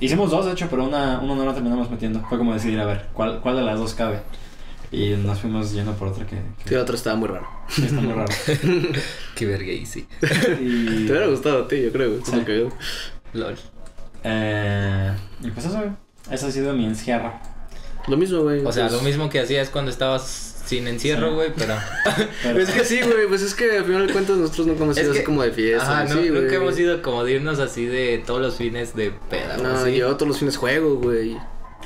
hicimos 0.00 0.30
dos 0.30 0.46
de 0.46 0.52
hecho, 0.52 0.68
pero 0.70 0.84
una, 0.84 1.18
una 1.20 1.34
no 1.34 1.44
la 1.44 1.54
terminamos 1.54 1.90
metiendo. 1.90 2.20
Fue 2.28 2.38
como 2.38 2.52
decidir 2.52 2.80
a 2.80 2.84
ver 2.84 3.08
cuál, 3.12 3.40
cuál 3.40 3.56
de 3.56 3.62
las 3.62 3.78
dos 3.78 3.94
cabe. 3.94 4.20
Y 4.92 5.10
nos 5.16 5.40
fuimos 5.40 5.72
yendo 5.72 5.92
por 5.94 6.08
otra 6.08 6.24
que, 6.24 6.36
que 6.36 6.68
Sí, 6.68 6.74
el 6.74 6.80
otro 6.80 6.94
estaba 6.94 7.16
muy 7.16 7.28
raro. 7.28 7.46
sí 7.68 7.84
está 7.86 8.00
muy 8.00 8.12
raro. 8.12 8.32
Qué 9.34 9.46
verga 9.46 9.72
sí. 9.84 10.06
Y, 10.60 11.06
Te 11.06 11.12
hubiera 11.12 11.26
gustado 11.26 11.64
a 11.64 11.68
ti, 11.68 11.82
yo 11.82 11.90
creo. 11.90 12.24
Sí. 12.24 12.44
LOL. 13.32 13.56
eh, 14.22 15.12
y 15.42 15.50
pues 15.50 15.66
eso. 15.66 15.82
Ese 16.30 16.46
ha 16.46 16.50
sido 16.50 16.72
mi 16.72 16.86
encierro. 16.86 17.32
Lo 18.08 18.16
mismo, 18.16 18.40
güey. 18.42 18.64
O 18.64 18.72
sea, 18.72 18.88
pues- 18.88 18.98
lo 18.98 19.04
mismo 19.06 19.28
que 19.30 19.40
hacías 19.40 19.70
cuando 19.70 19.90
estabas 19.90 20.50
sin 20.66 20.88
encierro, 20.88 21.28
Sí. 21.28 21.34
güey, 21.34 21.52
pero... 21.56 21.74
Pero, 22.42 22.58
Es 22.60 22.70
que 22.70 22.84
sí, 22.84 23.00
güey, 23.02 23.26
pues 23.28 23.42
es 23.42 23.54
que 23.54 23.78
al 23.78 23.84
final 23.84 24.06
de 24.06 24.12
cuentas 24.12 24.36
nosotros 24.38 24.66
nunca 24.66 24.84
hemos 24.84 24.96
Es 24.96 25.04
ido 25.04 25.12
que- 25.12 25.18
así 25.18 25.26
como 25.26 25.42
de 25.42 25.50
fiesta. 25.52 26.00
Ajá, 26.00 26.04
no, 26.14 26.22
sí, 26.22 26.30
nunca 26.30 26.54
hemos 26.54 26.78
ido 26.78 27.02
como 27.02 27.22
de 27.24 27.32
irnos 27.32 27.58
así 27.58 27.84
de 27.86 28.22
todos 28.26 28.40
los 28.40 28.56
fines 28.56 28.94
de 28.96 29.12
peda, 29.30 29.56
güey, 29.58 29.62
No, 29.72 29.84
sí. 29.84 29.94
yo 29.96 30.14
todos 30.16 30.28
los 30.28 30.38
fines 30.38 30.56
juego, 30.56 30.96
güey. 30.96 31.36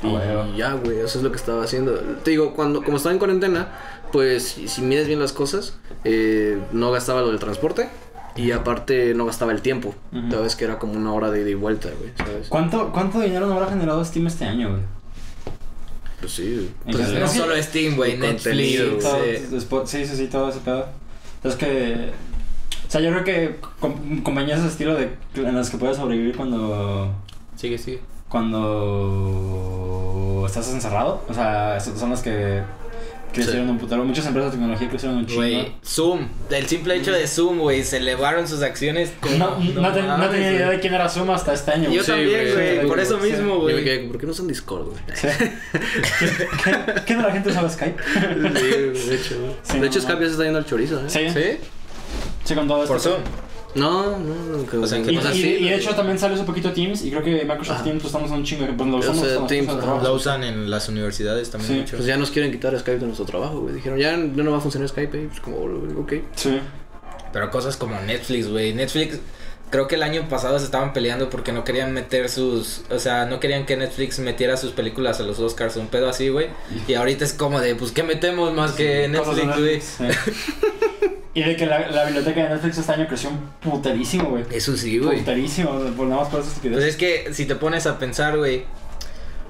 Y 0.01 0.07
huevo. 0.07 0.55
ya, 0.55 0.73
güey, 0.75 0.99
eso 0.99 1.17
es 1.17 1.23
lo 1.25 1.29
que 1.31 1.35
estaba 1.35 1.61
haciendo. 1.63 1.93
Te 2.23 2.31
digo, 2.31 2.53
cuando 2.53 2.81
como 2.83 2.95
estaba 2.95 3.11
en 3.11 3.19
cuarentena, 3.19 3.67
pues 4.13 4.43
si, 4.65 4.81
mides 4.81 5.07
bien 5.07 5.19
las 5.19 5.33
cosas, 5.33 5.73
eh, 6.05 6.57
no 6.71 6.89
gastaba 6.91 7.19
lo 7.19 7.27
del 7.31 7.39
transporte 7.39 7.89
y 8.37 8.51
aparte 8.51 9.13
no 9.13 9.25
gastaba 9.25 9.51
el 9.51 9.61
tiempo. 9.61 9.93
Ujú. 10.13 10.31
Sabes 10.31 10.55
que 10.55 10.63
era 10.63 10.79
como 10.79 10.93
una 10.93 11.11
hora 11.13 11.31
de 11.31 11.41
ida 11.41 11.49
y 11.49 11.53
vuelta, 11.55 11.89
güey. 11.99 12.11
¿Cuánto, 12.47 12.93
¿Cuánto 12.93 13.19
dinero 13.19 13.45
nos 13.47 13.57
habrá 13.57 13.69
generado 13.71 14.03
Steam 14.05 14.27
este 14.27 14.45
año, 14.45 14.69
güey? 14.69 14.81
Pues 16.19 16.31
sí. 16.33 16.69
Pues 16.85 17.13
no 17.13 17.27
solo 17.27 17.61
Steam, 17.63 17.95
güey, 17.95 18.17
Netflix, 18.17 18.99
Todo, 19.03 19.23
eh, 19.23 19.47
después- 19.51 19.89
sí, 19.89 20.05
sí, 20.05 20.15
sí, 20.15 20.27
todo 20.27 20.49
ese 20.49 20.59
pedo. 20.59 20.85
Es 21.43 21.55
que. 21.55 22.11
O 22.87 22.91
sea, 22.91 23.01
yo 23.01 23.09
creo 23.11 23.23
que 23.23 23.55
com- 23.79 24.21
compañías 24.23 24.61
de 24.63 24.67
estilo 24.69 24.95
de, 24.95 25.09
en 25.35 25.55
las 25.55 25.69
que 25.69 25.77
puedes 25.77 25.97
sobrevivir 25.97 26.35
cuando. 26.35 27.13
Sigue, 27.55 27.77
sigue. 27.77 28.01
cuando 29.19 30.43
estás 30.45 30.69
encerrado. 30.71 31.23
O 31.27 31.33
sea, 31.33 31.79
son 31.79 32.09
las 32.11 32.21
que 32.21 32.61
crecieron 33.33 33.69
un 33.69 33.77
putero. 33.77 34.03
Muchas 34.03 34.25
empresas 34.25 34.51
de 34.51 34.57
tecnología 34.57 34.89
crecieron 34.89 35.17
un 35.19 35.25
chingo. 35.25 35.41
Güey, 35.41 35.71
Zoom. 35.85 36.27
El 36.49 36.65
simple 36.67 36.95
hecho 36.95 37.11
de 37.11 37.27
Zoom, 37.27 37.59
güey, 37.59 37.83
se 37.83 37.97
elevaron 37.97 38.47
sus 38.47 38.61
acciones 38.61 39.11
como... 39.19 39.37
No, 39.37 39.57
no, 39.81 39.93
ten- 39.93 40.07
no 40.07 40.29
tenía 40.29 40.51
idea 40.51 40.69
de 40.69 40.79
quién 40.79 40.93
era 40.93 41.07
Zoom 41.09 41.29
hasta 41.31 41.53
este 41.53 41.71
año. 41.71 41.85
Yo 41.89 42.03
güey. 42.03 42.05
también, 42.05 42.53
güey, 42.53 42.87
por 42.87 42.97
sí, 42.99 43.03
eso 43.05 43.21
sí. 43.21 43.31
mismo, 43.31 43.53
Yo 43.59 43.65
me 43.65 43.71
güey. 43.73 43.83
quedé, 43.83 43.99
¿por 44.07 44.17
qué 44.17 44.25
no 44.25 44.31
usan 44.31 44.47
Discord, 44.47 44.85
güey? 44.85 44.97
Sí. 45.13 45.27
¿Qué, 46.63 46.71
qué, 46.71 47.01
qué 47.05 47.15
no 47.15 47.21
la 47.23 47.31
gente 47.31 47.49
usa 47.49 47.69
Skype? 47.69 48.01
Sí, 48.03 48.65
de 49.09 49.15
hecho. 49.15 49.35
Sí, 49.63 49.73
de 49.73 49.79
no, 49.79 49.85
hecho, 49.85 49.99
no. 49.99 50.05
Skype 50.05 50.19
ya 50.21 50.25
se 50.25 50.31
está 50.31 50.43
yendo 50.43 50.59
al 50.59 50.65
chorizo, 50.65 50.99
¿eh? 50.99 51.03
Sí, 51.07 51.29
¿Sí? 51.29 51.57
sí, 52.45 52.55
con 52.55 52.67
todo 52.67 52.83
esto. 52.83 52.93
Por 52.93 53.01
Zoom. 53.01 53.21
No, 53.75 54.17
no, 54.17 54.57
no. 54.57 54.65
Que, 54.65 54.77
O 54.77 54.87
sea, 54.87 54.97
Y, 54.99 55.15
o 55.17 55.21
sea, 55.21 55.33
y- 55.33 55.41
sí, 55.41 55.47
y 55.59 55.69
de 55.69 55.75
hecho 55.75 55.93
también 55.95 56.17
sale 56.17 56.33
hace 56.35 56.43
poquito 56.43 56.71
Teams 56.73 57.03
y 57.05 57.11
creo 57.11 57.21
que 57.23 57.31
Microsoft 57.45 57.75
Ajá. 57.75 57.83
Teams 57.83 58.01
pues 58.01 58.05
estamos 58.07 58.31
en 58.31 58.37
un 58.37 58.43
chingo. 58.43 58.65
Pues 58.75 58.89
lo 58.89 58.95
O 58.95 58.99
usamos 58.99 59.19
sea, 59.19 59.33
con 59.35 59.43
las 59.43 59.47
Teams. 59.49 60.03
Lo 60.03 60.13
usan 60.15 60.43
en 60.43 60.69
las 60.71 60.89
universidades 60.89 61.49
también 61.51 61.73
Sí. 61.73 61.79
mucho. 61.81 61.95
Pues 61.97 62.07
ya 62.07 62.17
nos 62.17 62.31
quieren 62.31 62.51
quitar 62.51 62.77
Skype 62.79 62.99
de 62.99 63.05
nuestro 63.05 63.25
trabajo, 63.25 63.59
güey. 63.61 63.75
Dijeron, 63.75 63.99
ya 63.99 64.17
no 64.17 64.43
no 64.43 64.51
va 64.51 64.57
a 64.57 64.61
funcionar 64.61 64.89
Skype, 64.89 65.17
eh. 65.17 65.27
Pues 65.29 65.39
como, 65.41 65.57
ok. 66.01 66.13
Sí. 66.35 66.59
Pero 67.31 67.51
cosas 67.51 67.77
como 67.77 67.99
Netflix, 68.01 68.47
güey. 68.49 68.73
Netflix, 68.73 69.19
creo 69.69 69.87
que 69.87 69.93
el 69.95 70.01
año 70.03 70.27
pasado 70.29 70.57
se 70.57 70.65
estaban 70.65 70.91
peleando 70.93 71.29
porque 71.29 71.51
no 71.51 71.63
querían 71.63 71.93
meter 71.93 72.27
sus. 72.27 72.81
O 72.89 72.97
sea, 72.97 73.27
no 73.27 73.39
querían 73.39 73.67
que 73.67 73.77
Netflix 73.77 74.17
metiera 74.17 74.57
sus 74.57 74.71
películas 74.71 75.19
a 75.19 75.23
los 75.23 75.37
Oscars, 75.37 75.75
un 75.75 75.87
pedo 75.89 76.09
así, 76.09 76.29
güey. 76.29 76.47
Y 76.87 76.95
ahorita 76.95 77.23
es 77.23 77.33
como 77.33 77.59
de, 77.61 77.75
pues, 77.75 77.91
¿qué 77.91 78.01
metemos 78.01 78.51
más 78.51 78.71
que 78.71 79.07
Netflix, 79.07 79.57
güey? 79.59 80.09
Y 81.33 81.43
de 81.43 81.55
que 81.55 81.65
la, 81.65 81.87
la 81.89 82.05
biblioteca 82.05 82.43
de 82.43 82.49
Netflix 82.49 82.79
este 82.79 82.91
año 82.91 83.07
creció 83.07 83.29
un 83.29 83.39
puterísimo, 83.59 84.29
güey. 84.29 84.43
Eso 84.51 84.75
sí, 84.75 84.97
güey. 84.97 85.19
Puterísimo, 85.19 85.71
por 85.95 86.07
nada 86.07 86.21
más 86.21 86.29
por 86.29 86.39
esa 86.39 86.49
estupidez. 86.49 86.77
Pues 86.77 86.85
es 86.87 86.95
que 86.95 87.33
si 87.33 87.45
te 87.45 87.55
pones 87.55 87.85
a 87.85 87.99
pensar, 87.99 88.37
güey. 88.37 88.65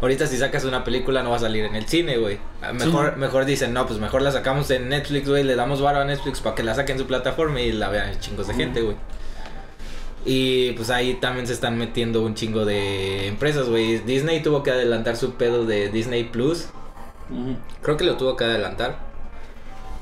Ahorita 0.01 0.27
si 0.27 0.37
sacas 0.37 0.63
una 0.63 0.85
película 0.85 1.23
no 1.23 1.31
va 1.31 1.35
a 1.35 1.39
salir 1.39 1.65
en 1.65 1.75
el 1.75 1.85
cine, 1.85 2.17
güey. 2.17 2.37
Mejor, 2.73 3.17
mejor 3.17 3.45
dicen, 3.45 3.73
no, 3.73 3.85
pues 3.85 3.99
mejor 3.99 4.21
la 4.21 4.31
sacamos 4.31 4.71
en 4.71 4.87
Netflix, 4.87 5.27
güey. 5.27 5.43
Le 5.43 5.55
damos 5.55 5.81
varo 5.81 5.99
a 5.99 6.05
Netflix 6.05 6.39
para 6.39 6.55
que 6.55 6.63
la 6.63 6.73
saquen 6.73 6.95
en 6.95 7.01
su 7.01 7.07
plataforma 7.07 7.59
y 7.59 7.73
la 7.73 7.89
vean 7.89 8.17
chingos 8.19 8.47
de 8.47 8.53
gente, 8.53 8.81
güey. 8.81 8.95
Y 10.25 10.71
pues 10.73 10.89
ahí 10.89 11.15
también 11.15 11.47
se 11.47 11.53
están 11.53 11.77
metiendo 11.77 12.23
un 12.23 12.35
chingo 12.35 12.65
de 12.65 13.27
empresas, 13.27 13.69
güey. 13.69 13.99
Disney 13.99 14.41
tuvo 14.41 14.63
que 14.63 14.71
adelantar 14.71 15.17
su 15.17 15.33
pedo 15.33 15.65
de 15.65 15.89
Disney 15.89 16.25
Plus. 16.25 16.67
Creo 17.81 17.97
que 17.97 18.05
lo 18.05 18.15
tuvo 18.15 18.35
que 18.37 18.45
adelantar. 18.45 19.08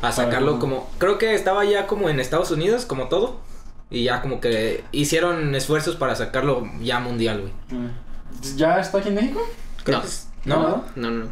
A 0.01 0.11
sacarlo 0.11 0.59
como... 0.59 0.89
Creo 0.99 1.17
que 1.17 1.33
estaba 1.33 1.65
ya 1.65 1.87
como 1.87 2.09
en 2.09 2.19
Estados 2.19 2.51
Unidos, 2.51 2.85
como 2.85 3.07
todo. 3.07 3.39
Y 3.89 4.03
ya 4.03 4.21
como 4.21 4.39
que 4.41 4.83
hicieron 4.91 5.55
esfuerzos 5.55 5.95
para 5.95 6.15
sacarlo 6.15 6.67
ya 6.81 6.99
mundial, 6.99 7.41
güey. 7.41 7.53
Mm. 7.81 7.89
¿Ya 8.57 8.79
está 8.79 8.97
aquí 8.99 9.09
en 9.09 9.15
México? 9.15 9.41
Creo 9.83 9.97
No. 9.97 10.01
que 10.03 10.07
es- 10.07 10.27
¿No? 10.45 10.61
¿No? 10.61 10.83
No, 10.95 11.11
no. 11.11 11.25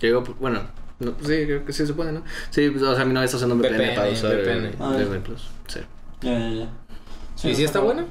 Llegó, 0.00 0.22
bueno, 0.40 0.60
no, 0.98 1.10
sí, 1.20 1.44
creo 1.46 1.64
que 1.64 1.72
sí 1.72 1.86
se 1.86 1.94
puede, 1.94 2.12
¿no? 2.12 2.22
Sí, 2.50 2.70
pues, 2.70 2.82
o 2.82 2.94
sea, 2.94 3.04
mi 3.04 3.12
novia 3.12 3.24
está 3.26 3.36
usando 3.38 3.54
un 3.54 3.60
VPN, 3.62 3.94
para 3.94 4.10
usar 4.10 4.34
VPN. 4.36 4.74
Ah, 4.80 4.96
Plus. 5.24 5.48
Sí. 5.68 5.80
Ya, 6.22 6.38
ya, 6.38 6.50
ya. 6.50 7.48
¿Y 7.50 7.54
si 7.54 7.64
está 7.64 7.80
bueno? 7.80 8.04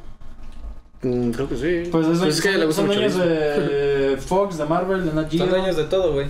Mm, 1.01 1.31
creo 1.31 1.47
que 1.49 1.55
sí. 1.57 1.89
Pues 1.91 2.07
es, 2.07 2.21
es 2.21 2.41
que 2.41 2.51
son, 2.51 2.59
le 2.59 2.65
gusta 2.65 2.81
son 2.81 2.87
mucho. 2.87 2.99
dueños 2.99 3.17
de 3.19 4.17
Fox, 4.25 4.57
de 4.57 4.65
Marvel, 4.65 5.05
de 5.05 5.13
Nat 5.13 5.29
Geo. 5.29 5.39
Son 5.39 5.49
dueños 5.49 5.75
de 5.77 5.83
todo, 5.85 6.13
güey. 6.13 6.27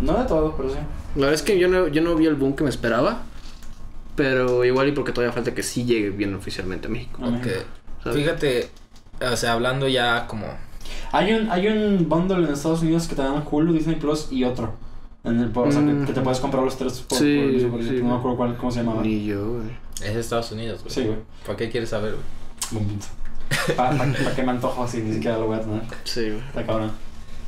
No 0.00 0.16
de 0.18 0.24
todo, 0.26 0.54
pero 0.56 0.70
sí. 0.70 0.76
La 1.16 1.22
verdad 1.26 1.34
es 1.34 1.42
que 1.42 1.58
yo 1.58 1.68
no, 1.68 1.88
yo 1.88 2.02
no 2.02 2.14
vi 2.14 2.26
el 2.26 2.34
boom 2.34 2.54
que 2.54 2.64
me 2.64 2.70
esperaba. 2.70 3.22
Pero 4.16 4.64
igual 4.64 4.88
y 4.88 4.92
porque 4.92 5.12
todavía 5.12 5.32
falta 5.32 5.54
que 5.54 5.62
sí 5.62 5.84
llegue 5.84 6.10
bien 6.10 6.34
oficialmente 6.34 6.88
a 6.88 6.90
México. 6.90 7.22
A. 7.24 7.30
México. 7.30 7.50
¿sabes? 8.02 8.18
Fíjate, 8.18 8.68
o 9.20 9.36
sea, 9.36 9.52
hablando 9.52 9.86
ya 9.88 10.26
como... 10.26 10.46
Hay 11.12 11.32
un, 11.32 11.50
hay 11.50 11.68
un 11.68 12.08
bundle 12.08 12.44
en 12.46 12.52
Estados 12.52 12.82
Unidos 12.82 13.06
que 13.06 13.14
te 13.14 13.22
dan 13.22 13.42
Hulu, 13.48 13.72
Disney 13.72 13.96
Plus 13.96 14.28
y 14.32 14.44
otro. 14.44 14.74
En 15.24 15.38
el, 15.40 15.50
o 15.54 15.70
sea, 15.72 15.80
que, 15.84 15.86
Mm. 15.92 16.06
que 16.06 16.12
te 16.12 16.20
puedes 16.20 16.40
comprar 16.40 16.62
los 16.64 16.76
tres 16.76 17.00
por, 17.00 17.18
Sí, 17.18 17.36
por 17.36 17.44
el 17.50 17.70
precio. 17.72 17.92
sí. 17.98 18.02
No 18.02 18.08
me 18.10 18.16
acuerdo 18.18 18.36
cuál, 18.36 18.56
cómo 18.56 18.70
se 18.72 18.80
llamaba. 18.80 19.02
Ni 19.02 19.24
yo, 19.26 19.54
güey. 19.54 19.68
Es 20.02 20.14
de 20.14 20.20
Estados 20.20 20.50
Unidos, 20.52 20.80
güey. 20.82 20.94
Sí, 20.94 21.04
güey. 21.04 21.18
¿Para 21.46 21.56
qué 21.56 21.70
quieres 21.70 21.90
saber, 21.90 22.12
güey? 22.12 22.24
Buen 22.72 22.86
punto. 22.86 23.06
¿Para 23.76 23.90
pa, 23.96 24.04
pa 24.04 24.34
qué 24.34 24.42
me 24.42 24.50
antojo 24.52 24.82
así? 24.84 24.98
Ni 24.98 25.14
siquiera 25.14 25.38
lo 25.38 25.46
voy 25.46 25.56
a 25.56 25.60
tener. 25.60 25.82
Sí, 26.04 26.28
güey. 26.30 26.38
Está 26.40 26.64
cabrón. 26.66 26.90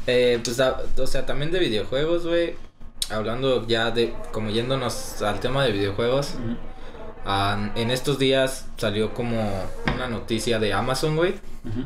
Eh, 0.07 0.40
pues, 0.44 0.59
a- 0.61 0.80
o 0.98 1.07
sea, 1.07 1.26
también 1.26 1.51
de 1.53 1.59
videojuegos, 1.59 2.26
güey. 2.26 2.55
Hablando 3.11 3.66
ya 3.66 3.90
de... 3.90 4.14
Como 4.32 4.51
yéndonos 4.51 5.20
al 5.22 5.40
tema 5.40 5.64
de 5.64 5.72
videojuegos. 5.72 6.34
Ujú. 6.34 6.57
ah, 7.26 7.70
en 7.74 7.90
estos 7.90 8.18
días 8.18 8.66
salió 8.76 9.12
como 9.14 9.36
una 9.94 10.09
noticia 10.09 10.59
de 10.59 10.72
Amazon, 10.72 11.16
güey. 11.16 11.32
Ujú. 11.64 11.84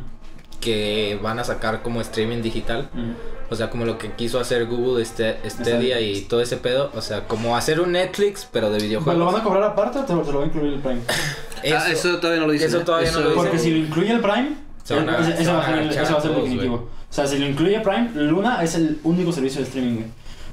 Que 0.61 1.19
van 1.23 1.39
a 1.39 1.45
sacar 1.45 1.83
como 1.83 2.01
streaming 2.01 2.41
digital. 2.43 2.89
Ujú. 2.95 3.12
O 3.51 3.57
sea, 3.57 3.69
como 3.69 3.85
lo 3.85 3.99
que 3.99 4.12
quiso 4.12 4.41
hacer 4.41 4.65
Google 4.67 5.03
este, 5.03 5.39
Stadia 5.49 6.01
y 6.01 6.23
todo 6.23 6.41
ese 6.41 6.57
pedo. 6.57 6.91
O 6.95 7.01
sea, 7.03 7.27
como 7.29 7.57
hacer 7.57 7.81
un 7.81 7.93
Netflix, 7.93 8.49
pero 8.51 8.67
de 8.71 8.73
Pues, 8.79 8.83
¿Lo 8.83 8.89
videojuegos. 8.89 9.33
van 9.33 9.41
a 9.41 9.45
cobrar 9.45 9.62
aparte 9.65 9.99
o 9.99 10.05
te 10.05 10.15
lo, 10.15 10.23
te 10.23 10.33
lo 10.33 10.39
va 10.39 10.45
a 10.45 10.47
incluir 10.47 10.73
el 10.75 10.81
Prime? 10.81 11.01
ah, 11.77 11.87
eso 11.91 12.17
todavía 12.19 12.41
no 12.41 12.47
lo 12.47 12.53
dicen. 12.53 12.69
eso 12.69 12.81
¿eh? 12.81 12.85
todavía 12.85 13.11
no 13.12 13.21
lo 13.21 13.29
dicen. 13.31 13.43
Porque 13.43 13.59
si 13.59 13.71
lo 13.71 13.77
incluye 13.79 14.12
el 14.12 14.21
Prime, 14.21 14.57
se 14.83 14.95
va, 14.95 15.01
a 15.03 15.25
ser, 15.25 16.33
definitivo. 16.35 16.77
güey. 16.79 16.89
O 17.15 17.17
sea, 17.17 17.29
si 17.29 17.39
lo 17.39 17.47
incluye 17.47 17.79
Prime, 17.79 18.11
Luna 18.17 18.61
es 18.65 18.75
el 18.75 18.99
único 19.05 19.31
servicio 19.31 19.61
de 19.61 19.69
streaming, 19.69 19.95
güey. 19.99 20.07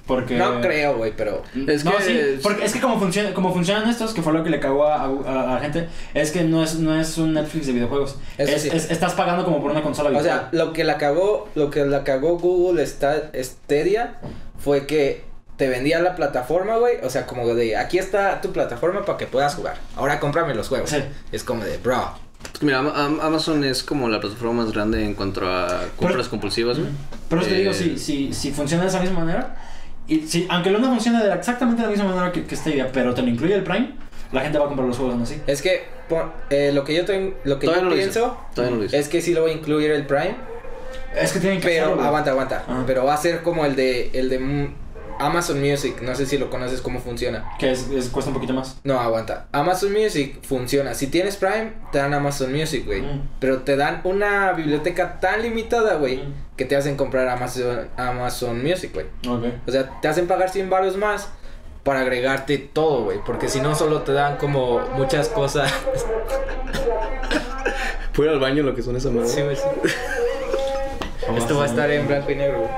Porque... 0.05 0.35
No 0.37 0.61
creo, 0.61 0.97
güey, 0.97 1.11
pero... 1.17 1.41
Es 1.67 1.83
no, 1.83 1.97
que- 1.97 2.03
sí, 2.03 2.39
porque 2.43 2.65
es 2.65 2.73
que 2.73 2.79
como, 2.79 2.99
funciona, 2.99 3.33
como 3.33 3.51
funcionan 3.51 3.89
estos, 3.89 4.13
que 4.13 4.21
fue 4.21 4.31
lo 4.33 4.43
que 4.43 4.51
le 4.51 4.59
cagó 4.59 4.85
a, 4.85 5.03
a, 5.05 5.05
a 5.05 5.53
la 5.55 5.59
gente, 5.59 5.87
es 6.13 6.29
que 6.29 6.43
no 6.43 6.63
es, 6.63 6.75
no 6.75 6.99
es 6.99 7.17
un 7.17 7.33
Netflix 7.33 7.65
de 7.65 7.73
videojuegos. 7.73 8.17
Es, 8.37 8.61
sí. 8.61 8.69
es- 8.71 8.91
estás 8.91 9.13
pagando 9.13 9.43
como 9.43 9.59
por 9.59 9.71
una 9.71 9.81
consola 9.81 10.09
O 10.09 10.13
virtual. 10.13 10.49
sea, 10.51 10.59
lo 10.59 10.71
que 10.73 10.83
la 10.83 10.97
cagó, 10.99 11.49
lo 11.55 11.71
que 11.71 11.83
la 11.85 12.03
cagó 12.03 12.37
Google 12.37 12.83
Sta- 12.85 13.31
Stadia 13.41 14.15
fue 14.59 14.85
que 14.85 15.23
te 15.57 15.67
vendía 15.67 15.99
la 15.99 16.15
plataforma, 16.15 16.77
güey. 16.77 16.97
O 17.03 17.09
sea, 17.09 17.25
como 17.25 17.53
de 17.55 17.75
aquí 17.77 17.97
está 17.97 18.41
tu 18.41 18.51
plataforma 18.51 19.03
para 19.05 19.17
que 19.17 19.25
puedas 19.27 19.55
jugar. 19.55 19.77
Ahora 19.95 20.19
cómprame 20.19 20.53
los 20.53 20.67
juegos. 20.67 20.89
Sí. 20.91 20.97
Es 21.31 21.43
como 21.43 21.63
de, 21.63 21.77
bro. 21.77 22.11
Mira, 22.61 22.79
Am- 22.79 22.91
Am- 22.93 23.19
Amazon 23.21 23.63
es 23.63 23.83
como 23.83 24.07
la 24.09 24.19
plataforma 24.19 24.63
más 24.63 24.71
grande 24.73 25.03
en 25.03 25.15
cuanto 25.15 25.41
a 25.47 25.85
compras 25.95 26.17
Pero- 26.17 26.29
compulsivas, 26.29 26.77
güey. 26.79 26.91
Pero 27.29 27.41
es 27.41 27.47
que 27.47 27.55
Eh, 27.55 27.59
digo, 27.59 27.73
si, 27.73 27.97
si, 27.97 28.33
si 28.33 28.51
funciona 28.51 28.83
de 28.83 28.89
esa 28.89 28.99
misma 28.99 29.21
manera, 29.21 29.55
y 30.07 30.21
si, 30.27 30.45
aunque 30.49 30.69
Luna 30.69 30.87
funcione 30.89 31.21
de 31.21 31.27
la- 31.29 31.35
exactamente 31.35 31.81
de 31.81 31.87
la 31.87 31.91
misma 31.93 32.09
manera 32.09 32.31
que, 32.31 32.43
que 32.45 32.55
Stadia, 32.55 32.91
pero 32.91 33.13
te 33.13 33.21
lo 33.21 33.29
incluye 33.29 33.55
el 33.55 33.63
Prime, 33.63 33.95
la 34.31 34.41
gente 34.41 34.57
va 34.59 34.65
a 34.65 34.67
comprar 34.67 34.87
los 34.87 34.97
juegos 34.97 35.19
así. 35.21 35.41
Es 35.47 35.61
que 35.61 35.83
por- 36.07 36.31
eh, 36.49 36.71
lo 36.73 36.83
que 36.83 36.93
yo, 36.95 37.05
tengo, 37.05 37.35
lo 37.45 37.57
que 37.57 37.67
yo 37.67 37.81
no 37.81 37.89
pienso 37.91 38.37
no 38.57 38.69
lo 38.69 38.83
es 38.83 39.07
que 39.09 39.21
sí 39.21 39.33
lo 39.33 39.41
voy 39.41 39.51
a 39.51 39.53
incluir 39.55 39.91
el 39.91 40.05
Prime. 40.05 40.35
Es 41.15 41.33
que 41.33 41.39
tienen 41.39 41.59
que 41.59 41.67
Pero, 41.67 41.85
hacerlo, 41.87 42.03
aguanta, 42.03 42.31
aguanta. 42.31 42.63
Ajá. 42.67 42.83
Pero 42.87 43.03
va 43.05 43.15
a 43.15 43.17
ser 43.17 43.41
como 43.43 43.65
el 43.65 43.75
de, 43.75 44.11
el 44.13 44.29
de 44.29 44.39
mm, 44.39 44.73
Amazon 45.19 45.59
Music. 45.61 46.01
No 46.01 46.15
sé 46.15 46.25
si 46.25 46.37
lo 46.37 46.49
conoces 46.49 46.81
cómo 46.81 46.99
funciona. 46.99 47.51
Que 47.59 47.71
es, 47.71 47.89
es- 47.89 48.09
cuesta 48.09 48.29
un 48.29 48.35
poquito 48.35 48.53
más. 48.53 48.77
No, 48.83 48.99
aguanta. 48.99 49.47
Amazon 49.51 49.91
Music 49.93 50.39
funciona. 50.43 50.93
Si 50.93 51.07
tienes 51.07 51.35
Prime, 51.37 51.73
te 51.91 51.97
dan 51.99 52.13
Amazon 52.13 52.51
Music, 52.53 52.85
güey. 52.85 53.01
Mm. 53.01 53.29
Pero 53.39 53.59
te 53.63 53.75
dan 53.75 54.01
una 54.03 54.51
biblioteca 54.53 55.19
tan 55.19 55.41
limitada, 55.41 55.95
güey, 55.95 56.17
Mm. 56.17 56.33
que 56.57 56.65
te 56.65 56.75
hacen 56.75 56.95
comprar 56.97 57.27
Amazon, 57.27 57.87
Amazon 57.97 58.63
Music, 58.63 58.91
güey. 58.93 59.05
Ok. 59.27 59.53
O 59.67 59.71
sea, 59.71 59.89
te 60.01 60.07
hacen 60.07 60.27
pagar 60.27 60.49
100 60.49 60.69
baros 60.69 60.97
más 60.97 61.29
para 61.83 62.01
agregarte 62.01 62.57
todo, 62.57 63.03
güey. 63.05 63.19
Porque 63.25 63.47
si 63.49 63.59
no, 63.59 63.73
solo 63.75 64.01
te 64.01 64.13
dan 64.13 64.37
como 64.37 64.79
muchas 64.95 65.29
cosas. 65.29 65.71
Fui 68.13 68.27
al 68.27 68.39
baño 68.39 68.63
lo 68.63 68.75
que 68.75 68.81
son 68.81 68.95
esas 68.95 69.11
madres. 69.11 69.31
sí, 69.31 69.41
güey, 69.41 69.55
sí. 69.55 69.63
Esto 71.37 71.57
va 71.57 71.63
a 71.63 71.67
estar 71.67 71.89
en 71.89 72.07
blanco 72.07 72.29
y 72.31 72.35
negro, 72.35 72.59
güey. 72.59 72.71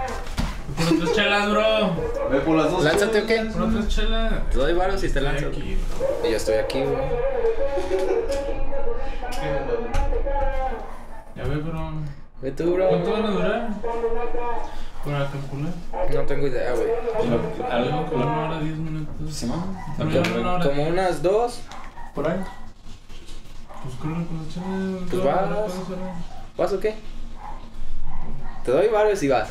Otras 0.95 1.13
chelas, 1.15 1.49
bro. 1.49 1.95
Ve 2.29 2.39
por 2.39 2.57
las 2.57 2.71
dos. 2.71 2.83
¿Lánzate 2.83 3.21
o 3.21 3.25
qué? 3.25 3.45
Por 3.51 3.61
otras 3.63 3.87
chelas. 3.87 4.49
Te 4.49 4.57
doy 4.57 4.73
baros 4.73 5.03
y 5.03 5.09
te 5.09 5.21
lanzo. 5.21 5.47
aquí, 5.47 5.77
Y 6.25 6.29
yo 6.31 6.37
estoy 6.37 6.55
aquí, 6.55 6.81
güey. 6.81 6.97
Ya 11.35 11.43
ve, 11.43 11.55
bro. 11.57 11.91
Ve 12.41 12.51
tú, 12.51 12.73
bro. 12.73 12.89
¿Cuánto 12.89 13.11
van 13.11 13.25
a 13.25 13.31
durar? 13.31 13.69
Para 15.03 15.29
calcular. 15.29 15.73
No 16.13 16.21
tengo 16.21 16.47
idea, 16.47 16.73
güey. 16.73 16.87
Algo 17.69 18.05
como 18.05 18.23
una 18.23 18.47
hora, 18.47 18.59
diez 18.59 18.77
minutos. 18.77 19.43
Hora. 19.99 20.63
Como 20.63 20.87
unas 20.87 21.21
dos. 21.21 21.61
por 22.13 22.27
ahí. 22.27 22.39
Pues 23.83 23.95
corre 23.95 24.25
con 24.25 24.37
las 24.37 24.53
chelas. 24.53 25.09
Pues 25.09 25.23
vas. 25.23 25.49
¿Vas 26.57 26.73
o 26.73 26.79
qué? 26.79 26.95
Te 28.63 28.71
doy 28.71 28.87
baros 28.87 29.21
y 29.23 29.27
vas. 29.27 29.49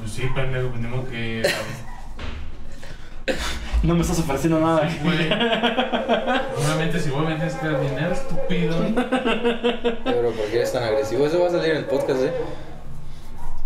Pues 0.00 0.12
sí, 0.12 0.28
pendejo, 0.34 0.68
tenemos 0.68 1.08
que. 1.08 1.42
No 3.82 3.94
me 3.94 4.02
estás 4.02 4.18
ofreciendo 4.18 4.60
nada. 4.60 4.82
Güey. 5.02 5.26
Obviamente, 6.58 7.00
si 7.00 7.08
vos 7.08 7.26
vendes 7.26 7.54
que 7.54 7.68
dinero, 7.68 8.12
estúpido. 8.12 8.76
Pero 10.04 10.32
¿por 10.32 10.46
qué 10.50 10.56
eres 10.56 10.72
tan 10.72 10.82
agresivo? 10.82 11.26
Eso 11.26 11.40
va 11.40 11.46
a 11.46 11.50
salir 11.50 11.70
en 11.70 11.76
el 11.78 11.84
podcast, 11.86 12.20
eh. 12.22 12.32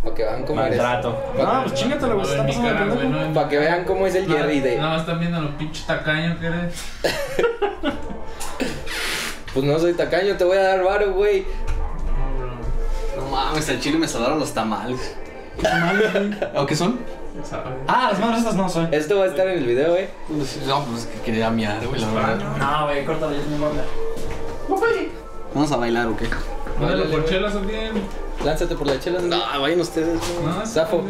Para 0.05 0.15
que 0.15 0.23
vean 0.23 0.44
cómo 0.44 0.61
eres. 0.62 0.78
Maltrato. 0.78 1.19
No, 1.36 1.62
pues 1.65 1.74
chingatelo, 1.74 2.15
güey. 2.15 2.27
No 2.27 2.44
está 2.44 2.47
pasando 2.47 2.94
güey, 2.94 3.09
no 3.09 3.32
Para 3.32 3.48
que 3.48 3.59
vean 3.59 3.85
cómo 3.85 4.06
es 4.06 4.15
el 4.15 4.28
Jerry 4.28 4.61
de. 4.61 4.77
Nada 4.77 4.90
más 4.90 5.01
están 5.01 5.19
viendo 5.19 5.40
lo 5.40 5.59
pinche 5.59 5.82
tacaño 5.85 6.39
que 6.39 6.47
eres. 6.47 6.85
Pues 9.52 9.65
no 9.65 9.78
soy 9.78 9.93
tacaño, 9.93 10.36
te 10.36 10.43
voy 10.43 10.56
a 10.56 10.62
dar 10.62 10.82
varo, 10.82 11.12
güey. 11.12 11.43
No, 12.06 12.36
bro. 12.36 13.24
No 13.24 13.31
mames, 13.31 13.69
al 13.69 13.78
chile 13.78 13.97
me 13.98 14.09
salvaron 14.09 14.40
los 14.40 14.52
tamales. 14.52 15.16
¿Qué 15.56 15.62
tamales, 15.62 16.12
güey? 16.12 16.31
¿O 16.56 16.66
qué 16.66 16.76
son? 16.76 16.98
¿Sabes? 17.43 17.66
Ah, 17.89 18.09
las 18.12 18.20
manos 18.20 18.39
estas 18.39 18.55
no 18.55 18.68
soy. 18.68 18.86
Esto 18.93 19.18
va 19.18 19.24
a 19.24 19.28
estar 19.28 19.47
en 19.48 19.59
el 19.59 19.64
video, 19.66 19.97
eh. 19.97 20.09
No, 20.66 20.85
pues 20.85 21.06
que 21.06 21.20
quería 21.20 21.51
miar, 21.51 21.85
güey, 21.86 22.01
la 22.01 22.09
verdad. 22.12 22.39
No, 22.59 22.86
güey, 22.86 23.05
córtalo, 23.05 23.32
ya 23.32 23.40
es 23.40 23.47
mi 23.48 23.59
banda. 23.59 23.82
¿Vamos 25.55 25.70
a 25.72 25.76
bailar 25.76 26.09
o 26.09 26.16
qué? 26.16 26.26
Mándalo 26.81 27.10
por 27.10 27.24
chelas 27.26 27.55
o 27.55 27.60
bien. 27.60 27.93
Lánzate 28.44 28.74
por 28.74 28.86
la 28.86 28.98
chela. 28.98 29.20
No, 29.20 29.39
vayan 29.60 29.81
ustedes. 29.81 30.20
No, 30.44 30.66
Zafo. 30.66 31.05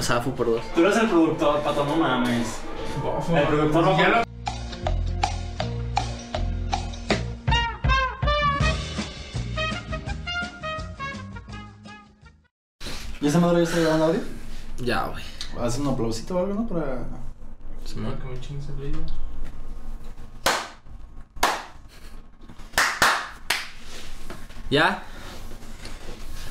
zafo 0.00 0.30
por 0.32 0.46
dos. 0.46 0.60
Tú 0.74 0.80
eres 0.82 0.96
el 0.98 1.08
productor, 1.08 1.60
pato, 1.60 1.84
no 1.84 1.96
mames. 1.96 2.58
El 3.34 3.42
productor 3.46 3.82
no- 3.84 4.29
esa 13.30 13.40
madre 13.40 13.58
ya 13.58 13.62
está 13.62 13.78
grabando 13.78 14.04
audio? 14.06 14.20
Ya, 14.78 15.06
güey. 15.06 15.22
Haz 15.60 15.78
un 15.78 15.86
aplausito 15.86 16.36
o 16.36 16.38
algo, 16.40 16.54
¿no? 16.54 16.66
Para. 16.66 17.04
Simón, 17.84 18.16
que 18.18 18.28
me 18.28 18.40
chingues 18.40 18.68
el 18.68 18.74
brillo. 18.74 18.98
Ya. 24.68 25.02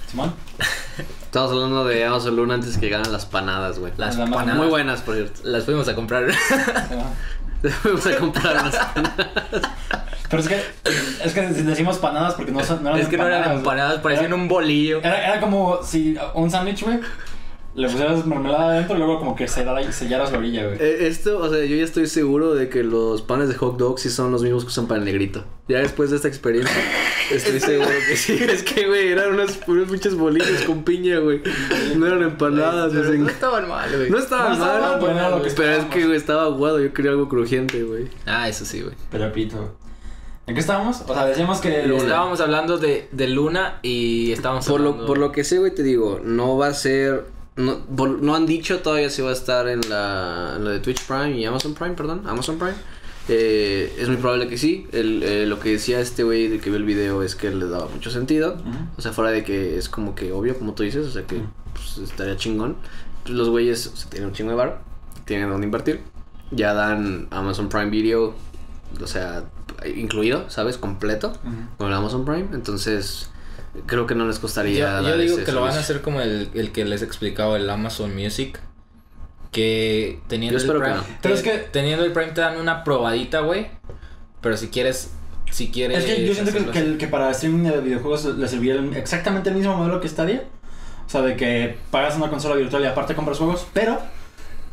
Simón. 0.08 0.34
Estamos 1.22 1.52
hablando 1.52 1.86
de 1.86 2.06
Amazon 2.06 2.36
Luna 2.36 2.56
antes 2.56 2.78
que 2.78 2.90
ganan 2.90 3.12
las 3.12 3.26
panadas, 3.26 3.78
güey. 3.78 3.94
Las 3.98 4.16
La 4.16 4.26
panadas. 4.26 4.58
Muy 4.58 4.68
buenas, 4.68 5.02
por 5.02 5.16
cierto. 5.16 5.42
Las 5.44 5.66
fuimos 5.66 5.88
a 5.88 5.96
comprar. 5.96 6.26
Vamos 7.84 8.06
a 8.08 8.18
comprar 8.18 8.56
las 8.56 8.76
panadas. 8.76 9.72
Pero 10.30 10.42
es 10.44 10.48
que. 10.50 10.62
Es 11.26 11.34
que 11.34 11.42
decimos 11.42 11.98
panadas 11.98 12.36
porque 12.36 12.52
no, 12.52 12.64
son, 12.64 12.84
no 12.84 12.90
eran 12.90 13.02
es 13.02 13.08
que 13.08 13.18
no 13.18 13.28
eran 13.28 13.52
empanadas, 13.58 14.00
parecían 14.00 14.28
Era- 14.28 14.36
un 14.36 14.48
bolillo. 14.48 15.00
Era, 15.00 15.28
era 15.28 15.40
como 15.42 15.82
si 15.84 16.16
un 16.36 16.50
sándwich, 16.52 16.84
güey, 16.84 17.00
le 17.76 17.88
pusieras 17.88 18.26
mermelada 18.26 18.70
adentro 18.72 18.96
y 18.96 19.00
luego 19.00 19.20
como 19.20 19.36
que 19.36 19.46
sellara- 19.48 19.92
sellaras 19.92 20.32
la 20.32 20.38
orilla, 20.40 20.66
güey. 20.66 20.78
Eh, 20.80 21.08
Esto, 21.08 21.40
o 21.40 21.50
sea, 21.50 21.64
yo 21.66 21.76
ya 21.76 21.84
estoy 21.84 22.08
seguro 22.08 22.54
de 22.56 22.68
que 22.70 22.84
los 22.84 23.22
panes 23.22 23.48
de 23.48 23.56
hot 23.56 23.78
dog 23.78 24.00
sí 24.00 24.10
son 24.10 24.32
los 24.32 24.42
mismos 24.44 24.64
que 24.64 24.70
usan 24.70 24.88
para 24.88 25.00
el 25.00 25.06
negrito. 25.06 25.46
Ya 25.68 25.80
después 25.80 26.10
de 26.10 26.16
esta 26.18 26.28
experiencia, 26.28 26.76
estoy 27.32 27.60
seguro 27.60 27.90
que 28.08 28.16
sí. 28.18 28.34
Es 28.50 28.64
que, 28.64 28.88
güey, 28.88 29.10
eran 29.10 29.34
unas, 29.34 29.60
unos 29.68 29.90
pinches 29.90 30.16
bolillos 30.16 30.62
con 30.64 30.84
piña, 30.84 31.20
güey. 31.20 31.42
No 31.96 32.08
eran 32.08 32.24
empanadas, 32.24 32.92
Pero 32.94 33.14
no 33.14 33.30
estaban 33.30 33.68
mal, 33.68 33.90
güey. 33.96 34.10
No 34.10 34.18
estaba 34.18 34.48
No 34.50 34.54
estaba 34.54 34.80
mal, 34.80 34.92
mal, 34.92 35.00
pero 35.00 35.12
era 35.12 35.30
lo 35.30 35.42
que 35.44 35.50
pero 35.52 35.72
es 35.74 35.86
que, 35.86 36.06
güey, 36.06 36.18
estaba 36.18 36.44
aguado. 36.44 36.80
Yo 36.80 36.94
quería 36.94 37.12
algo 37.12 37.28
crujiente, 37.30 37.84
güey. 37.84 38.08
Ah, 38.26 38.48
eso 38.50 38.66
sí, 38.66 38.82
güey. 38.82 38.96
Pero 39.12 39.32
pito. 39.32 39.76
¿En 40.50 40.56
qué 40.56 40.62
estábamos? 40.62 41.02
O 41.08 41.14
sea, 41.14 41.26
decíamos 41.28 41.60
que. 41.62 41.84
Luna. 41.86 42.02
Estábamos 42.04 42.42
hablando 42.42 42.78
de, 42.80 43.08
de 43.12 43.28
Luna 43.28 43.80
y 43.84 44.32
estábamos 44.32 44.66
Por 44.66 44.82
hablando... 44.82 45.02
lo, 45.04 45.08
por 45.08 45.18
lo 45.20 45.32
que 45.32 45.44
sé, 45.44 45.60
güey, 45.60 45.74
te 45.76 45.84
digo, 45.84 46.20
no 46.24 46.58
va 46.58 46.68
a 46.68 46.74
ser. 46.74 47.26
No, 47.56 47.86
por- 47.86 48.22
no 48.24 48.36
han 48.36 48.46
dicho 48.48 48.80
todavía 48.80 49.10
si 49.12 49.22
va 49.22 49.30
a 49.30 49.34
estar 49.34 49.68
en 49.68 49.82
la, 49.90 50.54
en 50.56 50.66
la 50.66 50.72
de 50.72 50.80
Twitch 50.80 51.06
Prime 51.06 51.38
y 51.38 51.46
Amazon 51.46 51.76
Prime, 51.76 51.94
perdón, 51.94 52.24
Amazon 52.26 52.58
Prime. 52.58 52.74
Eh, 53.28 53.94
es 54.00 54.08
muy 54.08 54.18
probable 54.18 54.48
que 54.48 54.58
sí. 54.58 54.88
El, 54.92 55.22
eh, 55.22 55.46
lo 55.46 55.60
que 55.60 55.70
decía 55.74 56.00
este 56.00 56.24
güey 56.24 56.48
de 56.48 56.60
que 56.60 56.72
vio 56.72 56.78
el 56.78 56.84
video 56.86 57.22
es 57.22 57.36
que 57.36 57.52
le 57.52 57.68
daba 57.68 57.88
mucho 57.88 58.10
sentido. 58.10 58.58
O 58.98 59.02
sea, 59.04 59.12
fuera 59.14 59.30
de 59.30 59.44
que 59.44 59.78
es 59.78 59.88
como 59.88 60.16
que 60.16 60.32
obvio, 60.32 60.58
como 60.58 60.74
tú 60.74 60.82
dices, 60.82 61.06
o 61.06 61.12
sea 61.12 61.28
que 61.28 61.42
pues, 61.74 62.00
estaría 62.10 62.36
chingón. 62.38 62.76
Los 63.28 63.50
güeyes 63.50 63.86
o 63.86 63.96
sea, 63.96 64.10
tienen 64.10 64.30
un 64.30 64.34
chingo 64.34 64.50
de 64.50 64.58
bar, 64.58 64.82
tienen 65.26 65.48
donde 65.50 65.66
invertir. 65.68 66.00
Ya 66.50 66.74
dan 66.74 67.28
Amazon 67.30 67.70
Prime 67.70 67.92
Video, 67.92 68.34
o 69.00 69.06
sea, 69.06 69.44
incluido, 69.88 70.50
¿sabes? 70.50 70.78
Completo 70.78 71.34
con 71.78 71.88
el 71.88 71.94
Amazon 71.94 72.26
Prime. 72.26 72.48
Entonces, 72.54 73.30
creo 73.86 74.06
que 74.08 74.16
no 74.16 74.26
les 74.28 74.40
costaría. 74.40 75.02
Yo, 75.02 75.18
digo 75.18 75.36
ese 75.36 75.44
que 75.46 75.52
lo 75.52 75.62
van 75.62 75.76
a 75.76 75.80
hacer 75.80 76.02
como 76.02 76.22
el, 76.22 76.50
el 76.54 76.72
que 76.72 76.86
les 76.86 77.02
explicaba 77.02 77.58
el 77.58 77.70
Amazon 77.70 78.16
Music. 78.16 78.60
Que 79.52 80.20
teniendo 80.28 80.60
Yo 80.60 80.74
el 80.74 80.80
Prime. 80.80 80.94
que 80.96 81.00
no. 81.00 81.18
Pero 81.22 81.34
es 81.36 81.44
te- 81.44 81.52
que- 81.52 81.58
Teniendo 81.58 82.06
el 82.06 82.12
Prime 82.12 82.32
te 82.34 82.42
dan 82.42 82.58
una 82.60 82.84
probadita, 82.84 83.40
güey. 83.42 83.68
Pero 84.42 84.56
si 84.58 84.68
quieres. 84.70 85.12
Si 85.52 85.72
quieres. 85.72 86.00
Es 86.00 86.06
que 86.06 86.26
yo 86.28 86.34
siento 86.36 86.52
que, 86.52 86.66
que, 86.72 86.98
que 86.98 87.08
para 87.08 87.32
streaming 87.32 87.64
de 87.70 87.82
videojuegos 87.82 88.26
le 88.26 88.48
serviría 88.48 88.76
el- 88.76 88.96
exactamente 88.96 89.50
el 89.50 89.56
mismo 89.56 89.76
modelo 89.76 90.00
que 90.00 90.08
Stadia. 90.08 90.44
O 91.08 91.10
sea, 91.10 91.22
de 91.24 91.36
que 91.36 91.78
pagas 91.90 92.16
una 92.18 92.30
consola 92.30 92.54
virtual 92.56 92.84
y 92.84 92.86
aparte 92.86 93.16
compras 93.16 93.40
juegos, 93.40 93.66
pero 93.74 94.00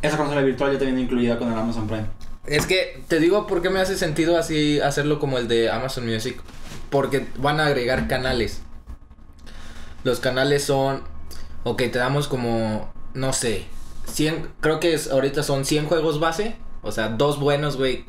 esa 0.02 0.18
consola 0.18 0.42
virtual 0.42 0.70
ya 0.74 0.78
te 0.78 0.84
viene 0.84 1.00
incluida 1.00 1.38
con 1.38 1.50
el 1.50 1.58
Amazon 1.58 1.86
Prime. 1.86 2.04
Es 2.46 2.66
que 2.66 3.02
te 3.08 3.18
digo 3.18 3.46
por 3.46 3.62
qué 3.62 3.70
me 3.70 3.80
hace 3.80 3.96
sentido 3.96 4.38
así 4.38 4.80
hacerlo 4.80 5.18
como 5.18 5.38
el 5.38 5.48
de 5.48 5.70
Amazon 5.70 6.06
Music. 6.06 6.40
Porque 6.90 7.26
van 7.38 7.60
a 7.60 7.66
agregar 7.66 8.08
canales. 8.08 8.62
Los 10.04 10.20
canales 10.20 10.64
son. 10.64 11.02
Ok, 11.64 11.78
te 11.78 11.98
damos 11.98 12.28
como. 12.28 12.92
No 13.14 13.32
sé. 13.32 13.64
100. 14.06 14.50
Creo 14.60 14.78
que 14.78 14.94
es, 14.94 15.10
ahorita 15.10 15.42
son 15.42 15.64
100 15.64 15.86
juegos 15.86 16.20
base. 16.20 16.56
O 16.82 16.92
sea, 16.92 17.08
dos 17.08 17.40
buenos, 17.40 17.76
güey. 17.76 18.04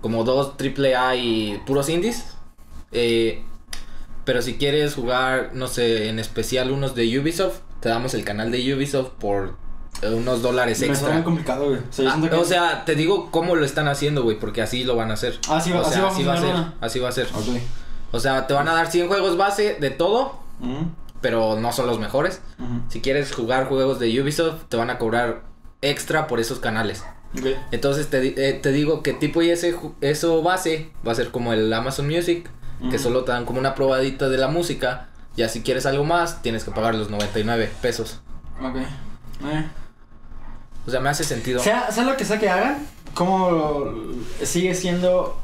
Como 0.00 0.24
dos 0.24 0.54
AAA 0.58 1.16
y 1.16 1.62
puros 1.66 1.88
indies. 1.88 2.24
Eh, 2.90 3.42
pero 4.24 4.42
si 4.42 4.54
quieres 4.54 4.94
jugar, 4.94 5.50
no 5.54 5.66
sé, 5.66 6.08
en 6.08 6.18
especial 6.18 6.70
unos 6.70 6.94
de 6.94 7.18
Ubisoft, 7.18 7.60
te 7.80 7.88
damos 7.88 8.14
el 8.14 8.24
canal 8.24 8.50
de 8.50 8.74
Ubisoft 8.74 9.10
por 9.18 9.56
unos 10.02 10.42
dólares 10.42 10.80
está 10.80 10.92
extra. 10.92 11.12
muy 11.14 11.22
complicado, 11.22 11.66
güey. 11.66 11.78
O 11.78 11.82
sea, 11.92 12.04
yo 12.04 12.10
Ah, 12.12 12.28
que- 12.30 12.36
o 12.36 12.44
sea, 12.44 12.84
te 12.84 12.94
digo 12.94 13.30
cómo 13.30 13.54
lo 13.56 13.64
están 13.64 13.88
haciendo, 13.88 14.22
güey, 14.22 14.38
porque 14.38 14.62
así 14.62 14.84
lo 14.84 14.96
van 14.96 15.10
a 15.10 15.14
hacer. 15.14 15.38
Ah, 15.48 15.56
así 15.58 15.70
va- 15.72 15.80
O 15.80 15.82
así 15.82 15.92
sea, 15.94 16.02
va 16.04 16.08
así 16.10 16.22
va 16.24 16.34
a 16.34 16.40
ser. 16.40 16.54
Así 16.80 16.98
va 16.98 17.08
a 17.08 17.12
ser. 17.12 17.26
Ok. 17.34 17.60
O 18.12 18.20
sea, 18.20 18.46
te 18.46 18.54
van 18.54 18.68
a 18.68 18.72
dar 18.72 18.90
100 18.90 19.08
juegos 19.08 19.36
base 19.36 19.76
de 19.80 19.90
todo, 19.90 20.40
pero 21.20 21.58
no 21.60 21.72
son 21.72 21.86
los 21.86 21.98
mejores. 21.98 22.40
Si 22.88 23.00
quieres 23.00 23.32
jugar 23.34 23.66
juegos 23.66 23.98
de 24.00 24.20
Ubisoft, 24.20 24.64
te 24.68 24.76
van 24.76 24.90
a 24.90 24.98
cobrar 24.98 25.42
extra 25.82 26.26
por 26.26 26.40
esos 26.40 26.58
canales. 26.58 27.04
Ok. 27.38 27.46
Entonces 27.70 28.08
te, 28.10 28.48
eh, 28.48 28.52
te 28.54 28.72
digo 28.72 29.02
que 29.02 29.12
tipo 29.12 29.40
y 29.42 29.50
ese 29.50 29.76
eso 30.00 30.42
base 30.42 30.90
va 31.06 31.12
a 31.12 31.14
ser 31.14 31.30
como 31.30 31.52
el 31.52 31.72
Amazon 31.72 32.08
Music, 32.08 32.48
que 32.90 32.98
solo 32.98 33.24
te 33.24 33.32
dan 33.32 33.44
como 33.44 33.58
una 33.60 33.74
probadita 33.74 34.28
de 34.28 34.38
la 34.38 34.48
música. 34.48 35.08
Ya 35.36 35.48
si 35.48 35.62
quieres 35.62 35.86
algo 35.86 36.02
más, 36.04 36.42
tienes 36.42 36.64
que 36.64 36.70
pagar 36.72 36.94
los 36.96 37.08
99 37.10 37.70
pesos. 37.80 38.18
Ok. 38.60 38.76
Eh. 38.76 39.66
O 40.86 40.90
sea, 40.90 41.00
me 41.00 41.08
hace 41.08 41.24
sentido. 41.24 41.60
Sea, 41.60 41.90
sea 41.90 42.04
lo 42.04 42.16
que 42.16 42.24
sea 42.24 42.38
que 42.38 42.48
hagan, 42.48 42.86
como 43.14 43.90
sigue 44.42 44.74
siendo 44.74 45.38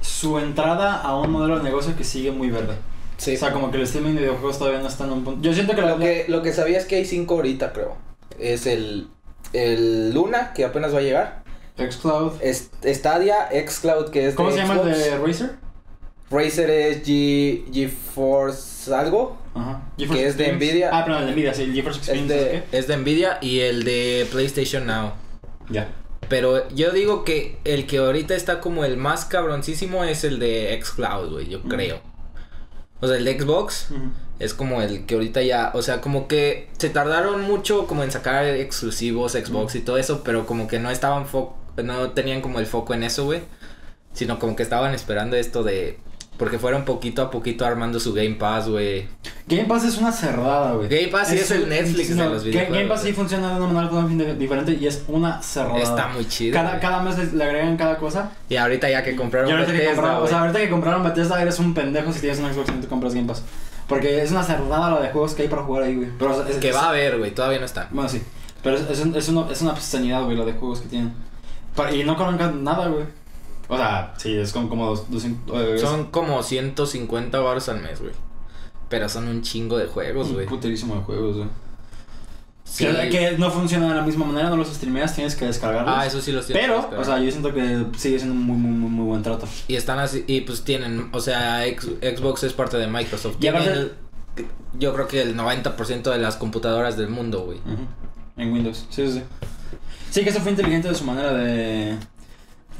su 0.00 0.38
entrada 0.38 1.00
a 1.00 1.16
un 1.16 1.30
modelo 1.30 1.58
de 1.58 1.64
negocio 1.64 1.96
que 1.96 2.04
sigue 2.04 2.30
muy 2.30 2.50
verde. 2.50 2.74
Sí. 3.18 3.34
O 3.34 3.38
sea, 3.38 3.52
como 3.52 3.70
que 3.70 3.78
el 3.78 3.84
streaming 3.84 4.14
de 4.14 4.20
videojuegos 4.20 4.58
todavía 4.58 4.80
no 4.80 4.88
está 4.88 5.04
en 5.04 5.12
un 5.12 5.24
punto. 5.24 5.42
Yo 5.42 5.52
siento 5.52 5.74
que 5.74 5.82
la, 5.82 5.92
Lo 5.92 5.98
que, 5.98 6.26
lo 6.28 6.42
que 6.42 6.52
sabía 6.52 6.78
es 6.78 6.84
que 6.84 6.96
hay 6.96 7.04
cinco 7.04 7.34
ahorita, 7.34 7.72
creo. 7.72 7.96
Es 8.38 8.66
el, 8.66 9.08
el 9.52 10.12
Luna, 10.12 10.52
que 10.52 10.64
apenas 10.64 10.94
va 10.94 10.98
a 10.98 11.02
llegar. 11.02 11.42
Xcloud. 11.78 12.34
Es, 12.40 12.70
Stadia, 12.84 13.48
Xcloud, 13.50 14.10
que 14.10 14.28
es 14.28 14.34
¿Cómo 14.34 14.50
de 14.50 14.56
se 14.56 14.62
llama 14.62 14.80
el 14.82 14.98
de 14.98 15.18
Razer? 15.18 15.56
Razer 16.30 16.70
es 16.70 17.06
G, 17.06 17.64
GeForce 17.72 18.92
algo. 18.94 19.38
Ajá. 19.54 19.82
Que 19.96 20.26
es 20.26 20.36
de. 20.36 20.52
Nvidia. 20.52 20.90
Ah, 20.92 21.04
perdón, 21.04 21.22
el 21.22 21.28
de 21.28 21.32
Nvidia, 21.34 21.54
sí, 21.54 21.62
el 21.62 21.72
GeForce 21.72 22.00
Es 22.00 22.08
Experience. 22.08 22.34
de, 22.34 22.78
es 22.78 22.86
de 22.88 22.96
Nvidia 22.96 23.38
y 23.40 23.60
el 23.60 23.84
de 23.84 24.26
PlayStation 24.30 24.86
Now. 24.86 25.12
Ya. 25.70 25.88
Pero 26.28 26.68
yo 26.70 26.90
digo 26.90 27.24
que 27.24 27.58
el 27.64 27.86
que 27.86 27.98
ahorita 27.98 28.34
está 28.34 28.60
como 28.60 28.84
el 28.84 28.96
más 28.96 29.24
cabroncísimo 29.24 30.02
es 30.04 30.24
el 30.24 30.38
de 30.40 30.78
Xcloud, 30.82 31.30
güey, 31.32 31.48
yo 31.48 31.60
Mm. 31.60 31.68
creo. 31.68 32.00
O 33.00 33.06
sea, 33.06 33.16
el 33.18 33.24
de 33.24 33.38
Xbox 33.38 33.88
es 34.38 34.54
como 34.54 34.80
el 34.82 35.06
que 35.06 35.14
ahorita 35.14 35.42
ya, 35.42 35.70
o 35.74 35.82
sea, 35.82 36.00
como 36.00 36.26
que 36.28 36.68
se 36.78 36.88
tardaron 36.90 37.42
mucho 37.42 37.86
como 37.86 38.02
en 38.02 38.10
sacar 38.10 38.44
exclusivos 38.46 39.32
Xbox 39.32 39.74
y 39.76 39.80
todo 39.80 39.98
eso, 39.98 40.22
pero 40.24 40.46
como 40.46 40.66
que 40.66 40.78
no 40.80 40.90
estaban 40.90 41.26
fo 41.26 41.56
no 41.82 42.10
tenían 42.12 42.40
como 42.40 42.58
el 42.58 42.64
foco 42.66 42.94
en 42.94 43.02
eso, 43.04 43.24
güey. 43.26 43.42
Sino 44.14 44.38
como 44.38 44.56
que 44.56 44.62
estaban 44.62 44.94
esperando 44.94 45.36
esto 45.36 45.62
de 45.62 45.98
porque 46.38 46.58
fueron 46.58 46.84
poquito 46.84 47.22
a 47.22 47.30
poquito 47.30 47.64
armando 47.64 47.98
su 48.00 48.12
Game 48.12 48.34
Pass, 48.34 48.68
güey. 48.68 49.06
Game 49.46 49.64
Pass 49.64 49.84
es 49.84 49.96
una 49.98 50.12
cerrada, 50.12 50.72
güey. 50.72 50.88
Game 50.88 51.08
Pass 51.08 51.28
sí 51.28 51.38
es 51.38 51.50
el 51.50 51.68
Netflix 51.68 52.08
de 52.10 52.14
no, 52.16 52.28
los 52.30 52.42
Ga- 52.42 52.46
videojuegos, 52.46 52.76
Game 52.78 52.88
Pass 52.88 53.02
sí 53.02 53.12
funciona 53.12 53.48
de 53.54 53.60
una 53.60 53.72
manera 53.72 53.90
totalmente 53.90 54.34
diferente 54.34 54.72
y 54.80 54.86
es 54.86 55.04
una 55.08 55.40
cerrada. 55.42 55.78
Está 55.78 56.08
muy 56.08 56.26
chido. 56.28 56.54
Cada, 56.54 56.78
cada 56.80 57.02
mes 57.02 57.32
le, 57.32 57.44
agregan 57.44 57.76
cada 57.76 57.96
cosa. 57.98 58.32
Y 58.48 58.56
ahorita 58.56 58.90
ya 58.90 59.02
que 59.02 59.16
compraron 59.16 59.48
Y 59.48 59.52
ahorita 59.52 59.72
que, 59.72 59.78
Bethesda, 59.78 59.94
compraron, 59.96 60.24
o 60.24 60.26
sea, 60.26 60.40
ahorita 60.40 60.58
que 60.58 60.70
compraron 60.70 61.02
Bethesda 61.04 61.40
eres 61.40 61.58
un 61.58 61.74
pendejo 61.74 62.12
si 62.12 62.20
tienes 62.20 62.38
un 62.40 62.52
Xbox 62.52 62.68
y 62.68 62.72
no 62.72 62.80
te 62.80 62.86
compras 62.88 63.14
Game 63.14 63.26
Pass. 63.26 63.42
Porque 63.88 64.22
es 64.22 64.30
una 64.32 64.42
cerrada 64.42 64.90
la 64.90 65.00
de 65.00 65.08
juegos 65.10 65.34
que 65.34 65.42
hay 65.42 65.48
para 65.48 65.62
jugar 65.62 65.84
ahí, 65.84 65.94
güey. 65.94 66.08
Pero 66.18 66.32
o 66.32 66.42
sea, 66.42 66.48
es- 66.52 66.56
que 66.58 66.72
va 66.72 66.86
a 66.86 66.88
haber, 66.90 67.18
güey, 67.18 67.32
todavía 67.32 67.58
no 67.60 67.64
están. 67.66 67.86
Bueno, 67.90 68.08
sí. 68.08 68.20
Pero 68.62 68.76
es, 68.76 68.90
es, 68.90 69.00
un- 69.00 69.14
es, 69.14 69.28
una, 69.28 69.50
es 69.50 69.62
una 69.62 70.20
güey, 70.20 70.36
la 70.36 70.44
de 70.44 70.52
juegos 70.54 70.80
que 70.80 70.88
tienen. 70.88 71.12
Y 71.92 72.04
no 72.04 72.16
cobran 72.16 72.64
nada, 72.64 72.88
güey. 72.88 73.04
O 73.68 73.76
sea, 73.76 74.14
sí, 74.16 74.34
es 74.36 74.52
como, 74.52 74.68
como 74.68 74.86
dos- 74.86 75.10
200... 75.10 75.60
eh, 75.60 75.74
es 75.74 75.80
Son 75.80 76.06
como 76.10 76.42
150 76.42 77.38
baros 77.40 77.68
al 77.68 77.80
mes, 77.80 78.00
güey. 78.00 78.12
Pero 78.88 79.08
son 79.08 79.26
un 79.28 79.42
chingo 79.42 79.76
de 79.78 79.86
juegos, 79.86 80.28
un 80.28 80.34
güey. 80.34 80.46
puterísimo 80.46 80.94
de 80.96 81.00
juegos, 81.02 81.36
güey. 81.38 81.48
Sí. 82.64 82.84
Que, 82.86 83.08
que 83.10 83.38
no 83.38 83.50
funcionan 83.50 83.88
de 83.90 83.94
la 83.94 84.02
misma 84.02 84.26
manera, 84.26 84.50
no 84.50 84.56
los 84.56 84.68
streameas, 84.68 85.14
tienes 85.14 85.36
que 85.36 85.44
descargarlos. 85.46 85.94
Ah, 85.96 86.04
eso 86.06 86.20
sí 86.20 86.32
los 86.32 86.46
tienen. 86.46 86.64
que 86.68 86.72
Pero, 86.88 87.00
o 87.00 87.04
sea, 87.04 87.18
yo 87.20 87.30
siento 87.30 87.54
que 87.54 87.86
sigue 87.96 88.18
siendo 88.18 88.34
un 88.34 88.42
muy, 88.44 88.56
muy, 88.56 88.70
muy, 88.72 88.90
muy 88.90 89.04
buen 89.06 89.22
trato. 89.22 89.46
Y 89.68 89.76
están 89.76 89.98
así, 90.00 90.24
y 90.26 90.40
pues 90.42 90.62
tienen, 90.64 91.08
o 91.12 91.20
sea, 91.20 91.62
Xbox 91.64 92.42
es 92.42 92.52
parte 92.52 92.76
de 92.76 92.86
Microsoft. 92.88 93.36
Y 93.40 93.46
aparte- 93.46 93.72
el- 93.72 93.92
yo 94.78 94.92
creo 94.94 95.06
que 95.08 95.22
el 95.22 95.36
90% 95.36 96.10
de 96.10 96.18
las 96.18 96.36
computadoras 96.36 96.96
del 96.96 97.08
mundo, 97.08 97.40
güey. 97.44 97.58
En 98.36 98.52
Windows, 98.52 98.84
sí, 98.90 99.06
sí, 99.06 99.12
sí. 99.14 99.22
Sí, 100.10 100.22
que 100.24 100.30
eso 100.30 100.40
fue 100.40 100.50
inteligente 100.50 100.88
de 100.88 100.94
su 100.94 101.04
manera 101.04 101.32
de. 101.32 101.96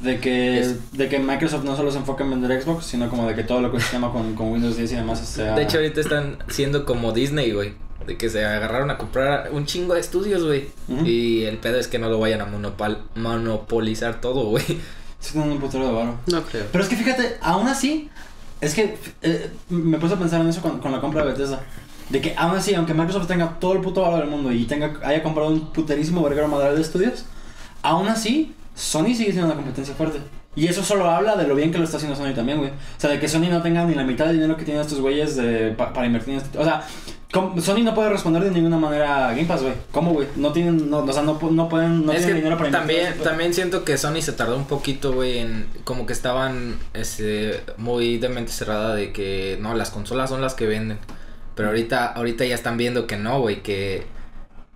De 0.01 0.19
que, 0.19 0.59
Es- 0.59 0.91
de 0.91 1.09
que 1.09 1.17
Microsoft 1.19 1.63
no 1.63 1.75
solo 1.75 1.91
se 1.91 1.97
enfoca 1.97 2.23
en 2.23 2.29
vender 2.29 2.61
Xbox, 2.61 2.85
sino 2.85 3.09
como 3.09 3.27
de 3.27 3.33
que 3.35 3.43
todo 3.43 3.61
lo 3.61 3.71
que 3.71 3.79
se 3.79 3.93
llama 3.93 4.11
con, 4.11 4.35
con 4.35 4.51
Windows 4.51 4.77
10 4.77 4.91
y 4.91 4.95
demás 4.95 5.19
sea... 5.19 5.55
De 5.55 5.63
hecho, 5.63 5.77
ahorita 5.77 5.99
están 6.01 6.37
siendo 6.49 6.85
como 6.85 7.11
Disney, 7.13 7.51
güey. 7.51 7.73
De 8.05 8.15
que 8.15 8.29
se 8.29 8.45
agarraron 8.45 8.91
a 8.91 8.97
comprar 8.97 9.49
un 9.51 9.65
chingo 9.65 9.95
de 9.95 9.99
estudios, 9.99 10.43
güey. 10.43 10.69
Ujú. 10.87 11.05
Y 11.05 11.43
el 11.45 11.57
pedo 11.57 11.77
es 11.79 11.87
que 11.87 11.97
no 11.99 12.09
lo 12.09 12.19
vayan 12.19 12.41
a 12.41 12.45
monopal 12.45 13.03
monopolizar 13.15 14.21
todo, 14.21 14.45
güey. 14.49 14.63
Sí, 15.19 15.31
tienen 15.33 15.51
un 15.53 15.57
putero 15.59 15.87
de 15.87 15.93
varo. 15.93 16.15
No 16.27 16.43
creo. 16.43 16.65
Pero 16.71 16.83
es 16.83 16.89
que 16.89 16.95
fíjate, 16.95 17.37
aún 17.41 17.67
así, 17.67 18.09
es 18.61 18.75
que 18.75 18.97
eh, 19.23 19.49
me 19.69 19.97
puse 19.97 20.13
a 20.13 20.19
pensar 20.19 20.41
en 20.41 20.47
eso 20.47 20.61
con, 20.61 20.79
con 20.79 20.91
la 20.91 21.01
compra 21.01 21.23
de 21.25 21.31
Bethesda. 21.31 21.63
De 22.09 22.21
que 22.21 22.35
aún 22.37 22.55
así, 22.55 22.75
aunque 22.75 22.93
Microsoft 22.93 23.27
tenga 23.27 23.59
todo 23.59 23.73
el 23.73 23.81
puto 23.81 24.01
valor 24.03 24.19
del 24.21 24.29
mundo 24.29 24.51
y 24.51 24.65
tenga, 24.65 24.93
haya 25.03 25.23
comprado 25.23 25.49
un 25.49 25.73
puterísimo 25.73 26.21
verguero 26.23 26.47
madral 26.47 26.75
de 26.75 26.81
estudios, 26.81 27.25
aún 27.81 28.07
así, 28.07 28.53
Sony 28.77 29.07
sigue 29.15 29.31
siendo 29.31 29.45
una 29.47 29.55
competencia 29.55 29.93
fuerte. 29.95 30.19
Y 30.55 30.67
eso 30.67 30.83
solo 30.83 31.09
habla 31.09 31.35
de 31.35 31.47
lo 31.47 31.53
bien 31.55 31.71
que 31.71 31.77
lo 31.77 31.83
está 31.83 31.97
haciendo 31.97 32.15
Sony 32.15 32.33
también, 32.33 32.57
güey. 32.57 32.71
O 32.71 32.99
sea, 32.99 33.09
de 33.11 33.19
que 33.19 33.27
Sony 33.27 33.47
no 33.49 33.61
tenga 33.61 33.83
ni 33.85 33.93
la 33.93 34.03
mitad 34.03 34.25
del 34.25 34.35
dinero 34.37 34.57
que 34.57 34.63
tienen 34.65 34.81
estos 34.81 34.99
güeyes 34.99 35.35
de, 35.35 35.71
pa- 35.77 35.93
para 35.93 36.07
invertir 36.07 36.33
en 36.35 36.39
este... 36.41 36.57
O 36.57 36.63
sea, 36.63 36.83
Sony 37.61 37.83
no 37.83 37.93
puede 37.93 38.09
responder 38.09 38.43
de 38.43 38.49
ninguna 38.49 38.77
manera 38.77 39.27
a 39.27 39.31
Game 39.31 39.45
Pass, 39.45 39.61
güey. 39.61 39.73
¿Cómo, 39.91 40.13
güey? 40.13 40.27
No 40.35 40.51
tienen... 40.53 40.89
No, 40.89 40.99
o 40.99 41.13
sea, 41.13 41.21
no, 41.21 41.39
pu- 41.39 41.51
no 41.51 41.69
pueden... 41.69 42.05
No 42.07 42.11
es 42.11 42.19
tienen 42.19 42.37
dinero 42.37 42.57
para 42.57 42.69
invertir 42.69 42.87
también, 42.87 43.05
este 43.07 43.19
pedo. 43.19 43.29
también 43.29 43.53
siento 43.53 43.83
que 43.83 43.97
Sony 43.99 44.21
se 44.21 44.31
tardó 44.33 44.55
un 44.57 44.65
poquito, 44.65 45.13
güey, 45.13 45.37
en 45.39 45.67
como 45.83 46.07
que 46.07 46.13
estaban 46.13 46.77
este, 46.95 47.61
muy 47.77 48.17
de 48.17 48.29
mente 48.29 48.51
cerrada 48.51 48.95
de 48.95 49.11
que 49.11 49.59
no, 49.61 49.75
las 49.75 49.91
consolas 49.91 50.29
son 50.31 50.41
las 50.41 50.55
que 50.55 50.65
venden. 50.65 50.97
Pero 51.53 51.67
ahorita, 51.69 52.07
ahorita 52.07 52.45
ya 52.45 52.55
están 52.55 52.77
viendo 52.77 53.05
que 53.05 53.17
no, 53.17 53.39
güey, 53.41 53.61
que, 53.61 54.05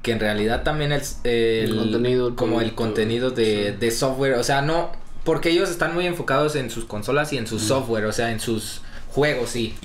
que 0.02 0.12
en 0.12 0.20
realidad 0.20 0.64
también 0.64 0.92
el, 0.92 1.02
el- 1.24 1.70
El 1.72 1.76
contenido, 1.78 2.36
como 2.36 2.62
el 2.62 2.74
contenido 2.76 3.30
de, 3.32 3.72
sí. 3.74 3.78
de 3.80 3.92
software, 3.92 4.34
o 4.34 4.44
sea, 4.44 4.62
no, 4.62 4.92
porque 5.24 5.50
ellos 5.50 5.70
están 5.70 5.94
muy 5.94 6.08
enfocados 6.08 6.56
en 6.56 6.70
sus 6.70 6.86
consolas 6.86 7.32
y 7.34 7.38
en 7.38 7.46
su 7.48 7.60
software, 7.60 8.06
o 8.06 8.12
sea, 8.12 8.32
en 8.32 8.40
sus 8.40 8.82
juegos, 9.14 9.50
sí. 9.50 9.76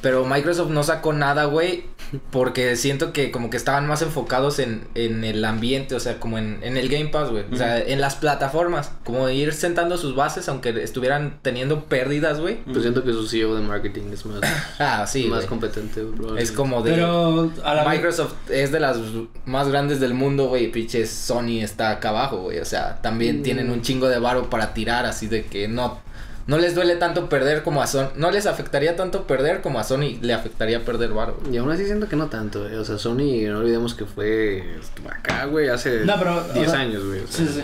Pero 0.00 0.24
Microsoft 0.24 0.70
no 0.70 0.82
sacó 0.82 1.12
nada, 1.12 1.44
güey. 1.46 1.84
Porque 2.30 2.74
siento 2.76 3.12
que 3.12 3.30
como 3.30 3.50
que 3.50 3.58
estaban 3.58 3.86
más 3.86 4.00
enfocados 4.00 4.60
en, 4.60 4.86
en 4.94 5.24
el 5.24 5.44
ambiente, 5.44 5.94
o 5.94 6.00
sea, 6.00 6.18
como 6.18 6.38
en, 6.38 6.58
en 6.62 6.78
el 6.78 6.88
Game 6.88 7.08
Pass, 7.08 7.30
güey. 7.30 7.44
O 7.52 7.56
sea, 7.56 7.78
en 7.78 8.00
las 8.00 8.16
plataformas. 8.16 8.92
Como 9.04 9.28
ir 9.28 9.52
sentando 9.52 9.98
sus 9.98 10.14
bases, 10.14 10.48
aunque 10.48 10.70
estuvieran 10.82 11.38
teniendo 11.42 11.84
pérdidas, 11.84 12.40
güey. 12.40 12.62
Pues 12.64 12.80
siento 12.80 13.04
que 13.04 13.12
su 13.12 13.26
CEO 13.26 13.56
de 13.56 13.62
marketing 13.62 14.10
es 14.12 14.24
más, 14.24 14.40
Ah, 14.78 15.06
sí, 15.06 15.26
más 15.26 15.44
competente, 15.44 16.02
bro. 16.02 16.38
Es 16.38 16.50
como 16.50 16.82
de... 16.82 16.92
Pero 16.92 17.52
a 17.62 17.74
la 17.74 17.84
Microsoft 17.86 18.34
es 18.50 18.72
de 18.72 18.80
las 18.80 18.98
más 19.44 19.68
grandes 19.68 20.00
del 20.00 20.14
mundo, 20.14 20.48
güey. 20.48 20.70
Pinches 20.70 21.10
Sony 21.10 21.60
está 21.60 21.90
acá 21.90 22.08
abajo, 22.08 22.38
güey. 22.38 22.58
O 22.58 22.64
sea, 22.64 23.02
también 23.02 23.42
tienen 23.42 23.70
un 23.70 23.82
chingo 23.82 24.08
de 24.08 24.18
varo 24.18 24.48
para 24.48 24.72
tirar, 24.72 25.04
así 25.04 25.26
de 25.26 25.44
que 25.44 25.68
no... 25.68 26.00
No 26.48 26.58
les 26.58 26.74
duele 26.74 26.96
tanto 26.96 27.28
perder 27.28 27.62
como 27.62 27.80
a 27.82 27.86
Sony. 27.86 28.08
No 28.16 28.30
les 28.32 28.46
afectaría 28.46 28.96
tanto 28.96 29.26
perder 29.26 29.60
como 29.60 29.78
a 29.78 29.84
Sony 29.84 30.18
le 30.20 30.32
afectaría 30.34 30.84
perder 30.84 31.10
varo. 31.10 31.38
Y 31.52 31.56
aún 31.58 31.70
así 31.70 31.84
siento 31.84 32.08
que 32.08 32.16
no 32.16 32.26
tanto, 32.26 32.62
güey. 32.64 32.74
O 32.74 32.84
sea, 32.84 32.98
Sony, 32.98 33.46
no 33.48 33.58
olvidemos 33.60 33.94
que 33.94 34.04
fue 34.06 34.64
acá, 35.08 35.44
güey, 35.44 35.68
hace 35.68 36.04
No, 36.04 36.14
pero, 36.18 36.36
o 36.38 36.52
10 36.54 36.70
sea, 36.70 36.80
años, 36.80 37.04
güey. 37.04 37.20
o 37.20 37.26
Sí, 37.28 37.44
sea. 37.44 37.46
sí, 37.46 37.52
sí. 37.60 37.62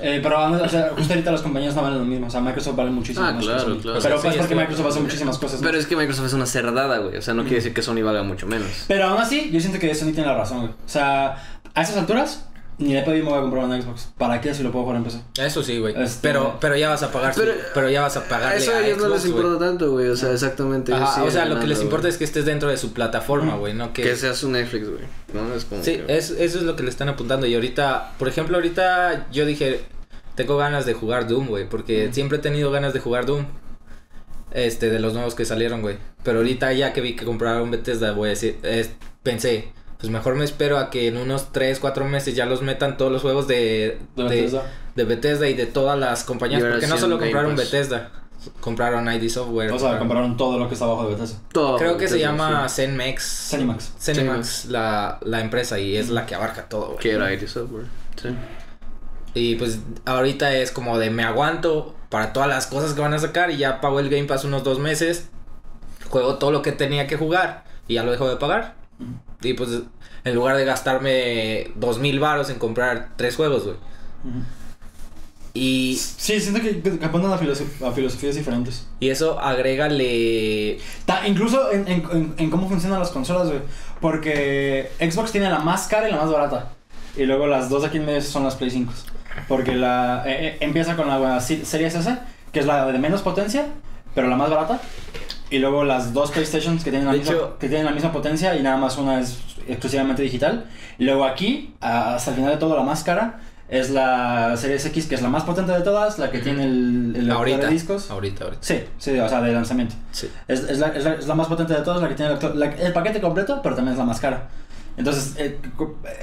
Eh, 0.00 0.18
pero 0.22 0.44
o 0.52 0.68
sea, 0.68 0.90
justo 0.96 1.12
ahorita 1.12 1.30
las 1.30 1.42
compañías 1.42 1.74
no 1.76 1.82
valen 1.82 1.98
lo 2.00 2.04
mismo. 2.04 2.26
O 2.26 2.30
sea, 2.30 2.40
Microsoft 2.40 2.74
vale 2.76 2.90
muchísimo 2.90 3.24
Ah, 3.26 3.32
más 3.32 3.40
que 3.40 3.46
claro, 3.46 3.60
Sony. 3.62 3.78
claro. 3.80 3.82
Pero 3.82 4.00
Sí, 4.00 4.08
pues 4.08 4.22
porque 4.22 4.40
estoy- 4.40 4.56
Microsoft 4.56 4.86
hace 4.88 5.00
muchísimas 5.00 5.38
cosas. 5.38 5.60
¿no? 5.60 5.66
Pero 5.66 5.78
es 5.78 5.86
que 5.86 5.96
Microsoft 5.96 6.26
es 6.26 6.32
una 6.32 6.46
cerdada, 6.46 6.98
güey. 6.98 7.16
O 7.16 7.22
sea, 7.22 7.34
no 7.34 7.42
quiere 7.42 7.56
decir 7.56 7.74
que 7.74 7.82
Sony 7.82 8.02
valga 8.02 8.22
mucho 8.24 8.46
menos. 8.46 8.68
Pero 8.88 9.06
aún 9.06 9.20
así, 9.20 9.50
yo 9.52 9.60
siento 9.60 9.78
que 9.78 9.94
Sony 9.94 10.12
tiene 10.12 10.26
la 10.26 10.34
razón, 10.36 10.58
güey. 10.60 10.70
O 10.70 10.88
sea, 10.88 11.36
a 11.74 11.82
esas 11.82 11.96
alturas, 11.96 12.46
ni 12.78 12.94
de 12.94 13.02
pedo 13.02 13.14
me 13.14 13.22
voy 13.22 13.38
a 13.38 13.40
comprar 13.42 13.64
una 13.64 13.80
Xbox. 13.80 14.08
¿Para 14.18 14.40
qué 14.40 14.52
si 14.54 14.62
lo 14.62 14.72
puedo 14.72 14.84
jugar 14.84 14.98
en 14.98 15.04
PC? 15.04 15.20
Eso 15.38 15.62
sí, 15.62 15.78
güey. 15.78 15.94
Este- 15.96 16.18
Pero, 16.22 16.56
pero 16.60 16.76
ya 16.76 16.88
vas 16.90 17.02
a 17.02 17.12
pagar. 17.12 17.32
Pero- 17.36 17.52
Pero, 17.74 17.88
ya 17.90 18.02
vas 18.02 18.16
a 18.16 18.24
pagar. 18.28 18.56
Eso 18.56 18.72
a 18.72 18.84
ellos 18.86 18.98
no 18.98 19.08
les 19.08 19.24
importa 19.26 19.58
tanto, 19.58 19.90
güey. 19.92 20.08
O 20.08 20.16
sea, 20.16 20.32
exactamente. 20.32 20.92
Ajá, 20.92 21.22
o 21.24 21.30
sea, 21.30 21.44
lo 21.46 21.60
que 21.60 21.66
les 21.66 21.80
importa 21.80 22.08
es 22.08 22.16
que 22.16 22.24
estés 22.24 22.44
dentro 22.44 22.68
de 22.68 22.76
su 22.76 22.92
plataforma, 22.92 23.56
güey, 23.56 23.74
no 23.74 23.92
que... 23.92 24.02
Que 24.02 24.16
sea 24.16 24.34
su 24.34 24.48
Netflix, 24.50 24.88
güey. 24.88 25.02
No 25.32 25.54
es 25.54 25.64
como. 25.64 25.82
Sí, 25.84 25.98
que- 26.06 26.16
es, 26.16 26.30
eso 26.30 26.58
es 26.58 26.64
lo 26.64 26.76
que 26.76 26.82
le 26.82 26.90
están 26.90 27.08
apuntando. 27.08 27.46
Y 27.46 27.54
ahorita, 27.54 28.12
por 28.18 28.28
ejemplo, 28.28 28.56
ahorita 28.56 29.26
yo 29.32 29.46
dije, 29.46 29.80
tengo 30.34 30.56
ganas 30.56 30.84
de 30.86 30.94
jugar 30.94 31.28
Doom, 31.28 31.46
güey, 31.48 31.68
porque 31.68 32.10
siempre 32.12 32.38
he 32.38 32.40
tenido 32.40 32.70
ganas 32.70 32.92
de 32.92 33.00
jugar 33.00 33.26
Doom. 33.26 33.44
Este, 34.52 34.88
de 34.88 35.00
los 35.00 35.14
nuevos 35.14 35.34
que 35.34 35.44
salieron, 35.44 35.82
güey. 35.82 35.96
Pero 36.22 36.38
ahorita 36.38 36.72
ya 36.72 36.92
que 36.92 37.00
vi 37.00 37.16
que 37.16 37.24
compraron 37.24 37.70
Bethesda, 37.72 38.12
voy 38.12 38.28
a 38.28 38.30
decir, 38.30 38.58
es- 38.62 38.90
pensé, 39.24 39.72
pues 39.98 40.10
mejor 40.10 40.34
me 40.34 40.44
espero 40.44 40.78
a 40.78 40.90
que 40.90 41.08
en 41.08 41.16
unos 41.16 41.52
3, 41.52 41.78
4 41.80 42.04
meses 42.06 42.34
ya 42.34 42.46
los 42.46 42.62
metan 42.62 42.96
todos 42.96 43.10
los 43.12 43.22
juegos 43.22 43.46
de, 43.48 43.98
De 44.16 44.22
de, 44.24 44.28
Bethesda. 44.28 44.62
de 44.94 45.04
Bethesda 45.04 45.48
y 45.48 45.54
de 45.54 45.66
todas 45.66 45.98
las 45.98 46.24
compañías. 46.24 46.62
Porque 46.62 46.86
no 46.86 46.98
solo 46.98 47.18
compraron 47.18 47.56
Pass. 47.56 47.70
Bethesda, 47.70 48.10
compraron 48.60 49.10
ID 49.10 49.28
Software. 49.30 49.72
O 49.72 49.78
sea, 49.78 49.90
compraron- 49.92 49.98
compraron 50.00 50.36
todo 50.36 50.58
lo 50.58 50.68
que 50.68 50.74
está 50.74 50.84
abajo 50.86 51.04
de 51.08 51.14
Bethesda. 51.14 51.38
Todo, 51.52 51.78
Creo 51.78 51.96
que 51.96 52.08
se 52.08 52.18
llama 52.18 52.68
sí. 52.68 52.82
Zenmex. 52.82 53.48
Zenimax. 53.50 53.92
Cinemax, 53.98 54.64
la, 54.66 55.18
la 55.22 55.40
empresa, 55.40 55.78
y 55.78 55.96
es 55.96 56.10
la 56.10 56.26
que 56.26 56.34
abarca 56.34 56.68
todo, 56.68 56.86
güey. 56.88 56.98
Que 56.98 57.12
era 57.12 57.32
ID 57.32 57.46
Software. 57.46 57.86
Sí. 58.20 58.28
Y 59.36 59.54
pues 59.56 59.78
ahorita 60.04 60.54
es 60.54 60.70
como 60.70 60.98
de 60.98 61.10
me 61.10 61.24
aguanto 61.24 61.94
para 62.08 62.32
todas 62.32 62.48
las 62.48 62.66
cosas 62.68 62.92
que 62.94 63.00
van 63.00 63.14
a 63.14 63.18
sacar 63.18 63.50
y 63.50 63.56
ya 63.56 63.80
pago 63.80 63.98
el 63.98 64.08
Game 64.08 64.24
Pass 64.24 64.44
unos 64.44 64.62
dos 64.62 64.78
meses. 64.78 65.28
Juego 66.08 66.36
todo 66.36 66.52
lo 66.52 66.62
que 66.62 66.70
tenía 66.70 67.06
que 67.08 67.16
jugar 67.16 67.64
y 67.88 67.94
ya 67.94 68.04
lo 68.04 68.12
dejo 68.12 68.28
de 68.28 68.36
pagar. 68.36 68.74
Y 69.42 69.54
pues 69.54 69.70
en 70.24 70.34
lugar 70.34 70.56
de 70.56 70.64
gastarme 70.64 71.68
dos 71.74 71.98
mil 71.98 72.18
varos 72.20 72.48
en 72.50 72.58
comprar 72.58 73.10
tres 73.16 73.36
juegos, 73.36 73.64
güey. 73.64 73.76
Y, 75.56 75.94
Sí, 75.96 76.40
siento 76.40 76.60
que, 76.60 76.82
apuntan 77.04 77.32
a, 77.32 77.38
filosof- 77.38 77.86
a 77.86 77.92
filosofías 77.92 78.34
diferentes. 78.34 78.86
y 78.98 79.10
eso 79.10 79.38
agrégale... 79.38 80.78
Ta- 81.06 81.28
incluso 81.28 81.70
en, 81.70 81.86
en- 81.86 82.34
en- 82.38 82.50
cómo 82.50 82.68
funcionan 82.68 82.98
las 82.98 83.10
consolas, 83.10 83.46
güey. 83.48 83.60
Porque 84.00 84.90
Xbox 84.98 85.30
tiene 85.30 85.48
la 85.50 85.60
más 85.60 85.86
cara 85.86 86.08
y 86.08 86.10
la 86.10 86.18
más 86.18 86.30
barata. 86.30 86.72
Y 87.16 87.22
luego 87.24 87.46
las 87.46 87.68
dos 87.68 87.84
aquí 87.84 87.98
en 87.98 88.06
medio 88.06 88.20
son 88.20 88.42
las 88.42 88.56
Play 88.56 88.70
5. 88.70 88.92
Porque 89.46 89.76
la 89.76 90.24
eh, 90.26 90.46
eh, 90.48 90.56
empieza 90.60 90.96
con 90.96 91.06
la 91.08 91.40
si- 91.40 91.64
Series 91.64 91.94
S, 91.94 92.18
que 92.50 92.58
es 92.60 92.66
la 92.66 92.90
de 92.90 92.98
menos 92.98 93.22
potencia, 93.22 93.66
pero 94.14 94.26
la 94.26 94.36
más 94.36 94.50
barata. 94.50 94.80
Y 95.54 95.58
luego 95.58 95.84
las 95.84 96.12
dos 96.12 96.30
PlayStations 96.32 96.82
que 96.82 96.90
tienen 96.90 97.06
la, 97.06 97.12
misma, 97.14 97.32
hecho- 97.32 97.58
que 97.58 97.68
tienen 97.68 97.86
la 97.86 97.92
misma 97.92 98.10
potencia 98.12 98.56
y 98.56 98.62
nada 98.62 98.76
más 98.76 98.98
una 98.98 99.20
es 99.20 99.38
exclusivamente 99.68 100.22
digital. 100.22 100.64
Luego 100.98 101.24
aquí, 101.24 101.74
hasta 101.80 102.30
el 102.30 102.36
final 102.36 102.50
de 102.50 102.56
todo, 102.56 102.76
la 102.76 102.82
más 102.82 103.04
cara 103.04 103.38
es 103.68 103.90
la 103.90 104.56
Series 104.56 104.84
X, 104.86 105.06
que 105.06 105.14
es 105.14 105.22
la 105.22 105.28
más 105.28 105.44
potente 105.44 105.72
de 105.72 105.80
todas, 105.82 106.18
la 106.18 106.30
que 106.30 106.38
tiene 106.40 106.64
el, 106.64 107.12
el 107.14 107.26
lector 107.28 107.36
ahorita. 107.36 107.66
de 107.66 107.72
discos. 107.72 108.10
Ahorita, 108.10 108.44
ahorita. 108.44 108.62
Sí, 108.62 108.82
sí, 108.98 109.18
o 109.18 109.28
sea, 109.28 109.40
de 109.42 109.52
lanzamiento. 109.52 109.94
Sí. 110.10 110.28
Es, 110.48 110.64
es, 110.64 110.78
la, 110.78 110.88
es, 110.88 111.04
la, 111.04 111.14
es 111.14 111.26
la 111.28 111.34
más 111.36 111.46
potente 111.46 111.72
de 111.72 111.80
todas, 111.82 112.02
la 112.02 112.08
que 112.08 112.14
tiene 112.14 112.32
el, 112.34 112.58
la- 112.58 112.66
el 112.74 112.92
paquete 112.92 113.20
completo, 113.20 113.60
pero 113.62 113.76
también 113.76 113.92
es 113.92 113.98
la 113.98 114.04
más 114.04 114.18
cara. 114.20 114.48
Entonces, 114.96 115.34
eh, 115.38 115.58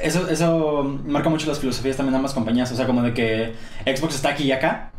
eso, 0.04 0.28
eso 0.30 0.84
marca 1.06 1.30
mucho 1.30 1.48
las 1.48 1.60
filosofías 1.60 1.96
también 1.98 2.12
de 2.14 2.18
ambas 2.18 2.34
compañías. 2.34 2.72
O 2.72 2.76
sea, 2.76 2.86
como 2.86 3.02
de 3.02 3.14
que 3.14 3.54
Xbox 3.86 4.16
está 4.16 4.30
aquí 4.30 4.44
y 4.44 4.52
acá, 4.52 4.92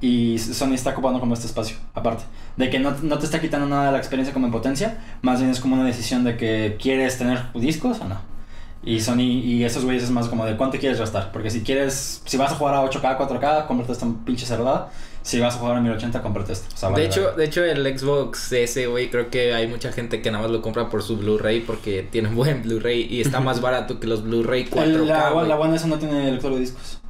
y 0.00 0.38
Sony 0.38 0.74
está 0.74 0.90
ocupando 0.90 1.18
como 1.20 1.34
este 1.34 1.46
espacio, 1.46 1.76
aparte. 1.94 2.24
De 2.56 2.70
que 2.70 2.78
no, 2.78 2.94
no 3.02 3.18
te 3.18 3.24
está 3.24 3.40
quitando 3.40 3.66
nada 3.66 3.86
de 3.86 3.92
la 3.92 3.98
experiencia 3.98 4.32
como 4.32 4.46
en 4.46 4.52
potencia, 4.52 4.98
más 5.22 5.40
bien 5.40 5.50
es 5.50 5.60
como 5.60 5.74
una 5.74 5.84
decisión 5.84 6.24
de 6.24 6.36
que 6.36 6.76
quieres 6.80 7.18
tener 7.18 7.46
discos 7.54 8.00
o 8.00 8.04
no. 8.04 8.20
Y 8.82 9.00
Sony 9.00 9.22
y 9.22 9.64
esos 9.64 9.84
güeyes 9.84 10.04
es 10.04 10.10
más 10.10 10.28
como 10.28 10.46
de 10.46 10.56
cuánto 10.56 10.78
quieres 10.78 10.98
gastar. 11.00 11.32
Porque 11.32 11.50
si 11.50 11.62
quieres, 11.62 12.22
si 12.24 12.36
vas 12.36 12.52
a 12.52 12.54
jugar 12.54 12.74
a 12.76 12.84
8K, 12.84 13.18
4K, 13.18 13.66
cómprate 13.66 13.92
esta 13.92 14.06
pinche 14.24 14.46
cerrada. 14.46 14.90
Si 15.22 15.40
vas 15.40 15.56
a 15.56 15.58
jugar 15.58 15.76
a 15.76 15.80
1080, 15.80 16.22
cómprate 16.22 16.52
esto. 16.52 16.68
O 16.72 16.76
sea, 16.78 16.90
De 16.90 17.04
hecho, 17.04 17.24
vale. 17.24 17.36
de 17.36 17.44
hecho, 17.44 17.64
el 17.64 17.98
Xbox 17.98 18.52
S, 18.52 18.86
güey, 18.86 19.10
creo 19.10 19.30
que 19.30 19.52
hay 19.52 19.66
mucha 19.66 19.90
gente 19.92 20.22
que 20.22 20.30
nada 20.30 20.42
más 20.44 20.52
lo 20.52 20.62
compra 20.62 20.88
por 20.88 21.02
su 21.02 21.18
Blu-ray 21.18 21.60
porque 21.60 22.06
tiene 22.08 22.28
un 22.28 22.36
buen 22.36 22.62
Blu-ray 22.62 23.02
y 23.10 23.20
está 23.20 23.40
más 23.40 23.60
barato 23.60 23.98
que 23.98 24.06
los 24.06 24.22
Blu-ray 24.22 24.66
4K. 24.66 24.82
El- 24.84 25.08
la, 25.08 25.30
la 25.42 25.56
One 25.58 25.74
S 25.76 25.86
no 25.88 25.98
tiene 25.98 26.30
lector 26.30 26.54
de 26.54 26.60
discos. 26.60 27.00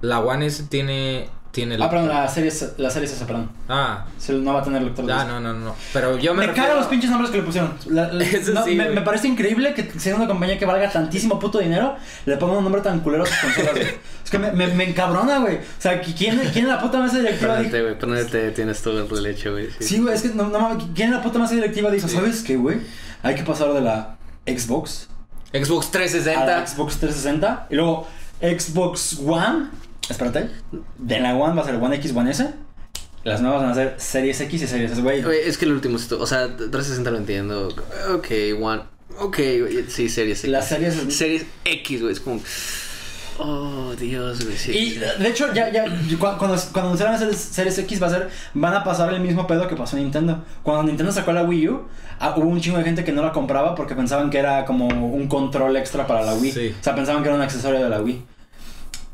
La 0.00 0.18
One 0.20 0.46
S 0.46 0.64
tiene. 0.64 1.28
Tiene 1.58 1.76
Ah, 1.80 1.90
perdón, 1.90 2.08
la 2.08 2.28
serie, 2.28 2.52
la 2.76 2.90
serie 2.90 3.08
S, 3.08 3.24
perdón. 3.24 3.50
Ah, 3.68 4.06
No 4.28 4.52
va 4.54 4.60
a 4.60 4.62
tener 4.62 4.82
lector 4.82 5.04
de 5.04 5.12
ah, 5.12 5.24
no, 5.24 5.40
no, 5.40 5.52
no. 5.52 5.74
Pero 5.92 6.16
yo 6.18 6.34
me. 6.34 6.40
Me 6.42 6.46
refiero- 6.48 6.74
los 6.76 6.86
pinches 6.86 7.10
nombres 7.10 7.30
que 7.30 7.38
le 7.38 7.42
pusieron. 7.42 7.74
La- 7.86 8.12
la- 8.12 8.24
Eso 8.38 8.52
no, 8.52 8.64
sí, 8.64 8.74
me, 8.74 9.00
parece 9.02 9.28
increíble 9.28 9.74
que 9.74 9.90
siendo 9.98 10.18
una 10.22 10.28
compañía 10.28 10.58
que 10.58 10.64
valga 10.66 10.90
tantísimo 10.90 11.38
puto 11.38 11.58
dinero, 11.58 11.96
le 12.26 12.36
pongan 12.36 12.58
un 12.58 12.64
nombre 12.64 12.80
tan 12.82 13.00
culero 13.00 13.24
a 13.24 13.26
sus 13.26 13.36
consolas, 13.38 13.74
güey. 13.74 13.86
Es 14.24 14.30
que 14.30 14.38
me, 14.38 14.52
me, 14.52 14.66
me 14.68 14.84
encabrona, 14.90 15.38
güey. 15.38 15.56
O 15.56 15.60
sea, 15.78 16.00
¿quién, 16.02 16.38
quién 16.52 16.66
en 16.66 16.68
la 16.68 16.78
puta 16.80 16.98
mesa 16.98 17.18
directiva 17.18 17.56
dijo? 17.58 17.70
Ponerte, 17.70 17.82
güey. 17.82 17.98
Ponerte, 17.98 18.50
tienes 18.50 18.82
todo 18.82 19.00
el 19.00 19.08
derecho, 19.24 19.52
güey. 19.52 19.68
Sí, 19.80 19.98
güey, 20.00 20.14
es 20.14 20.22
que 20.22 20.28
no, 20.28 20.48
no 20.48 20.58
mames, 20.60 20.84
¿quién 20.94 21.08
en 21.08 21.14
la 21.14 21.22
puta 21.22 21.38
mesa 21.38 21.54
directiva 21.54 21.90
dijo? 21.90 22.06
¿Sabes 22.08 22.42
qué, 22.42 22.56
güey? 22.56 22.78
Hay 23.22 23.34
que 23.34 23.42
pasar 23.42 23.72
de 23.72 23.80
la 23.80 24.16
Xbox 24.46 25.08
Xbox 25.52 25.88
a 25.88 25.92
360. 25.92 26.46
la 26.46 26.66
Xbox 26.66 26.98
360 26.98 27.66
y 27.70 27.74
luego 27.76 28.06
Xbox 28.40 29.18
One. 29.26 29.70
Espérate. 30.08 30.48
De 30.98 31.20
la 31.20 31.34
One 31.36 31.54
va 31.54 31.62
a 31.62 31.64
ser 31.66 31.74
One 31.76 31.96
X, 31.96 32.12
One 32.14 32.30
S. 32.30 32.48
Las 33.24 33.40
nuevas 33.42 33.62
van 33.62 33.70
a 33.72 33.74
ser 33.74 33.94
Series 33.98 34.40
X 34.40 34.62
y 34.62 34.66
Series 34.66 34.92
S, 34.92 35.02
güey. 35.02 35.22
Es 35.44 35.58
que 35.58 35.64
el 35.64 35.72
último, 35.72 35.96
esto- 35.96 36.20
o 36.20 36.26
sea, 36.26 36.46
360 36.56 37.10
lo 37.10 37.18
entiendo. 37.18 37.68
Ok, 38.14 38.26
One. 38.60 38.82
Ok, 39.20 39.36
güey, 39.60 39.84
sí, 39.88 40.08
Series 40.08 40.38
X. 40.40 40.50
Las 40.50 40.68
series... 40.68 40.94
Series 41.14 41.44
X, 41.64 42.00
güey, 42.00 42.12
es 42.12 42.20
como. 42.20 42.40
Oh, 43.40 43.94
Dios, 43.98 44.44
güey, 44.44 44.56
sí. 44.56 44.72
Y 44.72 44.94
de 44.94 45.28
hecho, 45.28 45.52
ya, 45.54 45.70
ya, 45.70 45.84
cu- 45.84 46.18
cuando, 46.38 46.56
cuando 46.72 46.80
anunciaron 46.90 47.12
las 47.12 47.20
series, 47.20 47.38
series 47.38 47.78
X 47.78 48.02
va 48.02 48.08
a 48.08 48.10
ser, 48.10 48.30
van 48.54 48.74
a 48.74 48.82
pasar 48.82 49.12
el 49.14 49.20
mismo 49.20 49.46
pedo 49.46 49.68
que 49.68 49.76
pasó 49.76 49.96
en 49.96 50.02
Nintendo. 50.04 50.44
Cuando 50.64 50.82
Nintendo 50.84 51.12
sacó 51.12 51.32
la 51.32 51.44
Wii 51.44 51.68
U, 51.68 51.82
ah, 52.18 52.34
hubo 52.36 52.48
un 52.48 52.60
chingo 52.60 52.78
de 52.78 52.84
gente 52.84 53.04
que 53.04 53.12
no 53.12 53.22
la 53.22 53.32
compraba 53.32 53.76
porque 53.76 53.94
pensaban 53.94 54.30
que 54.30 54.38
era 54.38 54.64
como 54.64 54.88
un 54.88 55.28
control 55.28 55.76
extra 55.76 56.04
para 56.06 56.22
la 56.24 56.34
Wii. 56.34 56.52
Sí. 56.52 56.74
O 56.80 56.82
sea, 56.82 56.96
pensaban 56.96 57.22
que 57.22 57.28
era 57.28 57.36
un 57.36 57.42
accesorio 57.42 57.80
de 57.80 57.88
la 57.88 58.00
Wii. 58.00 58.24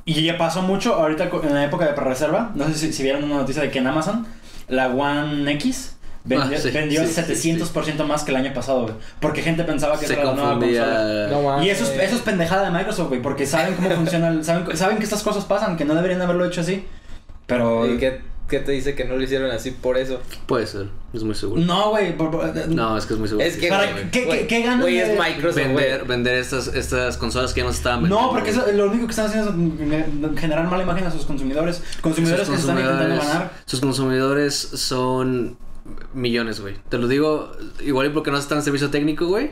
Y 0.06 0.22
ya 0.22 0.36
pasó 0.36 0.62
mucho 0.62 0.94
ahorita 0.94 1.30
en 1.42 1.54
la 1.54 1.64
época 1.64 1.86
de 1.86 1.92
pre-reserva. 1.94 2.50
No 2.54 2.66
sé 2.68 2.74
si, 2.74 2.92
si 2.92 3.02
vieron 3.02 3.24
una 3.24 3.36
noticia 3.36 3.62
de 3.62 3.70
que 3.70 3.78
en 3.78 3.86
Amazon, 3.86 4.26
la 4.68 4.88
One 4.88 5.50
X 5.52 5.96
vendió, 6.24 6.56
Ah, 6.58 6.60
sí, 6.60 6.70
vendió 6.70 7.06
sí, 7.06 7.12
sí, 7.34 7.52
700% 7.52 8.04
más 8.06 8.24
que 8.24 8.30
el 8.30 8.36
año 8.36 8.52
pasado, 8.52 8.82
güey. 8.82 8.94
Porque 9.20 9.40
gente 9.42 9.64
pensaba 9.64 9.98
que 9.98 10.06
se 10.06 10.12
era 10.14 10.24
la 10.24 10.34
nueva 10.34 10.58
consola. 10.58 11.28
No. 11.30 11.62
Y 11.62 11.70
eso 11.70 11.84
es, 11.84 11.90
eso 12.00 12.16
es 12.16 12.22
pendejada 12.22 12.64
de 12.64 12.70
Microsoft, 12.70 13.08
güey, 13.08 13.22
porque 13.22 13.46
saben 13.46 13.74
cómo 13.74 13.90
funciona, 13.96 14.28
el- 14.28 14.44
saben, 14.44 14.76
saben 14.76 14.98
que 14.98 15.04
estas 15.04 15.22
cosas 15.22 15.44
pasan, 15.44 15.76
que 15.76 15.84
no 15.86 15.94
deberían 15.94 16.20
haberlo 16.22 16.44
hecho 16.44 16.60
así. 16.60 16.84
Pero... 17.46 17.86
¿Y 17.86 17.98
qué, 17.98 18.20
qué 18.58 18.64
te 18.64 18.72
dice 18.72 18.94
que 18.94 19.04
no 19.04 19.16
lo 19.16 19.22
hicieron 19.22 19.50
así 19.50 19.70
por 19.70 19.96
eso? 19.98 20.20
Puede 20.46 20.66
ser, 20.66 20.88
es 21.12 21.22
muy 21.24 21.34
seguro. 21.34 21.60
No, 21.60 21.90
güey. 21.90 22.14
No, 22.68 22.96
es 22.96 23.06
que 23.06 23.14
es 23.14 23.18
muy 23.20 23.28
seguro. 23.28 23.46
Es 23.46 23.56
que, 23.56 23.68
Para- 23.68 23.90
güey, 23.92 24.10
¿qué- 24.10 24.24
güey, 24.24 24.40
qué- 24.40 24.46
qué 24.46 24.62
ganas 24.62 24.80
Güey, 24.82 24.96
de- 24.96 25.12
es 25.14 25.18
Microsoft, 25.18 25.56
vender, 25.56 26.04
vender 26.04 26.34
estas, 26.38 26.68
estas 26.68 27.16
consolas 27.16 27.52
que 27.52 27.60
ya 27.60 27.66
no 27.66 27.72
se 27.72 27.78
estaban 27.78 28.02
vendiendo. 28.02 28.26
No, 28.26 28.32
porque 28.32 28.50
eso, 28.50 28.64
lo 28.72 28.86
único 28.90 29.06
que 29.06 29.10
están 29.10 29.26
haciendo 29.26 29.50
es 29.50 30.40
generar 30.40 30.66
mala 30.68 30.82
imagen 30.82 31.06
a 31.06 31.10
sus 31.10 31.24
consumidores. 31.26 31.82
Consumidores 32.00 32.46
Sus 32.46 32.56
que 32.56 32.62
se 32.62 32.68
están 32.68 32.78
intentando 32.82 33.16
ganar. 33.16 33.50
Sus 33.66 33.80
consumidores 33.80 34.54
son 34.54 35.56
millones, 36.14 36.60
güey. 36.60 36.76
Te 36.88 36.98
lo 36.98 37.08
digo, 37.08 37.52
igual 37.80 38.06
y 38.06 38.10
porque 38.10 38.30
no 38.30 38.38
están 38.38 38.58
en 38.58 38.64
servicio 38.64 38.90
técnico, 38.90 39.26
güey. 39.26 39.50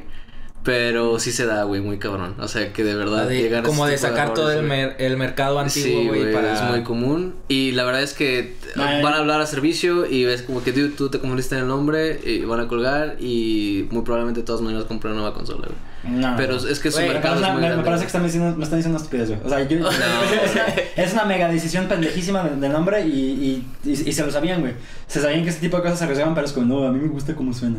Pero 0.65 1.19
sí 1.19 1.33
se 1.33 1.45
da, 1.45 1.65
güey, 1.65 1.81
muy 1.81 1.99
cabrón. 1.99 2.37
O 2.39 2.47
sea, 2.47 2.73
que 2.73 2.85
de 2.85 2.95
verdad 2.95 3.29
De- 3.29 3.43
llegan 3.43 3.65
a 3.65 3.69
como 3.69 3.85
de 3.87 3.95
ese 3.95 4.07
sacar 4.07 4.33
todo 4.33 4.51
errores, 4.53 4.61
el, 4.63 4.69
mer- 4.69 4.97
el 5.01 5.17
mercado 5.17 5.59
antiguo, 5.59 5.89
Sí, 6.03 6.07
güey, 6.09 6.21
güey, 6.23 6.33
para... 6.33 6.55
es 6.55 6.63
muy 6.71 6.85
común. 6.85 7.35
Y 7.49 7.73
la 7.73 7.83
verdad 7.85 8.03
es 8.03 8.13
que 8.15 8.55
Ay. 8.77 9.03
van 9.03 9.15
a 9.15 9.17
hablar 9.17 9.41
a 9.41 9.47
servicio 9.47 10.07
y 10.07 10.25
ves 10.25 10.43
como 10.43 10.63
que 10.63 10.71
dude, 10.71 10.91
tú 10.91 11.09
te 11.11 11.19
confundiste 11.19 11.57
en 11.57 11.63
el 11.63 11.67
nombre 11.69 12.21
y 12.25 12.45
van 12.45 12.61
a 12.61 12.69
colgar 12.69 13.17
y 13.19 13.89
muy 13.91 14.03
probablemente 14.03 14.41
de 14.43 14.47
todas 14.47 14.61
maneras 14.61 14.85
comprar 14.85 15.13
una 15.15 15.23
nueva 15.23 15.35
consola, 15.37 15.67
güey. 15.67 16.15
No. 16.21 16.35
Pero 16.37 16.57
es 16.57 16.79
que 16.81 16.91
su 16.93 16.99
Me 17.01 17.09
mercado 17.09 17.35
parece, 17.35 17.43
es 17.43 17.43
una- 17.45 17.53
muy 17.53 17.61
me- 17.63 17.69
me 17.69 17.73
grande. 17.75 17.85
parece 17.85 18.03
que 18.05 18.07
están 18.07 18.23
diciendo, 18.25 18.57
me 18.57 18.63
están 18.65 18.79
diciendo 18.79 18.99
estupidez, 18.99 19.29
güey. 19.31 19.41
O 19.45 19.49
sea, 19.49 19.69
yo, 19.69 19.79
es, 19.91 20.53
una, 20.53 20.67
es 21.05 21.13
una 21.13 21.25
mega 21.25 21.49
decisión 21.49 21.87
pendejísima 21.89 22.45
de, 22.45 22.57
de 22.61 22.69
nombre 22.69 23.05
y, 23.05 23.11
y, 23.11 23.67
y, 23.85 23.91
y 23.91 24.13
se 24.13 24.25
lo 24.25 24.31
sabían, 24.31 24.61
güey. 24.61 24.75
Se 25.09 25.21
sabían 25.21 25.43
que 25.43 25.49
este 25.51 25.61
tipo 25.61 25.77
de 25.77 25.83
cosas 25.83 25.99
se 25.99 26.05
arriesgaban, 26.05 26.35
pero 26.37 26.47
es 26.47 26.53
como, 26.53 26.67
no, 26.67 26.87
a 26.87 26.93
mí 26.93 27.01
me 27.01 27.09
gusta 27.09 27.35
cómo 27.35 27.53
suena. 27.53 27.79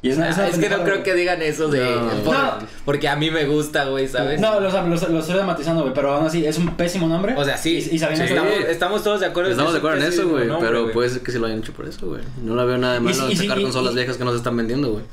Y 0.00 0.10
es, 0.10 0.18
Ah, 0.18 0.46
es 0.48 0.58
que 0.58 0.68
no 0.68 0.84
creo 0.84 1.02
que 1.02 1.12
digan 1.14 1.42
eso 1.42 1.66
de... 1.68 1.80
No. 1.84 2.08
por- 2.24 2.34
No. 2.34 2.58
Porque 2.84 3.08
a 3.08 3.16
mí 3.16 3.30
me 3.32 3.46
gusta, 3.46 3.86
güey, 3.86 4.06
¿sabes? 4.06 4.40
No, 4.40 4.60
lo, 4.60 4.70
lo, 4.70 4.86
lo 5.08 5.18
estoy 5.18 5.34
dramatizando, 5.34 5.82
güey, 5.82 5.92
pero 5.92 6.12
aún 6.14 6.26
así 6.26 6.46
es 6.46 6.56
un 6.56 6.76
pésimo 6.76 7.08
nombre. 7.08 7.34
O 7.36 7.44
sea, 7.44 7.56
sí. 7.56 7.84
Y, 7.90 7.96
y 7.96 7.98
sabiendo 7.98 8.24
Sí. 8.26 8.32
Estamos, 8.34 8.52
estamos 8.68 9.02
todos 9.02 9.20
de 9.20 9.26
acuerdo. 9.26 9.50
Estamos 9.50 9.72
de 9.72 9.78
acuerdo 9.78 9.96
en 9.98 10.02
es 10.04 10.14
eso, 10.14 10.28
güey. 10.28 10.48
Pero 10.60 10.92
puede 10.92 11.10
ser 11.10 11.22
que 11.22 11.32
sí 11.32 11.38
lo 11.38 11.46
hayan 11.46 11.58
hecho 11.58 11.72
por 11.72 11.86
eso, 11.88 12.06
güey. 12.06 12.22
No 12.42 12.54
lo 12.54 12.64
veo 12.64 12.78
nada 12.78 12.94
de 12.94 13.00
malo 13.00 13.24
en 13.26 13.32
y 13.32 13.36
si- 13.36 13.42
sacar 13.46 13.58
y- 13.58 13.62
consolas 13.64 13.92
y- 13.92 13.96
viejas 13.96 14.16
que 14.16 14.24
no 14.24 14.30
se 14.30 14.36
están 14.36 14.56
vendiendo, 14.56 14.92
güey. 14.92 15.04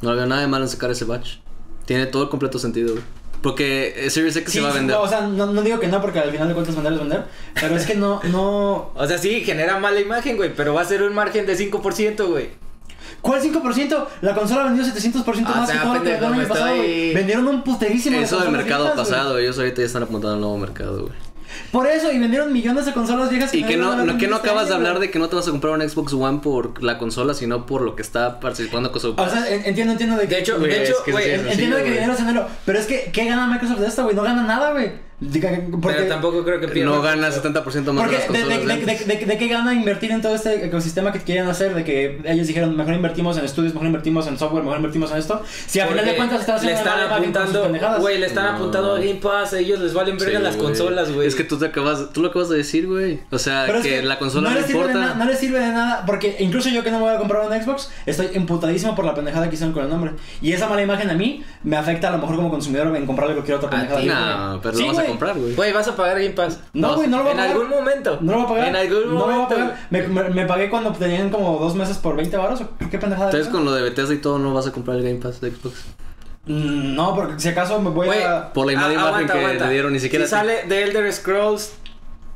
No 0.00 0.10
lo 0.12 0.16
veo 0.16 0.26
nada 0.26 0.40
de 0.40 0.46
malo 0.48 0.64
en 0.64 0.70
sacar 0.70 0.90
ese 0.90 1.04
batch. 1.04 1.36
Tiene 1.84 2.06
todo 2.06 2.22
el 2.22 2.28
completo 2.30 2.58
sentido, 2.58 2.92
güey. 2.92 3.04
Porque 3.42 4.06
Series 4.10 4.36
X 4.36 4.52
Sí, 4.52 4.58
se 4.58 4.64
va 4.64 4.70
a 4.70 4.74
vender. 4.74 4.96
no, 4.96 5.02
o 5.02 5.08
sea, 5.08 5.22
no, 5.22 5.46
no 5.46 5.62
digo 5.62 5.78
que 5.80 5.88
no, 5.88 6.00
porque 6.00 6.18
al 6.20 6.30
final 6.30 6.48
de 6.48 6.54
cuentas 6.54 6.74
vender 6.74 6.92
es 6.94 6.98
vender. 7.00 7.24
Pero 7.58 7.76
es 7.76 7.86
que 7.86 7.94
no, 7.96 8.20
no. 8.24 8.92
O 8.96 9.06
sea, 9.06 9.18
sí, 9.18 9.42
genera 9.44 9.78
mala 9.78 10.00
imagen, 10.00 10.36
güey, 10.36 10.54
pero 10.54 10.72
va 10.74 10.82
a 10.82 10.84
ser 10.86 11.02
un 11.02 11.14
margen 11.14 11.44
de 11.46 11.54
5%, 11.56 12.26
güey. 12.28 12.48
¿Cuál 13.20 13.42
5%? 13.42 14.06
La 14.22 14.34
consola 14.34 14.64
vendió 14.64 14.84
700% 14.84 15.44
Ah, 15.46 15.54
más 15.58 15.68
que 15.68 15.72
sea, 15.74 15.82
todo 15.82 15.94
lo 15.94 16.02
que 16.02 16.10
vendió 16.10 16.28
el 16.28 16.34
año 16.34 16.48
pasado, 16.48 16.76
güey. 16.76 17.14
Vendieron 17.14 17.48
un 17.48 17.62
puterísimo 17.62 18.18
de 18.18 18.24
Eso 18.24 18.40
del 18.40 18.50
mercado 18.50 18.84
viejas, 18.84 18.96
güey. 18.96 19.10
pasado, 19.10 19.38
ellos 19.38 19.58
ahorita 19.58 19.80
ya 19.82 19.86
están 19.86 20.02
apuntando 20.02 20.34
al 20.34 20.40
nuevo 20.40 20.56
mercado, 20.58 21.02
güey. 21.02 21.12
Por 21.72 21.86
eso, 21.88 22.12
y 22.12 22.18
vendieron 22.20 22.52
millones 22.52 22.86
de 22.86 22.92
consolas 22.92 23.28
viejas 23.28 23.52
Y 23.52 23.64
que 23.64 23.76
no, 23.76 23.96
no- 24.04 24.16
que 24.18 24.28
no 24.28 24.36
acabas 24.36 24.68
de 24.68 24.74
hablar 24.74 25.00
de 25.00 25.10
que 25.10 25.18
no 25.18 25.28
te 25.28 25.34
vas 25.34 25.48
a 25.48 25.50
comprar 25.50 25.72
un 25.72 25.88
Xbox 25.88 26.12
One 26.12 26.38
por 26.40 26.80
la 26.82 26.96
consola, 26.96 27.34
sino 27.34 27.66
por 27.66 27.82
lo 27.82 27.96
que 27.96 28.02
está 28.02 28.38
participando 28.38 28.92
con 28.92 29.00
su... 29.00 29.10
O 29.16 29.28
sea, 29.28 29.48
en- 29.52 29.64
entiendo, 29.66 29.92
entiendo 29.92 30.16
de 30.16 30.28
que. 30.28 30.34
De 30.36 30.40
hecho, 30.42 30.58
Güey, 30.60 30.70
de 30.70 30.82
hecho, 30.84 30.92
es 30.92 31.00
que 31.00 31.10
güey, 31.10 31.30
entiendo 31.32 31.76
de 31.76 31.82
que 31.84 31.90
dinero 31.90 32.12
es 32.12 32.18
dinero. 32.18 32.46
Pero 32.64 32.78
es 32.78 32.86
que, 32.86 33.10
¿qué 33.12 33.24
gana 33.24 33.48
Microsoft 33.48 33.80
de 33.80 33.88
esto, 33.88 34.04
güey? 34.04 34.14
No 34.14 34.22
gana 34.22 34.44
nada, 34.44 34.70
güey. 34.70 34.92
Pero 35.20 36.06
tampoco 36.08 36.42
creo 36.44 36.60
que 36.60 36.68
pierda. 36.68 36.90
no 36.94 37.02
gana 37.02 37.28
70% 37.30 37.92
más 37.92 38.04
Porque 38.06 38.16
de 38.16 38.18
las 38.18 38.32
de, 38.32 38.38
de, 38.38 38.44
de, 38.44 38.58
de 38.58 38.66
de, 38.66 38.72
antes. 38.72 39.06
de- 39.06 39.26
de 39.26 39.38
qué 39.38 39.48
gana 39.48 39.74
invertir 39.74 40.10
en 40.12 40.22
todo 40.22 40.34
este 40.34 40.64
ecosistema 40.64 41.12
que 41.12 41.18
quieren 41.20 41.46
hacer? 41.46 41.74
De 41.74 41.84
que 41.84 42.22
ellos 42.24 42.46
dijeron, 42.46 42.74
mejor 42.74 42.94
invertimos 42.94 43.36
en 43.36 43.44
estudios, 43.44 43.74
mejor 43.74 43.86
invertimos 43.88 44.26
en 44.26 44.38
software, 44.38 44.62
mejor 44.62 44.78
invertimos 44.78 45.10
en 45.12 45.18
esto. 45.18 45.42
Si 45.66 45.78
a 45.78 45.86
final 45.86 46.04
de 46.06 46.16
cuentas 46.16 46.40
están 46.40 46.56
haciendo 46.56 46.72
le 46.82 46.88
están 46.90 47.00
apuntando, 47.12 47.62
pendejadas. 47.64 48.00
güey, 48.00 48.18
le 48.18 48.26
están 48.26 48.44
No. 48.46 48.50
apuntando 48.52 48.94
a 48.94 48.98
Game 48.98 49.14
Pass, 49.16 49.52
a 49.52 49.58
ellos 49.58 49.78
les 49.80 49.92
valen 49.92 50.16
verga 50.16 50.38
Sí, 50.38 50.44
las 50.44 50.56
consolas, 50.56 51.12
güey. 51.12 51.28
Es 51.28 51.34
que 51.34 51.44
tú 51.44 51.58
te 51.58 51.66
acabas, 51.66 52.12
tú 52.14 52.22
lo 52.22 52.28
acabas 52.28 52.48
de 52.48 52.56
decir, 52.56 52.86
güey. 52.86 53.20
O 53.30 53.38
sea, 53.38 53.66
que, 53.82 54.02
la 54.02 54.18
consola 54.18 54.48
no, 54.50 54.56
les 54.56 54.66
sirve 54.66 54.80
de 54.84 54.88
importa. 54.88 55.06
na- 55.06 55.14
no 55.16 55.30
les 55.30 55.38
sirve 55.38 55.60
de 55.60 55.68
nada, 55.68 56.04
porque 56.06 56.36
incluso 56.38 56.70
yo 56.70 56.82
que 56.82 56.90
no 56.90 56.98
me 56.98 57.04
voy 57.04 57.14
a 57.14 57.18
comprar 57.18 57.46
un 57.46 57.62
Xbox, 57.62 57.90
estoy 58.06 58.28
emputadísimo 58.32 58.94
por 58.94 59.04
la 59.04 59.14
pendejada 59.14 59.48
que 59.50 59.54
hicieron 59.54 59.74
con 59.74 59.84
el 59.84 59.90
nombre. 59.90 60.12
Y 60.40 60.52
esa 60.54 60.66
mala 60.68 60.80
imagen 60.82 61.10
a 61.10 61.14
mí 61.14 61.44
me 61.62 61.76
afecta 61.76 62.08
a 62.08 62.12
lo 62.12 62.18
mejor 62.18 62.36
como 62.36 62.50
consumidor 62.50 62.96
en 62.96 63.04
comprarle 63.04 63.34
cualquier 63.34 63.58
otra 63.58 63.68
A 63.68 63.72
pendejada. 63.72 64.00
ti, 64.00 64.06
No, 64.08 64.60
pero 64.62 64.76
Comprar, 65.10 65.38
güey. 65.38 65.54
Güey, 65.54 65.72
vas 65.72 65.88
a 65.88 65.96
pagar 65.96 66.18
Game 66.20 66.30
Pass. 66.34 66.60
No, 66.72 66.96
güey, 66.96 67.08
no 67.08 67.18
lo 67.18 67.22
voy 67.24 67.30
a 67.30 67.32
En 67.32 67.38
pagar. 67.38 67.52
algún 67.52 67.68
momento. 67.70 68.18
No 68.20 68.32
lo 68.32 68.38
voy 68.38 68.46
a 68.46 68.48
pagar. 68.48 68.68
En 68.68 68.76
algún 68.76 69.00
no 69.02 69.06
lo 69.20 69.24
voy 69.26 69.34
a 69.34 69.36
momento. 69.38 69.54
pagar. 69.56 69.76
Me, 69.90 70.02
me, 70.08 70.28
me 70.30 70.46
pagué 70.46 70.70
cuando 70.70 70.92
tenían 70.92 71.30
como 71.30 71.58
dos 71.58 71.74
meses 71.74 71.98
por 71.98 72.16
20 72.16 72.36
baros. 72.36 72.62
¿Qué 72.90 72.98
pendejada? 72.98 73.30
Entonces 73.30 73.48
con 73.52 73.64
lo 73.64 73.72
de 73.72 73.82
Bethesda 73.82 74.14
y 74.14 74.18
todo 74.18 74.38
no 74.38 74.52
vas 74.54 74.66
a 74.66 74.72
comprar 74.72 74.96
el 74.96 75.02
Game 75.02 75.16
Pass 75.20 75.40
de 75.40 75.50
Xbox. 75.50 75.84
Mm, 76.46 76.94
No, 76.94 77.14
porque 77.14 77.38
si 77.38 77.48
acaso 77.48 77.80
me 77.80 77.90
voy 77.90 78.06
Güey, 78.06 78.22
a... 78.22 78.52
Por 78.52 78.66
la 78.66 78.72
Ah, 78.72 78.74
imagen 78.74 78.98
aguanta, 78.98 79.32
que 79.32 79.38
aguanta. 79.38 79.66
le 79.66 79.72
dieron, 79.72 79.92
ni 79.92 80.00
siquiera... 80.00 80.24
Si 80.24 80.30
sale 80.30 80.62
de 80.68 80.82
Elder 80.84 81.12
Scrolls, 81.12 81.74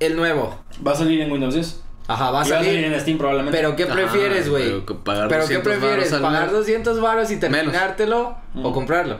el 0.00 0.16
nuevo. 0.16 0.58
Va 0.86 0.92
a 0.92 0.94
salir 0.94 1.20
en 1.22 1.32
Windows 1.32 1.54
10. 1.54 1.80
Ajá, 2.06 2.30
va 2.30 2.42
a 2.42 2.46
Y 2.46 2.50
va 2.50 2.56
a 2.56 2.58
salir 2.60 2.74
salir. 2.82 2.92
en 2.92 3.00
Steam 3.00 3.16
probablemente. 3.16 3.56
Pero 3.56 3.76
¿qué 3.76 3.86
prefieres, 3.86 4.50
güey? 4.50 4.64
pero 4.64 4.84
que 4.86 4.94
pagar 4.94 5.28
¿Pero 5.28 5.46
qué 5.48 5.54
200 5.54 5.72
prefieres? 5.72 6.10
varos 6.12 6.22
¿Pagar 6.22 6.42
mes. 6.44 6.52
200 6.52 7.00
baros 7.00 7.30
y 7.30 7.36
terminártelo 7.38 8.36
o 8.62 8.70
Mm. 8.70 8.72
comprarlo? 8.74 9.16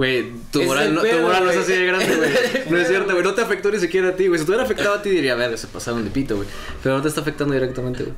Güey, 0.00 0.32
tu 0.50 0.62
moral, 0.62 0.94
no, 0.94 1.02
tu 1.02 1.16
moral 1.18 1.44
no 1.44 1.50
es 1.50 1.58
así 1.58 1.72
de 1.72 1.84
grande, 1.84 2.16
güey. 2.16 2.30
No 2.70 2.78
es 2.78 2.88
cierto, 2.88 3.12
güey. 3.12 3.22
No 3.22 3.34
te 3.34 3.42
afectó 3.42 3.70
ni 3.70 3.78
siquiera 3.78 4.08
a 4.08 4.12
ti, 4.16 4.28
güey. 4.28 4.38
Si 4.38 4.46
te 4.46 4.50
hubiera 4.52 4.64
afectado 4.64 4.94
a 4.94 5.02
ti, 5.02 5.10
diría, 5.10 5.34
ver, 5.34 5.58
se 5.58 5.66
pasaron 5.66 6.02
de 6.04 6.10
pito, 6.10 6.36
güey. 6.36 6.48
Pero 6.82 6.96
no 6.96 7.02
te 7.02 7.08
está 7.08 7.20
afectando 7.20 7.52
directamente, 7.52 8.04
güey. 8.04 8.14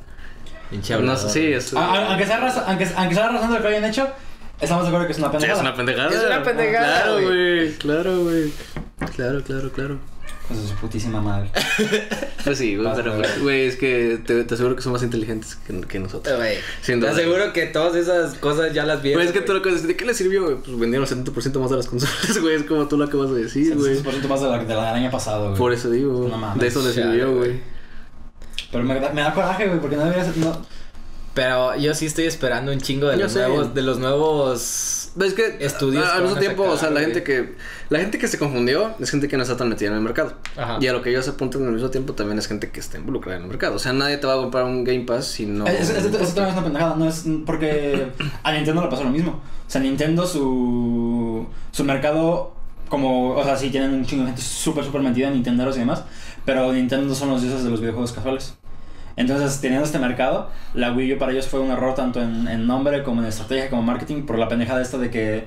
Pinche 0.70 0.96
No, 0.96 1.16
sí, 1.16 1.52
es... 1.52 1.74
A- 1.74 1.80
a- 1.80 2.06
aunque, 2.10 2.24
sea 2.24 2.38
raza- 2.38 2.64
aunque, 2.68 2.88
aunque 2.96 3.14
sea 3.16 3.28
razón 3.30 3.50
de 3.50 3.56
lo 3.56 3.62
que 3.62 3.68
hayan 3.68 3.84
hecho, 3.84 4.08
estamos 4.60 4.84
de 4.84 4.88
acuerdo 4.90 5.06
que 5.08 5.12
es 5.12 5.18
una 5.18 5.26
Sí, 5.26 5.32
pendejada. 5.32 5.58
es 5.58 5.60
una 5.66 5.74
pendejada. 5.74 6.08
Es 6.10 6.24
una 6.24 6.42
pendejada, 6.44 7.02
Claro, 7.02 7.20
güey. 7.22 7.72
Claro, 7.78 8.18
güey. 8.20 8.52
Claro, 9.16 9.42
claro, 9.42 9.72
claro. 9.72 9.98
Pues 10.48 10.60
es 10.60 10.68
su 10.70 10.74
putísima 10.76 11.20
madre. 11.20 11.50
Pues 12.42 12.58
sí, 12.58 12.74
güey, 12.76 12.90
pero, 12.96 13.14
güey. 13.16 13.40
güey, 13.40 13.66
es 13.66 13.76
que 13.76 14.18
te, 14.26 14.42
te 14.42 14.54
aseguro 14.54 14.74
que 14.74 14.82
son 14.82 14.92
más 14.92 15.04
inteligentes 15.04 15.54
que, 15.64 15.80
que 15.82 16.00
nosotros. 16.00 16.36
Güey, 16.36 16.56
Sin 16.80 17.00
Te 17.00 17.06
aseguro 17.06 17.52
que 17.52 17.66
todas 17.66 17.94
esas 17.94 18.34
cosas 18.34 18.74
ya 18.74 18.84
las 18.84 19.00
vieron. 19.00 19.18
Güey, 19.22 19.28
es 19.28 19.32
que 19.32 19.42
tú 19.46 19.54
lo 19.54 19.62
que 19.62 19.70
¿de 19.70 19.96
qué 19.96 20.04
le 20.04 20.12
sirvió, 20.12 20.42
güey? 20.42 20.56
Pues 20.56 20.76
vendieron 20.76 21.06
70% 21.06 21.60
más 21.60 21.70
de 21.70 21.76
las 21.76 21.86
consolas, 21.86 22.38
güey. 22.40 22.56
Es 22.56 22.64
como 22.64 22.88
tú 22.88 22.96
lo 22.96 23.04
acabas 23.04 23.30
de 23.30 23.44
decir, 23.44 23.76
güey. 23.76 24.02
6% 24.02 24.26
más 24.26 24.40
de 24.40 24.48
la, 24.48 24.58
de 24.58 24.74
la 24.74 24.86
del 24.86 25.04
año 25.04 25.10
pasado, 25.12 25.46
güey. 25.50 25.56
Por 25.56 25.72
eso 25.72 25.88
digo, 25.88 26.26
No 26.28 26.36
mames, 26.36 26.60
de 26.60 26.66
eso 26.66 26.82
le 26.82 26.92
sirvió, 26.92 27.32
güey. 27.36 27.60
Pero 28.72 28.82
me 28.82 28.98
da, 28.98 29.10
me 29.10 29.20
da 29.20 29.32
coraje, 29.32 29.68
güey, 29.68 29.78
porque 29.80 29.94
no 29.94 30.02
debería 30.02 30.24
ser... 30.24 30.36
No. 30.38 30.66
Pero 31.34 31.76
yo 31.76 31.94
sí 31.94 32.06
estoy 32.06 32.24
esperando 32.24 32.72
un 32.72 32.80
chingo 32.80 33.06
de 33.06 33.16
Yo 33.18 33.22
los 33.24 33.32
sé. 33.32 33.38
nuevos, 33.38 33.72
de 33.72 33.82
los 33.82 33.98
nuevos 34.00 35.01
Es 35.20 35.34
que 35.34 35.56
Estudios 35.60 36.08
al 36.08 36.22
mismo 36.22 36.38
tiempo, 36.38 36.62
sacar, 36.62 36.74
o 36.74 36.78
sea, 36.78 36.88
la 36.90 37.00
güey. 37.00 37.04
gente 37.06 37.22
que 37.22 37.54
la 37.90 37.98
gente 37.98 38.18
que 38.18 38.28
se 38.28 38.38
confundió 38.38 38.94
es 38.98 39.10
gente 39.10 39.28
que 39.28 39.36
no 39.36 39.42
está 39.42 39.56
tan 39.56 39.68
metida 39.68 39.88
en 39.90 39.94
el 39.96 40.00
mercado. 40.00 40.34
Ajá. 40.56 40.78
Y 40.80 40.86
a 40.86 40.92
lo 40.92 41.02
que 41.02 41.10
ellos 41.10 41.28
apuntan 41.28 41.64
al 41.66 41.72
mismo 41.72 41.90
tiempo 41.90 42.14
también 42.14 42.38
es 42.38 42.48
gente 42.48 42.70
que 42.70 42.80
está 42.80 42.96
involucrada 42.98 43.36
en 43.36 43.42
el 43.44 43.48
mercado. 43.50 43.76
O 43.76 43.78
sea, 43.78 43.92
nadie 43.92 44.16
te 44.16 44.26
va 44.26 44.34
a 44.34 44.36
comprar 44.36 44.64
un 44.64 44.84
Game 44.84 45.00
Pass 45.02 45.26
si 45.26 45.44
no 45.46 45.66
Es, 45.66 45.90
es, 45.90 46.04
es- 46.04 46.04
eso 46.06 46.34
también 46.34 46.46
es 46.48 46.52
una 46.54 46.62
pendejada, 46.64 46.96
no 46.96 47.06
es 47.08 47.24
porque 47.44 48.08
a 48.42 48.52
Nintendo 48.52 48.82
le 48.82 48.88
pasó 48.88 49.04
lo 49.04 49.10
mismo. 49.10 49.32
O 49.32 49.70
sea, 49.70 49.80
Nintendo 49.80 50.26
su 50.26 51.46
su 51.70 51.84
mercado 51.84 52.54
como, 52.88 53.30
o 53.36 53.44
sea, 53.44 53.56
sí 53.56 53.70
tienen 53.70 53.92
un 53.94 54.04
chingo 54.04 54.22
de 54.24 54.28
gente 54.28 54.42
súper 54.42 54.84
súper 54.84 55.00
metida 55.02 55.28
en 55.28 55.34
Nintenderos 55.34 55.76
y 55.76 55.80
demás, 55.80 56.04
pero 56.44 56.72
Nintendo 56.72 57.14
son 57.14 57.30
los 57.30 57.40
dioses 57.42 57.64
de 57.64 57.70
los 57.70 57.80
videojuegos 57.80 58.12
casuales. 58.12 58.54
Entonces, 59.16 59.60
teniendo 59.60 59.84
este 59.84 59.98
mercado, 59.98 60.48
la 60.74 60.92
Wii 60.92 61.14
U 61.14 61.18
para 61.18 61.32
ellos 61.32 61.46
fue 61.46 61.60
un 61.60 61.70
error 61.70 61.94
tanto 61.94 62.20
en, 62.22 62.48
en 62.48 62.66
nombre 62.66 63.02
como 63.02 63.20
en 63.22 63.28
estrategia 63.28 63.68
como 63.70 63.82
marketing 63.82 64.22
por 64.22 64.38
la 64.38 64.48
pendejada 64.48 64.80
esta 64.82 64.98
de 64.98 65.10
que 65.10 65.46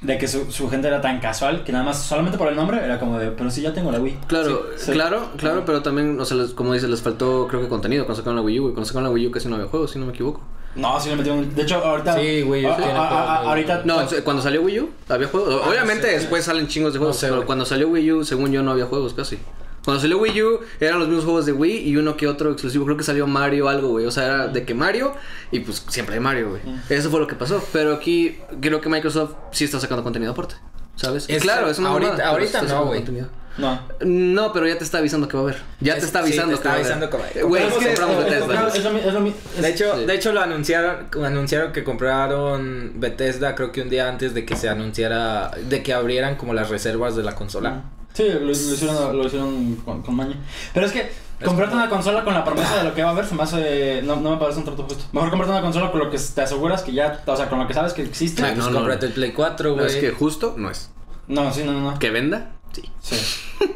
de 0.00 0.18
que 0.18 0.26
su, 0.26 0.50
su 0.50 0.68
gente 0.68 0.88
era 0.88 1.00
tan 1.00 1.20
casual 1.20 1.62
que 1.62 1.70
nada 1.70 1.84
más 1.84 2.02
solamente 2.02 2.36
por 2.36 2.48
el 2.48 2.56
nombre 2.56 2.84
era 2.84 2.98
como 2.98 3.18
de, 3.20 3.28
pero 3.30 3.50
si 3.52 3.62
ya 3.62 3.72
tengo 3.72 3.92
la 3.92 4.00
Wii. 4.00 4.18
Claro, 4.26 4.66
Sí, 4.76 4.86
sí. 4.86 4.92
claro, 4.92 5.28
claro, 5.36 5.62
pero 5.64 5.80
también, 5.82 6.18
o 6.20 6.24
sea, 6.24 6.38
les- 6.38 6.54
como 6.54 6.72
dices, 6.72 6.90
les 6.90 7.00
faltó, 7.02 7.46
creo 7.46 7.60
que 7.62 7.68
contenido 7.68 8.04
cuando 8.04 8.16
sacaron 8.16 8.34
la 8.36 8.42
Wii 8.42 8.58
U. 8.60 8.62
Cuando 8.72 8.84
sacaron 8.84 9.04
la 9.04 9.10
Wii 9.10 9.28
U 9.28 9.30
casi 9.30 9.46
no 9.48 9.54
había 9.54 9.68
juegos, 9.68 9.92
si 9.92 10.00
no 10.00 10.06
me 10.06 10.12
equivoco. 10.12 10.40
No, 10.74 10.98
sí 10.98 11.08
le 11.10 11.16
metieron. 11.16 11.54
De 11.54 11.62
hecho, 11.62 11.76
ahorita. 11.84 12.14
Sí, 12.18 12.42
Wii 12.42 12.66
U 12.66 12.70
a- 12.72 12.76
tiene 12.76 12.92
a- 12.92 12.96
a- 12.96 13.06
juegos 13.08 13.38
muy 13.40 13.48
ahorita. 13.48 13.82
No, 13.84 13.96
cuando 14.24 14.42
salió 14.42 14.62
Wii 14.62 14.80
U, 14.80 14.90
había 15.08 15.28
juegos. 15.28 15.62
Obviamente 15.68 16.06
sí, 16.08 16.12
sí. 16.14 16.18
después 16.20 16.44
salen 16.46 16.66
chingos 16.66 16.94
de 16.94 16.98
juegos, 16.98 17.16
No 17.16 17.20
sé, 17.20 17.26
pero 17.26 17.36
güey. 17.36 17.46
cuando 17.46 17.64
salió 17.64 17.88
Wii 17.88 18.12
U, 18.12 18.24
según 18.24 18.50
yo, 18.50 18.62
no 18.64 18.72
había 18.72 18.86
juegos 18.86 19.14
casi. 19.14 19.38
Cuando 19.84 20.00
salió 20.00 20.18
Wii 20.18 20.42
U, 20.42 20.60
eran 20.80 20.98
los 20.98 21.08
mismos 21.08 21.24
juegos 21.24 21.46
de 21.46 21.52
Wii 21.52 21.88
y 21.88 21.96
uno 21.96 22.16
que 22.16 22.28
otro 22.28 22.52
exclusivo. 22.52 22.84
Creo 22.84 22.96
que 22.96 23.02
salió 23.04 23.26
Mario 23.26 23.66
o 23.66 23.68
algo, 23.68 23.88
güey. 23.88 24.06
O 24.06 24.10
sea, 24.10 24.24
era 24.26 24.46
de 24.48 24.64
que 24.64 24.74
Mario 24.74 25.12
y 25.50 25.60
pues 25.60 25.84
siempre 25.88 26.14
hay 26.14 26.20
Mario, 26.20 26.50
güey. 26.50 26.62
Eso 26.88 27.10
fue 27.10 27.18
lo 27.20 27.26
que 27.26 27.34
pasó. 27.34 27.62
Pero 27.72 27.92
aquí 27.94 28.38
creo 28.60 28.80
que 28.80 28.88
Microsoft 28.88 29.34
sí 29.50 29.64
está 29.64 29.80
sacando 29.80 30.02
contenido 30.02 30.32
aparte. 30.32 30.54
¿Sabes? 30.94 31.24
Es- 31.28 31.42
claro, 31.42 31.68
es 31.70 31.78
una 31.78 31.88
ahorita- 31.88 32.10
mamada, 32.12 32.28
ahorita 32.30 32.62
no, 32.62 32.84
güey. 32.86 32.98
contenido. 33.00 33.28
No. 33.58 33.80
No, 34.00 34.52
pero 34.52 34.66
ya 34.66 34.78
te 34.78 34.84
está 34.84 34.98
avisando 34.98 35.26
que 35.28 35.36
va 35.36 35.42
a 35.42 35.46
haber. 35.46 35.62
Ya 35.80 35.92
te 35.94 35.98
Es- 35.98 36.04
está 36.06 36.20
sí, 36.20 36.28
avisando 36.28 36.50
te 36.50 36.54
está 36.54 36.62
que 36.62 36.68
va 36.68 36.72
a 36.72 36.76
haber. 36.76 36.86
avisando 36.92 37.10
que 37.10 37.16
va 37.18 37.24
a 37.24 37.28
haber. 37.30 37.44
Güey, 37.44 37.62
Pero 37.64 37.74
es 37.74 37.78
que, 37.80 37.86
compramos 37.88 38.16
Bethesda. 38.24 38.40
compramos- 38.46 38.74
es 38.76 38.84
lo 38.84 38.90
mi- 38.92 39.00
es 39.00 39.12
lo 39.14 39.20
mi- 39.20 39.28
es- 39.56 39.62
De 39.62 39.68
hecho, 39.68 39.98
sí. 39.98 40.04
de 40.06 40.14
hecho 40.14 40.32
lo 40.32 40.40
anunciaron, 40.40 40.96
anunciaron 41.24 41.72
que 41.72 41.84
compraron 41.84 42.92
Bethesda 42.96 43.54
creo 43.54 43.72
que 43.72 43.82
un 43.82 43.90
día 43.90 44.08
antes 44.08 44.32
de 44.34 44.44
que 44.46 44.56
se 44.56 44.68
anunciara, 44.68 45.50
de 45.68 45.82
que 45.82 45.92
abrieran 45.92 46.36
como 46.36 46.54
las 46.54 46.70
reservas 46.70 47.14
de 47.16 47.24
la 47.24 47.34
consola. 47.34 47.82
Sí, 48.12 48.24
lo, 48.28 48.40
lo 48.40 48.50
hicieron, 48.50 49.16
lo 49.18 49.26
hicieron 49.26 49.76
con, 49.84 50.02
con 50.02 50.14
maña. 50.14 50.36
Pero 50.74 50.86
es 50.86 50.92
que 50.92 51.10
comprarte 51.44 51.74
una 51.74 51.88
consola 51.88 52.22
con 52.24 52.34
la 52.34 52.44
promesa 52.44 52.76
de 52.76 52.84
lo 52.84 52.94
que 52.94 53.02
va 53.02 53.08
a 53.08 53.12
haber 53.12 53.24
se 53.26 53.34
me 53.34 53.42
hace. 53.42 54.02
No, 54.02 54.16
no 54.16 54.30
me 54.32 54.36
parece 54.36 54.58
un 54.58 54.64
trato 54.64 54.82
justo. 54.84 55.04
Mejor 55.12 55.30
comprarte 55.30 55.52
una 55.52 55.62
consola 55.62 55.90
con 55.90 56.00
lo 56.00 56.10
que 56.10 56.18
te 56.18 56.40
aseguras 56.42 56.82
que 56.82 56.92
ya. 56.92 57.22
O 57.26 57.36
sea, 57.36 57.48
con 57.48 57.58
lo 57.58 57.66
que 57.66 57.74
sabes 57.74 57.92
que 57.94 58.02
existe. 58.02 58.42
Pues 58.42 58.56
no, 58.56 58.70
no, 58.70 58.78
cómprate 58.78 59.06
no. 59.06 59.08
el 59.08 59.12
Play 59.14 59.32
4, 59.32 59.68
No, 59.70 59.74
güey. 59.76 59.86
es 59.86 59.96
que 59.96 60.10
justo 60.10 60.54
no 60.56 60.70
es. 60.70 60.90
No, 61.28 61.52
sí, 61.52 61.62
no, 61.64 61.72
no. 61.72 61.92
no. 61.92 61.98
¿Que 61.98 62.10
venda? 62.10 62.50
Sí. 62.72 62.82
Sí. 63.00 63.16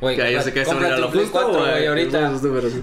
Güey, 0.00 0.16
Que 0.16 0.22
ahí 0.22 0.34
compra- 0.34 0.42
se 0.52 0.64
cómprate 0.64 0.94
a 0.94 0.98
lo 0.98 1.08
justo, 1.10 1.28
4, 1.32 1.60
güey. 1.60 1.86
ahorita. 1.86 2.32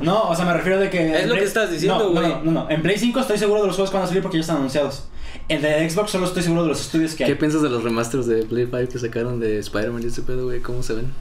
No, 0.01 0.29
o 0.29 0.35
sea, 0.35 0.45
me 0.45 0.53
refiero 0.53 0.79
de 0.79 0.89
que. 0.89 1.19
Es 1.21 1.27
lo 1.27 1.35
que 1.35 1.43
estás 1.43 1.71
diciendo, 1.71 1.97
no, 1.99 2.09
güey. 2.11 2.27
No, 2.27 2.43
no, 2.43 2.51
no. 2.51 2.69
En 2.69 2.81
Play 2.83 2.97
5 2.97 3.19
estoy 3.19 3.37
seguro 3.37 3.61
de 3.61 3.67
los 3.67 3.75
juegos 3.75 3.89
que 3.89 3.97
van 3.97 4.03
a 4.05 4.07
salir 4.07 4.21
porque 4.21 4.37
ya 4.37 4.41
están 4.41 4.57
anunciados. 4.57 5.05
En 5.49 5.61
de 5.61 5.89
Xbox 5.89 6.11
solo 6.11 6.25
estoy 6.27 6.43
seguro 6.43 6.63
de 6.63 6.69
los 6.69 6.81
estudios 6.81 7.15
que 7.15 7.23
hay. 7.25 7.31
¿Qué 7.31 7.35
piensas 7.35 7.61
de 7.63 7.69
los 7.69 7.83
remasters 7.83 8.27
de 8.27 8.43
Play 8.43 8.65
5 8.71 8.91
que 8.91 8.99
sacaron 8.99 9.39
de 9.39 9.59
Spider-Man 9.59 10.03
y 10.03 10.07
ese 10.07 10.21
pedo, 10.21 10.45
güey? 10.45 10.61
¿Cómo 10.61 10.83
se 10.83 10.93
ven? 10.93 11.11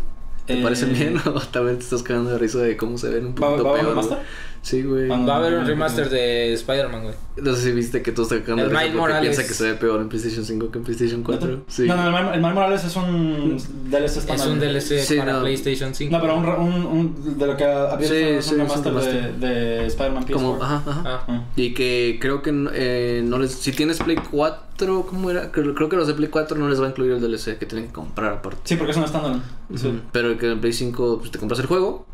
¿Te 0.47 0.59
Eh, 0.59 0.63
parecen 0.63 0.93
bien 0.93 1.17
o 1.27 1.41
también 1.41 1.79
te 1.79 1.85
estás 1.85 2.03
cagando 2.03 2.31
de 2.31 2.39
risa 2.39 2.59
de 2.59 2.77
cómo 2.77 2.99
se 2.99 3.09
ven 3.09 3.27
un 3.27 3.33
¿Va- 3.35 3.49
poquito 3.49 3.65
va 3.65 3.71
a 3.71 3.73
haber 3.73 3.85
peor? 3.87 3.97
remaster? 3.97 4.19
Sí, 4.67 4.83
güey. 4.83 5.07
No. 5.07 5.25
Va 5.25 5.35
a 5.35 5.39
haber 5.39 5.55
un 5.55 5.65
remaster 5.65 6.11
de 6.11 6.53
Spider-Man, 6.55 7.03
güey. 7.05 7.15
No 7.41 7.55
sé 7.55 7.63
si 7.63 7.71
viste 7.71 8.03
que 8.03 8.11
todos 8.11 8.33
están 8.33 8.41
cagando 8.45 8.65
El 8.65 8.77
Miles 8.77 8.97
Morales. 8.97 9.21
piensa 9.37 9.47
que 9.47 9.55
se 9.55 9.63
ve 9.63 9.75
peor 9.75 10.01
en 10.01 10.09
PlayStation 10.09 10.45
5 10.45 10.71
que 10.73 10.79
en 10.79 10.85
PlayStation 10.85 11.23
4. 11.23 11.61
Sí. 11.69 11.85
No, 11.87 11.95
no, 11.95 12.05
el 12.07 12.11
Miles 12.13 12.35
el 12.35 12.41
Miles 12.41 12.55
Morales 12.55 12.85
es 12.85 12.97
un 12.97 13.59
DLC 13.91 14.05
Es 14.07 14.17
estándar. 14.17 14.49
un 14.49 14.59
DLC 14.59 14.99
Sí, 15.05 15.17
para 15.19 15.35
no. 15.35 15.41
PlayStation 15.43 15.95
5. 15.95 16.11
No, 16.11 16.21
pero 16.21 16.37
un, 16.37 16.45
re- 16.45 16.59
un, 16.59 16.85
un 16.87 17.39
de 17.39 17.47
lo 17.47 17.57
que 17.57 17.63
había 17.65 18.09
Sí, 18.09 18.15
es 18.17 18.45
sí, 18.47 18.55
un 18.55 18.61
es 18.63 18.69
remaster 18.69 18.93
de, 19.39 19.47
de 19.47 19.87
Spider-Man 19.87 20.25
PS4. 20.27 20.33
Como, 20.33 20.61
ajá, 20.61 20.83
ajá. 20.85 21.03
Ah. 21.07 21.25
Ah. 21.29 21.45
Y 21.55 21.73
que 21.73 22.19
creo 22.21 22.43
que 22.43 22.51
eh, 22.75 23.23
no 23.25 23.39
les. 23.39 23.53
Si 23.53 23.71
tienes 23.71 23.99
Play 24.03 24.17
4, 24.33 25.07
¿cómo 25.09 25.31
era? 25.31 25.53
Creo, 25.53 25.77
creo 25.77 25.89
que 25.89 25.95
los 25.95 26.09
de 26.09 26.15
Play 26.15 26.29
4 26.29 26.59
no 26.59 26.69
les 26.69 26.81
va 26.83 26.87
a 26.87 26.89
incluir 26.89 27.13
el 27.13 27.21
DLC 27.21 27.57
que 27.57 27.67
tienen 27.67 27.87
que 27.87 27.93
comprar 27.93 28.33
aparte. 28.33 28.59
Sí, 28.65 28.75
porque 28.75 28.91
es 28.91 28.97
un 28.97 29.05
estándar. 29.05 29.37
Sí. 29.77 30.01
Pero 30.11 30.37
que 30.39 30.51
en 30.51 30.61
Play 30.61 30.73
5 30.73 31.19
pues, 31.21 31.31
te 31.31 31.39
compras 31.39 31.61
el 31.61 31.67
juego, 31.67 32.05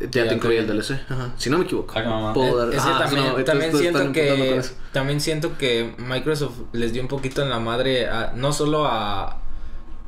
ya 0.00 0.08
Ya 0.24 0.28
te 0.28 0.34
incluye 0.34 0.58
el 0.58 0.66
DLC. 0.66 0.92
Ajá. 1.08 1.32
Si 1.36 1.50
no 1.50 1.58
me 1.58 1.64
equivoco. 1.64 1.94
Ah. 1.96 2.32
Puedo 2.34 2.56
dar- 2.56 2.74
es 2.74 2.82
también, 2.82 3.24
no, 3.24 3.78
siento 3.78 4.12
que 4.12 4.62
también 4.92 5.20
siento 5.20 5.56
que 5.58 5.94
Microsoft 5.98 6.58
les 6.72 6.92
dio 6.92 7.02
un 7.02 7.08
poquito 7.08 7.42
en 7.42 7.50
la 7.50 7.60
madre 7.60 8.08
a- 8.08 8.32
no 8.34 8.52
solo 8.52 8.86
a 8.86 9.40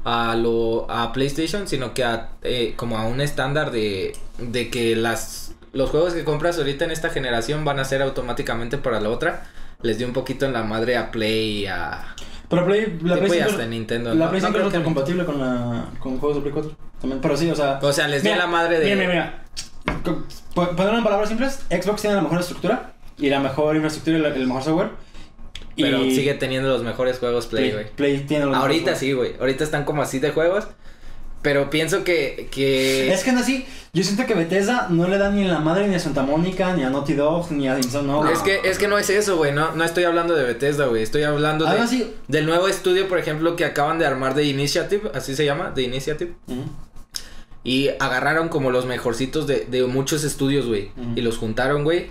a 0.05 0.37
lo 0.37 0.89
a 0.89 1.13
PlayStation 1.13 1.67
sino 1.67 1.93
que 1.93 2.05
a 2.05 2.31
eh, 2.43 2.75
como 2.77 2.97
a 2.97 3.07
un 3.07 3.21
estándar 3.21 3.73
de 3.73 4.17
de 4.39 4.71
que 4.71 4.95
las 4.95 5.55
los 5.73 5.91
juegos 5.91 6.15
que 6.15 6.23
compras 6.23 6.59
ahorita 6.59 6.85
en 6.85 6.93
esta 6.93 7.11
generación 7.11 7.65
van 7.65 7.81
a 7.81 7.85
ser 7.85 8.03
automáticamente 8.03 8.79
para 8.79 9.01
la 9.01 9.11
otra 9.11 9.49
les 9.83 9.99
dio 9.99 10.07
un 10.07 10.13
poquito 10.13 10.47
en 10.47 10.53
la 10.53 10.63
madre 10.63 10.97
a 10.97 11.11
Play 11.11 11.63
y 11.63 11.67
a 11.67 12.15
Pero 12.49 12.65
Play, 12.65 12.99
la 13.03 13.17
Play 13.17 13.31
Tipo, 13.31 13.35
y 13.35 13.39
5 13.39 13.51
hasta 13.51 13.65
en 13.65 13.71
Nintendo, 13.71 14.15
La. 14.15 14.31
Play 14.31 14.41
No 14.41 14.47
5 14.49 14.59
creo 14.59 14.79
es 14.79 14.85
compatible 14.85 15.25
con, 15.25 15.39
la, 15.41 15.87
con 15.99 16.19
juegos 16.19 16.37
de 16.37 16.43
Play 16.43 16.53
4. 16.53 16.77
También, 17.01 17.21
pero 17.21 17.37
sí, 17.37 17.51
o 17.51 17.55
sea. 17.57 17.79
o 17.83 17.93
sea 17.93 18.09
les 18.09 18.23
dio 18.23 18.35
la 18.37 18.47
madre 18.47 18.79
de 18.79 18.85
Mira, 18.85 18.97
mira, 18.97 19.09
mira. 19.11 19.45
Co- 20.05 20.25
po- 20.55 20.71
Ponerlo 20.77 20.99
en 20.99 21.05
palabras 21.05 21.29
simples: 21.29 21.61
Xbox 21.71 22.01
tiene 22.03 22.17
la 22.17 22.23
mejor 22.23 22.41
estructura 22.41 22.95
y 23.19 23.29
la 23.31 23.41
mejor 23.41 23.75
infraestructura 23.77 24.19
y 24.19 24.21
la- 24.23 24.29
el 24.29 24.47
mejor 24.47 24.63
software. 24.63 24.91
pero 25.77 26.05
y 26.05 26.15
sigue 26.15 26.35
teniendo 26.35 26.69
los 26.71 26.83
mejores 26.83 27.19
juegos 27.19 27.47
Play 27.47 27.71
güey 27.73 27.87
Play 27.95 28.21
tiene 28.21 28.47
los 28.47 28.57
ahorita 28.57 28.79
mejores 28.93 28.99
sí 28.99 29.13
güey 29.13 29.35
ahorita 29.39 29.63
están 29.65 29.85
como 29.85 30.01
así 30.03 30.19
de 30.19 30.31
juegos 30.31 30.67
pero 31.43 31.71
pienso 31.71 32.03
que 32.03 32.49
que. 32.51 33.13
Es 33.13 33.23
que 33.23 33.31
no 33.31 33.39
así. 33.39 33.65
Yo 33.93 34.03
siento 34.03 34.27
que 34.27 34.35
Bethesda 34.35 34.89
no 34.91 35.07
le 35.07 35.17
da 35.17 35.31
ni 35.31 35.45
la 35.45 35.61
madre 35.61 35.87
ni 35.87 35.95
a 35.95 36.01
Santa 36.01 36.23
Mónica, 36.23 36.75
ni 36.75 36.83
a 36.83 36.91
Naughty 36.91 37.13
Dog, 37.15 37.53
ni 37.53 37.69
a 37.69 37.79
Insomnia. 37.79 38.15
No, 38.15 38.29
Es 38.29 38.41
que, 38.41 38.63
es 38.65 38.79
que 38.79 38.89
no 38.89 38.99
es 38.99 39.09
eso, 39.11 39.37
güey. 39.37 39.53
No, 39.53 39.71
no 39.77 39.85
estoy 39.85 40.03
hablando 40.05 40.35
de 40.35 40.43
Bethesda, 40.43 40.87
güey. 40.87 41.05
Estoy 41.05 41.23
hablando 41.23 41.65
de, 41.65 41.71
Algo 41.71 41.85
así. 41.85 42.13
del 42.27 42.47
nuevo 42.47 42.67
estudio, 42.67 43.07
por 43.07 43.19
ejemplo, 43.19 43.55
que 43.55 43.65
acaban 43.65 44.01
de 44.01 44.07
armar 44.07 44.35
de 44.35 44.43
Initiative. 44.45 45.09
Así 45.15 45.37
se 45.37 45.45
llama, 45.45 45.71
de 45.71 45.83
Initiative. 45.83 46.33
Ujú. 46.49 46.65
Y 47.69 47.89
agarraron 47.99 48.49
como 48.49 48.71
los 48.71 48.87
mejorcitos 48.87 49.47
de, 49.49 49.67
de 49.69 49.85
muchos 49.87 50.23
estudios, 50.23 50.67
güey. 50.67 50.91
Y 51.17 51.21
los 51.23 51.37
juntaron, 51.37 51.83
güey. 51.83 52.07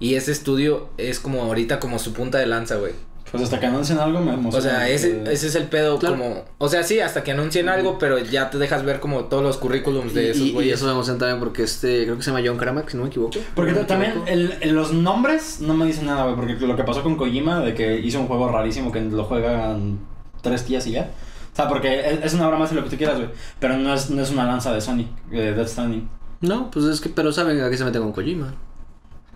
Y 0.00 0.14
ese 0.16 0.32
estudio 0.32 0.90
es 0.98 1.18
como 1.18 1.42
ahorita 1.42 1.80
como 1.80 1.98
su 1.98 2.12
punta 2.12 2.36
de 2.38 2.46
lanza, 2.46 2.76
güey. 2.76 2.92
Pues 3.30 3.42
hasta 3.42 3.58
que 3.60 3.66
anuncien 3.66 3.98
algo 3.98 4.20
me 4.20 4.32
emociona. 4.34 4.58
O 4.58 4.60
sea, 4.70 4.88
ese, 4.88 5.22
ese 5.30 5.46
es 5.48 5.54
el 5.54 5.64
pedo 5.64 5.98
Claro. 5.98 6.16
como... 6.16 6.44
O 6.58 6.68
sea, 6.68 6.82
sí, 6.82 7.00
hasta 7.00 7.22
que 7.24 7.32
anuncien 7.32 7.68
algo, 7.68 7.98
pero 7.98 8.18
ya 8.18 8.48
te 8.50 8.56
dejas 8.58 8.84
ver 8.84 9.00
como 9.00 9.24
todos 9.24 9.42
los 9.42 9.56
currículums 9.58 10.14
de 10.14 10.24
Y- 10.24 10.30
esos 10.30 10.42
y, 10.42 10.48
y 10.48 10.52
güeyes. 10.52 10.74
eso 10.76 10.86
me 10.86 10.92
emociona 10.92 11.18
también 11.18 11.38
porque 11.40 11.62
este, 11.62 12.04
creo 12.04 12.16
que 12.16 12.22
se 12.22 12.30
llama 12.30 12.42
John 12.46 12.56
Caramack, 12.56 12.88
si 12.90 12.96
no 12.96 13.02
me 13.04 13.08
equivoco. 13.10 13.38
Porque 13.54 13.70
Si 13.72 13.76
no 13.76 13.82
me 13.82 13.86
también 13.88 14.10
equivoco. 14.12 14.30
el, 14.30 14.54
el- 14.60 14.74
los 14.74 14.92
nombres 14.92 15.60
no 15.60 15.74
me 15.74 15.84
dicen 15.86 16.06
nada, 16.06 16.24
güey. 16.24 16.36
Porque 16.36 16.66
lo 16.66 16.76
que 16.76 16.84
pasó 16.84 17.02
con 17.02 17.16
Kojima, 17.16 17.60
de 17.60 17.74
que 17.74 17.98
hizo 17.98 18.18
un 18.20 18.28
juego 18.28 18.48
rarísimo 18.50 18.92
que 18.92 19.00
lo 19.00 19.24
juegan 19.24 19.98
tres 20.42 20.66
días 20.66 20.86
y 20.86 20.92
ya. 20.92 21.10
O 21.58 21.60
sea, 21.60 21.68
porque 21.68 22.20
es, 22.22 22.34
una 22.34 22.46
obra 22.46 22.56
más 22.56 22.70
de 22.70 22.76
lo 22.76 22.84
que 22.84 22.90
tú 22.90 22.96
quieras, 22.96 23.16
güey. 23.16 23.30
Pero 23.58 23.76
no 23.76 23.92
es, 23.92 24.10
no 24.10 24.22
es 24.22 24.30
una 24.30 24.44
lanza 24.44 24.72
de 24.72 24.80
Sony, 24.80 25.06
de 25.28 25.54
Death 25.54 25.66
Stranding. 25.68 26.08
No, 26.40 26.70
pues 26.70 26.84
es 26.84 27.00
que, 27.00 27.08
pero 27.08 27.32
saben 27.32 27.60
a 27.60 27.68
qué 27.68 27.76
se 27.76 27.84
mete 27.84 27.98
con 27.98 28.12
Kojima. 28.12 28.54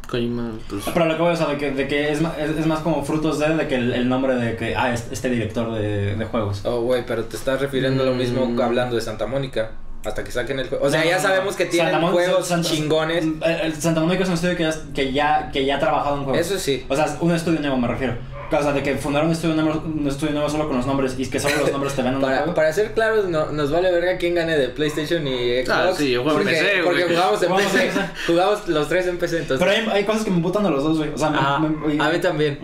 Kojima, 0.08 0.52
pues. 0.68 0.84
Pero 0.92 1.06
lo 1.06 1.16
que 1.16 1.22
voy 1.22 1.32
a 1.32 1.36
saber 1.36 1.58
de 1.58 1.60
que, 1.60 1.70
de 1.74 1.88
que 1.88 2.12
es, 2.12 2.20
es, 2.38 2.50
es 2.58 2.66
más 2.66 2.78
como 2.80 3.02
frutos 3.04 3.38
de, 3.40 3.56
de 3.56 3.66
que 3.66 3.74
el, 3.74 3.92
el 3.92 4.08
nombre 4.08 4.36
de 4.36 4.56
que, 4.56 4.76
ah, 4.76 4.92
es- 4.92 5.08
este 5.10 5.30
director 5.30 5.72
de, 5.74 6.14
de 6.14 6.24
juegos. 6.26 6.60
Oh, 6.64 6.82
güey, 6.82 7.04
pero 7.06 7.24
te 7.24 7.36
estás 7.36 7.60
refiriendo 7.60 8.02
a 8.04 8.06
lo 8.06 8.14
mismo 8.14 8.46
Mm. 8.46 8.60
hablando 8.60 8.94
de 8.94 9.02
Santa 9.02 9.26
Mónica. 9.26 9.72
Hasta 10.04 10.24
que 10.24 10.32
saquen 10.32 10.58
el 10.58 10.68
juego. 10.68 10.84
O 10.84 10.90
sea, 10.90 11.00
No, 11.04 11.06
ya 11.10 11.16
no, 11.16 11.22
sabemos 11.22 11.54
que 11.54 11.66
tienen 11.66 11.92
Santa 11.92 12.08
juegos 12.10 12.46
Santa- 12.48 12.68
chingones. 12.68 13.24
El- 13.24 13.42
el 13.62 13.74
Santa 13.74 14.00
Mónica 14.00 14.22
es 14.24 14.28
un 14.28 14.34
estudio 14.34 14.56
que 14.56 14.64
ya, 14.64 14.74
que 14.92 15.12
ya, 15.12 15.50
que 15.52 15.64
ya 15.64 15.76
ha 15.76 15.78
trabajado 15.78 16.16
en 16.18 16.24
juegos. 16.24 16.40
Eso 16.46 16.58
sí. 16.58 16.84
O 16.88 16.96
sea, 16.96 17.16
un 17.20 17.32
estudio 17.32 17.60
nuevo 17.60 17.76
me 17.76 17.86
refiero. 17.88 18.14
O 18.58 18.62
sea, 18.62 18.72
de 18.72 18.82
que 18.82 18.96
fundaron 18.96 19.28
un 19.28 19.32
estudio 19.34 19.54
nuevo, 19.54 19.82
un 19.84 20.06
estudio 20.06 20.32
nuevo 20.32 20.48
solo 20.48 20.66
con 20.68 20.76
los 20.76 20.86
nombres 20.86 21.14
y 21.18 21.26
que 21.28 21.40
solo 21.40 21.56
los 21.60 21.72
nombres 21.72 21.94
te 21.94 22.02
ven 22.02 22.10
en 22.12 22.16
el 22.16 22.20
Para, 22.22 22.36
juego. 22.38 22.54
para 22.54 22.72
ser 22.72 22.92
claros, 22.94 23.26
no, 23.28 23.52
nos 23.52 23.70
vale 23.70 23.90
verga 23.90 24.16
quién 24.18 24.34
gane 24.34 24.56
de 24.58 24.68
PlayStation 24.68 25.26
y 25.26 25.64
Xbox. 25.64 25.70
Ah, 25.70 25.92
sí, 25.96 26.10
yo 26.10 26.22
juego 26.22 26.38
en 26.40 26.44
porque, 26.44 26.58
PC, 26.60 26.82
güey. 26.82 26.84
Porque 26.84 27.14
jugamos 27.14 27.42
en 27.42 27.50
en 27.50 27.56
PC. 27.56 27.78
PC. 27.78 28.00
Jugamos 28.26 28.68
los 28.68 28.88
tres 28.88 29.06
en 29.06 29.18
PC, 29.18 29.38
entonces. 29.38 29.66
Pero 29.66 29.70
hay, 29.92 29.98
hay 29.98 30.04
cosas 30.04 30.24
que 30.24 30.30
me 30.30 30.36
emputan 30.36 30.66
a 30.66 30.70
los 30.70 30.82
dos, 30.84 30.98
güey. 30.98 31.10
O 31.12 31.18
sea, 31.18 31.30
me- 31.30 31.38
Ajá, 31.38 31.58
me- 31.58 31.94
y- 31.94 31.98
a 32.00 32.08
mí 32.10 32.18
también. 32.20 32.58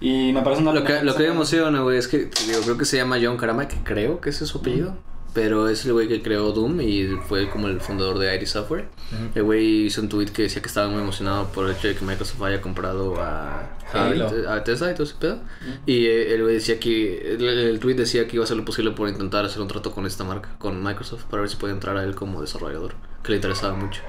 Y 0.00 0.32
me 0.32 0.40
parece 0.42 0.62
una 0.62 0.72
Lo 0.72 0.82
que, 0.84 1.02
lo 1.02 1.14
que 1.14 1.24
me 1.24 1.28
emociona, 1.28 1.80
güey, 1.82 1.98
es 1.98 2.08
que 2.08 2.30
digo, 2.46 2.60
creo 2.64 2.78
que 2.78 2.84
se 2.86 2.96
llama 2.96 3.18
John 3.22 3.36
Caramack, 3.36 3.82
creo 3.84 4.20
que 4.20 4.30
ese 4.30 4.44
es 4.44 4.50
su 4.50 4.58
apellido. 4.58 4.96
Pero 5.32 5.68
es 5.68 5.84
el 5.86 5.92
güey 5.92 6.08
que 6.08 6.22
creó 6.22 6.50
Doom 6.52 6.80
y 6.80 7.06
fue 7.28 7.48
como 7.48 7.68
el 7.68 7.80
fundador 7.80 8.18
de 8.18 8.34
ID 8.34 8.46
Software. 8.46 8.88
El 9.34 9.44
güey 9.44 9.86
hizo 9.86 10.00
un 10.00 10.08
tweet 10.08 10.26
que 10.26 10.42
decía 10.42 10.60
que 10.60 10.68
estaba 10.68 10.88
muy 10.88 11.00
emocionado 11.00 11.46
por 11.52 11.66
el 11.66 11.76
hecho 11.76 11.88
de 11.88 11.94
que 11.94 12.04
Microsoft 12.04 12.42
haya 12.42 12.60
comprado 12.60 13.20
a, 13.20 13.76
a, 13.92 14.64
Tesla 14.64 14.90
y 14.90 14.94
todo 14.94 15.04
ese 15.04 15.14
pedo. 15.18 15.40
Y 15.86 16.06
eh, 16.06 16.34
el 16.34 16.42
güey 16.42 16.54
decía 16.54 16.80
que, 16.80 17.34
el, 17.34 17.44
el 17.44 17.78
tweet 17.78 17.94
decía 17.94 18.26
que 18.26 18.36
iba 18.36 18.42
a 18.42 18.46
hacer 18.46 18.56
lo 18.56 18.64
posible 18.64 18.90
por 18.90 19.08
intentar 19.08 19.44
hacer 19.44 19.62
un 19.62 19.68
trato 19.68 19.92
con 19.92 20.06
esta 20.06 20.24
marca, 20.24 20.50
con 20.58 20.82
Microsoft, 20.82 21.24
para 21.24 21.42
ver 21.42 21.50
si 21.50 21.56
puede 21.56 21.74
entrar 21.74 21.96
a 21.96 22.04
él 22.04 22.14
como 22.14 22.40
desarrollador, 22.40 22.94
que 23.22 23.30
le 23.30 23.36
interesaba 23.36 23.74
mucho. 23.74 24.02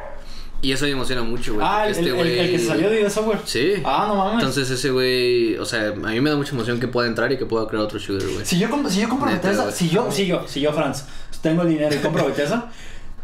Y 0.63 0.71
eso 0.71 0.85
me 0.85 0.91
emociona 0.91 1.23
mucho, 1.23 1.55
güey. 1.55 1.65
Ah, 1.67 1.87
el, 1.87 1.95
el- 1.97 2.07
el- 2.07 2.27
el 2.39 2.51
que 2.51 2.59
se 2.59 2.65
salió 2.67 2.89
de 2.89 3.09
Software. 3.09 3.39
Sí. 3.45 3.73
Ah, 3.83 4.05
no 4.07 4.15
mames. 4.15 4.35
Entonces 4.35 4.69
ese 4.69 4.91
güey, 4.91 5.57
o 5.57 5.65
sea, 5.65 5.87
a 5.87 5.91
mí 5.93 6.21
me 6.21 6.29
da 6.29 6.35
mucha 6.35 6.53
emoción 6.53 6.79
que 6.79 6.87
pueda 6.87 7.07
entrar 7.07 7.31
y 7.31 7.37
que 7.37 7.45
pueda 7.47 7.67
crear 7.67 7.83
otro 7.83 7.97
shooter, 7.97 8.27
güey. 8.29 8.45
Si 8.45 8.59
yo, 8.59 8.67
si 8.89 9.01
yo 9.01 9.09
compro 9.09 9.27
Neta, 9.29 9.41
Bethesda, 9.41 9.63
güey. 9.63 9.75
si 9.75 9.89
yo, 9.89 10.11
si 10.11 10.27
yo, 10.27 10.47
si 10.47 10.61
yo, 10.61 10.71
Franz, 10.71 11.05
tengo 11.41 11.63
el 11.63 11.69
dinero 11.69 11.95
y 11.95 11.97
compro 11.97 12.25
Bethesda, 12.27 12.69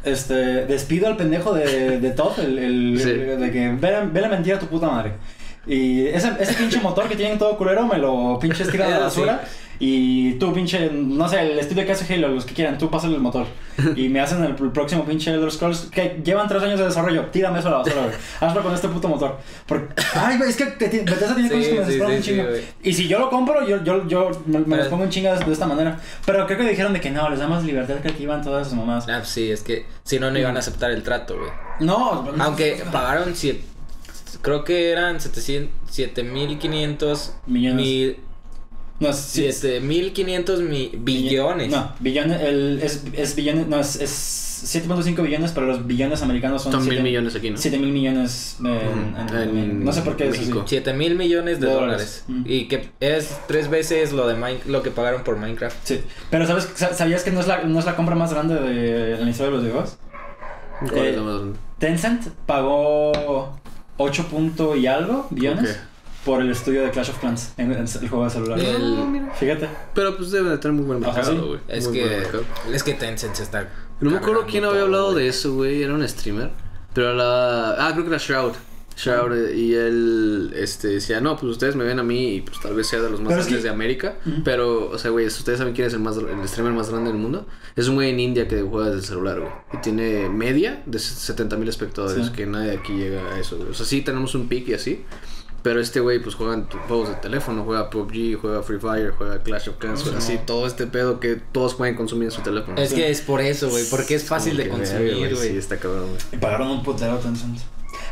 este, 0.03 0.34
despido 0.65 1.07
al 1.07 1.18
pendejo 1.18 1.53
de, 1.53 1.99
de 1.99 2.11
Todd, 2.11 2.39
el, 2.39 2.57
el- 2.57 2.99
Sí. 3.01 3.09
el- 3.09 3.39
de 3.39 3.51
que 3.51 3.69
ve, 3.80 3.91
la- 3.91 4.05
ve 4.05 4.22
la 4.22 4.30
mentira 4.30 4.57
a 4.57 4.59
tu 4.59 4.65
puta 4.68 4.88
madre. 4.88 5.14
Y 5.68 6.07
ese, 6.07 6.31
ese 6.39 6.53
pinche 6.53 6.80
motor 6.80 7.07
que 7.09 7.15
tienen 7.15 7.38
todo 7.38 7.57
culero 7.57 7.85
me 7.85 7.97
lo 7.97 8.39
pinche 8.39 8.64
tira 8.65 8.88
a 8.88 8.89
la 8.89 8.99
basura. 9.05 9.43
Y 9.80 10.34
tú, 10.40 10.54
pinche, 10.54 10.90
no 10.91 11.28
sé, 11.30 11.40
el 11.41 11.60
estudio 11.60 11.86
que 11.86 11.91
hace 11.91 12.12
Halo, 12.14 12.30
los 12.30 12.45
que 12.45 12.54
quieran, 12.56 12.78
tú 12.78 12.90
pásale 12.90 13.14
el 13.16 13.22
motor. 13.22 13.45
Y 13.95 14.10
me 14.10 14.20
hacen 14.20 14.44
el, 14.44 14.56
pr- 14.56 14.72
próximo 14.72 15.06
pinche 15.06 15.32
Elder 15.32 15.52
Scrolls 15.52 15.90
que 15.91 16.20
llevan 16.24 16.48
tres 16.48 16.64
años 16.64 16.80
de 16.80 16.86
desarrollo. 16.86 17.26
Tírame 17.28 17.60
eso 17.60 17.68
a 17.68 17.72
la 17.72 17.78
basura, 17.78 18.02
güey. 18.02 18.16
Hazlo 18.41 18.64
con 18.64 18.74
este 18.74 18.88
puto 18.88 19.08
motor. 19.08 19.38
Porque, 19.68 19.94
ay, 20.16 20.38
güey, 20.38 20.49
es 20.49 20.56
que 20.58 20.66
Bethesda 20.66 21.36
tiene 21.36 21.49
cosas 21.49 21.68
que 21.68 21.74
me 21.74 21.80
desesperan 21.82 22.12
un 22.14 22.22
chingo. 22.22 22.44
y 22.82 22.94
si 22.94 23.08
yo 23.08 23.20
lo 23.20 23.30
compro, 23.30 23.68
yo, 23.68 23.84
yo, 23.84 24.08
yo 24.08 24.32
me, 24.48 24.78
los 24.78 24.88
pongo 24.88 25.04
en 25.04 25.10
chingas 25.12 25.45
de 25.45 25.54
esta 25.54 25.68
manera. 25.68 25.99
Pero 26.26 26.48
creo 26.48 26.58
que 26.58 26.68
dijeron 26.70 26.91
de 26.94 26.99
que 26.99 27.12
no, 27.12 27.30
les 27.30 27.38
da 27.38 27.48
más 27.48 27.64
libertad 27.64 27.98
creativa 28.02 28.34
en 28.36 28.41
todas 28.41 28.66
esas 28.68 28.80
mamás. 28.80 29.08
Ah, 29.08 29.24
sí, 29.24 29.52
es 29.52 29.62
que 29.62 29.86
si 30.04 30.18
no, 30.18 30.32
no 30.32 30.40
iban 30.40 30.56
a 30.56 30.60
aceptar 30.60 30.90
el 30.90 31.04
trato, 31.04 31.38
güey. 31.38 31.52
No, 31.82 32.28
Aunque 32.40 32.84
pagaron 32.91 33.36
siete, 33.36 33.62
creo 34.41 34.64
que 34.64 34.90
eran 34.91 35.22
700, 35.22 35.72
7500 35.91 37.36
Millones. 37.45 37.86
mil 37.86 38.18
No, 38.99 39.14
sí, 39.14 39.45
es- 39.45 39.60
7500 39.60 40.61
mi- 40.61 40.91
billones. 40.98 41.69
No, 41.72 41.91
billones, 41.99 42.41
el, 42.41 42.80
es, 42.82 43.03
es 43.14 43.36
billones, 43.36 43.68
no, 43.68 43.80
es, 43.80 43.95
es 43.98 44.44
7.5 44.65 45.22
billones, 45.22 45.52
pero 45.52 45.68
los 45.68 45.86
billones 45.86 46.24
americanos 46.24 46.64
son 46.64 46.72
Son 46.72 46.82
mil 46.82 46.90
siete- 46.94 47.03
millones 47.03 47.36
aquí, 47.36 47.52
¿no? 47.52 47.57
7 47.57 47.78
mil 47.78 47.91
millones 47.91 48.57
en- 48.60 48.65
en- 48.68 49.36
En 49.38 49.57
en- 49.57 49.86
no 49.86 49.94
sé 49.94 50.02
por 50.02 50.18
qué 50.18 50.24
es 50.26 50.32
así. 50.32 50.40
México. 50.40 50.64
7 50.65 50.94
mil 50.94 51.15
millones 51.15 51.60
de 51.60 51.68
De 51.68 51.74
dólares. 51.74 52.24
dólares. 52.28 52.45
Mm. 52.48 52.52
Y 52.52 52.68
que 52.68 52.90
es 52.99 53.38
tres 53.48 53.69
veces 53.69 54.14
lo 54.14 54.28
de 54.28 54.34
Mine- 54.34 54.61
lo 54.65 54.82
que 54.82 54.90
pagaron 54.90 55.24
por 55.24 55.38
Minecraft. 55.38 55.78
Sí, 55.84 56.02
pero 56.32 56.48
¿sabes, 56.48 56.68
sa- 56.74 56.95
¿sabías 56.95 57.24
que 57.24 57.30
no 57.30 57.40
es, 57.41 57.45
la, 57.48 57.64
no 57.65 57.78
es 57.78 57.86
la 57.86 57.95
compra 57.95 58.15
más 58.15 58.34
grande 58.34 58.56
de 58.56 59.24
la 59.24 59.30
historia 59.30 59.52
de 59.52 59.56
los 59.57 59.61
videojuegos? 59.61 59.98
¿Cuál 60.80 60.98
Eh, 61.06 61.10
es 61.11 61.15
la 61.18 61.22
más 61.22 61.36
grande? 61.36 61.60
Tencent 61.78 62.28
pagó 62.48 63.60
8 63.98 64.26
punto 64.28 64.76
y 64.76 64.88
algo 64.88 65.28
billones 65.30 65.69
Ok. 65.69 65.78
Por 66.28 66.41
el 66.41 66.52
estudio 66.52 66.84
de 66.84 66.91
Clash 66.91 67.10
of 67.10 67.20
Clans 67.20 67.54
en, 67.58 67.72
en 67.72 67.80
el 67.80 68.10
juego 68.10 68.26
de 68.26 68.30
celular. 68.30 68.60
El- 68.60 69.26
Fíjate. 69.40 69.68
Pero 69.95 70.16
pues 70.16 70.30
debe 70.30 70.49
de 70.52 70.58
tener 70.60 70.76
muy 70.78 70.86
buen 70.86 70.99
mercado, 70.99 71.32
sí. 71.32 71.38
güey. 71.38 71.60
Es 71.68 71.86
Muy 71.88 71.94
que, 71.98 72.22
es 72.74 72.84
que 72.84 72.94
Tencent 72.94 73.34
se 73.34 73.44
está. 73.44 73.68
No 73.99 74.12
me 74.12 74.18
acuerdo 74.18 74.45
quién 74.48 74.64
había 74.66 74.82
hablado 74.84 75.14
güey. 75.14 75.24
de 75.24 75.30
eso, 75.30 75.56
güey. 75.56 75.82
Era 75.82 75.94
un 75.95 76.08
streamer. 76.08 76.52
Pero 76.94 77.14
la. 77.16 77.72
Ah, 77.80 77.91
creo 77.94 78.04
que 78.04 78.10
era 78.10 78.18
Shroud. 78.20 78.54
Shroud. 78.95 79.49
Y 79.56 79.74
él 79.76 80.54
este, 80.56 80.88
decía: 80.90 81.22
No, 81.22 81.38
pues 81.38 81.52
ustedes 81.52 81.76
me 81.76 81.84
ven 81.84 81.99
a 81.99 82.04
mí 82.04 82.36
y 82.36 82.41
pues 82.41 82.60
tal 82.60 82.74
vez 82.76 82.88
sea 82.88 82.99
de 83.02 83.10
los 83.12 83.20
más 83.22 83.30
Pero 83.30 83.41
es 83.41 83.45
grandes 83.48 83.62
que- 83.64 83.68
de 83.68 83.74
América. 83.74 84.16
Ujú. 84.26 84.44
Pero, 84.44 84.90
o 84.90 84.98
sea, 84.98 85.12
güey, 85.12 85.28
ustedes 85.28 85.60
saben 85.60 85.74
quién 85.74 85.88
es 85.88 85.94
el, 85.94 85.99
más, 85.99 86.18
el 86.18 86.48
streamer 86.48 86.74
más 86.74 86.90
grande 86.90 87.12
del 87.12 87.20
mundo. 87.20 87.48
Es 87.76 87.88
un 87.88 87.95
güey 87.95 88.10
en 88.10 88.20
India 88.20 88.48
que 88.48 88.62
juega 88.62 88.88
desde 88.88 88.99
el 88.99 89.06
celular, 89.06 89.40
güey. 89.40 89.52
Y 89.74 89.78
tiene 89.78 90.30
media 90.30 90.82
de 90.86 90.98
70 90.99 91.56
mil 91.58 91.70
espectadores. 91.70 92.26
Sí. 92.28 92.32
Que 92.34 92.45
nadie 92.48 92.72
aquí 92.72 92.94
llega 92.94 93.22
a 93.36 93.40
eso, 93.40 93.58
güey. 93.58 93.70
O 93.70 93.74
sea, 93.74 93.86
sí 93.86 94.02
tenemos 94.02 94.34
un 94.36 94.48
pick 94.48 94.68
y 94.70 94.74
así. 94.74 95.06
Pero 95.63 95.81
este 95.81 95.99
güey, 95.99 96.19
pues 96.19 96.35
juega 96.35 96.53
en 96.53 96.65
juegos 96.88 97.09
de 97.09 97.15
teléfono, 97.15 97.63
juega 97.65 97.89
PUBG, 97.89 98.39
juega 98.39 98.63
Free 98.63 98.79
Fire, 98.79 99.11
juega 99.17 99.41
Clash 99.43 99.69
of 99.69 99.75
Clans, 99.77 100.05
así, 100.15 100.39
todo 100.45 100.65
este 100.65 100.88
pedo 100.88 101.19
que 101.19 101.35
todos 101.35 101.75
pueden 101.75 101.95
consumir 101.95 102.25
en 102.25 102.31
su 102.31 102.41
teléfono. 102.41 102.77
Es 102.77 102.93
que 102.93 103.09
es 103.09 103.21
por 103.21 103.41
eso, 103.41 103.69
güey. 103.69 103.84
Porque 103.89 104.15
es 104.15 104.23
fácil 104.23 104.55
de 104.55 104.69
consumir, 104.69 105.35
güey. 105.35 105.49
Sí, 105.51 105.57
está 105.57 105.77
cabrón, 105.77 106.07
güey. 106.09 106.19
Y 106.31 106.38
pagaron 106.38 106.69
un 106.69 106.84
putero 106.84 107.17
Tencent. 107.17 107.57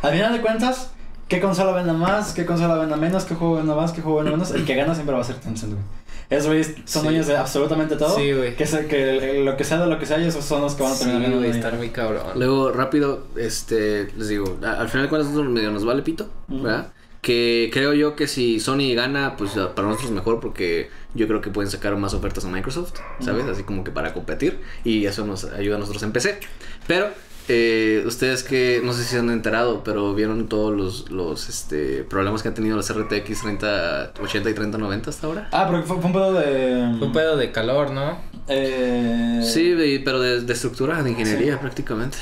Al 0.01 0.11
final 0.13 0.33
de 0.33 0.41
cuentas, 0.41 0.91
¿qué 1.29 1.39
consola 1.39 1.71
venda 1.71 1.93
más? 1.93 2.33
¿Qué 2.33 2.45
consola 2.45 2.75
venda 2.75 2.97
menos? 2.97 3.23
¿Qué 3.25 3.35
juego 3.35 3.55
venda 3.55 3.75
más? 3.75 3.91
¿Qué 3.93 4.01
juego 4.01 4.17
venda 4.17 4.31
menos? 4.31 4.51
El 4.51 4.65
que 4.65 4.75
gana 4.75 4.93
siempre 4.93 5.15
va 5.15 5.21
a 5.21 5.25
ser 5.25 5.35
Tencent, 5.37 5.73
güey. 5.73 5.83
Esos 6.27 6.47
güeyes 6.47 6.73
son 6.85 7.03
Sí. 7.03 7.07
dueños 7.09 7.27
de 7.27 7.37
absolutamente 7.37 7.95
todo. 7.97 8.15
Sí, 8.17 8.33
güey. 8.33 8.55
Que, 8.55 8.65
se- 8.65 8.87
que 8.87 9.43
lo 9.45 9.55
que 9.55 9.63
sea 9.63 9.77
de 9.79 9.85
lo 9.85 9.99
que 9.99 10.07
sea, 10.07 10.17
esos 10.17 10.43
son 10.43 10.61
los 10.63 10.73
que 10.73 10.81
van 10.81 10.91
a 10.91 10.95
Sí, 10.95 11.03
terminar 11.05 11.29
güey, 11.29 11.43
dinero. 11.43 11.55
estar 11.55 11.73
muy 11.75 11.89
cabrón. 11.89 12.23
Luego, 12.33 12.71
rápido, 12.71 13.27
este, 13.37 14.11
les 14.17 14.29
digo, 14.29 14.57
al 14.63 14.89
final 14.89 15.03
de 15.05 15.09
cuentas 15.09 15.29
nosotros 15.31 15.53
medio 15.53 15.69
nos 15.71 15.85
vale 15.85 16.01
pito. 16.01 16.27
¿verdad? 16.47 16.91
Que 17.25 17.71
creo 17.73 17.93
yo 17.95 18.15
que 18.15 18.27
si 18.27 18.59
Sony 18.59 18.93
gana, 18.95 19.35
pues 19.35 19.53
para 19.75 19.87
nosotros 19.87 20.11
mejor 20.11 20.39
porque 20.39 20.91
yo 21.15 21.25
creo 21.25 21.41
que 21.41 21.49
pueden 21.49 21.71
sacar 21.71 21.95
más 21.97 22.13
ofertas 22.13 22.45
a 22.45 22.49
Microsoft, 22.49 22.93
¿sabes? 23.19 23.47
Así 23.47 23.63
como 23.63 23.83
que 23.83 23.89
para 23.89 24.13
competir 24.13 24.59
y 24.83 25.07
eso 25.07 25.25
nos 25.25 25.43
ayuda 25.45 25.77
a 25.77 25.79
nosotros 25.79 26.03
en 26.03 26.11
PC. 26.11 26.39
Pero 26.85 27.07
eh, 27.47 28.03
ustedes 28.05 28.43
que 28.43 28.79
no 28.83 28.93
sé 28.93 29.01
si 29.01 29.09
se 29.09 29.17
han 29.17 29.31
enterado, 29.31 29.83
pero 29.83 30.13
vieron 30.13 30.47
todos 30.47 30.77
los, 30.77 31.09
los 31.09 31.49
este, 31.49 32.03
problemas 32.03 32.43
que 32.43 32.49
han 32.49 32.53
tenido 32.53 32.75
los 32.75 32.93
RTX 32.93 33.41
3080 33.41 34.49
y 34.51 34.53
3090 34.53 35.09
hasta 35.09 35.25
ahora. 35.25 35.49
Ah, 35.51 35.65
pero 35.67 35.81
fue, 35.81 35.97
fue 35.97 36.05
un 36.05 36.13
pedo 36.13 36.33
de. 36.33 36.95
Fue 36.99 37.07
un 37.07 37.13
pedo 37.13 37.37
de 37.37 37.51
calor, 37.51 37.89
¿no? 37.89 38.19
Eh, 38.47 39.41
Sí, 39.43 39.75
pero 40.05 40.19
de, 40.19 40.41
de 40.41 40.53
estructura, 40.53 41.01
de 41.01 41.09
ingeniería 41.09 41.59
prácticamente. 41.59 42.19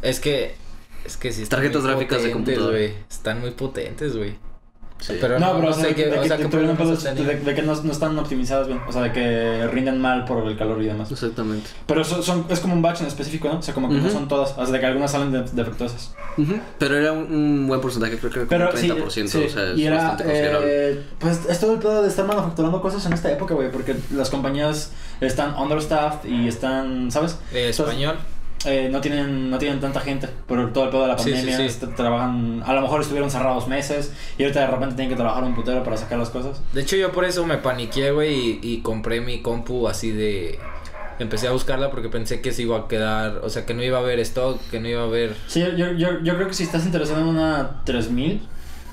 Es 0.00 0.18
que. 0.18 0.63
Es 1.04 1.16
que 1.16 1.32
sí 1.32 1.42
están 1.42 1.58
Tarjetas 1.60 1.82
muy 1.82 1.90
gráficas 1.92 2.22
de 2.22 2.30
computadora. 2.32 2.78
Están 3.10 3.40
muy 3.40 3.50
potentes, 3.50 4.16
güey. 4.16 4.36
Sí. 5.00 5.18
Pero 5.20 5.38
No, 5.38 5.48
no, 5.48 5.52
pero 5.56 5.64
no 5.64 5.70
o 5.70 5.74
sea, 5.74 5.84
sé 5.88 5.94
que- 5.94 6.06
de 6.06 7.54
que 7.54 7.62
no, 7.62 7.74
no 7.82 7.92
están 7.92 8.18
optimizadas 8.18 8.68
bien. 8.68 8.80
O 8.88 8.92
sea, 8.92 9.02
de 9.02 9.12
que 9.12 9.66
rinden 9.66 10.00
mal 10.00 10.24
por 10.24 10.46
el 10.46 10.56
calor 10.56 10.80
y 10.80 10.86
demás. 10.86 11.10
Exactamente. 11.12 11.68
Pero 11.86 12.04
son, 12.04 12.22
son- 12.22 12.46
es 12.48 12.60
como 12.60 12.72
un 12.72 12.80
batch 12.80 13.02
en 13.02 13.08
específico, 13.08 13.48
¿no? 13.48 13.58
O 13.58 13.62
sea, 13.62 13.74
como 13.74 13.90
que 13.90 13.96
no 13.96 14.08
son 14.08 14.28
todas. 14.28 14.52
O 14.56 14.64
sea, 14.64 14.72
de 14.72 14.80
que 14.80 14.86
algunas 14.86 15.10
salen 15.10 15.30
de- 15.30 15.42
defectuosas. 15.42 16.14
Pero 16.78 16.96
era 16.96 17.12
un, 17.12 17.24
un 17.34 17.66
buen 17.68 17.82
porcentaje, 17.82 18.16
creo 18.16 18.30
que 18.30 18.38
era 18.38 18.48
como 18.48 18.58
Pero 18.58 18.70
un 18.70 18.78
sí, 18.78 18.88
30%, 19.20 19.28
sí, 19.28 19.44
o 19.44 19.48
sea, 19.50 19.72
es 19.72 19.78
y 19.78 19.86
era, 19.86 19.96
bastante 19.96 20.24
considerable. 20.24 20.66
eh, 20.70 21.02
pues 21.18 21.40
es 21.50 21.60
todo 21.60 21.74
el 21.74 21.78
pedo 21.80 22.02
de 22.02 22.08
estar 22.08 22.26
manufacturando 22.26 22.80
cosas 22.80 23.04
en 23.04 23.12
esta 23.12 23.30
época, 23.30 23.52
güey, 23.54 23.70
porque 23.70 23.94
las 24.14 24.30
compañías 24.30 24.90
están 25.20 25.54
understaffed 25.58 26.28
y 26.30 26.48
están, 26.48 27.10
¿sabes? 27.10 27.32
Eh, 27.52 27.68
Entonces, 27.70 27.80
español. 27.80 28.16
Eh, 28.66 28.88
no 28.90 29.00
tienen 29.00 29.50
no 29.50 29.58
tienen 29.58 29.80
tanta 29.80 30.00
gente 30.00 30.28
por 30.46 30.72
todo 30.72 30.84
el 30.84 30.90
pedo 30.90 31.02
de 31.02 31.08
la 31.08 31.18
Sí, 31.18 31.24
sí, 31.24 31.30
pandemia, 31.32 31.56
sí. 31.56 31.62
este, 31.64 31.86
trabajan, 31.88 32.62
a 32.64 32.72
lo 32.72 32.80
mejor 32.82 33.00
estuvieron 33.02 33.30
cerrados 33.30 33.68
meses 33.68 34.12
y 34.38 34.42
ahorita 34.42 34.60
de 34.60 34.66
repente 34.68 34.94
tienen 34.96 35.10
que 35.10 35.16
trabajar 35.16 35.44
un 35.44 35.54
putero 35.54 35.82
para 35.84 35.96
sacar 35.96 36.18
las 36.18 36.30
cosas. 36.30 36.60
De 36.72 36.80
hecho, 36.82 36.96
yo 36.96 37.12
por 37.12 37.24
eso 37.24 37.44
me 37.46 37.58
paniqué, 37.58 38.10
güey, 38.10 38.34
y, 38.34 38.60
y 38.62 38.78
compré 38.82 39.20
mi 39.20 39.40
compu 39.42 39.88
así 39.88 40.10
de. 40.12 40.58
Empecé 41.20 41.46
a 41.46 41.52
buscarla 41.52 41.90
porque 41.92 42.08
pensé 42.08 42.40
que 42.40 42.50
se 42.52 42.62
iba 42.62 42.76
a 42.76 42.88
quedar. 42.88 43.38
O 43.44 43.48
sea, 43.48 43.64
que 43.64 43.72
no 43.74 43.84
iba 43.84 43.98
a 43.98 44.00
haber 44.00 44.18
stock, 44.20 44.60
que 44.70 44.80
no 44.80 44.88
iba 44.88 45.02
a 45.02 45.04
haber. 45.04 45.36
Sí, 45.46 45.60
yo, 45.76 45.92
yo, 45.92 46.20
yo 46.22 46.34
creo 46.34 46.48
que 46.48 46.54
si 46.54 46.64
estás 46.64 46.84
interesado 46.86 47.20
en 47.20 47.26
una 47.28 47.82
3000, 47.84 48.40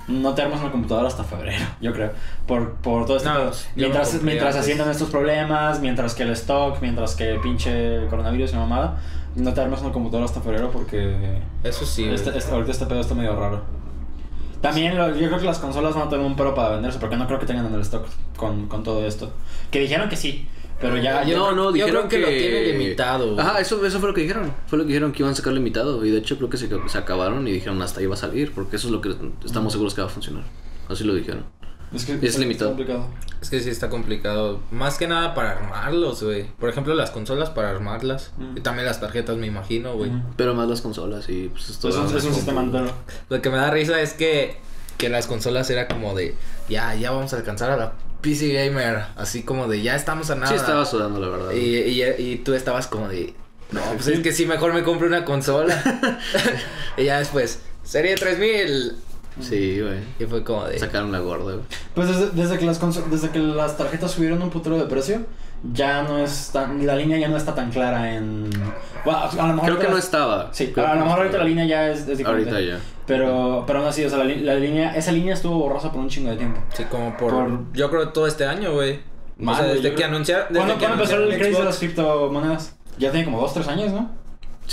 no 0.07 0.35
te 0.35 0.43
armas 0.43 0.59
una 0.61 0.71
computadora 0.71 1.07
hasta 1.07 1.23
febrero, 1.23 1.65
yo 1.81 1.93
creo. 1.93 2.11
Por, 2.45 2.73
por 2.75 3.05
todo 3.07 3.17
este 3.17 3.27
No, 3.29 3.49
Mientras, 3.75 4.21
mientras 4.21 4.49
antes. 4.49 4.61
asciendan 4.61 4.91
estos 4.91 5.09
problemas, 5.09 5.79
mientras 5.79 6.13
que 6.13 6.21
el 6.21 6.31
stock, 6.31 6.77
mientras 6.81 7.15
que 7.15 7.27
el 7.31 7.39
pinche 7.39 8.05
coronavirus 8.09 8.53
y 8.53 8.55
mamada, 8.55 8.99
no 9.35 9.53
te 9.53 9.61
armas 9.61 9.81
una 9.81 9.91
computadora 9.91 10.25
hasta 10.25 10.41
febrero 10.41 10.71
porque 10.71 11.39
Eso 11.63 11.85
sí, 11.85 12.05
este, 12.09 12.37
este- 12.37 12.51
ahorita 12.51 12.71
este 12.71 12.85
pedo 12.85 12.99
está 13.01 13.13
medio 13.15 13.35
raro. 13.35 13.61
También 14.61 14.95
lo- 14.97 15.15
yo 15.15 15.27
creo 15.27 15.39
que 15.39 15.45
las 15.45 15.59
consolas 15.59 15.95
van 15.95 16.07
a 16.07 16.09
tener 16.09 16.25
un 16.25 16.35
pero 16.35 16.53
para 16.53 16.69
venderse 16.75 16.99
porque 16.99 17.17
no 17.17 17.25
creo 17.27 17.39
que 17.39 17.45
tengan 17.47 17.65
en 17.65 17.73
el 17.73 17.81
stock 17.81 18.05
con, 18.37 18.67
con 18.67 18.83
todo 18.83 19.05
esto. 19.05 19.31
Que 19.71 19.79
dijeron 19.79 20.07
que 20.07 20.15
sí, 20.15 20.47
pero 20.79 20.97
ya... 20.97 21.23
ya- 21.23 21.35
no, 21.35 21.51
no, 21.53 21.63
yo 21.65 21.71
dijeron 21.71 22.07
creo 22.07 22.09
que 22.09 22.19
lo 22.19 22.27
tiene 22.27 22.73
limitado. 22.77 23.39
Ajá, 23.39 23.59
eso, 23.59 23.83
eso 23.85 23.99
fue 23.99 24.09
lo 24.09 24.13
que 24.15 24.21
dijeron. 24.21 24.51
Fue 24.67 24.77
lo 24.77 24.83
que 24.83 24.89
dijeron 24.89 25.11
que 25.13 25.23
iban 25.23 25.31
a 25.33 25.35
sacar 25.35 25.53
limitado. 25.53 26.05
Y 26.05 26.11
de 26.11 26.19
hecho 26.19 26.37
creo 26.37 26.49
que 26.49 26.57
se, 26.57 26.69
se 26.87 26.97
acabaron 26.97 27.47
y 27.47 27.51
dijeron 27.51 27.81
hasta 27.81 28.01
ahí 28.01 28.05
va 28.05 28.13
a 28.13 28.17
salir. 28.17 28.51
Porque 28.53 28.75
eso 28.75 28.87
es 28.87 28.91
lo 28.93 29.01
que 29.01 29.15
estamos 29.45 29.71
seguros 29.73 29.95
que 29.95 30.01
va 30.01 30.07
a 30.07 30.11
funcionar. 30.11 30.43
Así 30.89 31.03
lo 31.05 31.15
dijeron. 31.15 31.43
Es 31.93 32.05
que 32.05 32.17
Es 32.25 32.37
limitado. 32.37 32.71
complicado. 32.71 33.07
Es 33.41 33.49
que 33.49 33.59
sí 33.59 33.69
está 33.69 33.89
complicado. 33.89 34.59
Más 34.71 34.97
que 34.97 35.07
nada 35.07 35.33
para 35.33 35.51
armarlos, 35.51 36.21
güey. 36.23 36.45
Por 36.59 36.69
ejemplo, 36.69 36.93
las 36.95 37.09
consolas 37.11 37.49
para 37.49 37.69
armarlas. 37.71 38.31
Mm. 38.37 38.57
Y 38.57 38.61
también 38.61 38.85
las 38.85 38.99
tarjetas, 39.01 39.35
me 39.37 39.47
imagino, 39.47 39.95
güey. 39.95 40.11
Pero 40.37 40.53
más 40.53 40.69
las 40.69 40.81
consolas 40.81 41.27
y 41.27 41.49
pues 41.49 41.69
esto 41.69 41.89
Es 41.89 41.95
un, 41.95 42.15
es 42.15 42.23
un 42.23 42.33
sistema 42.33 42.61
entero. 42.61 42.91
Lo 43.29 43.41
que 43.41 43.49
me 43.49 43.57
da 43.57 43.71
risa 43.71 43.99
es 43.99 44.13
que, 44.13 44.57
que 44.97 45.09
las 45.09 45.25
consolas 45.27 45.69
era 45.69 45.87
como 45.87 46.13
de, 46.15 46.35
ya, 46.69 46.93
ya 46.95 47.11
vamos 47.11 47.33
a 47.33 47.37
alcanzar 47.37 47.71
a 47.71 47.77
la 47.77 47.93
PC 48.21 48.53
Gamer. 48.53 49.05
Así 49.17 49.41
como 49.43 49.67
de, 49.67 49.81
ya 49.81 49.95
estamos 49.95 50.29
a 50.29 50.35
nada. 50.35 50.47
Sí 50.47 50.55
estaba 50.55 50.85
sudando, 50.85 51.19
la 51.19 51.29
verdad. 51.29 51.51
y, 51.51 51.77
y, 51.77 52.03
y 52.19 52.35
tú 52.37 52.53
estabas 52.53 52.85
como 52.87 53.07
de, 53.07 53.33
no, 53.71 53.81
pues 53.93 54.05
Sí. 54.05 54.13
es 54.13 54.19
que 54.19 54.31
sí, 54.33 54.45
mejor 54.45 54.73
me 54.73 54.83
compro 54.83 55.07
una 55.07 55.25
consola. 55.25 55.81
y 56.97 57.05
ya 57.05 57.17
después, 57.17 57.59
serie 57.83 58.15
3000. 58.15 58.93
Sí, 59.39 59.79
güey. 59.79 59.99
Y 60.19 60.25
fue 60.25 60.43
como 60.43 60.65
de... 60.65 60.77
Sacaron 60.77 61.11
la 61.11 61.19
gorda, 61.19 61.53
güey. 61.53 61.65
Pues 61.95 62.07
desde, 62.09 62.29
desde 62.31 62.57
que 62.57 62.65
las 62.65 63.09
desde 63.09 63.29
que 63.29 63.39
las 63.39 63.77
tarjetas 63.77 64.11
subieron 64.11 64.41
un 64.41 64.49
putero 64.49 64.77
de 64.77 64.85
precio, 64.85 65.21
ya 65.73 66.03
no 66.03 66.17
es 66.17 66.49
tan, 66.51 66.85
la 66.85 66.95
línea 66.95 67.17
ya 67.17 67.27
no 67.29 67.37
está 67.37 67.55
tan 67.55 67.71
clara 67.71 68.15
en 68.15 68.49
bueno, 69.05 69.19
a 69.19 69.47
lo 69.47 69.53
mejor 69.53 69.69
Creo 69.69 69.79
que 69.79 69.87
no 69.87 69.97
estaba. 69.97 70.49
Sí, 70.53 70.71
Creo 70.73 70.87
a 70.87 70.95
lo 70.95 71.05
mejor 71.05 71.19
ahorita 71.19 71.37
la 71.37 71.43
línea 71.43 71.65
ya 71.65 71.89
es, 71.89 72.07
es 72.07 72.17
diferente. 72.17 72.49
Ahorita 72.49 72.61
ya. 72.61 72.79
Pero 73.07 73.63
pero 73.65 73.79
aún 73.79 73.87
así, 73.87 74.03
o 74.03 74.09
sea, 74.09 74.19
la, 74.19 74.25
la 74.25 74.55
línea 74.55 74.95
esa 74.95 75.11
línea 75.11 75.33
estuvo 75.33 75.57
borrosa 75.57 75.91
por 75.91 76.01
un 76.01 76.09
chingo 76.09 76.29
de 76.31 76.37
tiempo. 76.37 76.61
Sí, 76.73 76.83
como 76.85 77.15
por, 77.17 77.31
Por- 77.31 77.73
Yo 77.73 77.89
creo 77.89 78.09
todo 78.09 78.27
este 78.27 78.45
año, 78.45 78.73
güey. 78.73 78.99
O 79.43 79.55
sea, 79.55 79.65
desde 79.65 79.95
que 79.95 80.03
anunciaron... 80.03 80.47
¿Cuándo, 80.53 80.73
empezó 80.75 81.15
el 81.15 81.35
craze 81.35 81.51
de 81.57 81.63
las 81.63 81.77
criptomonedas? 81.79 82.75
Ya 82.99 83.11
tiene 83.11 83.25
como 83.25 83.41
dos, 83.41 83.53
tres 83.53 83.67
años, 83.67 83.91
¿no? 83.91 84.20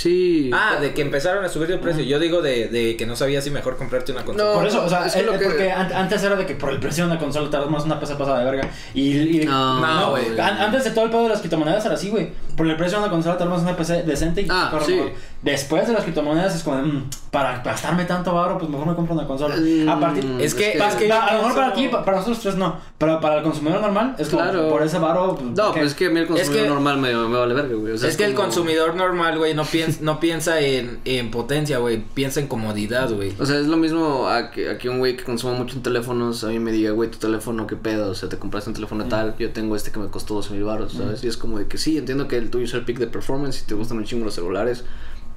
Sí. 0.03 0.51
Ah, 0.55 0.77
de 0.81 0.95
que 0.95 1.03
empezaron 1.03 1.45
a 1.45 1.49
subir 1.49 1.67
de 1.69 1.79
precio. 1.79 2.05
Yo 2.05 2.21
digo 2.21 2.41
de, 2.41 2.69
de 2.69 2.97
que 2.97 3.05
no 3.05 3.17
sabía 3.17 3.43
si 3.43 3.51
mejor 3.51 3.77
comprarte 3.77 4.13
una 4.13 4.25
consola. 4.25 4.51
No, 4.51 4.55
por 4.59 4.67
eso, 4.67 4.85
o 4.85 4.89
sea, 4.89 5.07
es 5.07 5.13
que 5.15 5.21
es 5.21 5.27
lo 5.27 5.33
que- 5.37 5.45
porque 5.45 5.73
an- 5.73 5.93
antes 5.93 6.23
era 6.23 6.37
de 6.37 6.47
que 6.47 6.55
por 6.55 6.71
el 6.71 6.79
precio 6.79 7.05
de 7.07 7.11
una 7.11 7.19
consola 7.21 7.51
te 7.51 7.59
más 7.69 7.85
una 7.85 7.99
pesa 7.99 8.17
pasada 8.17 8.39
de 8.39 8.45
verga. 8.45 8.69
Y, 8.95 9.41
y- 9.41 9.45
No, 9.45 9.81
No, 9.81 10.11
güey. 10.11 10.39
An- 10.39 10.59
Antes 10.59 10.85
de 10.85 10.91
todo 10.93 11.07
el 11.07 11.11
pedo 11.11 11.25
de 11.25 11.31
las 11.31 11.41
criptomonedas 11.41 11.85
era 11.85 11.95
así, 11.95 12.11
güey. 12.11 12.31
Por 12.57 12.67
el 12.69 12.77
precio 12.77 12.99
de 12.99 13.05
una 13.05 13.13
consola 13.13 13.37
te 13.37 13.43
armas 13.45 13.63
una 13.63 13.77
PC 13.77 14.03
decente 14.05 14.43
y 14.43 14.47
Ah, 14.51 14.69
corre 14.71 14.85
sí. 14.85 15.01
Después 15.43 15.87
de 15.87 15.93
las 15.93 16.03
criptomonedas 16.03 16.55
es 16.57 16.63
como, 16.65 16.77
de, 16.77 16.83
mm, 16.83 17.11
para 17.31 17.61
gastarme 17.63 18.05
tanto 18.05 18.35
barro, 18.35 18.59
pues 18.59 18.69
mejor 18.71 18.87
me 18.89 18.95
compro 18.97 19.15
una 19.15 19.27
consola. 19.27 19.55
Mm, 19.57 19.89
a 19.89 20.01
partir 20.01 20.25
Es 20.41 20.55
que- 20.55 20.73
es 20.77 20.95
que 20.97 21.13
a 21.13 21.33
lo 21.35 21.39
mejor 21.43 21.55
para 21.55 21.73
pienso- 21.73 21.87
aquí, 21.87 21.89
pa- 21.89 22.05
para 22.05 22.17
nosotros 22.19 22.41
tres 22.41 22.55
no, 22.57 22.77
pero 22.99 23.21
para 23.21 23.37
el 23.39 23.43
consumidor 23.45 23.81
normal 23.81 24.15
es 24.19 24.29
como 24.29 24.43
Claro. 24.43 24.69
por 24.69 24.83
ese 24.83 24.99
barro. 24.99 25.37
Pues, 25.37 25.51
No, 25.57 25.73
pues 25.73 25.87
es 25.87 25.95
que 25.95 26.07
a 26.07 26.11
mí 26.11 26.19
el 26.21 26.27
consumidor 26.27 26.63
que- 26.65 26.69
normal 26.69 26.99
me, 26.99 27.15
me 27.15 27.39
vale 27.39 27.55
verga, 27.55 27.75
güey. 27.77 27.93
O 27.93 27.99
sea, 27.99 28.09
es 28.09 28.17
que 28.17 28.25
el 28.25 28.35
como- 28.35 28.47
consumidor 28.49 28.95
normal, 28.97 29.39
güey, 29.39 29.55
no 29.55 29.65
piensa, 29.65 29.88
no 30.01 30.21
piensa 30.21 30.61
en, 30.61 31.01
en 31.05 31.31
potencia, 31.31 31.79
güey. 31.79 32.03
Piensa 32.15 32.41
en 32.41 32.47
comodidad, 32.47 33.11
güey. 33.11 33.33
O 33.39 33.47
sea, 33.47 33.59
es 33.59 33.67
lo 33.67 33.77
mismo 33.77 34.29
a 34.29 34.51
que, 34.51 34.71
a 34.71 34.79
que 34.79 34.89
un 34.89 34.99
güey 34.99 35.17
que 35.17 35.25
consuma 35.25 35.55
mucho 35.55 35.77
en 35.77 35.83
teléfonos 35.83 36.45
a 36.45 36.49
mí 36.49 36.59
me 36.59 36.73
diga, 36.73 36.91
güey, 36.93 37.11
tu 37.11 37.19
teléfono, 37.19 37.67
qué 37.67 37.77
pedo, 37.77 38.11
o 38.11 38.15
sea, 38.15 38.29
te 38.29 38.39
compraste 38.39 38.71
un 38.71 38.75
teléfono 38.75 39.05
Mm. 39.05 39.09
tal, 39.09 39.35
yo 39.39 39.51
tengo 39.53 39.77
este 39.77 39.91
que 39.91 39.99
me 40.01 40.09
costó 40.09 40.35
12 40.35 40.53
mil 40.55 40.65
baros, 40.65 40.93
¿sabes? 40.93 41.23
Y 41.25 41.29
es 41.29 41.37
como 41.37 41.59
de 41.59 41.67
que 41.67 41.79
sí, 41.79 41.99
entiendo 41.99 42.29
que 42.29 42.37
el 42.37 42.51
tuyo 42.51 42.65
es 42.65 42.75
el 42.75 42.85
pick 42.85 42.99
de 42.99 43.07
performance 43.07 43.63
y 43.63 43.67
te 43.67 43.75
gustan 43.75 43.99
un 43.99 44.05
chingo 44.05 44.25
los 44.25 44.35
celulares, 44.35 44.85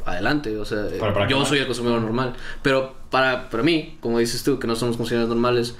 adelante. 0.06 0.58
O 0.58 0.66
sea, 0.66 0.86
yo 1.30 1.46
soy 1.46 1.60
el 1.60 1.66
consumidor 1.68 2.02
normal. 2.02 2.34
Pero 2.64 2.96
para, 3.10 3.50
para 3.50 3.64
mí, 3.64 3.98
como 4.02 4.20
dices 4.20 4.44
tú, 4.44 4.58
que 4.60 4.68
no 4.68 4.76
somos 4.76 4.98
consumidores 4.98 5.30
normales, 5.30 5.76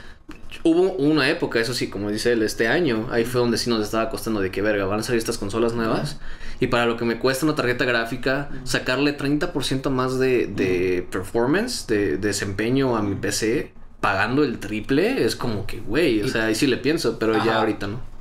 hubo 0.64 0.94
una 0.94 1.30
época, 1.30 1.60
eso 1.60 1.74
sí, 1.74 1.90
como 1.90 2.10
dice 2.10 2.34
él, 2.34 2.44
este 2.44 2.68
año, 2.68 3.08
ahí 3.12 3.26
fue 3.26 3.42
donde 3.42 3.58
sí 3.58 3.70
nos 3.70 3.82
estaba 3.82 4.10
costando 4.10 4.42
de 4.42 4.52
que 4.52 4.62
verga, 4.62 4.86
van 4.86 5.00
a 5.00 5.04
salir 5.04 5.20
estas 5.20 5.38
consolas 5.38 5.74
nuevas. 5.74 6.20
Y 6.60 6.68
para 6.68 6.86
lo 6.86 6.98
que 6.98 7.06
me 7.06 7.18
cuesta 7.18 7.46
una 7.46 7.56
tarjeta 7.56 7.86
gráfica, 7.86 8.50
sacarle 8.64 9.18
30% 9.18 9.90
más 9.90 10.20
de, 10.20 10.48
de 10.48 11.08
performance, 11.10 11.88
de, 11.88 12.18
desempeño 12.18 12.96
a 12.96 13.02
mi 13.02 13.16
PC, 13.16 13.74
pagando 14.00 14.44
el 14.44 14.60
triple, 14.60 15.26
es 15.26 15.36
como 15.36 15.66
que, 15.66 15.80
güey, 15.80 16.22
o 16.22 16.28
sea, 16.28 16.46
ahí 16.46 16.56
sí 16.56 16.68
le 16.68 16.78
pienso, 16.78 17.18
pero 17.18 17.36
Ajá. 17.36 17.46
ya 17.46 17.58
ahorita 17.60 17.88
no. 17.88 18.12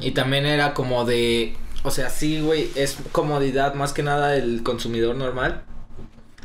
Y 0.00 0.10
también 0.10 0.44
era 0.46 0.74
como 0.74 1.04
de. 1.04 1.54
O 1.82 1.90
sea, 1.90 2.10
sí, 2.10 2.40
güey, 2.40 2.70
es 2.74 2.98
comodidad 3.12 3.74
más 3.74 3.92
que 3.92 4.02
nada 4.02 4.36
el 4.36 4.62
consumidor 4.62 5.16
normal. 5.16 5.62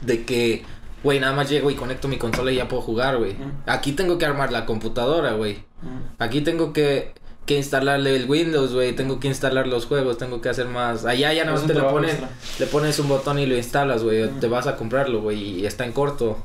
De 0.05 0.23
que, 0.23 0.63
güey, 1.03 1.19
nada 1.19 1.33
más 1.33 1.49
llego 1.49 1.69
y 1.71 1.75
conecto 1.75 2.07
mi 2.07 2.17
consola 2.17 2.51
y 2.51 2.55
ya 2.55 2.67
puedo 2.67 2.81
jugar, 2.81 3.17
güey. 3.17 3.31
Ujú. 3.33 3.43
Aquí 3.65 3.93
tengo 3.93 4.17
que 4.17 4.25
armar 4.25 4.51
la 4.51 4.65
computadora, 4.65 5.33
güey. 5.33 5.55
Mm. 5.81 6.21
Aquí 6.21 6.41
tengo 6.41 6.73
que, 6.73 7.13
que 7.45 7.57
instalarle 7.57 8.15
el 8.15 8.29
Windows, 8.29 8.73
güey. 8.73 8.93
Tengo 8.95 9.19
que 9.19 9.27
instalar 9.27 9.67
los 9.67 9.85
juegos, 9.87 10.17
tengo 10.17 10.41
que 10.41 10.49
hacer 10.49 10.67
más. 10.67 11.05
Allá 11.05 11.33
ya 11.33 11.43
Es 11.43 11.61
un 11.61 11.67
te 11.67 11.73
lo 11.73 11.89
pones. 11.89 12.11
extra. 12.11 12.29
Le 12.59 12.65
pones 12.67 12.99
un 12.99 13.07
botón 13.09 13.39
y 13.39 13.45
lo 13.45 13.55
instalas, 13.57 14.03
güey. 14.03 14.23
o 14.23 14.29
Te 14.29 14.47
vas 14.47 14.67
a 14.67 14.75
comprarlo, 14.75 15.21
güey. 15.21 15.59
Y 15.61 15.65
está 15.65 15.85
en 15.85 15.91
corto. 15.91 16.37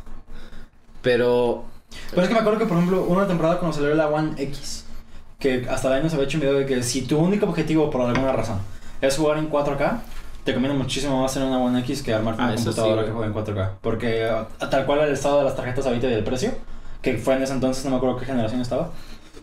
Pero. 1.03 1.65
Pero 2.11 2.23
es 2.23 2.29
que 2.29 2.35
me 2.35 2.41
acuerdo 2.41 2.59
que, 2.59 2.67
por 2.67 2.77
ejemplo, 2.77 3.05
una 3.05 3.27
temporada 3.27 3.59
cuando 3.59 3.77
salió 3.77 3.95
la 3.95 4.09
One 4.09 4.33
X, 4.43 4.85
que 5.39 5.67
hasta 5.71 5.89
el 5.89 5.95
año 6.01 6.09
se 6.09 6.17
había 6.17 6.27
hecho 6.27 6.37
un 6.39 6.41
video 6.43 6.55
de 6.59 6.67
que 6.67 6.83
si 6.83 7.03
tu 7.03 7.19
único 7.19 7.47
objetivo, 7.47 7.91
por 7.91 8.01
alguna 8.03 8.33
razón, 8.33 8.59
es 9.01 9.17
jugar 9.17 9.39
en 9.39 9.49
4K, 9.51 10.01
te 10.47 10.55
conviene 10.55 10.75
muchísimo 10.79 11.21
más 11.21 11.35
tener 11.35 11.47
una 11.49 11.59
One 11.59 11.81
X 11.81 12.03
que 12.03 12.15
armar 12.15 12.37
Ah, 12.39 12.45
una 12.45 12.55
eso 12.55 12.65
computadora 12.65 13.03
sí, 13.03 13.09
que 13.09 13.13
juegue 13.13 13.27
en 13.29 13.35
4K. 13.35 13.71
Porque 13.83 14.25
ah, 14.31 14.47
tal 14.71 14.87
cual 14.87 15.01
el 15.01 15.13
estado 15.13 15.39
de 15.41 15.45
las 15.45 15.55
tarjetas 15.57 15.85
ahorita 15.87 16.09
y 16.09 16.15
el 16.15 16.25
precio, 16.25 16.53
que 17.03 17.19
fue 17.19 17.35
en 17.35 17.43
ese 17.43 17.53
entonces, 17.53 17.85
no 17.85 17.91
me 17.91 17.97
acuerdo 17.99 18.17
qué 18.17 18.25
generación 18.25 18.63
estaba. 18.63 18.93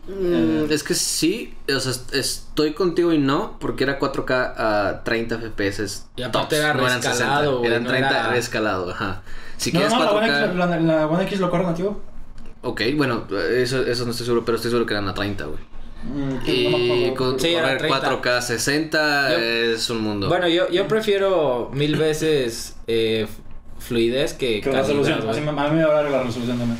Mm, 0.08 0.70
es 0.72 0.84
que 0.84 0.96
sí, 0.96 1.54
o 1.74 1.80
sea, 1.80 1.92
est- 1.92 2.14
estoy 2.14 2.74
contigo 2.74 3.14
y 3.14 3.20
no, 3.20 3.58
porque 3.60 3.84
era 3.86 4.00
4K 4.00 4.54
a 4.58 5.02
30 5.04 5.38
FPS. 5.38 6.06
Y 6.18 6.24
aparte 6.24 6.56
tops, 6.56 6.64
era 6.64 6.74
no 6.74 6.80
eran 6.88 7.02
reescalado, 7.02 7.44
60, 7.44 7.58
güey, 7.60 7.66
Eran 7.72 7.84
no 7.84 7.90
30 7.90 8.10
era- 8.10 8.30
reescalado, 8.30 8.92
ajá. 8.92 9.22
Si 9.58 9.72
No, 9.72 9.80
quieres 9.80 9.94
no, 9.98 10.04
la 10.04 10.12
4K. 10.12 10.18
One, 10.18 10.46
X, 10.46 10.56
la, 10.56 10.80
la 10.80 11.08
One 11.08 11.24
X 11.24 11.40
lo 11.40 11.50
corre 11.50 11.64
nativo. 11.66 12.02
Ok, 12.64 12.82
bueno, 12.98 13.26
eso, 13.52 13.82
eso 13.86 14.06
no 14.06 14.12
estoy 14.12 14.26
seguro, 14.26 14.44
pero 14.46 14.56
estoy 14.58 14.72
seguro 14.72 14.86
que 14.86 14.94
eran 14.94 15.08
a 15.08 15.14
30, 15.14 15.46
güey. 15.46 15.60
Mm, 16.04 16.36
Y 16.46 17.14
con 17.16 17.40
Sí, 17.40 17.54
correr 17.54 17.78
30. 17.78 18.00
4K 18.22 18.42
60 18.42 19.30
Yo- 19.32 19.38
es 19.38 19.90
un 19.90 20.02
mundo. 20.02 20.28
Bueno, 20.28 20.48
yo, 20.48 20.70
yo 20.70 20.88
prefiero 20.88 21.70
mil 21.74 21.96
veces 21.96 22.76
eh, 22.88 23.26
fluidez 23.80 24.34
que. 24.34 24.56
Que 24.56 24.62
calidad, 24.62 24.82
resolución, 24.84 25.30
así 25.30 25.42
me, 25.42 25.50
a 25.50 25.68
mí 25.70 25.78
me 25.78 25.86
va 25.86 25.92
a 26.00 26.04
dar 26.04 26.12
la 26.12 26.24
resolución 26.24 26.58
también. 26.58 26.80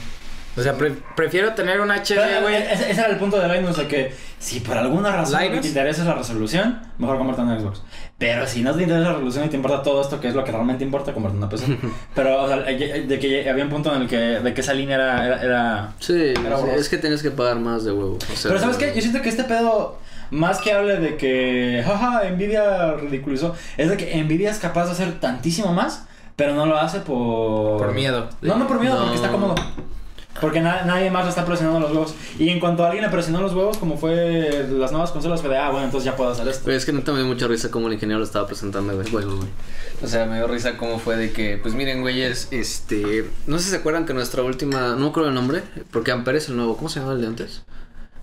O 0.56 0.62
sea, 0.62 0.74
pre- 0.74 0.94
prefiero 1.16 1.54
tener 1.54 1.82
un 1.82 1.90
HD, 1.90 2.42
güey. 2.42 2.56
eh, 2.56 2.68
ese, 2.74 2.92
ese 2.92 3.02
era 3.02 3.10
el 3.10 3.18
punto 3.18 3.40
de 3.40 3.48
Linus, 3.48 3.76
de 3.78 3.88
que 3.88 4.14
si 4.38 4.60
por 4.60 4.78
alguna 4.78 5.12
razón 5.12 5.42
¿Linus? 5.42 5.62
te 5.62 5.68
interesa 5.70 6.02
es 6.02 6.08
la 6.08 6.14
resolución, 6.14 6.80
mejor 7.00 7.18
comparte 7.18 7.42
en 7.42 7.60
Xbox. 7.60 7.82
Pero 8.20 8.46
si 8.46 8.62
no 8.62 8.74
te 8.76 8.84
interesa 8.84 9.06
la 9.08 9.14
resolución 9.14 9.46
y 9.46 9.50
te 9.50 9.56
importa 9.56 9.82
todo 9.82 10.02
esto, 10.02 10.20
que 10.22 10.28
es 10.28 10.36
lo 10.36 10.44
que 10.44 10.52
realmente 10.52 10.84
importa, 10.84 11.12
comparte 11.14 11.38
una 11.38 11.50
PC. 11.50 11.78
Pero, 12.16 12.44
o 12.44 12.48
sea, 12.48 12.64
eh, 12.70 13.06
de 13.08 13.20
que 13.20 13.50
había 13.50 13.64
un 13.64 13.70
punto 13.72 13.94
en 13.96 14.04
el 14.04 14.08
que, 14.08 14.16
de 14.18 14.54
que 14.54 14.62
esa 14.62 14.74
línea 14.74 14.96
era... 14.96 15.26
era, 15.26 15.42
era- 15.44 15.94
sí, 16.00 16.34
Era 16.46 16.76
es 16.76 16.88
que 16.88 16.98
tienes 16.98 17.24
que 17.24 17.32
pagar 17.32 17.58
más 17.58 17.84
de 17.84 17.92
huevo. 17.92 18.18
o 18.18 18.36
sea, 18.36 18.50
Pero 18.50 18.60
¿sabes 18.60 18.78
qué? 18.78 18.94
Yo 18.96 19.02
siento 19.02 19.22
que 19.22 19.30
este 19.30 19.44
pedo, 19.46 19.98
más 20.30 20.60
que 20.62 20.72
hable 20.72 20.98
de 20.98 21.18
que, 21.18 21.84
jaja, 21.86 22.30
Nvidia 22.30 22.94
ridiculizó, 22.94 23.56
es 23.78 23.90
de 23.90 23.98
que 23.98 24.24
Nvidia 24.24 24.52
es 24.52 24.60
capaz 24.60 24.86
de 24.86 24.92
hacer 24.92 25.20
tantísimo 25.20 25.74
más, 25.74 26.06
pero 26.36 26.54
no 26.54 26.66
lo 26.68 26.78
hace 26.78 27.00
por... 27.00 27.78
Por 27.80 27.94
miedo. 27.94 28.30
No, 28.42 28.56
no 28.58 28.68
por 28.68 28.80
miedo, 28.80 28.94
No. 28.96 29.02
porque 29.02 29.16
está 29.16 29.30
cómodo. 29.30 29.56
Porque 30.42 30.62
na- 30.62 30.84
nadie 30.84 31.12
más 31.12 31.24
le 31.26 31.30
está 31.30 31.46
presionando 31.46 31.80
los 31.80 31.92
huevos. 31.92 32.16
Y 32.40 32.50
en 32.50 32.60
cuanto 32.60 32.84
alguien 32.84 33.04
le 33.04 33.10
presionó 33.10 33.40
los 33.42 33.54
huevos, 33.54 33.78
como 33.78 33.98
fue 33.98 34.66
las 34.70 34.92
nuevas 34.92 35.12
consolas, 35.12 35.42
fue 35.42 35.50
de, 35.52 35.58
ah, 35.58 35.70
bueno, 35.70 35.86
entonces 35.86 36.06
ya 36.06 36.16
puedo 36.16 36.32
hacer 36.32 36.48
esto. 36.48 36.64
Pero 36.66 36.76
es 36.76 36.86
que 36.86 36.92
neta 36.92 37.12
me 37.12 37.20
dio 37.20 37.28
mucha 37.28 37.48
risa 37.48 37.70
como 37.70 37.88
el 37.88 37.94
ingeniero 37.94 38.20
lo 38.20 38.26
estaba 38.26 38.48
presentando, 38.48 38.96
güey. 38.96 39.10
Güey, 39.12 39.26
güey. 39.26 39.48
O 40.04 40.08
sea, 40.08 40.26
me 40.26 40.38
dio 40.38 40.48
risa 40.48 40.76
cómo 40.78 40.98
fue 41.00 41.16
de 41.18 41.32
que, 41.32 41.58
pues 41.62 41.76
miren, 41.76 42.02
güeyes, 42.02 42.48
este... 42.52 43.30
No 43.48 43.58
sé 43.60 43.66
si 43.66 43.70
se 43.72 43.76
acuerdan 43.78 44.06
que 44.06 44.14
nuestra 44.14 44.42
última... 44.44 44.90
No 44.96 44.98
me 44.98 45.08
acuerdo 45.10 45.30
el 45.30 45.36
nombre, 45.36 45.64
porque 45.92 46.12
Ampere 46.12 46.40
es 46.40 46.50
el 46.50 46.58
nuevo. 46.58 46.76
¿Cómo 46.78 46.90
se 46.90 47.00
llama 47.00 47.14
el 47.14 47.22
de 47.22 47.28
antes? 47.28 47.64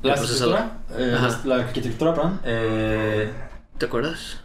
La 0.03 0.15
procesador. 0.15 0.57
arquitectura, 0.59 0.99
eh, 0.99 1.39
la 1.45 1.55
arquitectura, 1.57 2.15
perdón, 2.15 2.41
eh, 2.45 3.31
¿Te 3.79 3.87
acuerdas? 3.87 4.39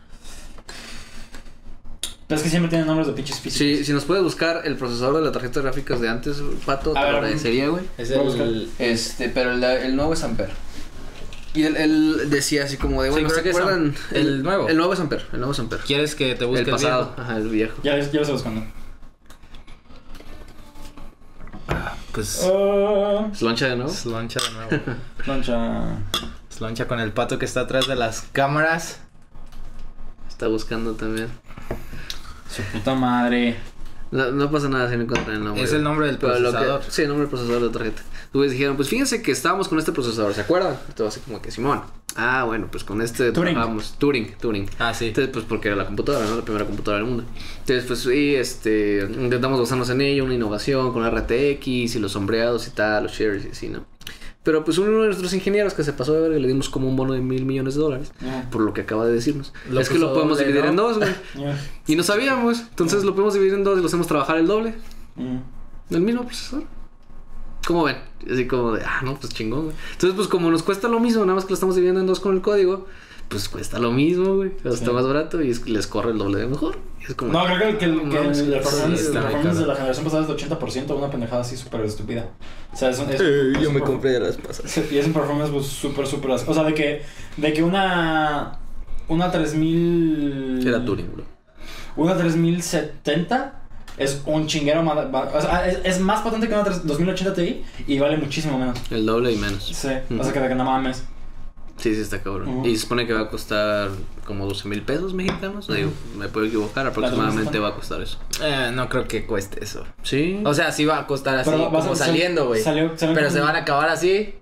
Pero 2.28 2.38
es 2.38 2.44
que 2.44 2.50
siempre 2.50 2.70
tienen 2.70 2.88
nombres 2.88 3.08
de 3.08 3.14
pinches 3.14 3.40
físicos. 3.40 3.58
Sí, 3.58 3.86
si 3.86 3.94
nos 3.94 4.06
puedes 4.06 4.24
buscar 4.24 4.62
el 4.66 4.76
procesador 4.78 5.18
de 5.18 5.22
la 5.22 5.32
tarjeta 5.32 5.60
de 5.60 5.64
gráficas 5.66 6.02
de 6.02 6.10
antes, 6.10 6.38
Pato, 6.66 6.94
te 6.94 7.00
A 7.00 7.02
lo 7.04 7.08
ver, 7.08 7.16
agradecería, 7.18 7.68
güey. 7.70 7.84
Es 7.98 8.10
el. 8.12 8.70
Este, 8.80 9.30
pero 9.30 9.52
el, 9.52 9.64
el 9.64 9.96
nuevo 9.96 10.14
es 10.14 10.24
Ampere. 10.24 10.54
Y 11.54 11.64
él, 11.64 11.78
él 11.78 12.30
decía 12.30 12.66
así 12.66 12.76
como 12.78 13.02
de, 13.02 13.10
Sí, 13.10 13.14
bueno, 13.14 13.28
creo 13.30 13.38
¿se 13.38 13.44
que 13.44 13.50
es 13.52 13.56
acuerdan? 13.58 13.86
Am- 13.86 13.96
el 14.12 14.44
nuevo. 14.44 14.68
El 14.68 14.76
nuevo 14.78 14.94
es 14.94 15.00
Ampere, 15.00 15.24
el 15.32 15.40
nuevo 15.40 15.54
es 15.54 15.60
Ampere. 15.60 15.82
¿Quieres 15.86 16.16
que 16.16 16.36
te 16.36 16.44
busque 16.46 16.62
El 16.64 16.68
el, 16.68 16.72
pasado, 16.74 17.06
viejo? 17.06 17.22
ajá, 17.22 17.38
el 17.38 17.48
viejo. 17.50 17.76
Ya, 17.84 17.92
ya 17.92 17.98
lo 17.98 18.04
estoy 18.22 18.34
buscando. 18.34 18.64
Pues. 22.12 22.42
Uh, 22.50 23.30
¿Se 23.34 23.44
lancha 23.46 23.68
de 23.68 23.76
nuevo? 23.76 23.92
Sloncha 23.92 24.40
de 24.42 24.52
nuevo. 24.52 24.98
plancha. 25.26 25.98
Sloncha 26.50 26.88
con 26.88 27.00
el 27.00 27.12
pato 27.12 27.38
que 27.38 27.46
está 27.46 27.62
atrás 27.62 27.88
de 27.88 27.96
las 27.96 28.22
cámaras. 28.32 29.00
Está 30.30 30.48
buscando 30.48 30.94
también. 30.94 31.28
Su 32.56 32.62
puta 32.64 32.96
madre. 32.96 33.56
No, 34.12 34.32
no 34.32 34.50
pasa 34.52 34.70
nada 34.70 34.90
si 34.90 34.96
no 34.96 35.04
encuentran 35.04 35.36
el 35.38 35.44
nombre. 35.44 35.64
Es 35.64 35.74
el 35.74 35.84
nombre 35.84 36.06
del 36.08 36.18
que- 36.18 36.28
procesador. 36.28 36.82
sí, 36.88 37.02
el 37.02 37.08
nombre 37.10 37.24
del 37.24 37.30
procesador 37.30 37.62
de 37.62 37.68
la 37.68 37.72
tarjeta. 37.74 38.02
Entonces 38.28 38.52
dijeron, 38.52 38.76
pues 38.76 38.88
fíjense 38.90 39.22
que 39.22 39.32
estábamos 39.32 39.68
con 39.68 39.80
este 39.80 39.92
procesador, 39.92 40.34
¿se 40.34 40.42
acuerdan? 40.42 40.78
Todo 40.96 41.08
así 41.08 41.20
como 41.22 41.42
que, 41.42 41.52
Simón. 41.52 41.82
Ah, 42.18 42.44
bueno, 42.46 42.68
pues 42.72 42.84
con 42.86 43.02
este 43.02 43.32
Turing. 43.34 43.56
trabajamos. 43.56 43.96
Turing, 43.98 44.36
Turing. 44.40 44.70
Ah, 44.80 44.94
sí. 44.94 45.08
Entonces, 45.08 45.34
pues 45.34 45.44
porque 45.44 45.68
era 45.68 45.76
la 45.76 45.86
computadora, 45.86 46.26
¿no? 46.26 46.36
La 46.38 46.44
primera 46.44 46.66
computadora 46.66 47.00
del 47.04 47.08
mundo. 47.14 47.26
Entonces, 47.60 47.84
pues 47.86 48.00
sí, 48.00 48.36
este, 48.36 49.00
intentamos 49.20 49.60
basarnos 49.60 49.90
en 49.90 50.00
ello, 50.02 50.24
una 50.24 50.34
innovación 50.36 50.94
con 50.94 51.04
RTX 51.06 51.68
y 51.96 52.00
los 52.00 52.14
sombreados 52.14 52.68
y 52.68 52.72
tal, 52.72 53.04
los 53.04 53.12
shares 53.12 53.46
y 53.46 53.50
así, 53.50 53.68
¿no? 53.68 53.86
Pero 54.46 54.64
pues 54.64 54.78
uno 54.78 55.02
de 55.02 55.08
nuestros 55.08 55.34
ingenieros 55.34 55.74
que 55.74 55.84
se 55.84 55.92
pasó 55.92 56.14
de 56.14 56.22
verga 56.22 56.38
le 56.38 56.48
dimos 56.48 56.70
como 56.70 56.88
un 56.88 56.96
bono 56.96 57.14
de 57.14 57.20
mil 57.20 57.46
millones 57.46 57.74
de 57.74 57.82
dólares. 57.82 58.12
Ya. 58.22 58.48
Por 58.52 58.62
lo 58.62 58.76
que 58.76 58.82
acaba 58.82 59.04
de 59.04 59.12
decirnos. 59.12 59.52
Lo 59.72 59.82
es 59.82 59.90
que 59.90 59.98
lo 59.98 60.14
podemos 60.14 60.38
doble, 60.38 60.54
dividir 60.54 60.66
¿no? 60.66 60.70
en 60.70 60.76
dos, 60.76 60.98
güey. 61.00 61.10
Y 61.88 61.96
no 61.96 62.04
sabíamos. 62.04 62.60
Entonces 62.60 63.04
lo 63.04 63.16
podemos 63.16 63.34
dividir 63.34 63.56
en 63.56 63.64
dos 63.64 63.80
y 63.80 63.82
lo 63.82 63.88
hacemos 63.88 64.06
trabajar 64.06 64.38
el 64.38 64.46
doble. 64.46 64.76
Mm. 65.16 65.38
El 65.90 66.02
mismo 66.02 66.26
procesador. 66.26 66.68
¿Cómo 67.66 67.86
ven? 67.86 67.98
Así 68.32 68.46
como 68.46 68.74
de, 68.74 68.84
ah, 68.86 69.02
no, 69.04 69.16
pues 69.16 69.34
chingón, 69.34 69.64
güey. 69.64 69.76
Entonces, 69.94 70.16
pues 70.16 70.28
como 70.28 70.52
nos 70.52 70.62
cuesta 70.62 70.88
lo 70.88 71.00
mismo, 71.00 71.26
nada 71.26 71.34
más 71.34 71.46
que 71.46 71.50
lo 71.50 71.56
estamos 71.56 71.74
dividiendo 71.74 72.02
en 72.02 72.06
dos 72.06 72.20
con 72.20 72.36
el 72.36 72.42
código, 72.44 72.86
pues 73.30 73.50
cuesta 73.50 73.80
lo 73.80 73.92
mismo, 73.92 74.36
güey. 74.36 74.52
Pero 74.62 74.74
Está 74.74 74.88
Sí. 74.88 74.92
más 74.92 75.06
barato 75.08 75.42
y 75.42 75.50
es 75.50 75.60
que 75.60 75.72
les 75.72 75.88
corre 75.88 76.12
el 76.12 76.18
doble 76.18 76.40
de 76.40 76.48
mejor. 76.48 76.78
Y 77.02 77.06
es 77.12 77.16
como, 77.16 77.32
No, 77.32 77.46
creo 77.46 77.58
que, 77.60 77.68
el- 77.70 77.78
que, 77.78 77.86
el- 77.86 77.96
no 78.06 78.10
que 78.10 78.18
el, 78.20 78.26
el 78.28 78.36
sí, 78.36 78.44
performance, 78.52 79.14
de 79.60 79.66
la 79.68 79.76
generación 79.76 80.06
pasada 80.06 80.22
es 80.24 80.28
de 80.28 80.34
80%, 80.34 80.96
una 80.98 81.10
pendejada 81.10 81.42
así 81.42 81.56
súper 81.58 81.82
estúpida. 81.82 82.30
O 82.74 82.76
sea, 82.78 82.90
es 82.90 83.00
un, 83.00 83.10
es, 83.10 83.20
es 83.22 83.68
un 83.68 83.76
perfor- 83.76 84.00
de 84.02 84.20
las 84.20 84.38
pasas. 84.38 84.70
Sí, 84.72 84.84
Y 84.92 84.98
es 84.98 85.06
un 85.08 85.14
performance 85.14 85.52
pues, 85.52 85.66
súper, 85.68 86.08
súper... 86.08 86.32
O 86.32 86.54
sea, 86.54 86.64
de 86.64 86.74
que, 86.74 87.02
de 87.38 87.54
que 87.54 87.64
una... 87.64 88.60
Una 89.08 89.32
3000... 89.32 90.64
Era 90.68 90.84
Turing, 90.84 91.12
bro. 91.14 91.24
Una 91.96 92.18
3070 92.18 93.62
es 93.98 94.22
un 94.26 94.48
chinguero 94.48 94.84
más... 94.84 94.98
O 95.34 95.42
sea, 95.42 95.68
es, 95.68 95.80
es 95.84 96.00
más 96.00 96.22
potente 96.22 96.48
que 96.48 96.54
una 96.54 96.64
3- 96.66 96.82
2080 96.84 97.34
Ti 97.34 97.64
y 97.88 98.00
vale 98.00 98.18
muchísimo 98.18 98.58
menos. 98.58 98.78
El 98.92 99.06
doble 99.06 99.32
y 99.32 99.38
menos. 99.38 99.64
Sí, 99.64 99.88
o 100.20 100.24
sea, 100.24 100.34
que 100.34 100.40
de 100.40 100.48
que 100.50 100.56
no 100.56 100.66
mames. 100.66 101.04
Sí, 101.78 101.94
sí, 101.94 102.02
está 102.02 102.22
cabrón. 102.24 102.66
Y 102.66 102.76
se 102.76 102.84
supone 102.84 103.06
que 103.06 103.14
va 103.14 103.22
a 103.22 103.30
costar 103.30 103.90
como 104.26 104.46
12 104.48 104.68
mil 104.70 104.82
pesos 104.82 105.14
mexicanos. 105.14 105.68
Digo, 105.68 105.92
me 106.18 106.28
puedo 106.30 106.46
equivocar, 106.46 106.88
aproximadamente 106.88 107.60
2070. 107.60 107.60
va 107.60 107.68
a 107.70 107.76
costar 107.76 108.02
eso. 108.02 108.18
Eh, 108.42 108.72
no 108.74 108.88
creo 108.90 109.08
que 109.08 109.26
cueste 109.26 109.64
eso. 109.64 109.84
Sí. 110.02 110.42
O 110.46 110.54
sea, 110.54 110.72
sí 110.72 110.86
va 110.86 111.00
a 111.00 111.06
costar 111.08 111.38
así 111.38 111.50
Pero 111.52 111.68
a 111.68 111.72
como 111.72 111.96
saliendo, 111.96 112.48
güey. 112.48 112.62
salió- 112.62 112.98
salió 112.98 113.14
Pero 113.14 113.30
se 113.30 113.42
van 113.42 113.56
a 113.56 113.60
acabar 113.60 113.90
así 113.90 114.36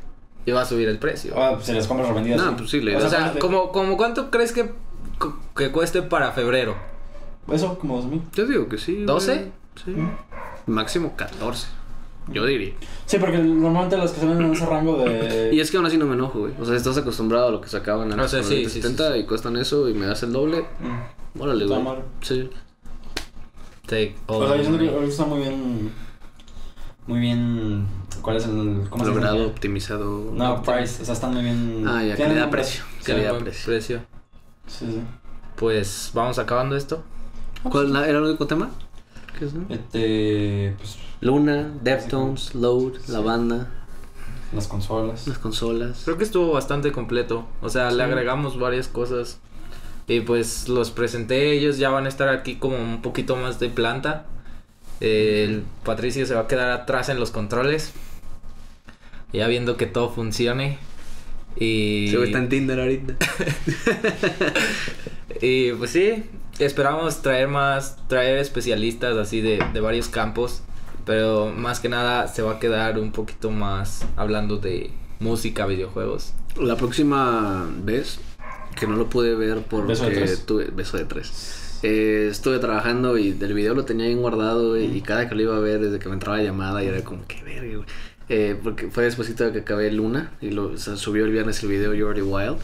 y 0.45 0.51
va 0.51 0.61
a 0.61 0.65
subir 0.65 0.88
el 0.88 0.99
precio. 0.99 1.34
Ah, 1.35 1.53
pues 1.55 1.65
se 1.65 1.73
les 1.73 1.88
compra 1.88 2.05
revendidas. 2.07 2.39
No, 2.41 2.55
pues 2.55 2.69
sí, 2.69 2.80
le- 2.81 2.95
o 2.95 3.10
sea, 3.10 3.26
ponte- 3.31 3.39
como, 3.39 3.72
como 3.72 3.97
cuánto 3.97 4.30
crees 4.30 4.51
que, 4.53 4.72
que 5.55 5.72
cueste 5.72 6.01
para 6.03 6.31
febrero? 6.34 6.76
Eso, 7.51 7.77
como 7.80 7.97
2000. 7.97 8.22
yo 8.34 8.45
digo 8.45 8.69
que 8.69 8.77
sí. 8.77 8.93
güey. 8.93 9.05
¿12? 9.07 9.45
Sí. 9.84 9.95
Máximo 10.68 11.15
14. 11.18 11.68
Yo 12.29 12.45
diría. 12.45 12.73
Sí, 13.05 13.17
porque 13.19 13.37
normalmente 13.37 13.97
las 13.97 14.11
que 14.11 14.21
se 14.21 14.25
venden 14.25 14.47
en 14.47 14.53
ese 14.53 14.65
rango 14.65 14.97
de... 14.97 15.49
Y 15.53 15.59
es 15.59 15.69
que 15.69 15.77
aún 15.77 15.85
así 15.85 15.97
no 15.97 16.05
me 16.05 16.13
enojo, 16.13 16.39
güey. 16.39 16.53
O 16.59 16.65
sea, 16.65 16.75
estás 16.75 16.97
acostumbrado 16.97 17.47
a 17.49 17.51
lo 17.51 17.59
que 17.61 17.67
sacaban 17.69 18.11
en 18.11 18.19
O 18.19 18.27
sea, 18.27 18.39
los 18.39 18.47
sí, 18.47 18.63
sí, 18.69 18.81
70 18.81 19.17
y 19.17 19.25
cuestan 19.25 19.57
eso 19.57 19.89
y 19.89 19.93
me 19.93 20.05
das 20.05 20.23
el 20.23 20.31
doble. 20.31 20.61
Mm. 20.79 21.41
Órale, 21.41 21.65
Está 21.65 21.75
güey. 21.79 21.85
mal. 21.85 22.03
Sí. 22.21 22.49
Take 23.85 24.15
all 24.27 24.43
O 24.43 24.47
sea, 24.47 24.57
yo 24.57 24.63
siento 24.63 24.79
que 24.99 25.05
está 25.07 25.25
muy 25.25 25.39
bien... 25.39 25.91
Muy 27.07 27.19
bien... 27.19 27.85
¿Cuál 28.21 28.37
es 28.37 28.45
el...? 28.45 28.87
¿Cómo 28.89 29.03
se 29.03 29.09
Logrado, 29.11 29.35
llama? 29.35 29.47
optimizado. 29.49 30.31
No, 30.33 30.61
price. 30.61 31.01
O 31.01 31.05
sea, 31.05 31.13
están 31.15 31.33
muy 31.33 31.43
bien... 31.43 31.83
Ah, 31.85 32.03
ya, 32.03 32.15
calidad-precio. 32.15 32.83
Sí, 32.99 33.05
Calidad 33.11 33.31
buen 33.31 33.43
precio. 33.43 33.65
precio. 33.65 33.99
Sí, 34.67 34.85
sí. 34.85 35.01
Pues 35.57 36.11
vamos 36.13 36.39
acabando 36.39 36.77
esto. 36.77 37.03
¿Cuál 37.69 37.91
la- 37.91 38.07
era 38.07 38.19
el 38.19 38.23
único 38.23 38.47
tema? 38.47 38.69
¿Qué 39.38 39.45
es, 39.45 39.53
no? 39.53 39.65
Este, 39.69 40.76
pues, 40.77 40.97
Luna, 41.22 41.72
Deftones, 41.81 42.53
Load, 42.55 42.93
la 43.07 43.19
banda, 43.22 43.72
las 44.53 44.68
consolas. 44.68 45.27
las 45.27 45.38
consolas. 45.39 46.01
Creo 46.05 46.18
que 46.18 46.23
estuvo 46.23 46.51
bastante 46.51 46.91
completo. 46.91 47.47
O 47.61 47.69
sea, 47.69 47.91
le 47.91 48.03
agregamos 48.03 48.60
varias 48.60 48.88
cosas. 48.88 49.39
Y 50.07 50.19
pues 50.19 50.68
los 50.69 50.91
presenté. 50.91 51.53
Ellos 51.53 51.77
ya 51.77 51.89
van 51.89 52.05
a 52.05 52.10
estar 52.10 52.30
aquí 52.30 52.55
como 52.55 52.77
un 52.77 53.01
poquito 53.01 53.35
más 53.35 53.60
de 53.60 53.69
planta. 53.69 54.26
El 54.99 55.64
Patricio 55.84 56.26
se 56.26 56.35
va 56.35 56.41
a 56.41 56.47
quedar 56.47 56.72
atrás 56.72 57.10
en 57.10 57.19
los 57.19 57.31
controles. 57.31 57.93
Ya 59.31 59.47
viendo 59.47 59.77
que 59.77 59.85
todo 59.85 60.10
funcione. 60.10 60.77
Y, 61.55 62.10
Se 62.11 62.23
está 62.23 62.38
en 62.39 62.49
Tinder 62.49 62.80
ahorita. 62.80 63.15
y 65.41 65.72
pues 65.73 65.91
sí, 65.91 66.23
esperamos 66.59 67.21
traer 67.21 67.47
más, 67.47 67.97
traer 68.07 68.38
especialistas 68.38 69.17
así 69.17 69.41
de, 69.41 69.63
de 69.73 69.80
varios 69.80 70.09
campos. 70.09 70.63
Pero 71.05 71.51
más 71.51 71.81
que 71.81 71.89
nada 71.89 72.27
se 72.30 72.41
va 72.41 72.53
a 72.53 72.59
quedar 72.59 72.97
un 72.97 73.11
poquito 73.11 73.51
más 73.51 74.05
hablando 74.15 74.57
de 74.57 74.89
música, 75.19 75.65
videojuegos. 75.65 76.34
La 76.55 76.77
próxima 76.77 77.67
vez, 77.84 78.19
que 78.80 78.88
no 78.88 78.95
lo 78.95 79.09
pude 79.09 79.35
ver 79.35 79.63
porque 79.69 79.88
Beso 79.88 80.05
de 80.05 80.11
tres. 80.11 80.45
tuve 80.45 80.65
beso 80.73 80.97
de 80.97 81.05
tres. 81.05 81.80
Eh, 81.84 82.30
estuve 82.31 82.59
trabajando 82.59 83.17
y 83.17 83.34
del 83.34 83.53
video 83.53 83.73
lo 83.73 83.84
tenía 83.84 84.05
bien 84.07 84.21
guardado 84.21 84.69
güey, 84.69 84.95
y 84.95 85.01
cada 85.01 85.27
que 85.27 85.35
lo 85.35 85.41
iba 85.41 85.57
a 85.57 85.59
ver 85.59 85.81
desde 85.81 85.99
que 85.99 86.07
me 86.07 86.13
entraba 86.13 86.38
la 86.38 86.43
llamada 86.43 86.81
y 86.81 86.88
era 86.88 87.03
como 87.03 87.27
que 87.27 87.43
verga, 87.43 87.75
güey. 87.75 87.88
Eh, 88.30 88.57
porque 88.63 88.88
fue 88.88 89.03
después 89.03 89.35
de 89.35 89.51
que 89.51 89.59
acabé 89.59 89.91
Luna 89.91 90.31
y 90.39 90.51
lo 90.51 90.67
o 90.67 90.77
sea, 90.77 90.95
subió 90.95 91.25
el 91.25 91.31
viernes 91.31 91.61
el 91.63 91.69
video 91.69 91.93
You're 91.93 92.17
Already 92.17 92.21
Wild. 92.21 92.57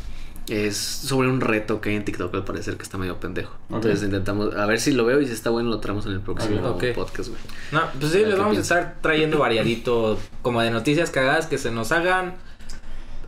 Es 0.50 0.78
sobre 0.78 1.30
un 1.30 1.42
reto 1.42 1.80
que 1.80 1.90
hay 1.90 1.96
en 1.96 2.06
TikTok 2.06 2.34
al 2.34 2.44
parecer 2.44 2.76
que 2.76 2.84
está 2.84 2.98
medio 2.98 3.20
pendejo. 3.20 3.56
Entonces 3.70 4.02
intentamos, 4.04 4.56
a 4.56 4.66
ver 4.66 4.80
si 4.80 4.92
lo 4.92 5.06
veo 5.06 5.22
y 5.22 5.28
si 5.28 5.34
está 5.34 5.52
bueno 5.52 5.70
lo 5.70 5.80
traemos 5.80 6.06
en 6.08 6.14
el 6.14 6.22
próximo 6.22 6.78
podcast, 6.96 7.30
güey. 7.30 7.42
No, 7.72 7.82
pues 8.00 8.12
sí, 8.12 8.26
les 8.26 8.38
vamos 8.38 8.58
a 8.58 8.62
estar 8.62 8.98
trayendo 9.02 9.38
variadito, 9.38 10.18
como 10.42 10.62
de 10.62 10.72
noticias 10.72 11.12
cagadas 11.12 11.46
que 11.46 11.58
se 11.60 11.70
nos 11.70 11.92
hagan, 11.92 12.36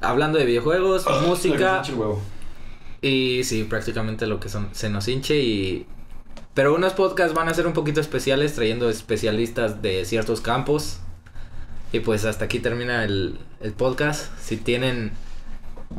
hablando 0.02 0.39
de 0.39 0.45
videojuegos, 0.45 1.06
música, 1.27 1.81
Pinche 1.84 1.93
huevo. 1.93 2.22
y 3.02 3.43
sí, 3.43 3.65
prácticamente 3.65 4.26
lo 4.26 4.39
que 4.39 4.49
son, 4.49 4.69
se 4.72 4.89
nos 4.89 5.07
hinche 5.07 5.39
y... 5.39 5.85
Pero 6.53 6.76
unos 6.76 6.93
podcasts 6.93 7.34
van 7.34 7.48
a 7.48 7.53
ser 7.53 7.68
un 7.68 7.73
poquito 7.73 8.02
especiales, 8.02 8.56
trayendo 8.56 8.89
especialistas 8.89 9.81
de 9.81 10.03
ciertos 10.06 10.41
campos. 10.41 10.99
Y 11.93 11.99
pues 12.02 12.26
hasta 12.26 12.45
aquí 12.45 12.60
termina 12.60 13.06
el, 13.06 13.38
el 13.61 13.72
podcast. 13.72 14.38
Si 14.41 14.57
tienen 14.57 15.11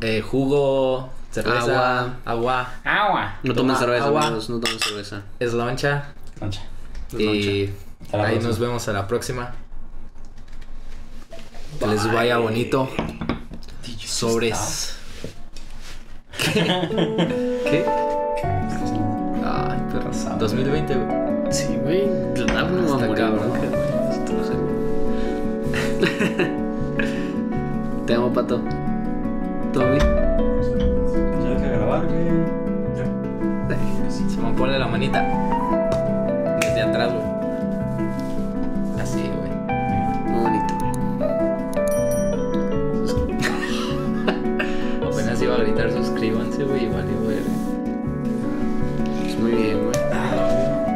eh, 0.01 0.23
jugo, 0.23 1.11
cerveza, 1.31 2.17
agua, 2.25 2.69
Agua. 2.85 3.35
No 3.43 3.55
tomen 3.55 3.77
cerveza, 3.77 4.07
agua. 4.07 4.27
amigos, 4.27 4.49
no 4.51 4.61
tomen 4.61 4.79
cerveza. 4.81 5.23
es 5.39 5.53
loncha. 5.53 6.13
Concha. 6.39 6.63
Y 7.19 7.71
Hasta 8.03 8.17
la 8.17 8.25
ahí 8.25 8.31
próxima. 8.35 8.49
nos 8.49 8.59
vemos 8.59 8.89
a 8.89 8.93
la 8.93 9.07
próxima. 9.07 9.53
Que 11.79 11.87
les 11.87 12.13
vaya 12.13 12.39
bonito. 12.39 12.89
Sobres. 13.99 14.97
¿Qué? 16.55 17.85
Ay, 19.45 19.79
perra. 19.93 20.37
2020, 20.39 20.95
güey. 20.95 21.53
Sí, 21.53 21.77
güey. 21.83 22.07
No 22.07 22.47
va 22.55 22.61
a 22.61 22.65
morir 22.99 23.15
cabrón. 23.15 23.53
sé. 24.47 24.55
Te 28.07 28.15
amo, 28.15 28.33
pato. 28.33 28.61
¿Todo 29.73 29.89
bien? 29.89 30.01
Ya 31.43 31.49
deja 31.49 31.67
de 31.67 31.77
grabar, 31.79 32.07
güey. 32.07 32.29
Se 34.11 34.41
me 34.41 34.53
pone 34.53 34.79
la 34.79 34.87
manita. 34.87 35.23
Desde 36.61 36.83
atrás, 36.83 37.11
güey. 37.11 37.25
Así, 39.01 39.31
güey. 39.39 39.51
Muy 40.31 40.41
bonito, 40.43 40.75
güey. 40.79 40.93
Apenas 45.13 45.43
iba 45.43 45.55
a 45.55 45.59
gritar 45.59 45.91
suscríbanse, 45.91 46.65
güey, 46.65 46.85
y 46.85 46.89
valió, 46.89 47.23
güey. 47.23 47.39
Pues 49.23 49.39
muy 49.39 49.53
bien, 49.53 49.85
güey. 49.85 49.97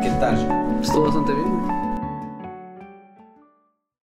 ¿Qué 0.03 0.11
tal? 0.21 0.37
Estuvo 0.83 1.05
bastante 1.05 1.33
bien, 1.33 1.49
güey. 1.49 1.76